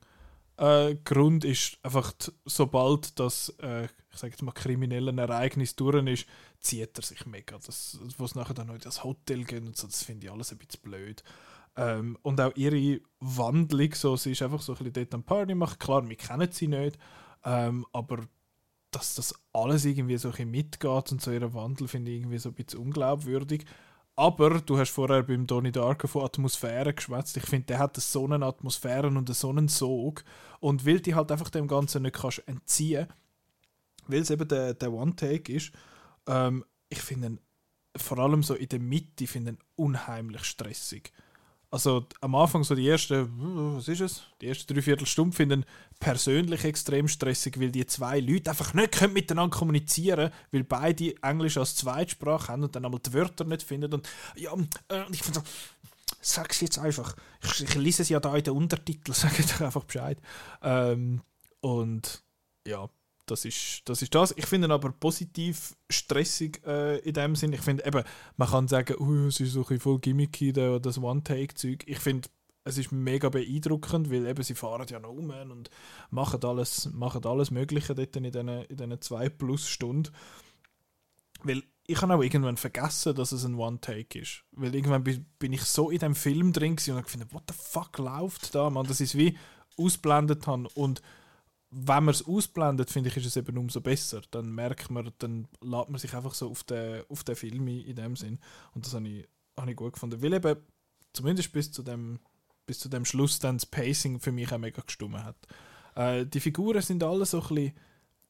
Äh, 0.56 0.94
Grund 1.04 1.44
ist 1.44 1.78
einfach, 1.82 2.12
sobald 2.44 3.18
das, 3.18 3.52
äh, 3.60 3.86
ich 3.86 4.18
sage 4.18 4.30
jetzt 4.32 4.42
mal, 4.42 4.52
kriminelle 4.52 5.10
Ereignis 5.20 5.74
durch 5.74 6.06
ist, 6.06 6.26
zieht 6.60 6.96
er 6.96 7.02
sich 7.02 7.26
mega. 7.26 7.58
Das, 7.58 7.98
was 8.18 8.36
nachher 8.36 8.54
dann 8.54 8.68
noch 8.68 8.74
in 8.74 8.80
das 8.80 9.02
Hotel 9.02 9.42
gehen 9.44 9.66
und 9.66 9.76
so, 9.76 9.88
das 9.88 10.04
finde 10.04 10.26
ich 10.26 10.32
alles 10.32 10.52
ein 10.52 10.58
bisschen 10.58 10.82
blöd. 10.82 11.24
Ähm, 11.76 12.16
und 12.22 12.40
auch 12.40 12.54
ihre 12.54 13.00
Wandlung, 13.20 13.92
so, 13.94 14.16
sie 14.16 14.32
ist 14.32 14.42
einfach 14.42 14.60
so 14.60 14.72
ein 14.72 14.78
bisschen 14.78 14.92
dort 14.92 15.14
am 15.14 15.24
Party 15.24 15.54
machen. 15.54 15.78
Klar, 15.78 16.08
wir 16.08 16.16
kennen 16.16 16.50
sie 16.52 16.68
nicht, 16.68 16.98
ähm, 17.44 17.86
aber 17.92 18.28
dass 18.90 19.16
das 19.16 19.34
alles 19.52 19.84
irgendwie 19.84 20.16
so 20.16 20.28
ein 20.28 20.32
bisschen 20.32 20.50
mitgeht 20.50 21.12
und 21.12 21.20
so 21.20 21.32
ihren 21.32 21.52
Wandel 21.52 21.88
finde 21.88 22.12
ich 22.12 22.18
irgendwie 22.18 22.38
so 22.38 22.50
ein 22.50 22.54
bisschen 22.54 22.80
unglaubwürdig. 22.80 23.64
Aber 24.16 24.60
du 24.60 24.78
hast 24.78 24.90
vorher 24.90 25.24
beim 25.24 25.48
Donnie 25.48 25.72
Darko 25.72 26.06
von 26.06 26.24
Atmosphäre 26.24 26.94
geschwätzt. 26.94 27.36
Ich 27.36 27.46
finde, 27.46 27.66
der 27.66 27.80
hat 27.80 27.96
so 27.96 28.24
eine 28.24 28.46
Atmosphäre 28.46 29.08
und 29.08 29.34
so 29.34 29.50
einen 29.50 29.66
Sog. 29.66 30.22
Und 30.60 30.86
weil 30.86 31.00
die 31.00 31.16
halt 31.16 31.32
einfach 31.32 31.50
dem 31.50 31.66
Ganzen 31.66 32.02
nicht 32.02 32.14
kannst 32.14 32.46
entziehen 32.46 33.08
weil 34.06 34.20
es 34.20 34.30
eben 34.30 34.46
der, 34.48 34.74
der 34.74 34.92
One-Take 34.92 35.52
ist, 35.52 35.72
ähm, 36.26 36.64
ich 36.88 37.00
finde 37.00 37.38
vor 37.96 38.18
allem 38.18 38.42
so 38.42 38.54
in 38.54 38.68
der 38.68 38.80
Mitte 38.80 39.26
finde 39.26 39.56
unheimlich 39.76 40.44
stressig. 40.44 41.12
Also 41.74 42.06
am 42.20 42.36
Anfang 42.36 42.62
so 42.62 42.76
die 42.76 42.88
ersten, 42.88 43.28
was 43.74 43.88
ist 43.88 44.00
es? 44.00 44.22
Die 44.40 44.46
ersten 44.46 44.72
drei 44.72 44.80
Viertelstunden 44.80 45.32
finden 45.32 45.64
persönlich 45.98 46.62
extrem 46.62 47.08
stressig, 47.08 47.58
weil 47.58 47.72
die 47.72 47.84
zwei 47.84 48.20
Leute 48.20 48.50
einfach 48.50 48.74
nicht 48.74 48.92
können 48.92 49.12
miteinander 49.12 49.56
kommunizieren 49.56 50.30
weil 50.52 50.62
beide 50.62 51.20
Englisch 51.20 51.58
als 51.58 51.74
Zweitsprache 51.74 52.52
haben 52.52 52.62
und 52.62 52.76
dann 52.76 52.84
einmal 52.84 53.00
die 53.00 53.12
Wörter 53.12 53.42
nicht 53.44 53.64
finden. 53.64 53.92
Und 53.92 54.08
ja, 54.36 54.54
äh, 54.88 55.02
ich 55.10 55.24
finde 55.24 55.40
so, 55.40 55.46
sag's 56.20 56.60
jetzt 56.60 56.78
einfach. 56.78 57.16
Ich, 57.42 57.64
ich 57.64 57.74
lese 57.74 58.02
es 58.02 58.08
ja 58.08 58.20
da 58.20 58.36
in 58.36 58.44
den 58.44 58.54
Untertiteln, 58.54 59.12
sag 59.12 59.36
doch 59.36 59.60
einfach 59.60 59.84
Bescheid. 59.84 60.18
Ähm, 60.62 61.22
und 61.60 62.22
ja, 62.68 62.88
das 63.26 63.44
ist, 63.44 63.82
das 63.86 64.02
ist 64.02 64.14
das. 64.14 64.32
Ich 64.36 64.46
finde 64.46 64.70
aber 64.70 64.90
positiv 64.92 65.76
stressig 65.90 66.60
äh, 66.66 66.98
in 66.98 67.14
dem 67.14 67.36
Sinn. 67.36 67.52
Ich 67.52 67.62
finde 67.62 67.86
eben, 67.86 68.04
man 68.36 68.48
kann 68.48 68.68
sagen, 68.68 68.96
uh, 68.98 69.28
es 69.28 69.40
ist 69.40 69.52
so 69.52 69.66
ein 69.66 69.80
voll 69.80 69.98
gimmicky, 69.98 70.52
das 70.52 70.98
One-Take-Zeug. 70.98 71.84
Ich 71.86 71.98
finde, 71.98 72.28
es 72.64 72.78
ist 72.78 72.92
mega 72.92 73.28
beeindruckend, 73.28 74.10
weil 74.10 74.26
eben 74.26 74.42
sie 74.42 74.54
fahren 74.54 74.86
ja 74.88 74.98
noch 74.98 75.10
um 75.10 75.30
und 75.30 75.70
machen 76.10 76.42
alles, 76.44 76.90
machen 76.92 77.24
alles 77.24 77.50
Mögliche 77.50 77.94
dort 77.94 78.16
in 78.16 78.24
diesen, 78.24 78.48
in 78.48 79.00
zwei 79.00 79.28
plus 79.28 79.68
Stunden. 79.68 80.10
Weil 81.42 81.62
ich 81.86 82.00
habe 82.00 82.14
auch 82.14 82.22
irgendwann 82.22 82.56
vergessen, 82.56 83.14
dass 83.14 83.32
es 83.32 83.44
ein 83.44 83.56
One-Take 83.56 84.18
ist. 84.18 84.44
Weil 84.52 84.74
irgendwann 84.74 85.04
bi- 85.04 85.24
bin 85.38 85.52
ich 85.52 85.62
so 85.64 85.90
in 85.90 85.98
dem 85.98 86.14
Film 86.14 86.54
drin 86.54 86.72
und 86.72 86.88
habe 86.88 87.02
gefunden, 87.02 87.28
what 87.32 87.44
the 87.48 87.54
fuck 87.54 87.98
läuft 87.98 88.54
da, 88.54 88.70
man, 88.70 88.86
ich 88.86 89.00
es 89.00 89.14
wie 89.14 89.36
ausblendet 89.76 90.46
habe. 90.46 90.68
Und 90.74 91.02
wenn 91.76 92.04
man 92.04 92.14
es 92.14 92.24
ausblendet, 92.24 92.90
finde 92.90 93.08
ich, 93.08 93.16
ist 93.16 93.26
es 93.26 93.36
eben 93.36 93.58
umso 93.58 93.80
besser. 93.80 94.22
Dann 94.30 94.52
merkt 94.52 94.90
man, 94.90 95.10
dann 95.18 95.48
lädt 95.60 95.90
man 95.90 95.98
sich 95.98 96.14
einfach 96.14 96.34
so 96.34 96.48
auf 96.48 96.62
den, 96.62 97.02
auf 97.08 97.24
den 97.24 97.34
Film 97.34 97.66
ein, 97.66 97.80
in 97.80 97.96
dem 97.96 98.14
Sinn. 98.14 98.38
Und 98.74 98.86
das 98.86 98.94
habe 98.94 99.08
ich, 99.08 99.26
habe 99.56 99.70
ich 99.70 99.76
gut 99.76 99.94
gefunden. 99.94 100.22
Weil 100.22 100.34
eben, 100.34 100.56
zumindest 101.12 101.52
bis 101.52 101.72
zu 101.72 101.82
dem, 101.82 102.20
bis 102.64 102.78
zu 102.78 102.88
dem 102.88 103.04
Schluss 103.04 103.40
dann 103.40 103.56
das 103.56 103.66
Pacing 103.66 104.20
für 104.20 104.30
mich 104.30 104.52
auch 104.52 104.58
mega 104.58 104.82
gestummen 104.82 105.24
hat. 105.24 105.36
Äh, 105.96 106.26
die 106.26 106.38
Figuren 106.38 106.80
sind 106.80 107.02
alle 107.02 107.26
so 107.26 107.40
ein 107.40 107.48
bisschen, 107.48 107.72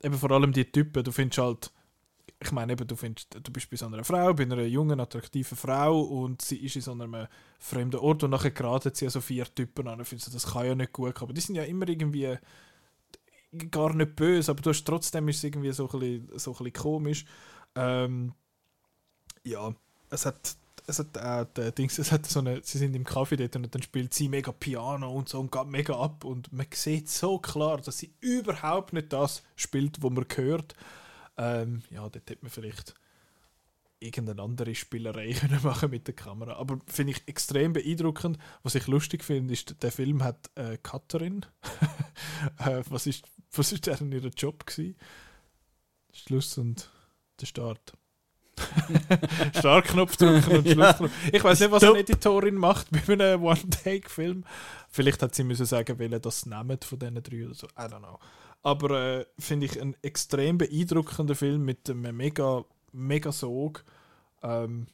eben 0.03 0.19
vor 0.19 0.31
allem 0.31 0.53
die 0.53 0.71
Typen, 0.71 1.05
du 1.05 1.13
findest 1.13 1.39
halt, 1.39 1.73
ich 2.41 2.51
meine 2.51 2.73
eben, 2.73 2.87
du, 2.87 2.97
findest, 2.97 3.37
du 3.43 3.53
bist 3.53 3.69
bei 3.69 3.77
so 3.77 3.87
einer 3.87 4.05
Frau, 4.05 4.33
bei 4.33 4.45
einer 4.45 4.63
jungen, 4.63 5.01
attraktiven 5.01 5.57
Frau 5.57 6.01
und 6.01 6.41
sie 6.41 6.65
ist 6.65 6.77
in 6.77 6.83
so 6.83 6.93
einem 6.93 7.27
fremden 7.59 8.01
Ort 8.01 8.23
und 8.23 8.31
nachher 8.31 8.51
geraten 8.53 8.93
sie 8.95 9.09
so 9.11 9.21
vier 9.21 9.45
Typen 9.55 9.87
an 9.87 9.99
und 9.99 10.07
findest 10.07 10.29
du, 10.29 10.33
das 10.33 10.47
kann 10.53 10.67
ja 10.67 10.75
nicht 10.75 10.93
gut. 10.93 11.21
Aber 11.21 11.33
die 11.35 11.41
sind 11.43 11.57
ja 11.57 11.65
immer 11.65 11.87
irgendwie 11.89 12.37
gar 13.71 13.95
nicht 13.95 14.17
böse, 14.17 14.51
aber 14.51 14.63
du 14.63 14.71
hast 14.71 14.85
trotzdem 14.85 15.29
ist 15.29 15.39
es 15.39 15.45
irgendwie 15.45 15.73
so 15.73 15.89
ein 15.89 15.99
bisschen, 15.99 16.39
so 16.39 16.57
ein 16.59 16.73
komisch. 16.73 17.25
Ähm, 17.75 18.33
ja, 19.45 19.75
es 20.11 20.27
hat 20.27 20.57
es 20.87 20.99
hat 20.99 21.17
auch 21.19 21.45
der 21.55 21.73
Dings, 21.73 21.99
es 21.99 22.13
hat 22.13 22.27
so 22.27 22.41
eine, 22.41 22.63
sie 22.63 22.79
sind 22.79 22.95
im 22.95 23.05
Café 23.05 23.37
dort 23.37 23.57
und 23.57 23.75
dann 23.75 23.83
spielt 23.83 24.13
sie 24.13 24.29
mega 24.29 24.53
Piano 24.53 25.11
und 25.11 25.29
so 25.29 25.41
und 25.41 25.51
geht 25.51 25.67
mega 25.67 25.99
ab 25.99 26.25
und 26.25 26.53
man 26.53 26.67
sieht 26.73 27.09
so 27.09 27.39
klar, 27.39 27.79
dass 27.79 27.99
sie 27.99 28.13
überhaupt 28.21 28.93
nicht 28.93 29.13
das 29.13 29.43
spielt, 29.57 30.03
wo 30.03 30.11
man 30.11 30.27
hört. 30.35 30.75
Ähm, 31.37 31.83
ja, 31.91 32.03
dort 32.03 32.17
hätte 32.17 32.39
man 32.43 32.51
vielleicht 32.51 32.95
irgendeine 34.05 34.43
andere 34.43 34.75
Spielerei 34.75 35.33
können 35.41 35.63
machen 35.63 35.91
mit 35.91 36.07
der 36.07 36.15
Kamera. 36.15 36.55
Aber 36.55 36.79
finde 36.87 37.13
ich 37.13 37.27
extrem 37.27 37.73
beeindruckend. 37.73 38.39
Was 38.63 38.75
ich 38.75 38.87
lustig 38.87 39.25
finde, 39.25 39.53
ist, 39.53 39.83
der 39.83 39.93
Film 39.93 40.23
hat 40.23 40.51
äh, 40.55 40.79
Cutterin. 40.79 41.47
äh, 42.59 42.83
was 42.89 43.07
ist, 43.07 43.25
was 43.53 43.73
ist 43.73 43.87
deren 43.87 44.13
ihr 44.13 44.29
Job 44.37 44.67
gewesen? 44.67 44.97
Schluss 46.13 46.59
und 46.59 46.91
der 47.41 47.47
Start. 47.47 47.95
Startknopf 49.59 50.17
drücken 50.17 50.59
und 50.59 50.67
Ja. 50.67 50.75
Schlussknopf. 50.75 51.13
Ich 51.33 51.43
weiß 51.43 51.61
nicht, 51.61 51.71
was 51.73 51.83
eine 51.83 51.99
Editorin 51.99 52.55
macht 52.55 52.89
bei 52.91 53.13
einem 53.13 53.43
One-Take-Film. 53.43 54.45
Vielleicht 54.89 55.23
hat 55.23 55.35
sie 55.35 55.45
müssen 55.45 55.67
sagen, 55.67 55.99
welche 55.99 56.21
das 56.21 56.47
nehmen 56.47 56.79
von 56.81 56.99
diesen 56.99 57.23
drei 57.23 57.47
oder 57.47 57.55
so. 57.55 57.67
I 57.67 57.83
don't 57.83 57.99
know. 57.99 58.19
Aber 58.63 59.19
äh, 59.19 59.27
finde 59.39 59.67
ich 59.67 59.81
ein 59.81 59.95
extrem 60.03 60.57
beeindruckender 60.59 61.35
Film 61.35 61.65
mit 61.65 61.91
einem 61.91 62.17
mega, 62.17 62.65
mega 62.95 63.33
Sog, 63.33 63.85
ähm, 64.43 64.87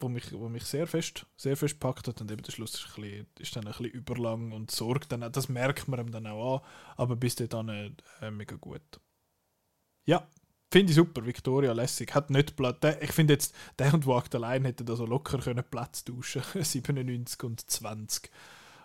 wo, 0.00 0.08
mich, 0.08 0.32
wo 0.32 0.48
mich 0.48 0.64
sehr 0.64 0.86
fest, 0.86 1.26
sehr 1.36 1.56
fest 1.56 1.80
packt 1.80 2.08
hat. 2.08 2.20
Und 2.20 2.30
eben 2.30 2.42
der 2.42 2.52
Schluss 2.52 2.74
ist, 2.74 2.86
ein 2.96 3.02
bisschen, 3.02 3.26
ist 3.38 3.56
dann 3.56 3.66
ein 3.66 3.72
bisschen 3.72 3.86
überlang 3.86 4.52
und 4.52 4.70
sorgt 4.70 5.12
dann 5.12 5.22
auch, 5.22 5.30
das 5.32 5.48
merkt 5.48 5.88
man 5.88 6.00
ihm 6.00 6.10
dann 6.12 6.26
auch 6.26 6.56
an, 6.56 6.66
aber 6.96 7.16
bis 7.16 7.36
dahin 7.36 7.96
äh, 8.20 8.30
mega 8.30 8.56
gut. 8.56 8.82
Ja, 10.06 10.28
finde 10.70 10.90
ich 10.90 10.96
super, 10.96 11.24
Victoria 11.24 11.72
lässig. 11.72 12.14
Hat 12.14 12.30
nicht 12.30 12.56
Platz. 12.56 12.78
Ich 13.00 13.12
finde 13.12 13.34
jetzt, 13.34 13.54
der 13.78 13.94
und 13.94 14.06
Walk 14.06 14.34
allein 14.34 14.64
hätte 14.64 14.84
da 14.84 14.96
so 14.96 15.06
locker 15.06 15.38
können 15.38 15.64
Platz 15.70 16.04
tauschen 16.04 16.42
97 16.52 17.42
und 17.44 17.70
20. 17.70 18.30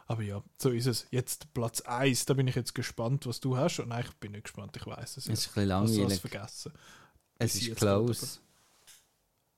Aber 0.08 0.24
ja, 0.24 0.42
so 0.58 0.70
ist 0.72 0.88
es. 0.88 1.08
Jetzt 1.12 1.54
Platz 1.54 1.82
1, 1.82 2.26
da 2.26 2.34
bin 2.34 2.48
ich 2.48 2.56
jetzt 2.56 2.74
gespannt, 2.74 3.28
was 3.28 3.42
du 3.42 3.58
hast. 3.58 3.80
Und 3.80 3.90
nein, 3.90 4.04
ich 4.08 4.14
bin 4.16 4.32
nicht 4.32 4.46
gespannt, 4.46 4.76
ich 4.76 4.86
weiß 4.88 5.18
es. 5.18 5.28
Es 5.28 5.28
ist 5.28 5.30
ein 5.30 5.34
bisschen 5.34 5.48
Ich 5.48 5.58
habe 5.58 5.68
langweilig. 5.68 6.22
vergessen. 6.22 6.74
Es 7.40 7.56
ist 7.56 7.76
close. 7.76 8.40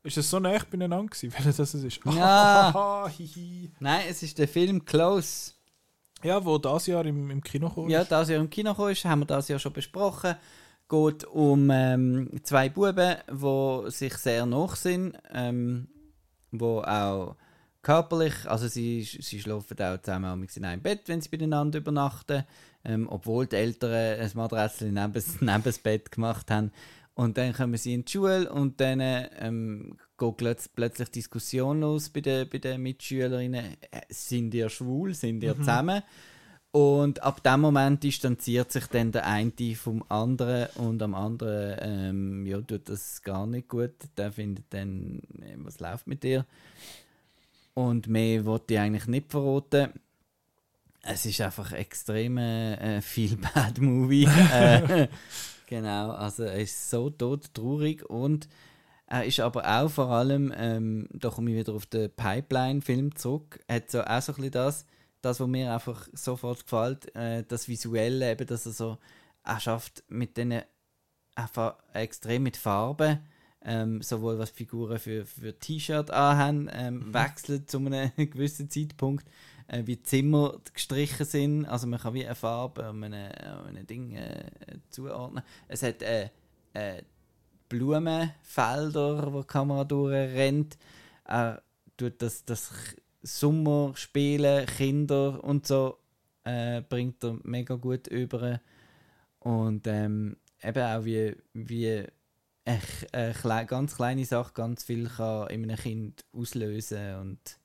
Ist 0.03 0.17
es 0.17 0.29
so 0.29 0.39
nah 0.39 0.57
beieinander 0.69 1.03
gewesen, 1.05 1.33
welches 1.37 1.57
das 1.57 1.73
es 1.73 1.83
ist? 1.83 1.99
Ja. 2.05 3.09
hihi. 3.17 3.71
Nein, 3.79 4.05
es 4.09 4.23
ist 4.23 4.37
der 4.37 4.47
Film 4.47 4.85
Close. 4.85 5.53
ja, 6.23 6.43
wo 6.43 6.57
das 6.57 6.87
Jahr 6.87 7.05
im, 7.05 7.29
im 7.29 7.43
Kino 7.43 7.69
kam. 7.69 7.89
Ja, 7.89 8.03
das 8.03 8.29
Jahr 8.29 8.39
im 8.39 8.49
Kino 8.49 8.71
ist, 8.87 9.05
haben 9.05 9.21
wir 9.21 9.25
das 9.25 9.47
ja 9.47 9.59
schon 9.59 9.73
besprochen. 9.73 10.35
Geht 10.89 11.23
um 11.25 11.69
ähm, 11.71 12.29
zwei 12.43 12.69
Buben, 12.69 13.17
die 13.29 13.91
sich 13.91 14.15
sehr 14.17 14.45
nach 14.45 14.75
sind, 14.75 15.17
ähm, 15.31 15.87
wo 16.51 16.81
auch 16.81 17.35
körperlich, 17.81 18.33
also 18.45 18.67
sie, 18.67 19.03
sie 19.03 19.39
schlafen 19.39 19.79
auch 19.81 20.01
zusammen 20.01 20.25
am 20.25 20.43
in 20.43 20.65
einem 20.65 20.81
Bett, 20.81 21.01
wenn 21.07 21.21
sie 21.21 21.29
miteinander 21.31 21.79
übernachten, 21.79 22.43
ähm, 22.83 23.07
obwohl 23.09 23.47
die 23.47 23.55
Eltern 23.55 24.19
ein 24.19 24.31
Matratzel 24.33 24.91
neben, 24.91 25.23
neben 25.39 25.63
das 25.63 25.79
Bett 25.79 26.11
gemacht 26.11 26.51
haben. 26.51 26.71
Und 27.13 27.37
dann 27.37 27.53
kommen 27.53 27.75
sie 27.77 27.93
in 27.93 28.05
die 28.05 28.11
Schule 28.11 28.51
und 28.51 28.79
dann 28.79 29.01
ähm, 29.01 29.97
geht 30.17 30.37
plötz- 30.37 30.69
plötzlich 30.73 31.09
Diskussion 31.09 31.81
los 31.81 32.09
bei 32.09 32.21
den, 32.21 32.47
bei 32.49 32.57
den 32.57 32.81
Mitschülerinnen. 32.81 33.75
Äh, 33.91 34.01
Sind 34.09 34.53
ihr 34.53 34.69
schwul? 34.69 35.13
Sind 35.13 35.43
ihr 35.43 35.55
zusammen? 35.57 36.01
Und 36.71 37.21
ab 37.21 37.43
dem 37.43 37.59
Moment 37.59 38.01
distanziert 38.01 38.71
sich 38.71 38.87
dann 38.87 39.11
der 39.11 39.25
eine 39.27 39.51
vom 39.75 40.05
anderen 40.07 40.67
und 40.75 41.03
am 41.03 41.13
anderen 41.15 41.77
ähm, 41.81 42.45
ja, 42.45 42.61
tut 42.61 42.87
das 42.87 43.21
gar 43.21 43.45
nicht 43.45 43.67
gut. 43.67 43.91
Der 44.15 44.31
findet 44.31 44.65
dann, 44.69 45.19
äh, 45.41 45.55
was 45.57 45.81
läuft 45.81 46.07
mit 46.07 46.23
dir? 46.23 46.45
Und 47.73 48.07
mehr 48.07 48.45
wollte 48.45 48.75
ich 48.75 48.79
eigentlich 48.79 49.07
nicht 49.07 49.31
verraten. 49.31 49.89
Es 51.03 51.25
ist 51.25 51.41
einfach 51.41 51.73
extrem 51.73 52.37
äh, 52.37 53.01
viel 53.01 53.35
Bad 53.53 53.79
Movie. 53.79 54.27
äh, 54.53 55.07
genau, 55.71 56.11
also 56.11 56.43
er 56.43 56.59
ist 56.59 56.89
so 56.89 57.09
tot 57.09 57.53
traurig 57.53 58.07
und 58.07 58.49
er 59.07 59.25
ist 59.25 59.39
aber 59.39 59.65
auch 59.65 59.89
vor 59.89 60.09
allem, 60.09 60.53
ähm, 60.55 61.07
da 61.11 61.29
komme 61.29 61.51
ich 61.51 61.57
wieder 61.57 61.73
auf 61.73 61.85
den 61.85 62.11
Pipeline-Film 62.11 63.15
zurück, 63.15 63.59
hat 63.69 63.89
so 63.89 64.01
auch 64.01 64.21
so 64.21 64.33
ein 64.33 64.35
bisschen 64.35 64.51
das, 64.51 64.85
das, 65.21 65.39
was 65.39 65.47
mir 65.47 65.73
einfach 65.73 66.07
sofort 66.11 66.63
gefällt, 66.65 67.15
äh, 67.15 67.43
das 67.47 67.69
Visuelle, 67.69 68.31
eben, 68.31 68.45
dass 68.47 68.65
er 68.65 68.73
so, 68.73 68.97
er 69.43 69.59
schafft 69.59 70.03
mit 70.09 70.35
diesen 70.35 70.61
einfach 71.35 71.75
extrem 71.93 72.43
mit 72.43 72.57
Farben, 72.57 73.19
ähm, 73.63 74.01
sowohl 74.01 74.37
was 74.39 74.49
Figuren 74.49 74.99
für, 74.99 75.25
für 75.25 75.57
T-Shirt 75.57 76.11
anhaben, 76.11 76.69
ähm, 76.73 77.13
wechselt 77.13 77.71
zu 77.71 77.77
einem 77.77 78.11
gewissen 78.17 78.69
Zeitpunkt, 78.69 79.25
äh, 79.71 79.85
wie 79.85 80.01
Zimmer 80.01 80.59
gestrichen 80.73 81.25
sind, 81.25 81.65
also 81.65 81.87
man 81.87 81.99
kann 81.99 82.13
wie 82.13 82.25
eine 82.25 82.35
Farbe 82.35 82.89
um 82.89 83.03
ein, 83.03 83.13
um 83.13 83.75
ein 83.75 83.87
Ding 83.87 84.15
äh, 84.15 84.43
zuordnen. 84.89 85.43
Es 85.67 85.81
hat 85.81 86.01
äh, 86.01 86.29
äh, 86.73 87.01
Blumenfelder, 87.69 89.31
wo 89.31 89.41
die 89.41 89.47
Kamera 89.47 89.85
durchrennt. 89.85 90.77
Er 91.23 91.61
tut 91.95 92.21
das, 92.21 92.43
das 92.43 92.71
Sommerspielen, 93.23 94.65
Kinder 94.65 95.41
und 95.41 95.65
so 95.65 95.99
äh, 96.43 96.81
bringt 96.81 97.23
er 97.23 97.39
mega 97.43 97.75
gut 97.75 98.07
über. 98.07 98.59
Und 99.39 99.87
ähm, 99.87 100.35
eben 100.61 100.83
auch 100.83 101.05
wie, 101.05 101.35
wie 101.53 102.03
eine, 102.65 102.81
eine 103.13 103.65
ganz 103.67 103.95
kleine 103.95 104.25
Sache 104.25 104.51
ganz 104.53 104.83
viel 104.83 105.07
kann 105.07 105.47
in 105.47 105.63
einem 105.63 105.77
Kind 105.77 106.25
auslösen 106.33 107.15
und, 107.15 107.60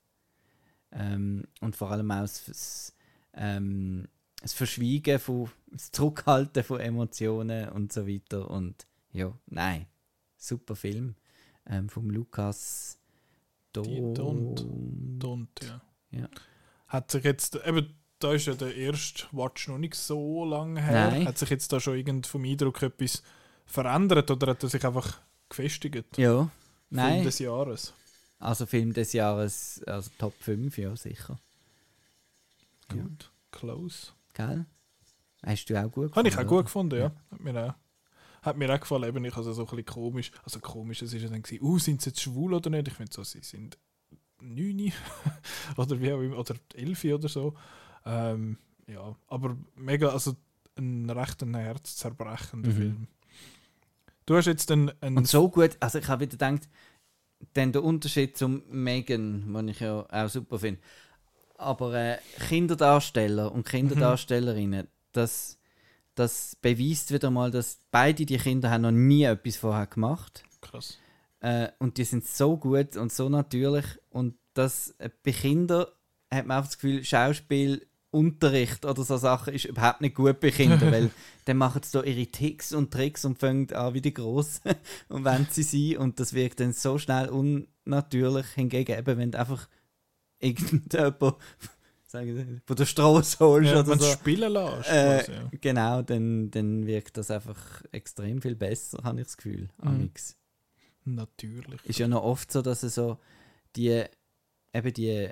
ähm, 0.93 1.45
und 1.61 1.77
vor 1.77 1.91
allem 1.91 2.11
auch 2.11 2.23
das, 2.23 2.95
ähm, 3.35 4.09
das 4.41 4.53
Verschwiegen 4.53 5.19
von, 5.19 5.51
das 5.71 5.91
Zurückhalten 5.93 6.65
von 6.65 6.81
Emotionen 6.81 7.69
und 7.71 7.93
so 7.93 8.07
weiter. 8.07 8.51
Und 8.51 8.87
ja, 9.13 9.33
nein, 9.47 9.87
super 10.37 10.77
Film 10.77 11.17
ähm, 11.67 11.89
vom 11.89 12.11
Lukas 12.11 12.99
Don't. 13.75 15.65
Ja. 15.65 15.81
Ja. 16.11 16.29
Hat 16.89 17.11
sich 17.11 17.25
jetzt, 17.25 17.59
eben, 17.67 17.95
da 18.19 18.33
ist 18.33 18.47
ja 18.47 18.55
der 18.55 18.75
erste 18.75 19.27
Watch 19.33 19.69
noch 19.69 19.79
nicht 19.79 19.95
so 19.95 20.45
lange 20.45 20.81
her. 20.83 21.11
Nein. 21.11 21.27
Hat 21.27 21.39
sich 21.39 21.51
jetzt 21.51 21.73
da 21.73 21.81
schon 21.81 21.97
irgend 21.97 22.27
vom 22.27 22.45
Eindruck 22.45 22.83
etwas 22.83 23.23
verändert 23.67 24.31
oder 24.31 24.49
hat 24.49 24.63
er 24.63 24.69
sich 24.69 24.85
einfach 24.87 25.21
gefestigt? 25.49 26.17
Ja, 26.17 26.37
Film 26.37 26.51
nein. 26.91 27.25
des 27.25 27.39
Jahres. 27.39 27.93
Also 28.39 28.67
Film 28.67 28.93
des 28.93 29.13
Jahres, 29.13 29.83
also 29.87 30.11
Top 30.19 30.35
5, 30.41 30.77
ja 30.79 30.95
sicher. 30.97 31.39
Gut. 32.89 33.33
Close. 33.51 34.09
Gell? 34.35 34.67
Hast 35.45 35.67
du 35.67 35.83
auch 35.83 35.91
gut 35.91 36.15
Habe 36.15 36.29
ich 36.29 36.35
auch 36.35 36.41
gefunden, 36.41 36.57
gut 36.57 36.65
gefunden, 36.67 36.99
ja. 36.99 37.13
Hat 37.31 37.41
mir 37.41 37.65
auch, 37.67 37.75
hat 38.43 38.57
mir 38.57 38.75
auch 38.75 38.81
gefallen. 38.81 39.05
Eben, 39.05 39.25
ich 39.25 39.37
also 39.37 39.53
so 39.53 39.63
ein 39.63 39.67
bisschen 39.67 39.87
komisch. 39.87 40.31
Also 40.45 40.61
komisch, 40.61 41.03
es 41.03 41.13
ist 41.13 41.23
ja 41.23 41.29
dann 41.29 41.43
gewesen, 41.43 41.63
uh, 41.65 41.79
sind 41.79 42.03
sie 42.03 42.11
jetzt 42.11 42.21
schwul 42.21 42.55
oder 42.55 42.71
nicht? 42.71 42.89
Ich 42.89 42.95
finde 42.95 43.13
so, 43.13 43.23
sie 43.25 43.41
sind 43.41 43.79
neun 44.41 44.93
oder 45.77 46.01
wie 46.01 46.13
auch 46.13 46.21
immer, 46.21 46.39
oder 46.39 46.55
elf 46.75 47.05
oder 47.05 47.29
so. 47.29 47.55
Ähm, 48.05 48.59
ja, 48.87 49.17
aber 49.29 49.57
mega, 49.75 50.09
also 50.11 50.37
ein 50.77 51.09
recht 51.09 51.43
ein 51.43 51.55
herzzerbrechender 51.55 52.71
Mhm. 52.71 52.75
Film. 52.75 53.09
Du 54.27 54.37
hast 54.37 54.47
jetzt 54.47 54.71
einen, 54.73 54.91
einen 55.01 55.19
Und 55.19 55.29
so 55.29 55.49
gut, 55.49 55.77
also 55.81 55.99
ich 55.99 56.09
habe 56.09 56.23
wieder 56.23 56.33
gedacht, 56.33 56.69
dann 57.55 57.73
der 57.73 57.85
Unterschied 57.85 58.37
zum 58.37 58.63
Megan, 58.69 59.53
den 59.53 59.69
ich 59.69 59.81
ja 59.81 60.07
auch 60.11 60.29
super 60.29 60.59
finde. 60.59 60.81
Aber 61.57 61.95
äh, 61.95 62.19
Kinderdarsteller 62.49 63.51
und 63.53 63.67
Kinderdarstellerinnen, 63.67 64.89
das, 65.13 65.59
das 66.15 66.57
beweist 66.61 67.13
wieder 67.13 67.31
mal, 67.31 67.51
dass 67.51 67.79
beide 67.91 68.27
die 68.27 68.37
Kinder 68.37 68.71
haben 68.71 68.83
noch 68.83 68.91
nie 68.91 69.25
etwas 69.25 69.57
vorher 69.57 69.87
gemacht 69.87 70.45
krass. 70.61 70.99
äh, 71.41 71.69
und 71.79 71.97
die 71.97 72.05
sind 72.05 72.27
so 72.27 72.57
gut 72.59 72.97
und 72.97 73.13
so 73.13 73.29
natürlich 73.29 73.87
und 74.11 74.35
das 74.53 74.91
äh, 74.99 75.09
bei 75.25 75.33
Kindern 75.33 75.87
hat 76.31 76.47
man 76.47 76.59
auch 76.59 76.67
das 76.67 76.79
Gefühl, 76.79 77.05
Schauspielunterricht 78.17 78.85
oder 78.85 79.05
so 79.05 79.17
Sachen 79.17 79.55
ist 79.55 79.65
überhaupt 79.67 80.01
nicht 80.01 80.15
gut 80.15 80.41
bei 80.41 80.51
Kindern, 80.51 80.81
weil 80.93 81.11
dann 81.45 81.57
machen 81.57 81.83
sie 81.83 81.93
da 81.93 82.03
ihre 82.05 82.27
Ticks 82.27 82.73
und 82.73 82.91
Tricks 82.93 83.25
und 83.25 83.39
fangen 83.39 83.73
an 83.73 83.95
wie 83.95 84.01
die 84.01 84.15
Grossen 84.15 84.73
und 85.09 85.25
wenn 85.25 85.47
sie 85.51 85.63
sind 85.63 85.99
und 85.99 86.21
das 86.21 86.33
wirkt 86.35 86.61
dann 86.61 86.73
so 86.73 86.99
schnell 86.99 87.29
unnatürlich 87.29 88.47
hingegen 88.55 88.99
eben, 88.99 89.19
wenn 89.19 89.31
du 89.31 89.39
einfach 89.39 89.69
irgendjemand 90.39 90.93
sagen 92.07 92.63
von 92.65 92.77
der 92.77 92.87
Straße 92.87 93.39
holst 93.41 93.73
Ja, 93.73 93.81
oder 93.81 93.99
so. 93.99 94.13
spielen 94.13 94.53
lässt. 94.53 94.89
Äh, 94.91 95.33
ja. 95.33 95.51
Genau, 95.61 96.03
dann, 96.03 96.51
dann 96.51 96.87
wirkt 96.87 97.17
das 97.17 97.31
einfach 97.31 97.83
extrem 97.93 98.41
viel 98.41 98.55
besser, 98.57 98.99
habe 99.03 99.21
ich 99.21 99.27
das 99.27 99.37
Gefühl. 99.37 99.69
Mhm. 99.83 99.89
amix. 99.89 100.37
Natürlich. 101.05 101.85
Ist 101.85 101.99
ja 102.01 102.09
noch 102.09 102.25
oft 102.25 102.51
so, 102.51 102.63
dass 102.63 102.83
es 102.83 102.97
so 102.97 103.19
die 103.77 104.05
eben 104.73 104.93
die 104.95 105.31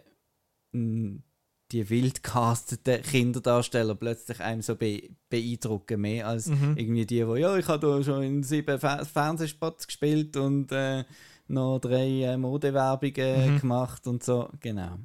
die 1.75 1.91
wild 1.91 2.23
casteten 2.23 3.03
Kinderdarsteller 3.03 3.95
plötzlich 3.95 4.41
einem 4.41 4.63
so 4.63 4.77
be 4.77 5.03
beeindrucken, 5.29 6.01
mehr 6.01 6.29
als 6.29 6.47
Mhm. 6.47 6.75
irgendwie 6.77 7.07
die, 7.07 7.25
die 7.25 7.41
ja, 7.41 7.57
ich 7.57 7.67
habe 7.69 7.87
da 7.87 8.03
schon 8.03 8.23
in 8.23 8.43
sieben 8.43 8.79
Fer 8.79 9.05
Fernsehspots 9.05 9.87
gespielt 9.87 10.37
und 10.37 10.71
äh, 10.73 11.05
noch 11.49 11.79
drei 11.81 12.23
äh, 12.23 12.37
Modewerbungen 12.37 13.55
Mhm. 13.55 13.61
gemacht 13.61 14.07
und 14.07 14.23
so, 14.23 14.49
genau. 14.61 14.99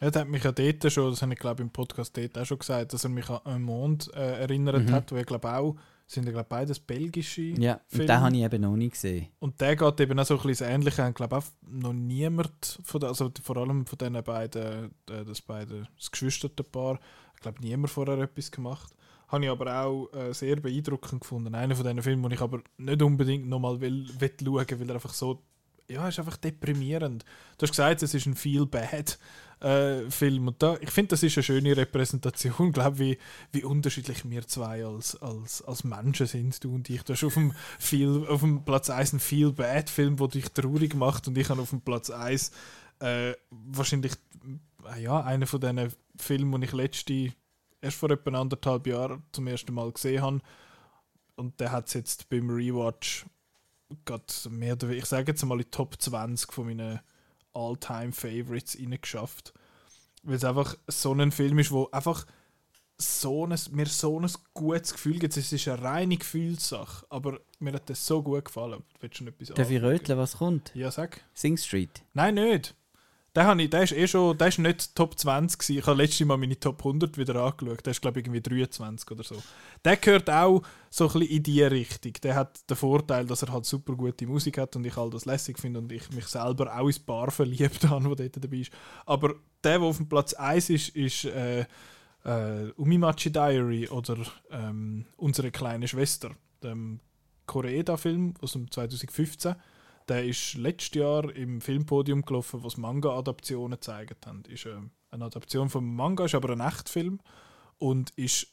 Ja, 0.00 0.10
der 0.12 0.22
hat 0.22 0.28
mich 0.28 0.44
ja 0.44 0.52
dort 0.52 0.92
schon, 0.92 1.10
das 1.10 1.22
habe 1.22 1.32
ich 1.32 1.38
glaube 1.40 1.62
im 1.62 1.70
Podcast 1.70 2.16
dort 2.16 2.38
auch 2.38 2.46
schon 2.46 2.60
gesagt, 2.60 2.92
dass 2.92 3.02
er 3.04 3.10
mich 3.10 3.28
an 3.28 3.40
Un 3.44 3.62
Monde 3.62 4.06
äh, 4.14 4.40
erinnert 4.42 4.86
Mhm. 4.86 4.92
hat, 4.92 5.10
wo 5.10 5.16
ich 5.16 5.26
glaube 5.26 5.52
auch, 5.52 5.74
sind 6.10 6.24
ja 6.24 6.32
glaube 6.32 6.46
beides 6.48 6.80
belgische 6.80 7.42
Ja, 7.42 7.74
und 7.74 7.80
Filme. 7.86 8.06
den 8.06 8.20
habe 8.20 8.36
ich 8.36 8.42
eben 8.42 8.62
noch 8.62 8.76
nie 8.76 8.88
gesehen. 8.88 9.28
Und 9.40 9.60
der 9.60 9.76
geht 9.76 10.00
eben 10.00 10.18
auch 10.18 10.24
so 10.24 10.34
ein 10.38 10.42
bisschen 10.42 10.66
das 10.66 10.74
Ähnliche. 10.74 11.06
Ich 11.08 11.14
glaube 11.14 11.36
auch 11.36 11.44
noch 11.70 11.92
niemand, 11.92 12.78
von 12.82 12.98
der, 13.00 13.10
also 13.10 13.30
vor 13.42 13.58
allem 13.58 13.84
von 13.84 13.98
diesen 13.98 14.22
beiden, 14.24 14.86
äh, 15.10 15.24
das 15.26 15.42
beiden, 15.42 15.86
das 15.96 16.10
Geschwisterpaar, 16.10 16.98
ich 17.34 17.40
glaube 17.42 17.60
niemand 17.60 17.90
vorher 17.90 18.18
etwas 18.18 18.50
gemacht. 18.50 18.92
Habe 19.28 19.44
ich 19.44 19.50
aber 19.50 19.82
auch 19.84 20.08
äh, 20.14 20.32
sehr 20.32 20.56
beeindruckend 20.56 21.20
gefunden. 21.20 21.54
Einer 21.54 21.76
von 21.76 21.84
diesen 21.84 22.02
Filmen, 22.02 22.22
den 22.22 22.32
ich 22.32 22.40
aber 22.40 22.62
nicht 22.78 23.02
unbedingt 23.02 23.46
nochmal 23.46 23.78
will, 23.78 24.08
will 24.18 24.32
schauen, 24.42 24.80
weil 24.80 24.88
er 24.88 24.94
einfach 24.94 25.12
so, 25.12 25.42
ja, 25.90 26.08
ist 26.08 26.18
einfach 26.18 26.38
deprimierend. 26.38 27.24
Du 27.58 27.62
hast 27.64 27.70
gesagt, 27.72 28.02
es 28.02 28.14
ist 28.14 28.24
ein 28.26 28.34
Feel 28.34 28.64
Bad 28.64 29.18
äh, 29.60 30.10
Film 30.10 30.48
und 30.48 30.62
da, 30.62 30.76
ich 30.80 30.90
finde, 30.90 31.10
das 31.10 31.22
ist 31.22 31.36
eine 31.36 31.42
schöne 31.42 31.76
Repräsentation, 31.76 32.72
glaube 32.72 32.98
wie, 32.98 33.18
wie 33.52 33.64
unterschiedlich 33.64 34.28
wir 34.28 34.46
zwei 34.46 34.84
als, 34.84 35.20
als, 35.20 35.62
als 35.62 35.84
Menschen 35.84 36.26
sind, 36.26 36.62
du 36.62 36.74
und 36.74 36.88
ich. 36.90 37.02
Du 37.02 37.12
hast 37.12 37.24
auf 37.24 37.34
dem, 37.34 37.52
Feel, 37.78 38.26
auf 38.28 38.40
dem 38.40 38.64
Platz 38.64 38.90
1 38.90 39.12
einen 39.12 39.20
Feel 39.20 39.52
Bad 39.52 39.90
Film, 39.90 40.16
der 40.16 40.28
dich 40.28 40.48
traurig 40.50 40.94
macht 40.94 41.28
und 41.28 41.36
ich 41.36 41.48
habe 41.50 41.62
auf 41.62 41.70
dem 41.70 41.80
Platz 41.80 42.10
1 42.10 42.52
äh, 43.00 43.34
wahrscheinlich 43.50 44.12
äh, 44.94 45.02
ja, 45.02 45.20
einer 45.20 45.46
von 45.46 45.60
diesen 45.60 45.92
Filmen, 46.16 46.60
die 46.60 46.66
ich 46.66 46.72
letzte 46.72 47.32
erst 47.80 47.96
vor 47.96 48.10
etwa 48.10 48.40
anderthalb 48.40 48.86
Jahren 48.86 49.22
zum 49.32 49.46
ersten 49.46 49.72
Mal 49.74 49.92
gesehen 49.92 50.22
habe 50.22 50.40
und 51.36 51.58
der 51.60 51.72
hat 51.72 51.86
es 51.86 51.94
jetzt 51.94 52.28
beim 52.28 52.50
Rewatch 52.50 53.24
gerade 54.04 54.24
mehr 54.50 54.74
oder 54.74 54.88
weniger, 54.88 55.02
ich 55.02 55.08
sage 55.08 55.32
jetzt 55.32 55.44
mal 55.44 55.58
die 55.58 55.64
Top 55.64 56.00
20 56.00 56.52
von 56.52 56.66
meinen 56.66 57.00
All-Time 57.54 58.12
Favorites 58.12 58.78
reingeschafft. 58.78 59.52
Weil 60.22 60.36
es 60.36 60.44
einfach 60.44 60.76
so 60.86 61.12
ein 61.12 61.32
Film 61.32 61.58
ist, 61.58 61.70
wo 61.70 61.88
einfach 61.90 62.26
so 62.98 63.46
ein, 63.46 63.58
mir 63.70 63.86
so 63.86 64.18
ein 64.18 64.28
gutes 64.54 64.92
Gefühl 64.92 65.18
gibt. 65.18 65.36
Es 65.36 65.52
ist 65.52 65.68
eine 65.68 65.82
reine 65.82 66.16
Gefühlssache, 66.16 67.06
aber 67.10 67.40
mir 67.60 67.72
hat 67.74 67.88
das 67.88 68.04
so 68.04 68.22
gut 68.22 68.46
gefallen. 68.46 68.82
Willst 69.00 69.20
du 69.20 69.24
noch 69.24 69.32
etwas 69.32 69.48
Darf 69.54 69.70
ich 69.70 69.80
röteln, 69.80 70.18
was 70.18 70.38
kommt? 70.38 70.72
Ja, 70.74 70.90
sag. 70.90 71.24
Sing 71.34 71.56
Street. 71.56 72.02
Nein, 72.14 72.34
nicht. 72.34 72.74
Der, 73.34 73.56
ich, 73.56 73.70
der 73.70 73.82
ist 73.82 73.92
eh 73.92 74.08
schon, 74.08 74.36
der 74.38 74.48
ist 74.48 74.58
nicht 74.58 74.94
Top 74.96 75.18
20 75.18 75.58
gewesen. 75.58 75.78
Ich 75.78 75.86
habe 75.86 76.02
letztes 76.02 76.26
Mal 76.26 76.38
meine 76.38 76.58
Top 76.58 76.78
100 76.78 77.16
wieder 77.18 77.36
angeschaut. 77.36 77.84
Der 77.84 77.90
ist 77.90 78.00
glaube 78.00 78.18
ich 78.18 78.26
irgendwie 78.26 78.40
23 78.40 79.10
oder 79.10 79.22
so. 79.22 79.36
Der 79.84 79.96
gehört 79.96 80.30
auch 80.30 80.62
so 80.90 81.06
ein 81.06 81.12
bisschen 81.12 81.36
in 81.36 81.42
die 81.42 81.62
Richtung. 81.62 82.12
Der 82.22 82.34
hat 82.34 82.68
den 82.68 82.76
Vorteil, 82.76 83.26
dass 83.26 83.42
er 83.42 83.52
halt 83.52 83.66
super 83.66 83.94
gute 83.94 84.26
Musik 84.26 84.58
hat 84.58 84.74
und 84.76 84.86
ich 84.86 84.96
all 84.96 85.10
das 85.10 85.26
lässig 85.26 85.58
finde 85.58 85.80
und 85.80 85.92
ich 85.92 86.10
mich 86.10 86.26
selber 86.26 86.74
auch 86.76 86.86
ins 86.86 86.98
Bar 86.98 87.30
verliebt 87.30 87.84
habe, 87.88 88.06
wo 88.06 88.14
dort 88.14 88.42
dabei 88.42 88.56
ist. 88.56 88.72
Aber 89.06 89.34
der, 89.62 89.78
der 89.78 89.82
auf 89.82 89.98
dem 89.98 90.08
Platz 90.08 90.32
1 90.34 90.70
ist, 90.70 90.88
ist 90.96 91.24
äh, 91.26 91.66
äh, 92.24 92.72
Umimachi 92.76 93.30
Diary 93.30 93.88
oder 93.88 94.16
ähm, 94.50 95.04
Unsere 95.16 95.50
kleine 95.50 95.86
Schwester, 95.86 96.30
dem 96.62 97.00
Koreeda-Film 97.46 98.34
aus 98.40 98.52
dem 98.52 98.70
2015. 98.70 99.54
Der 100.08 100.24
ist 100.24 100.54
letztes 100.54 100.94
Jahr 100.94 101.34
im 101.34 101.60
Filmpodium 101.60 102.22
gelaufen, 102.22 102.64
was 102.64 102.78
Manga-Adaptionen 102.78 103.78
gezeigt 103.78 104.26
haben. 104.26 104.42
Ist 104.48 104.66
äh, 104.66 104.76
eine 105.10 105.24
Adaption 105.24 105.68
vom 105.68 105.94
Manga, 105.94 106.24
ist 106.24 106.34
aber 106.34 106.50
ein 106.50 106.60
Echtfilm 106.60 107.20
und 107.78 108.10
ist 108.10 108.48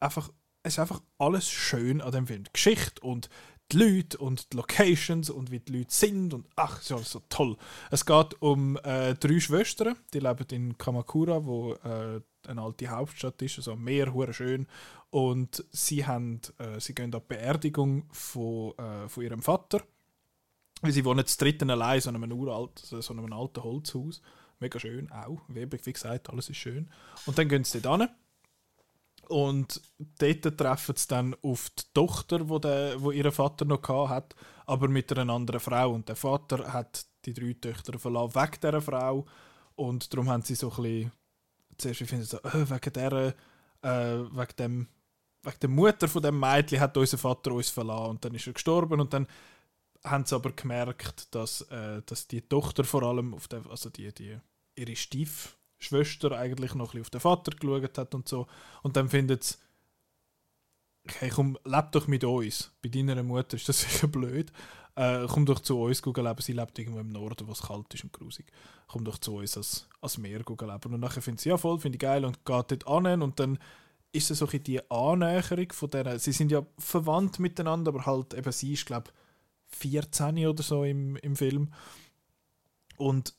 einfach, 0.00 0.30
es 0.62 0.74
ist 0.74 0.78
einfach 0.80 1.00
alles 1.18 1.48
schön 1.48 2.00
an 2.00 2.12
dem 2.12 2.26
Film. 2.26 2.44
Die 2.44 2.52
Geschichte 2.52 3.00
und 3.02 3.28
die 3.70 3.78
Leute 3.78 4.18
und 4.18 4.52
die 4.52 4.56
Locations 4.56 5.30
und 5.30 5.50
wie 5.50 5.60
die 5.60 5.78
Leute 5.78 5.94
sind 5.94 6.32
und 6.32 6.46
ach, 6.56 6.80
ist 6.80 6.90
alles 6.90 7.10
so 7.10 7.20
toll. 7.28 7.56
Es 7.90 8.06
geht 8.06 8.40
um 8.40 8.76
äh, 8.78 9.14
drei 9.14 9.40
Schwestern, 9.40 9.96
die 10.14 10.20
leben 10.20 10.46
in 10.50 10.78
Kamakura, 10.78 11.44
wo 11.44 11.74
äh, 11.74 12.20
eine 12.46 12.62
alte 12.62 12.88
Hauptstadt 12.88 13.40
ist, 13.42 13.58
also 13.58 13.72
am 13.72 13.84
Meer, 13.84 14.14
hure 14.14 14.32
schön. 14.32 14.66
Und 15.10 15.64
sie 15.70 16.06
haben, 16.06 16.40
äh, 16.58 16.80
sie 16.80 16.94
gehen 16.94 17.14
an 17.14 17.20
die 17.20 17.34
Beerdigung 17.34 18.08
von, 18.10 18.76
äh, 18.78 19.08
von 19.08 19.22
ihrem 19.22 19.42
Vater. 19.42 19.82
Weil 20.80 20.92
sie 20.92 21.04
wohnen 21.04 21.26
zu 21.26 21.38
dritten 21.38 21.70
allein, 21.70 22.00
so 22.00 22.10
in 22.10 22.16
einem 22.16 22.32
uralt, 22.32 22.78
so 22.78 23.12
in 23.12 23.18
einem 23.18 23.32
alten 23.32 23.62
Holzhaus. 23.62 24.20
Mega 24.60 24.78
schön, 24.78 25.10
auch. 25.12 25.40
Wie, 25.48 25.66
gesagt, 25.66 26.30
alles 26.30 26.50
ist 26.50 26.56
schön. 26.56 26.90
Und 27.26 27.38
dann 27.38 27.48
gehen 27.48 27.64
sie 27.64 27.80
dort 27.80 28.02
hin. 28.02 28.10
Und 29.28 29.82
dort 30.18 30.58
treffen 30.58 30.96
sie 30.96 31.08
dann 31.08 31.36
auf 31.42 31.70
die 31.70 31.82
Tochter, 31.92 32.48
wo, 32.48 32.58
der, 32.58 33.00
wo 33.00 33.10
ihr 33.10 33.30
Vater 33.30 33.66
noch 33.66 33.86
hat, 34.08 34.34
aber 34.66 34.88
mit 34.88 35.12
einer 35.16 35.32
anderen 35.32 35.60
Frau. 35.60 35.92
Und 35.92 36.08
der 36.08 36.16
Vater 36.16 36.72
hat 36.72 37.06
die 37.24 37.34
drei 37.34 37.54
Töchter 37.60 37.98
verlassen 37.98 38.34
wegen 38.34 38.60
dieser 38.60 38.80
Frau. 38.80 39.26
Und 39.76 40.12
darum 40.12 40.28
haben 40.28 40.42
sie 40.42 40.54
so 40.54 40.70
ein 40.70 40.82
bisschen, 40.82 41.12
zuerst 41.76 42.02
finden 42.04 42.24
sie 42.24 42.30
so, 42.30 42.38
äh, 42.38 42.70
wegen 42.70 42.92
der, 42.94 43.34
äh, 43.82 44.18
wegen 44.32 44.56
dem, 44.58 44.88
wegen 45.42 45.60
der 45.60 45.68
Mutter 45.68 46.08
von 46.08 46.22
dem 46.22 46.40
Mädchen 46.40 46.80
hat 46.80 46.96
unser 46.96 47.18
Vater 47.18 47.52
uns 47.52 47.68
verlassen. 47.70 48.10
Und 48.10 48.24
dann 48.24 48.34
ist 48.34 48.46
er 48.46 48.54
gestorben 48.54 49.00
und 49.00 49.12
dann 49.12 49.26
haben 50.04 50.24
sie 50.24 50.34
aber 50.34 50.52
gemerkt, 50.52 51.34
dass, 51.34 51.62
äh, 51.62 52.02
dass 52.06 52.26
die 52.28 52.42
Tochter 52.42 52.84
vor 52.84 53.02
allem 53.02 53.34
auf 53.34 53.48
der, 53.48 53.66
also 53.68 53.90
die, 53.90 54.12
die, 54.12 54.38
ihre 54.76 54.96
Stiefschwester 54.96 56.32
eigentlich 56.32 56.74
noch 56.74 56.94
ein 56.94 57.00
bisschen 57.00 57.00
auf 57.02 57.10
den 57.10 57.20
Vater 57.20 57.52
geschaut 57.52 57.98
hat 57.98 58.14
und 58.14 58.28
so. 58.28 58.46
Und 58.82 58.96
dann 58.96 59.08
findet 59.08 59.44
sie, 59.44 59.56
hey, 61.18 61.30
komm, 61.30 61.58
leb 61.64 61.92
doch 61.92 62.06
mit 62.06 62.24
uns. 62.24 62.72
Bei 62.82 62.88
deiner 62.88 63.22
Mutter 63.22 63.56
ist 63.56 63.68
das 63.68 63.80
sicher 63.82 64.08
blöd. 64.08 64.52
Äh, 64.94 65.26
komm 65.28 65.46
doch 65.46 65.60
zu 65.60 65.80
uns 65.80 66.02
gucken 66.02 66.24
leben. 66.24 66.40
Sie 66.40 66.52
lebt 66.52 66.78
irgendwo 66.78 67.00
im 67.00 67.10
Norden, 67.10 67.46
wo 67.46 67.52
es 67.52 67.62
kalt 67.62 67.92
ist 67.94 68.04
und 68.04 68.12
grusig. 68.12 68.46
Komm 68.88 69.04
doch 69.04 69.18
zu 69.18 69.36
uns 69.36 69.56
als, 69.56 69.88
als 70.00 70.18
Meer 70.18 70.42
gucken 70.42 70.68
leben. 70.68 70.94
Und 70.94 71.00
nachher 71.00 71.22
findet 71.22 71.40
sie, 71.40 71.50
ja 71.50 71.56
voll, 71.56 71.78
finde 71.78 71.96
ich 71.96 72.00
geil 72.00 72.24
und 72.24 72.44
geht 72.44 72.70
dort 72.70 72.88
an 72.88 73.22
und 73.22 73.38
dann 73.38 73.58
ist 74.10 74.30
es 74.30 74.38
so 74.38 74.48
ein 74.48 74.62
die 74.62 74.90
Annäherung 74.90 75.70
von 75.72 75.90
denen. 75.90 76.18
Sie 76.18 76.32
sind 76.32 76.50
ja 76.50 76.64
verwandt 76.78 77.38
miteinander, 77.38 77.90
aber 77.90 78.06
halt 78.06 78.34
eben 78.34 78.52
sie 78.52 78.72
ist, 78.72 78.86
glaube 78.86 79.04
ich, 79.08 79.27
14 79.68 80.46
oder 80.46 80.62
so 80.62 80.84
im, 80.84 81.16
im 81.16 81.36
Film. 81.36 81.72
Und 82.96 83.34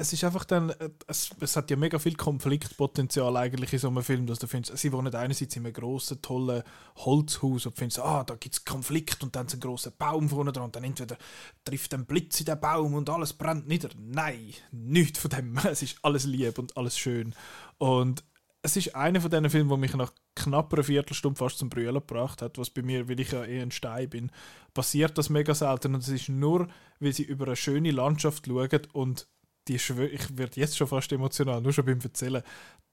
es 0.00 0.12
ist 0.12 0.22
einfach 0.22 0.44
dann, 0.44 0.72
es, 1.08 1.30
es 1.40 1.56
hat 1.56 1.70
ja 1.72 1.76
mega 1.76 1.98
viel 1.98 2.14
Konfliktpotenzial 2.14 3.36
eigentlich 3.36 3.72
in 3.72 3.80
so 3.80 3.88
einem 3.88 4.04
Film, 4.04 4.26
dass 4.28 4.38
du 4.38 4.46
findest, 4.46 4.78
sie 4.78 4.92
wohnen 4.92 5.12
einerseits 5.12 5.56
in 5.56 5.66
einem 5.66 5.72
grossen, 5.72 6.22
tollen 6.22 6.62
Holzhaus 6.98 7.66
und 7.66 7.76
findest, 7.76 7.98
ah, 7.98 8.22
da 8.22 8.36
gibt 8.36 8.54
es 8.54 8.64
Konflikt 8.64 9.24
und 9.24 9.34
dann 9.34 9.46
ist 9.46 9.54
ein 9.54 9.60
grosser 9.60 9.90
Baum 9.90 10.28
vorne 10.28 10.52
dran 10.52 10.66
und 10.66 10.76
dann 10.76 10.84
entweder 10.84 11.18
trifft 11.64 11.92
ein 11.94 12.06
Blitz 12.06 12.38
in 12.38 12.46
den 12.46 12.60
Baum 12.60 12.94
und 12.94 13.10
alles 13.10 13.32
brennt 13.32 13.66
nieder. 13.66 13.88
Nein, 13.98 14.54
nichts 14.70 15.18
von 15.18 15.30
dem. 15.30 15.58
Es 15.64 15.82
ist 15.82 15.98
alles 16.02 16.24
lieb 16.24 16.58
und 16.60 16.76
alles 16.76 16.96
schön. 16.96 17.34
Und 17.78 18.22
es 18.68 18.76
ist 18.76 18.94
einer 18.94 19.20
von 19.20 19.30
diesen 19.30 19.48
Filmen, 19.48 19.70
der 19.70 19.78
mich 19.78 19.94
nach 19.94 20.12
knapp 20.36 20.72
einer 20.74 20.84
Viertelstunde 20.84 21.38
fast 21.38 21.58
zum 21.58 21.70
Brüllen 21.70 21.94
gebracht 21.94 22.42
hat, 22.42 22.58
was 22.58 22.68
bei 22.68 22.82
mir, 22.82 23.08
weil 23.08 23.18
ich 23.18 23.32
ja 23.32 23.44
eh 23.44 23.62
ein 23.62 23.70
Stein 23.70 24.10
bin, 24.10 24.30
passiert 24.74 25.16
das 25.16 25.30
mega 25.30 25.54
selten 25.54 25.94
und 25.94 26.02
es 26.02 26.08
ist 26.08 26.28
nur, 26.28 26.68
weil 27.00 27.14
sie 27.14 27.22
über 27.22 27.46
eine 27.46 27.56
schöne 27.56 27.90
Landschaft 27.90 28.46
schauen 28.46 28.86
und 28.92 29.26
die 29.68 29.78
Schwö 29.78 30.06
ich 30.06 30.36
werde 30.36 30.60
jetzt 30.60 30.76
schon 30.76 30.86
fast 30.86 31.10
emotional, 31.12 31.62
nur 31.62 31.72
schon 31.72 31.86
beim 31.86 32.00
Erzählen, 32.00 32.42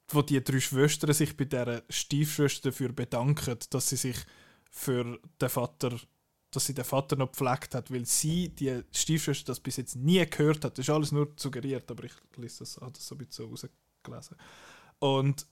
wo 0.10 0.22
die 0.22 0.42
drei 0.42 0.62
Schwestern 0.62 1.14
sich 1.14 1.36
bei 1.36 1.46
dieser 1.46 1.84
Stiefschwester 1.90 2.70
dafür 2.70 2.94
bedanken, 2.94 3.58
dass 3.70 3.90
sie 3.90 3.98
sich 3.98 4.18
für 4.72 5.20
den 5.42 5.50
Vater, 5.50 5.98
dass 6.52 6.68
sie 6.68 6.74
den 6.74 6.86
Vater 6.86 7.18
noch 7.18 7.32
gepflegt 7.32 7.76
hat, 7.76 7.92
weil 7.92 8.06
sie, 8.06 8.50
die 8.50 8.82
Stiefschwester, 8.94 9.48
das 9.48 9.60
bis 9.60 9.78
jetzt 9.78 9.96
nie 9.96 10.26
gehört 10.26 10.64
hat. 10.64 10.78
Das 10.78 10.86
ist 10.86 10.94
alles 10.94 11.12
nur 11.12 11.34
suggeriert, 11.36 11.90
aber 11.92 12.06
ich 12.06 12.14
lese 12.38 12.60
das, 12.60 12.78
habe 12.78 12.94
das 12.94 13.08
so 13.08 13.16
ein 13.16 13.20
bisschen 13.20 13.50
rausgelesen. 13.50 14.38
Und 15.00 15.48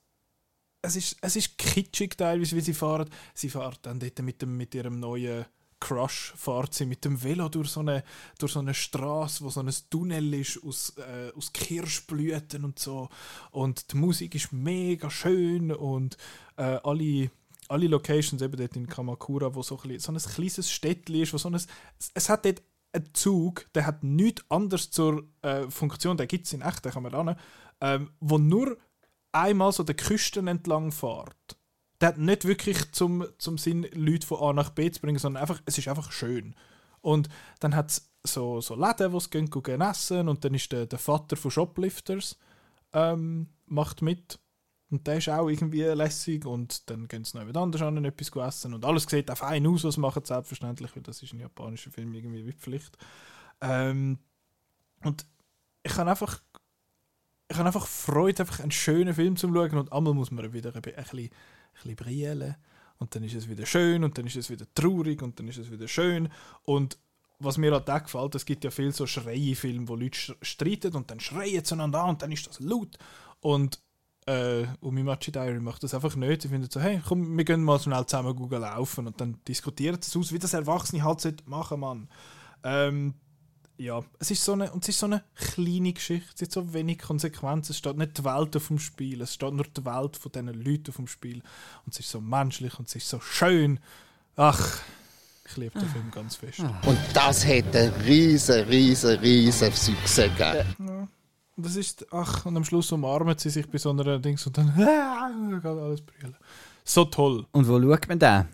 es 0.83 0.97
ist, 0.97 1.17
es 1.21 1.35
ist 1.35 1.57
kitschig 1.57 2.17
teilweise, 2.17 2.55
wie 2.55 2.61
sie 2.61 2.73
fahren. 2.73 3.09
Sie 3.33 3.49
fahren 3.49 3.77
dann 3.81 3.99
dort 3.99 4.21
mit, 4.21 4.41
dem, 4.41 4.57
mit 4.57 4.75
ihrem 4.75 4.99
neuen 4.99 5.45
Crush, 5.79 6.33
fahrt 6.35 6.73
sie 6.73 6.85
mit 6.85 7.03
dem 7.03 7.21
Velo 7.21 7.49
durch 7.49 7.69
so 7.69 7.79
eine, 7.79 8.03
durch 8.37 8.51
so 8.51 8.59
eine 8.59 8.73
Straße, 8.73 9.43
wo 9.43 9.49
so 9.49 9.61
ein 9.61 9.73
Tunnel 9.89 10.33
ist 10.33 10.61
aus, 10.63 10.93
äh, 10.97 11.31
aus 11.35 11.51
Kirschblüten 11.53 12.65
und 12.65 12.79
so. 12.79 13.09
Und 13.51 13.91
die 13.91 13.97
Musik 13.97 14.35
ist 14.35 14.51
mega 14.51 15.09
schön 15.09 15.71
und 15.71 16.17
äh, 16.57 16.79
alle, 16.83 17.31
alle 17.69 17.87
Locations, 17.87 18.41
eben 18.41 18.57
dort 18.57 18.75
in 18.75 18.87
Kamakura, 18.87 19.55
wo 19.55 19.63
so 19.63 19.79
ein, 19.83 19.99
so 19.99 20.11
ein 20.11 20.17
kleines 20.17 20.69
Städtchen 20.69 21.15
ist, 21.15 21.33
wo 21.33 21.37
so 21.37 21.49
ein, 21.49 21.55
es, 22.13 22.29
hat 22.29 22.45
dort 22.45 22.61
einen 22.91 23.13
Zug, 23.13 23.67
der 23.73 23.85
hat 23.85 24.03
nichts 24.03 24.43
anderes 24.49 24.91
zur 24.91 25.27
äh, 25.41 25.63
Funktion, 25.69 26.17
der 26.17 26.27
gibt 26.27 26.45
es 26.45 26.53
in 26.53 26.61
echt, 26.61 26.83
den 26.83 26.91
kann 26.91 27.03
man 27.03 27.13
ran, 27.13 27.35
ähm, 27.81 28.11
wo 28.19 28.37
nur 28.37 28.77
einmal 29.33 29.71
so 29.71 29.83
der 29.83 29.95
Küsten 29.95 30.47
entlang 30.47 30.91
fährt. 30.91 31.57
Der 31.99 32.09
hat 32.09 32.17
nicht 32.17 32.45
wirklich 32.45 32.91
zum, 32.91 33.25
zum 33.37 33.57
Sinn, 33.57 33.87
Leute 33.93 34.25
von 34.25 34.39
A 34.41 34.53
nach 34.53 34.69
B 34.69 34.89
zu 34.91 35.01
bringen, 35.01 35.19
sondern 35.19 35.41
einfach, 35.41 35.61
es 35.65 35.77
ist 35.77 35.87
einfach 35.87 36.11
schön. 36.11 36.55
Und 37.01 37.29
dann 37.59 37.75
hat 37.75 37.91
es 37.91 38.11
so, 38.23 38.61
so 38.61 38.75
Läden, 38.75 39.11
wo 39.11 39.19
sie 39.19 39.29
gehen, 39.29 39.49
gehen 39.49 39.81
essen 39.81 40.29
und 40.29 40.43
dann 40.45 40.53
ist 40.53 40.71
der, 40.71 40.85
der 40.85 40.99
Vater 40.99 41.35
von 41.35 41.51
Shoplifters 41.51 42.37
ähm, 42.93 43.49
macht 43.65 44.01
mit. 44.01 44.39
Und 44.89 45.07
der 45.07 45.17
ist 45.17 45.29
auch 45.29 45.49
irgendwie 45.49 45.81
lässig 45.81 46.45
und 46.45 46.89
dann 46.89 47.07
gehen 47.07 47.23
sie 47.23 47.35
noch 47.35 47.41
jemand 47.41 47.57
anders 47.57 47.81
an 47.81 47.97
und 47.97 48.05
etwas 48.05 48.29
essen 48.47 48.73
und 48.75 48.85
alles 48.85 49.03
sieht 49.03 49.31
auch 49.31 49.37
fein 49.37 49.65
aus, 49.65 49.83
was 49.83 49.95
sie 49.95 50.01
machen, 50.01 50.23
selbstverständlich, 50.23 50.95
weil 50.95 51.03
das 51.03 51.23
ist 51.23 51.33
ein 51.33 51.39
japanischer 51.39 51.89
Film 51.89 52.13
irgendwie 52.13 52.45
wie 52.45 52.53
Pflicht. 52.53 52.95
Ähm, 53.59 54.19
und 55.03 55.25
ich 55.81 55.97
habe 55.97 56.11
einfach 56.11 56.39
ich 57.53 57.59
habe 57.59 57.67
einfach 57.67 57.87
Freude, 57.87 58.41
einfach 58.41 58.59
einen 58.59 58.71
schönen 58.71 59.13
Film 59.13 59.37
zu 59.37 59.47
schauen 59.47 59.77
und 59.77 59.91
einmal 59.93 60.13
muss 60.13 60.31
man 60.31 60.51
wieder 60.53 60.75
ein 60.75 60.81
bisschen, 60.81 60.99
ein 60.99 61.29
bisschen, 61.73 61.95
brillen 61.95 62.55
und 62.97 63.15
dann 63.15 63.23
ist 63.23 63.35
es 63.35 63.49
wieder 63.49 63.65
schön 63.65 64.03
und 64.03 64.17
dann 64.17 64.25
ist 64.25 64.35
es 64.35 64.49
wieder 64.49 64.65
traurig 64.73 65.21
und 65.21 65.39
dann 65.39 65.47
ist 65.47 65.57
es 65.57 65.71
wieder 65.71 65.87
schön 65.87 66.29
und 66.63 66.97
was 67.39 67.57
mir 67.57 67.71
halt 67.71 67.89
auch 67.89 68.03
gefällt, 68.03 68.35
es 68.35 68.45
gibt 68.45 68.63
ja 68.63 68.71
viel 68.71 68.91
so 68.91 69.05
Schreie-Filme, 69.05 69.87
wo 69.87 69.95
Leute 69.95 70.35
streiten 70.41 70.95
und 70.95 71.11
dann 71.11 71.19
schreien 71.19 71.63
sie 71.63 71.73
einander 71.73 72.03
an 72.03 72.11
und 72.11 72.21
dann 72.21 72.31
ist 72.31 72.47
das 72.47 72.59
laut 72.59 72.97
und 73.41 73.79
äh, 74.25 74.65
Umimachi 74.79 75.31
Diary 75.31 75.59
macht 75.59 75.83
das 75.83 75.93
einfach 75.93 76.15
nicht. 76.15 76.43
Sie 76.43 76.47
finden 76.47 76.69
so, 76.69 76.79
hey, 76.79 77.01
komm, 77.05 77.37
wir 77.37 77.43
gehen 77.43 77.63
mal 77.63 77.79
schnell 77.79 78.05
zusammen 78.05 78.35
Google 78.35 78.61
laufen 78.61 79.07
und 79.07 79.19
dann 79.19 79.39
diskutieren 79.47 80.01
sie 80.01 80.09
es 80.09 80.17
aus, 80.17 80.31
wie 80.31 80.39
das 80.39 80.53
Erwachsene 80.53 81.03
halt 81.03 81.47
machen, 81.47 81.81
Mann. 81.81 82.09
Ähm, 82.63 83.15
ja, 83.83 84.01
es 84.19 84.31
ist 84.31 84.43
so 84.43 84.53
eine, 84.53 84.71
und 84.71 84.83
es 84.83 84.89
ist 84.89 84.99
so 84.99 85.07
eine 85.07 85.23
kleine 85.35 85.91
Geschichte, 85.91 86.31
es 86.35 86.41
hat 86.41 86.51
so 86.51 86.73
wenig 86.73 86.99
Konsequenzen, 86.99 87.73
es 87.73 87.77
steht 87.77 87.97
nicht 87.97 88.17
die 88.17 88.23
Welt 88.23 88.55
auf 88.55 88.67
dem 88.67 88.79
Spiel, 88.79 89.21
es 89.21 89.33
steht 89.33 89.53
nur 89.53 89.65
die 89.65 89.85
Welt 89.85 90.15
von 90.15 90.31
diesen 90.31 90.47
Leuten 90.47 90.89
auf 90.89 90.95
dem 90.95 91.07
Spiel 91.07 91.41
und 91.85 91.93
es 91.93 91.99
ist 91.99 92.09
so 92.09 92.21
menschlich 92.21 92.79
und 92.79 92.87
es 92.87 92.95
ist 92.95 93.09
so 93.09 93.19
schön. 93.19 93.79
Ach, 94.37 94.79
ich 95.45 95.57
liebe 95.57 95.77
den 95.77 95.89
Film 95.89 96.09
ganz 96.11 96.37
fest. 96.37 96.59
Und 96.59 96.97
das 97.13 97.45
hätte 97.45 97.93
riesen, 98.05 98.63
riesen, 98.65 99.19
riesen 99.19 99.71
Success 99.73 100.29
gegeben. 100.37 100.75
Ja. 100.79 101.07
Und 101.55 101.65
das 101.65 101.75
ist, 101.75 102.07
ach, 102.11 102.45
und 102.45 102.55
am 102.55 102.63
Schluss 102.63 102.91
umarmen 102.93 103.37
sie 103.37 103.49
sich 103.49 103.69
bei 103.69 103.77
so 103.77 103.89
einer 103.89 104.17
Dings 104.19 104.47
und 104.47 104.57
dann 104.57 104.73
geht 104.75 104.85
alles 105.65 106.01
brüllen. 106.01 106.35
So 106.85 107.05
toll. 107.05 107.45
Und 107.51 107.67
wo 107.67 107.81
schaut 107.81 108.07
man 108.07 108.19
den? 108.19 108.45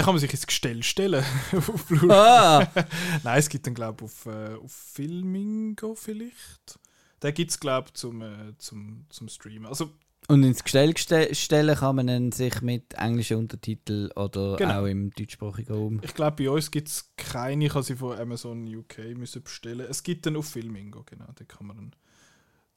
Da 0.00 0.04
kann 0.06 0.14
man 0.14 0.20
sich 0.20 0.30
ins 0.32 0.46
Gestell 0.46 0.82
stellen. 0.82 1.22
auf 1.52 1.84
Blu-ray. 1.86 2.10
Ah! 2.10 2.66
Nein, 3.22 3.38
es 3.38 3.50
gibt 3.50 3.66
dann, 3.66 3.74
glaube 3.74 3.98
ich, 3.98 4.04
auf, 4.10 4.24
äh, 4.26 4.54
auf 4.54 4.72
Filmingo 4.72 5.94
vielleicht. 5.94 6.78
Den 7.22 7.34
gibt 7.34 7.50
es, 7.50 7.60
glaube 7.60 7.88
ich, 7.88 7.94
zum, 7.94 8.22
äh, 8.22 8.56
zum, 8.56 9.04
zum 9.10 9.28
Streamen. 9.28 9.66
Also, 9.66 9.90
Und 10.28 10.42
ins 10.42 10.64
Gestell 10.64 10.92
geste- 10.92 11.34
stellen 11.34 11.76
kann 11.76 11.96
man 11.96 12.08
ihn 12.08 12.32
sich 12.32 12.62
mit 12.62 12.94
englischen 12.94 13.36
Untertiteln 13.36 14.10
oder 14.12 14.56
Genau. 14.56 14.80
auch 14.82 14.86
im 14.86 15.10
deutschsprachigen 15.10 15.74
Raum. 15.74 16.00
ich 16.02 16.14
glaube, 16.14 16.44
bei 16.44 16.50
uns 16.50 16.70
gibt 16.70 16.88
es 16.88 17.10
keine, 17.18 17.66
ich 17.66 17.74
habe 17.74 17.82
sie 17.84 17.96
von 17.96 18.18
Amazon 18.18 18.66
UK 18.74 19.14
müssen 19.18 19.42
bestellen. 19.42 19.86
Es 19.90 20.02
gibt 20.02 20.24
dann 20.24 20.36
auf 20.36 20.46
Filmingo, 20.48 21.02
genau. 21.04 21.26
Den 21.38 21.46
kann 21.46 21.66
man 21.66 21.76
dann, 21.76 21.92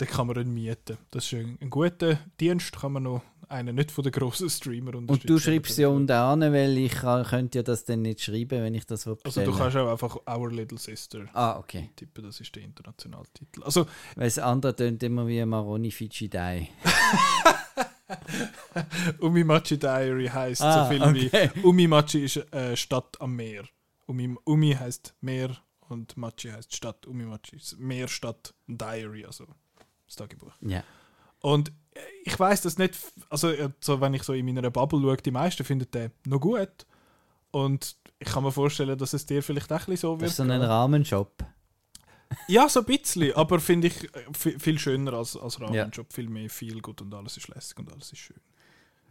den 0.02 0.08
kann 0.08 0.28
man 0.28 0.36
dann 0.36 0.54
mieten. 0.54 0.98
Das 1.12 1.26
ist 1.26 1.34
ein, 1.34 1.58
ein 1.62 1.70
guter 1.70 2.18
Dienst, 2.40 2.76
kann 2.78 2.94
man 2.94 3.04
noch 3.04 3.22
einen 3.50 3.76
nicht 3.76 3.92
von 3.92 4.04
den 4.04 4.12
grossen 4.12 4.50
Streamer 4.50 4.96
Und 4.96 5.08
du 5.08 5.14
unterstützen. 5.14 5.40
schreibst 5.40 5.78
ja 5.78 5.88
unten 5.90 6.12
an, 6.12 6.42
weil 6.42 6.78
ich 6.78 6.92
kann, 6.94 7.24
könnte 7.26 7.60
ja 7.60 7.64
das 7.64 7.86
dann 7.86 8.02
nicht 8.02 8.22
schreiben, 8.22 8.64
wenn 8.64 8.74
ich 8.74 8.86
das 8.86 9.06
will 9.06 9.18
Also, 9.24 9.44
du 9.44 9.56
kannst 9.56 9.78
auch 9.78 9.92
einfach 9.92 10.18
Our 10.28 10.52
Little 10.52 10.78
Sister 10.80 11.26
Ah, 11.34 11.58
okay. 11.60 11.92
tippen, 11.96 12.24
das 12.24 12.40
ist 12.40 12.56
der 12.56 12.64
internationale 12.64 13.26
Titel. 13.34 13.62
Also, 13.64 13.86
Weil 14.16 14.26
das 14.26 14.40
andere 14.40 14.76
tönt 14.76 15.04
immer 15.04 15.28
wie 15.28 15.44
Maroni 15.46 15.92
Fidschi 15.92 16.30
Dai. 16.30 16.70
Umimachi 19.20 19.78
Diary 19.78 20.28
heißt 20.28 20.62
Ah, 20.62 20.86
so 20.86 20.92
viel 20.92 21.02
okay. 21.04 21.50
wie 21.54 21.62
Umimachi 21.62 22.24
ist 22.26 22.38
äh, 22.54 22.76
Stadt 22.76 23.20
am 23.22 23.36
Meer. 23.36 23.64
Umi, 24.08 24.36
Umi 24.46 24.74
heißt 24.74 25.16
Meer 25.22 25.56
und 25.90 26.18
Machi 26.18 26.50
heißt 26.50 26.76
Stadt. 26.76 27.06
Umimachi 27.08 27.56
ist 27.56 27.78
Meer, 27.80 28.08
Stadt, 28.08 28.54
Diary, 28.68 29.26
also 29.26 29.46
das 30.16 30.28
Tagebuch. 30.28 30.54
Ja. 30.62 30.84
Und 31.42 31.72
ich 32.24 32.40
weiß 32.40 32.62
das 32.62 32.78
nicht, 32.78 32.96
also 33.30 33.50
äh, 33.50 33.70
so, 33.80 34.00
wenn 34.02 34.14
ich 34.14 34.24
so 34.24 34.34
in 34.34 34.46
meiner 34.46 34.70
Bubble 34.72 35.00
schaue, 35.02 35.18
die 35.18 35.32
meisten 35.32 35.64
finden 35.64 35.90
den 35.92 36.12
noch 36.26 36.40
gut. 36.40 36.86
Und 37.52 37.96
ich 38.20 38.30
kann 38.30 38.44
mir 38.44 38.52
vorstellen, 38.52 38.98
dass 38.98 39.14
es 39.14 39.26
dir 39.26 39.44
vielleicht 39.44 39.72
auch 39.72 39.82
ein 39.82 39.86
bisschen 39.86 39.98
so 39.98 40.14
Das 40.14 40.22
wird. 40.22 40.32
ist 40.32 40.38
so 40.38 40.44
ein. 40.44 40.52
Rahmenshop. 40.62 41.44
Ja, 42.48 42.68
so 42.68 42.80
ein 42.80 42.86
bisschen, 42.86 43.34
aber 43.36 43.60
finde 43.60 43.88
ich 43.88 44.04
äh, 44.16 44.26
vi- 44.32 44.60
viel 44.60 44.80
schöner 44.80 45.14
als, 45.14 45.38
als 45.38 45.58
Ja. 45.60 45.66
Rahmenjob. 45.68 46.12
Viel 46.12 46.30
mehr 46.30 46.50
viel 46.50 46.82
gut 46.82 47.02
und 47.02 47.14
alles 47.14 47.38
ist 47.38 47.48
lässig 47.50 47.78
und 47.78 47.92
alles 47.92 48.12
ist 48.12 48.20
schön. 48.20 48.38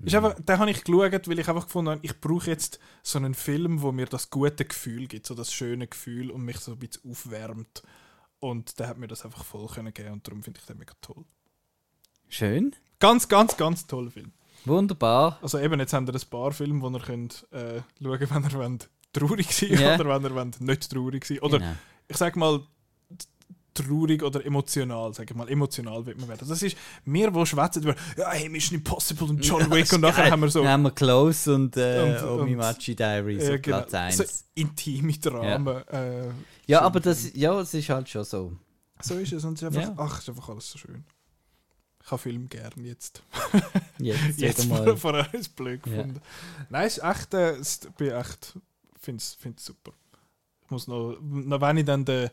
Ist 0.04 0.16
einfach, 0.16 0.34
den 0.40 0.58
habe 0.58 0.70
ich 0.72 0.82
geschaut, 0.82 1.28
weil 1.28 1.38
ich 1.38 1.48
einfach 1.48 1.66
gefunden 1.66 1.92
habe, 1.92 2.00
ich 2.02 2.20
brauche 2.20 2.50
jetzt 2.50 2.80
so 3.04 3.18
einen 3.20 3.34
Film, 3.34 3.82
wo 3.82 3.92
mir 3.92 4.06
das 4.06 4.30
gute 4.30 4.64
Gefühl 4.64 5.06
gibt, 5.06 5.26
so 5.28 5.36
das 5.36 5.52
schöne 5.52 5.86
Gefühl 5.86 6.32
und 6.32 6.40
mich 6.42 6.58
so 6.58 6.72
ein 6.72 6.78
bisschen 6.78 7.08
aufwärmt. 7.08 7.84
Und 8.42 8.80
der 8.80 8.88
hat 8.88 8.98
mir 8.98 9.06
das 9.06 9.24
einfach 9.24 9.44
voll 9.44 9.68
können 9.68 9.94
geben 9.94 10.14
und 10.14 10.26
darum 10.26 10.42
finde 10.42 10.58
ich 10.58 10.66
den 10.66 10.76
mega 10.76 10.94
toll. 11.00 11.24
Schön. 12.28 12.74
Ganz, 12.98 13.28
ganz, 13.28 13.56
ganz 13.56 13.86
toller 13.86 14.10
Film. 14.10 14.32
Wunderbar. 14.64 15.38
Also 15.42 15.60
eben, 15.60 15.78
jetzt 15.78 15.92
haben 15.92 16.08
wir 16.08 16.14
ein 16.14 16.28
paar 16.28 16.50
Filme, 16.50 16.80
wo 16.82 16.88
ihr 16.90 16.98
könnt, 16.98 17.46
äh, 17.52 17.82
schauen 18.02 18.18
könnt, 18.18 18.30
wenn 18.34 18.42
ihr 18.44 18.58
wollt, 18.58 18.88
traurig 19.12 19.52
sein 19.52 19.78
Ja. 19.78 19.94
oder 19.94 20.08
wenn 20.08 20.24
ihr 20.28 20.34
wollt, 20.34 20.60
nicht 20.60 20.90
traurig 20.90 21.24
sein 21.24 21.38
Oder 21.38 21.60
Genau. 21.60 21.72
ich 22.08 22.16
sag 22.16 22.34
mal, 22.34 22.60
traurig 23.74 24.22
oder 24.22 24.44
emotional, 24.44 25.12
sag 25.14 25.30
ich 25.30 25.36
mal, 25.36 25.48
emotional 25.48 26.04
wird 26.06 26.18
man 26.18 26.28
werden. 26.28 26.46
Das 26.48 26.62
ist, 26.62 26.76
wir, 27.04 27.30
die 27.30 27.46
schwätzen 27.46 27.82
über, 27.82 27.94
ja, 28.16 28.30
hey, 28.30 28.48
Mission 28.48 28.78
Impossible 28.78 29.28
und 29.30 29.44
John 29.44 29.70
Wick 29.70 29.92
und 29.92 30.00
nachher 30.02 30.30
haben 30.30 30.42
wir 30.42 30.48
so, 30.50 30.60
Dann 30.62 30.72
haben 30.72 30.82
wir 30.82 30.90
Close 30.90 31.54
und, 31.54 31.76
äh, 31.76 32.16
Und- 32.22 32.28
und- 32.28 32.40
Omimachi 32.40 32.94
Diaries 32.94 33.42
äh, 33.44 33.58
genau, 33.58 33.78
Platz 33.78 33.94
1. 33.94 34.16
so 34.18 34.24
intime 34.54 35.12
Dramen. 35.14 35.82
Ja, 35.92 36.00
äh, 36.22 36.30
ja, 36.66 36.80
aber 36.82 37.00
das, 37.00 37.32
ja, 37.34 37.58
es 37.60 37.72
ist 37.74 37.88
halt 37.88 38.08
schon 38.08 38.24
so. 38.24 38.52
So 39.00 39.14
ist 39.16 39.32
es 39.32 39.44
und 39.44 39.54
es 39.54 39.62
ist 39.62 39.68
einfach, 39.76 39.82
Ja. 39.82 39.94
ach, 39.96 40.14
es 40.18 40.22
ist 40.24 40.28
einfach 40.30 40.48
alles 40.50 40.70
so 40.70 40.78
schön. 40.78 41.04
Ich 42.04 42.10
habe 42.10 42.20
Film 42.20 42.48
gern 42.48 42.72
jetzt. 42.84 43.22
Jetzt, 43.98 44.20
Jetzt 44.40 44.64
wieder 44.66 44.76
vor, 44.76 44.86
mal. 44.86 44.96
vorher 44.96 45.34
ist 45.34 45.54
blöd 45.54 45.80
Ja. 45.86 45.92
gefunden. 45.92 46.20
Nein, 46.68 46.86
es 46.86 46.98
ist 46.98 47.04
echt, 47.04 47.34
äh, 47.34 47.50
es, 47.52 47.80
bin 47.96 48.10
echt, 48.10 48.54
finde 49.00 49.18
es 49.22 49.38
super. 49.64 49.92
Ich 50.64 50.70
muss 50.70 50.86
noch, 50.88 51.16
noch 51.20 51.60
wenn 51.60 51.76
ich 51.78 51.84
dann 51.84 52.04
den, 52.04 52.28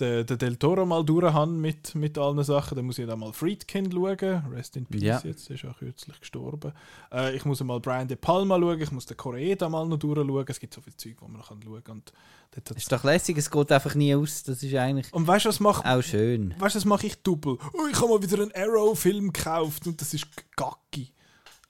den, 0.00 0.26
den 0.26 0.38
Del 0.38 0.56
Toro 0.56 0.84
mal 0.86 1.04
durch 1.04 1.32
habe 1.32 1.50
mit, 1.52 1.94
mit 1.94 2.16
allen 2.18 2.42
Sachen. 2.42 2.76
Dann 2.76 2.84
muss 2.86 2.98
ich 2.98 3.06
dann 3.06 3.18
mal 3.18 3.32
Friedkin 3.32 3.90
schauen. 3.92 4.16
Rest 4.52 4.76
in 4.76 4.86
Peace 4.86 5.02
Ja. 5.02 5.20
jetzt, 5.24 5.50
ist 5.50 5.64
auch 5.64 5.78
kürzlich 5.78 6.18
gestorben. 6.20 6.72
Äh, 7.12 7.36
ich 7.36 7.44
muss 7.44 7.62
mal 7.62 7.78
Brian 7.80 8.08
De 8.08 8.16
Palma 8.16 8.58
schauen, 8.58 8.80
ich 8.80 8.90
muss 8.92 9.06
den 9.06 9.16
Koreeda 9.16 9.68
mal 9.68 9.86
noch 9.86 9.98
durchschauen. 9.98 10.44
Es 10.48 10.58
gibt 10.60 10.74
so 10.74 10.80
viel 10.80 10.96
Zeug, 10.96 11.16
wo 11.20 11.28
man 11.28 11.38
noch 11.40 11.48
schauen 11.48 11.84
kann. 11.84 11.96
Und, 11.98 12.12
hat's- 12.56 12.70
Ist 12.76 12.90
doch 12.92 13.04
lässig, 13.04 13.36
es 13.38 13.50
geht 13.50 13.70
einfach 13.72 13.94
nie 13.94 14.14
aus. 14.14 14.42
Das 14.42 14.62
ist 14.62 14.74
eigentlich 14.74 15.12
und 15.12 15.26
weißt 15.26 15.46
was 15.46 15.60
macht 15.60 15.84
auch 15.84 16.02
schön. 16.02 16.54
Weißt 16.58 16.74
du, 16.74 16.78
das 16.78 16.84
mache 16.84 17.06
ich 17.06 17.22
doppelt. 17.22 17.60
Oh, 17.74 17.86
ich 17.90 18.00
habe 18.00 18.08
mal 18.08 18.22
wieder 18.22 18.42
einen 18.42 18.52
Arrow-Film 18.54 19.32
gekauft 19.32 19.86
und 19.86 20.00
das 20.00 20.14
ist 20.14 20.26
gacki. 20.56 21.12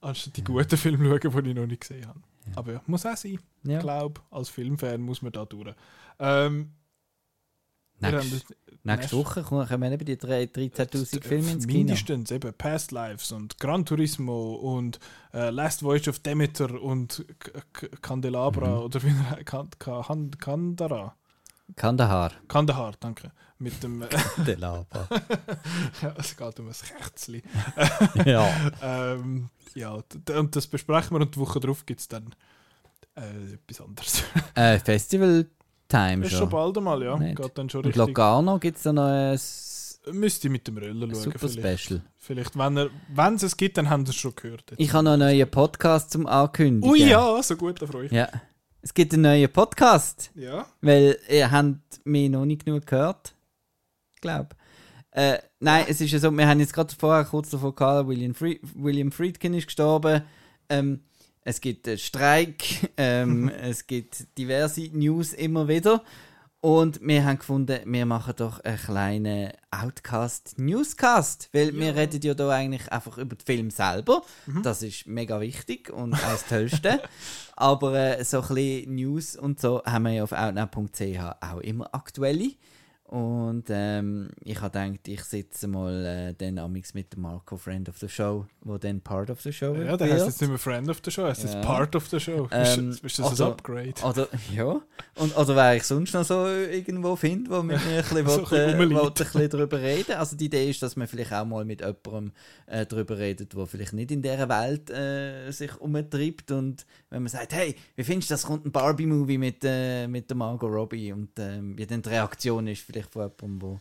Anstatt 0.01 0.36
die 0.36 0.44
guten 0.44 0.77
Filme 0.78 1.20
schauen, 1.23 1.44
die 1.44 1.51
ich 1.51 1.57
noch 1.57 1.66
nicht 1.66 1.81
gesehen 1.82 2.07
habe. 2.07 2.20
Aber 2.57 2.73
ja, 2.73 2.82
muss 2.86 3.05
auch 3.05 3.16
sein. 3.16 3.39
Ja. 3.65 3.77
Ich 3.77 3.82
glaube, 3.82 4.20
als 4.31 4.48
Filmfan 4.48 5.01
muss 5.02 5.20
man 5.23 5.31
da 5.31 5.44
durch. 5.44 5.74
Ähm, 6.19 6.73
nächste 8.82 9.16
Woche 9.16 9.43
kommen 9.43 9.93
eben 9.93 10.05
die 10.05 10.16
drei- 10.18 10.44
13'000 10.44 11.22
Filme 11.22 11.51
ins 11.52 11.66
Kino. 11.66 11.78
Mindestens 11.78 12.31
eben 12.31 12.52
Past 12.55 12.93
Lives 12.93 13.32
und 13.32 13.59
Gran 13.59 13.85
Turismo 13.85 14.55
und 14.55 14.98
äh, 15.35 15.51
Last 15.51 15.82
Voyage 15.82 16.09
of 16.10 16.18
Demeter 16.20 16.81
und 16.81 17.24
K 17.72 17.89
Candelabra 18.01 18.68
Mhm. 18.68 18.82
oder 18.85 19.02
wie 19.02 19.14
er 19.31 19.44
kan 19.44 19.68
kan 19.78 20.31
Kandara. 20.39 21.14
Kandahar. 21.77 22.32
Kandahar, 22.48 22.94
danke. 22.98 23.31
Mit 23.59 23.81
dem. 23.82 24.02
Der 24.47 24.56
Lava. 24.59 24.86
ja, 26.02 26.14
es 26.18 26.36
geht 26.36 26.59
um 26.60 26.66
ein 26.68 26.74
Kerzli. 26.98 27.43
Ja. 28.24 28.72
ähm, 28.82 29.51
ja, 29.74 29.93
und 30.36 30.56
das 30.56 30.66
besprechen 30.66 31.16
wir 31.16 31.20
und 31.20 31.35
die 31.35 31.39
Woche 31.39 31.60
drauf 31.60 31.85
gibt 31.86 32.01
es 32.01 32.09
dann 32.09 32.35
äh, 33.14 33.55
etwas 33.55 33.81
anderes. 33.86 34.24
äh, 34.55 34.78
Festival 34.81 35.47
Time 35.91 36.25
ist 36.25 36.31
schon 36.31 36.39
schon. 36.41 36.49
bald 36.51 36.77
einmal, 36.79 37.03
ja. 37.03 37.19
Nicht. 37.19 37.37
Geht 37.37 37.59
dann 37.59 37.69
schon 37.69 37.81
Und 37.81 37.87
richtig. 37.87 38.07
Locarno 38.07 38.59
gibt 38.59 38.77
es 38.79 38.83
da 38.85 38.93
noch 38.93 39.05
ein 39.09 39.39
Müsste 40.12 40.49
ich 40.49 40.53
mit 40.53 40.67
dem 40.67 40.79
Röller 40.79 41.07
schauen. 41.09 41.15
super 41.25 41.39
vielleicht. 41.49 41.85
Special. 41.85 42.03
Vielleicht, 42.17 42.57
wenn 42.57 42.77
er- 42.79 42.91
wenn 43.15 43.35
es 43.35 43.43
es 43.43 43.57
gibt, 43.57 43.77
dann 43.77 43.91
haben 43.91 44.07
sie 44.07 44.11
es 44.11 44.17
schon 44.17 44.35
gehört. 44.35 44.65
Jetzt. 44.71 44.81
Ich 44.81 44.93
habe 44.95 45.05
noch 45.05 45.12
einen 45.12 45.21
neuen 45.29 45.51
Podcast 45.51 46.11
zum 46.11 46.27
Ankündigen. 46.27 46.91
Ui 46.91 47.03
ja, 47.07 47.43
so 47.43 47.55
gut, 47.57 47.83
da 47.83 47.87
freue 47.87 48.07
ich 48.07 48.11
mich. 48.11 48.19
Ja. 48.19 48.29
Es 48.81 48.95
gibt 48.95 49.12
einen 49.12 49.23
neuen 49.25 49.53
Podcast. 49.53 50.31
Ja. 50.35 50.65
Weil 50.81 51.19
ihr 51.29 51.51
habt 51.51 52.01
mich 52.05 52.31
noch 52.31 52.47
nicht 52.47 52.65
genug 52.65 52.87
gehört. 52.87 53.35
Ich 54.15 54.21
glaube. 54.23 54.49
Äh, 55.11 55.39
nein, 55.59 55.85
es 55.89 56.01
ist 56.01 56.12
ja 56.12 56.19
so, 56.19 56.31
wir 56.31 56.49
haben 56.49 56.61
jetzt 56.61 56.73
gerade 56.73 56.95
vorher 56.99 57.25
kurz 57.25 57.51
davon 57.51 57.75
gehabt, 57.75 58.09
William, 58.09 58.33
Fried, 58.35 58.61
William 58.75 59.12
Friedkin 59.12 59.53
ist 59.55 59.67
gestorben. 59.67 60.23
Ähm, 60.71 61.01
es 61.45 61.61
gibt 61.61 61.89
einen 61.89 61.99
Streik, 61.99 62.91
ähm, 62.97 63.49
es 63.49 63.87
gibt 63.87 64.27
diverse 64.39 64.89
News 64.93 65.33
immer 65.33 65.69
wieder. 65.69 66.03
Und 66.62 67.01
wir 67.01 67.25
haben 67.25 67.39
gefunden, 67.39 67.81
wir 67.87 68.05
machen 68.05 68.35
doch 68.37 68.61
einen 68.61 68.77
kleinen 68.77 69.53
Outcast 69.71 70.59
Newscast, 70.59 71.49
weil 71.53 71.75
wir 71.75 71.97
reden 71.97 72.21
ja 72.21 72.35
da 72.35 72.51
eigentlich 72.51 72.93
einfach 72.93 73.17
über 73.17 73.35
den 73.35 73.47
Film 73.47 73.71
selber. 73.71 74.23
Das 74.62 74.83
ist 74.83 75.07
mega 75.07 75.41
wichtig 75.41 75.89
und 75.89 76.12
auch 76.12 76.33
das 76.33 76.47
Tollste. 76.47 77.01
Aber 77.57 77.95
äh, 77.95 78.23
so 78.25 78.43
ein 78.43 78.49
bisschen 78.49 78.95
News 78.95 79.37
und 79.37 79.59
so 79.59 79.83
haben 79.87 80.05
wir 80.05 80.12
ja 80.12 80.23
auf 80.23 80.33
outnow.ch 80.33 81.19
auch 81.41 81.61
immer 81.61 81.95
aktuelle. 81.95 82.53
Und 83.11 83.65
ähm, 83.70 84.28
ich 84.45 84.61
habe 84.61 84.70
gedacht, 84.70 85.09
ich 85.09 85.24
sitze 85.24 85.66
mal 85.66 86.07
äh, 86.07 86.35
dann 86.39 86.59
amix 86.59 86.95
mit 86.95 87.12
dem 87.12 87.23
Marco, 87.23 87.57
Friend 87.57 87.89
of 87.89 87.99
the 87.99 88.09
Show, 88.09 88.47
wo 88.61 88.78
dann 88.78 89.01
Part 89.01 89.31
of 89.31 89.41
the 89.41 89.53
Show 89.53 89.74
Ja, 89.74 89.97
der 89.97 90.12
heißt 90.12 90.27
jetzt 90.27 90.41
nicht 90.41 90.49
mehr 90.49 90.59
Friend 90.61 90.89
of 90.89 91.01
the 91.05 91.11
Show, 91.11 91.24
heißt 91.24 91.43
jetzt 91.43 91.55
Ja. 91.55 91.61
Part 91.61 91.97
of 91.97 92.07
the 92.07 92.20
Show. 92.20 92.49
Ähm, 92.53 92.91
ist, 92.91 93.03
ist 93.03 93.19
das 93.19 93.31
also- 93.31 93.47
ein 93.47 93.51
Upgrade? 93.51 93.95
Oder, 94.05 94.28
ja. 94.55 94.81
Und, 95.16 95.37
oder 95.37 95.57
wer 95.57 95.74
ich 95.74 95.82
sonst 95.82 96.15
noch 96.15 96.24
so 96.24 96.47
irgendwo 96.47 97.16
finde, 97.16 97.51
wo 97.51 97.65
mit 97.65 97.85
mir 97.85 97.97
ein 97.97 98.24
bisschen, 98.24 98.28
So 98.28 98.49
will, 98.53 98.61
ein 98.61 98.74
äh, 98.77 98.78
will 98.78 98.97
ein 98.97 99.12
bisschen 99.12 99.49
drüber 99.51 99.81
reden. 99.81 100.12
Also 100.12 100.37
die 100.37 100.45
Idee 100.45 100.70
ist, 100.70 100.81
dass 100.81 100.95
man 100.95 101.09
vielleicht 101.09 101.32
auch 101.32 101.45
mal 101.45 101.65
mit 101.65 101.81
jemandem 101.81 102.31
äh, 102.66 102.87
drüber 102.87 103.19
redet, 103.19 103.53
der 103.53 103.66
vielleicht 103.66 103.93
nicht 103.93 104.12
in 104.12 104.23
dieser 104.23 104.49
Welt 104.49 104.89
äh, 104.89 105.51
sich 105.51 105.77
umtreibt. 105.81 106.53
Und 106.53 106.87
wenn 107.09 107.24
man 107.24 107.28
sagt, 107.28 107.55
hey, 107.55 107.74
wie 107.97 108.05
findest 108.05 108.31
du, 108.31 108.35
das 108.35 108.45
kommt 108.45 108.66
ein 108.66 108.70
Barbie-Movie 108.70 109.39
mit, 109.39 109.65
äh, 109.65 110.07
mit 110.07 110.31
der 110.31 110.37
Margot 110.37 110.70
Robbie? 110.70 111.12
Und 111.12 111.31
ähm, 111.41 111.77
wie 111.77 111.87
dann 111.87 112.03
die 112.03 112.09
Reaktion 112.09 112.69
ist 112.69 112.82
vielleicht 112.82 112.99
von 113.06 113.22
jemandem, 113.22 113.62
wo, 113.62 113.81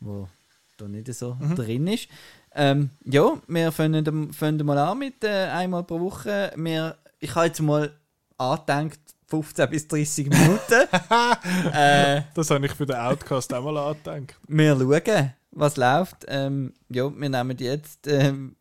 wo 0.00 0.28
da 0.76 0.86
nicht 0.88 1.12
so 1.14 1.34
Mhm. 1.34 1.54
drin 1.56 1.86
ist. 1.88 2.08
Ähm, 2.54 2.90
ja, 3.04 3.40
wir 3.46 3.72
fangen, 3.72 4.04
dem- 4.04 4.32
fangen 4.32 4.64
mal 4.64 4.78
an 4.78 4.98
mit 4.98 5.22
äh, 5.24 5.46
einmal 5.48 5.84
pro 5.84 6.00
Woche. 6.00 6.52
Wir, 6.56 6.96
ich 7.20 7.34
habe 7.34 7.46
jetzt 7.46 7.60
mal 7.60 7.92
angedenkt, 8.38 9.00
15 9.26 9.68
bis 9.70 9.86
30 9.88 10.28
Minuten. 10.30 10.88
äh, 11.72 12.22
Das 12.34 12.50
habe 12.50 12.64
ich 12.66 12.72
für 12.72 12.86
den 12.86 12.96
Outcast 12.96 13.52
auch 13.52 13.64
mal 13.64 13.76
angedenkt. 13.90 14.36
wir 14.46 14.76
schauen, 14.76 15.32
was 15.50 15.76
läuft. 15.76 16.24
Ähm, 16.28 16.72
ja, 16.88 17.10
wir 17.14 17.28
nehmen 17.28 17.56
jetzt, 17.58 18.06
ähm, 18.06 18.56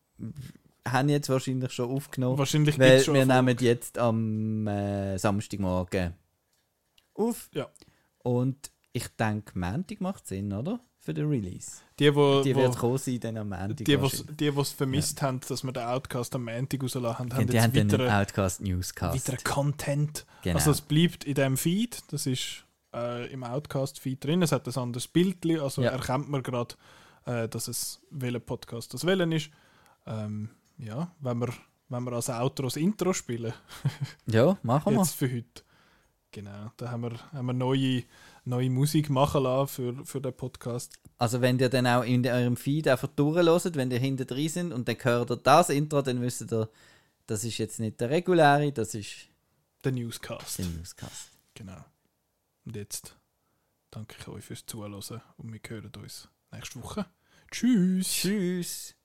haben 0.87 1.09
jetzt 1.09 1.29
wahrscheinlich 1.29 1.71
schon 1.71 1.89
aufgenommen, 1.91 2.37
Wahrscheinlich 2.37 2.77
weil 2.79 2.99
schon 3.01 3.13
wir 3.15 3.21
eine 3.23 3.41
nehmen 3.41 3.57
jetzt 3.59 3.97
am 3.97 4.67
äh, 4.67 5.17
Samstagmorgen 5.17 6.13
auf. 7.13 7.49
Ja. 7.53 7.67
Und 8.23 8.71
ich 8.97 9.07
denke, 9.17 9.57
Montag 9.57 10.01
macht 10.01 10.27
Sinn, 10.27 10.51
oder? 10.53 10.79
Für 10.99 11.13
den 11.13 11.29
Release. 11.29 11.77
Die, 11.99 12.13
wo, 12.13 12.41
Die 12.43 12.53
wo, 12.53 12.59
wird 12.59 12.77
groß 12.77 13.05
sein 13.05 13.19
dann 13.21 13.37
am 13.37 13.49
Montag. 13.49 13.77
die, 13.77 13.83
die, 13.85 14.47
es 14.47 14.71
vermisst 14.71 15.21
haben, 15.21 15.39
dass 15.47 15.63
wir 15.63 15.71
den 15.71 15.83
Outcast 15.83 16.35
am 16.35 16.43
Montag 16.45 16.83
rausgelassen 16.83 17.19
haben, 17.19 17.29
Ja, 17.29 17.37
haben 17.37 17.47
die 17.47 17.61
haben 17.61 17.91
weiteren, 17.91 18.09
Outcast 18.09 18.61
Newscast. 18.61 19.15
weiteren 19.15 19.43
Content. 19.45 20.25
Genau. 20.43 20.55
Also 20.55 20.71
es 20.71 20.81
bleibt 20.81 21.23
in 21.23 21.35
dem 21.35 21.55
Feed, 21.55 22.03
das 22.11 22.25
ist 22.25 22.65
äh, 22.93 23.31
im 23.31 23.43
Outcast-Feed 23.43 24.23
drin, 24.23 24.41
es 24.41 24.51
hat 24.51 24.67
ein 24.67 24.75
anderes 24.75 25.07
Bild, 25.07 25.45
also 25.61 25.81
Ja. 25.81 25.91
erkennt 25.91 26.29
man 26.29 26.43
gerade, 26.43 26.75
äh, 27.25 27.47
dass 27.47 27.67
es 27.69 28.01
welcher 28.11 28.39
Podcast 28.39 28.93
das 28.93 29.05
Wellen 29.05 29.31
ist. 29.31 29.49
Ähm, 30.05 30.49
ja, 30.77 31.11
wenn 31.21 31.37
wir, 31.39 31.53
wenn 31.89 32.03
wir 32.03 32.13
als 32.13 32.29
Outro 32.29 32.65
das 32.65 32.75
Intro 32.75 33.13
spielen, 33.13 33.53
ja, 34.25 34.57
machen 34.63 34.91
wir. 34.93 34.99
jetzt 34.99 35.15
für 35.15 35.31
heute. 35.31 35.63
Genau, 36.31 36.71
da 36.77 36.91
haben 36.91 37.03
wir, 37.03 37.11
haben 37.31 37.45
wir 37.47 37.53
neue, 37.53 38.03
neue 38.47 38.69
Musik 38.69 39.09
machen 39.09 39.43
lassen 39.43 39.67
für, 39.67 40.05
für 40.05 40.21
den 40.21 40.33
Podcast. 40.33 40.93
Also 41.17 41.41
wenn 41.41 41.59
ihr 41.59 41.69
dann 41.69 41.85
auch 41.85 42.03
in 42.03 42.25
eurem 42.25 42.57
Feed 42.57 42.87
einfach 42.87 43.09
durchhört, 43.09 43.75
wenn 43.75 43.91
ihr 43.91 43.99
hinter 43.99 44.25
drin 44.25 44.49
sind 44.49 44.73
und 44.73 44.87
dann 44.87 44.97
hört 45.01 45.31
ihr 45.31 45.37
das 45.37 45.69
Intro, 45.69 46.01
dann 46.01 46.21
wisst 46.21 46.51
ihr, 46.51 46.69
das 47.27 47.43
ist 47.43 47.57
jetzt 47.57 47.79
nicht 47.79 47.99
der 47.99 48.09
reguläre, 48.09 48.71
das 48.71 48.95
ist 48.95 49.27
Der 49.83 49.91
Newscast. 49.91 50.59
der 50.59 50.65
Newscast. 50.65 51.31
Genau. 51.53 51.83
Und 52.65 52.75
jetzt 52.75 53.15
danke 53.91 54.15
ich 54.19 54.27
euch 54.27 54.45
fürs 54.45 54.65
Zuhören 54.65 54.93
und 54.93 55.53
wir 55.53 55.59
hören 55.67 55.91
uns 55.97 56.29
nächste 56.51 56.81
Woche. 56.81 57.05
Tschüss. 57.51 58.07
Tschüss. 58.11 58.96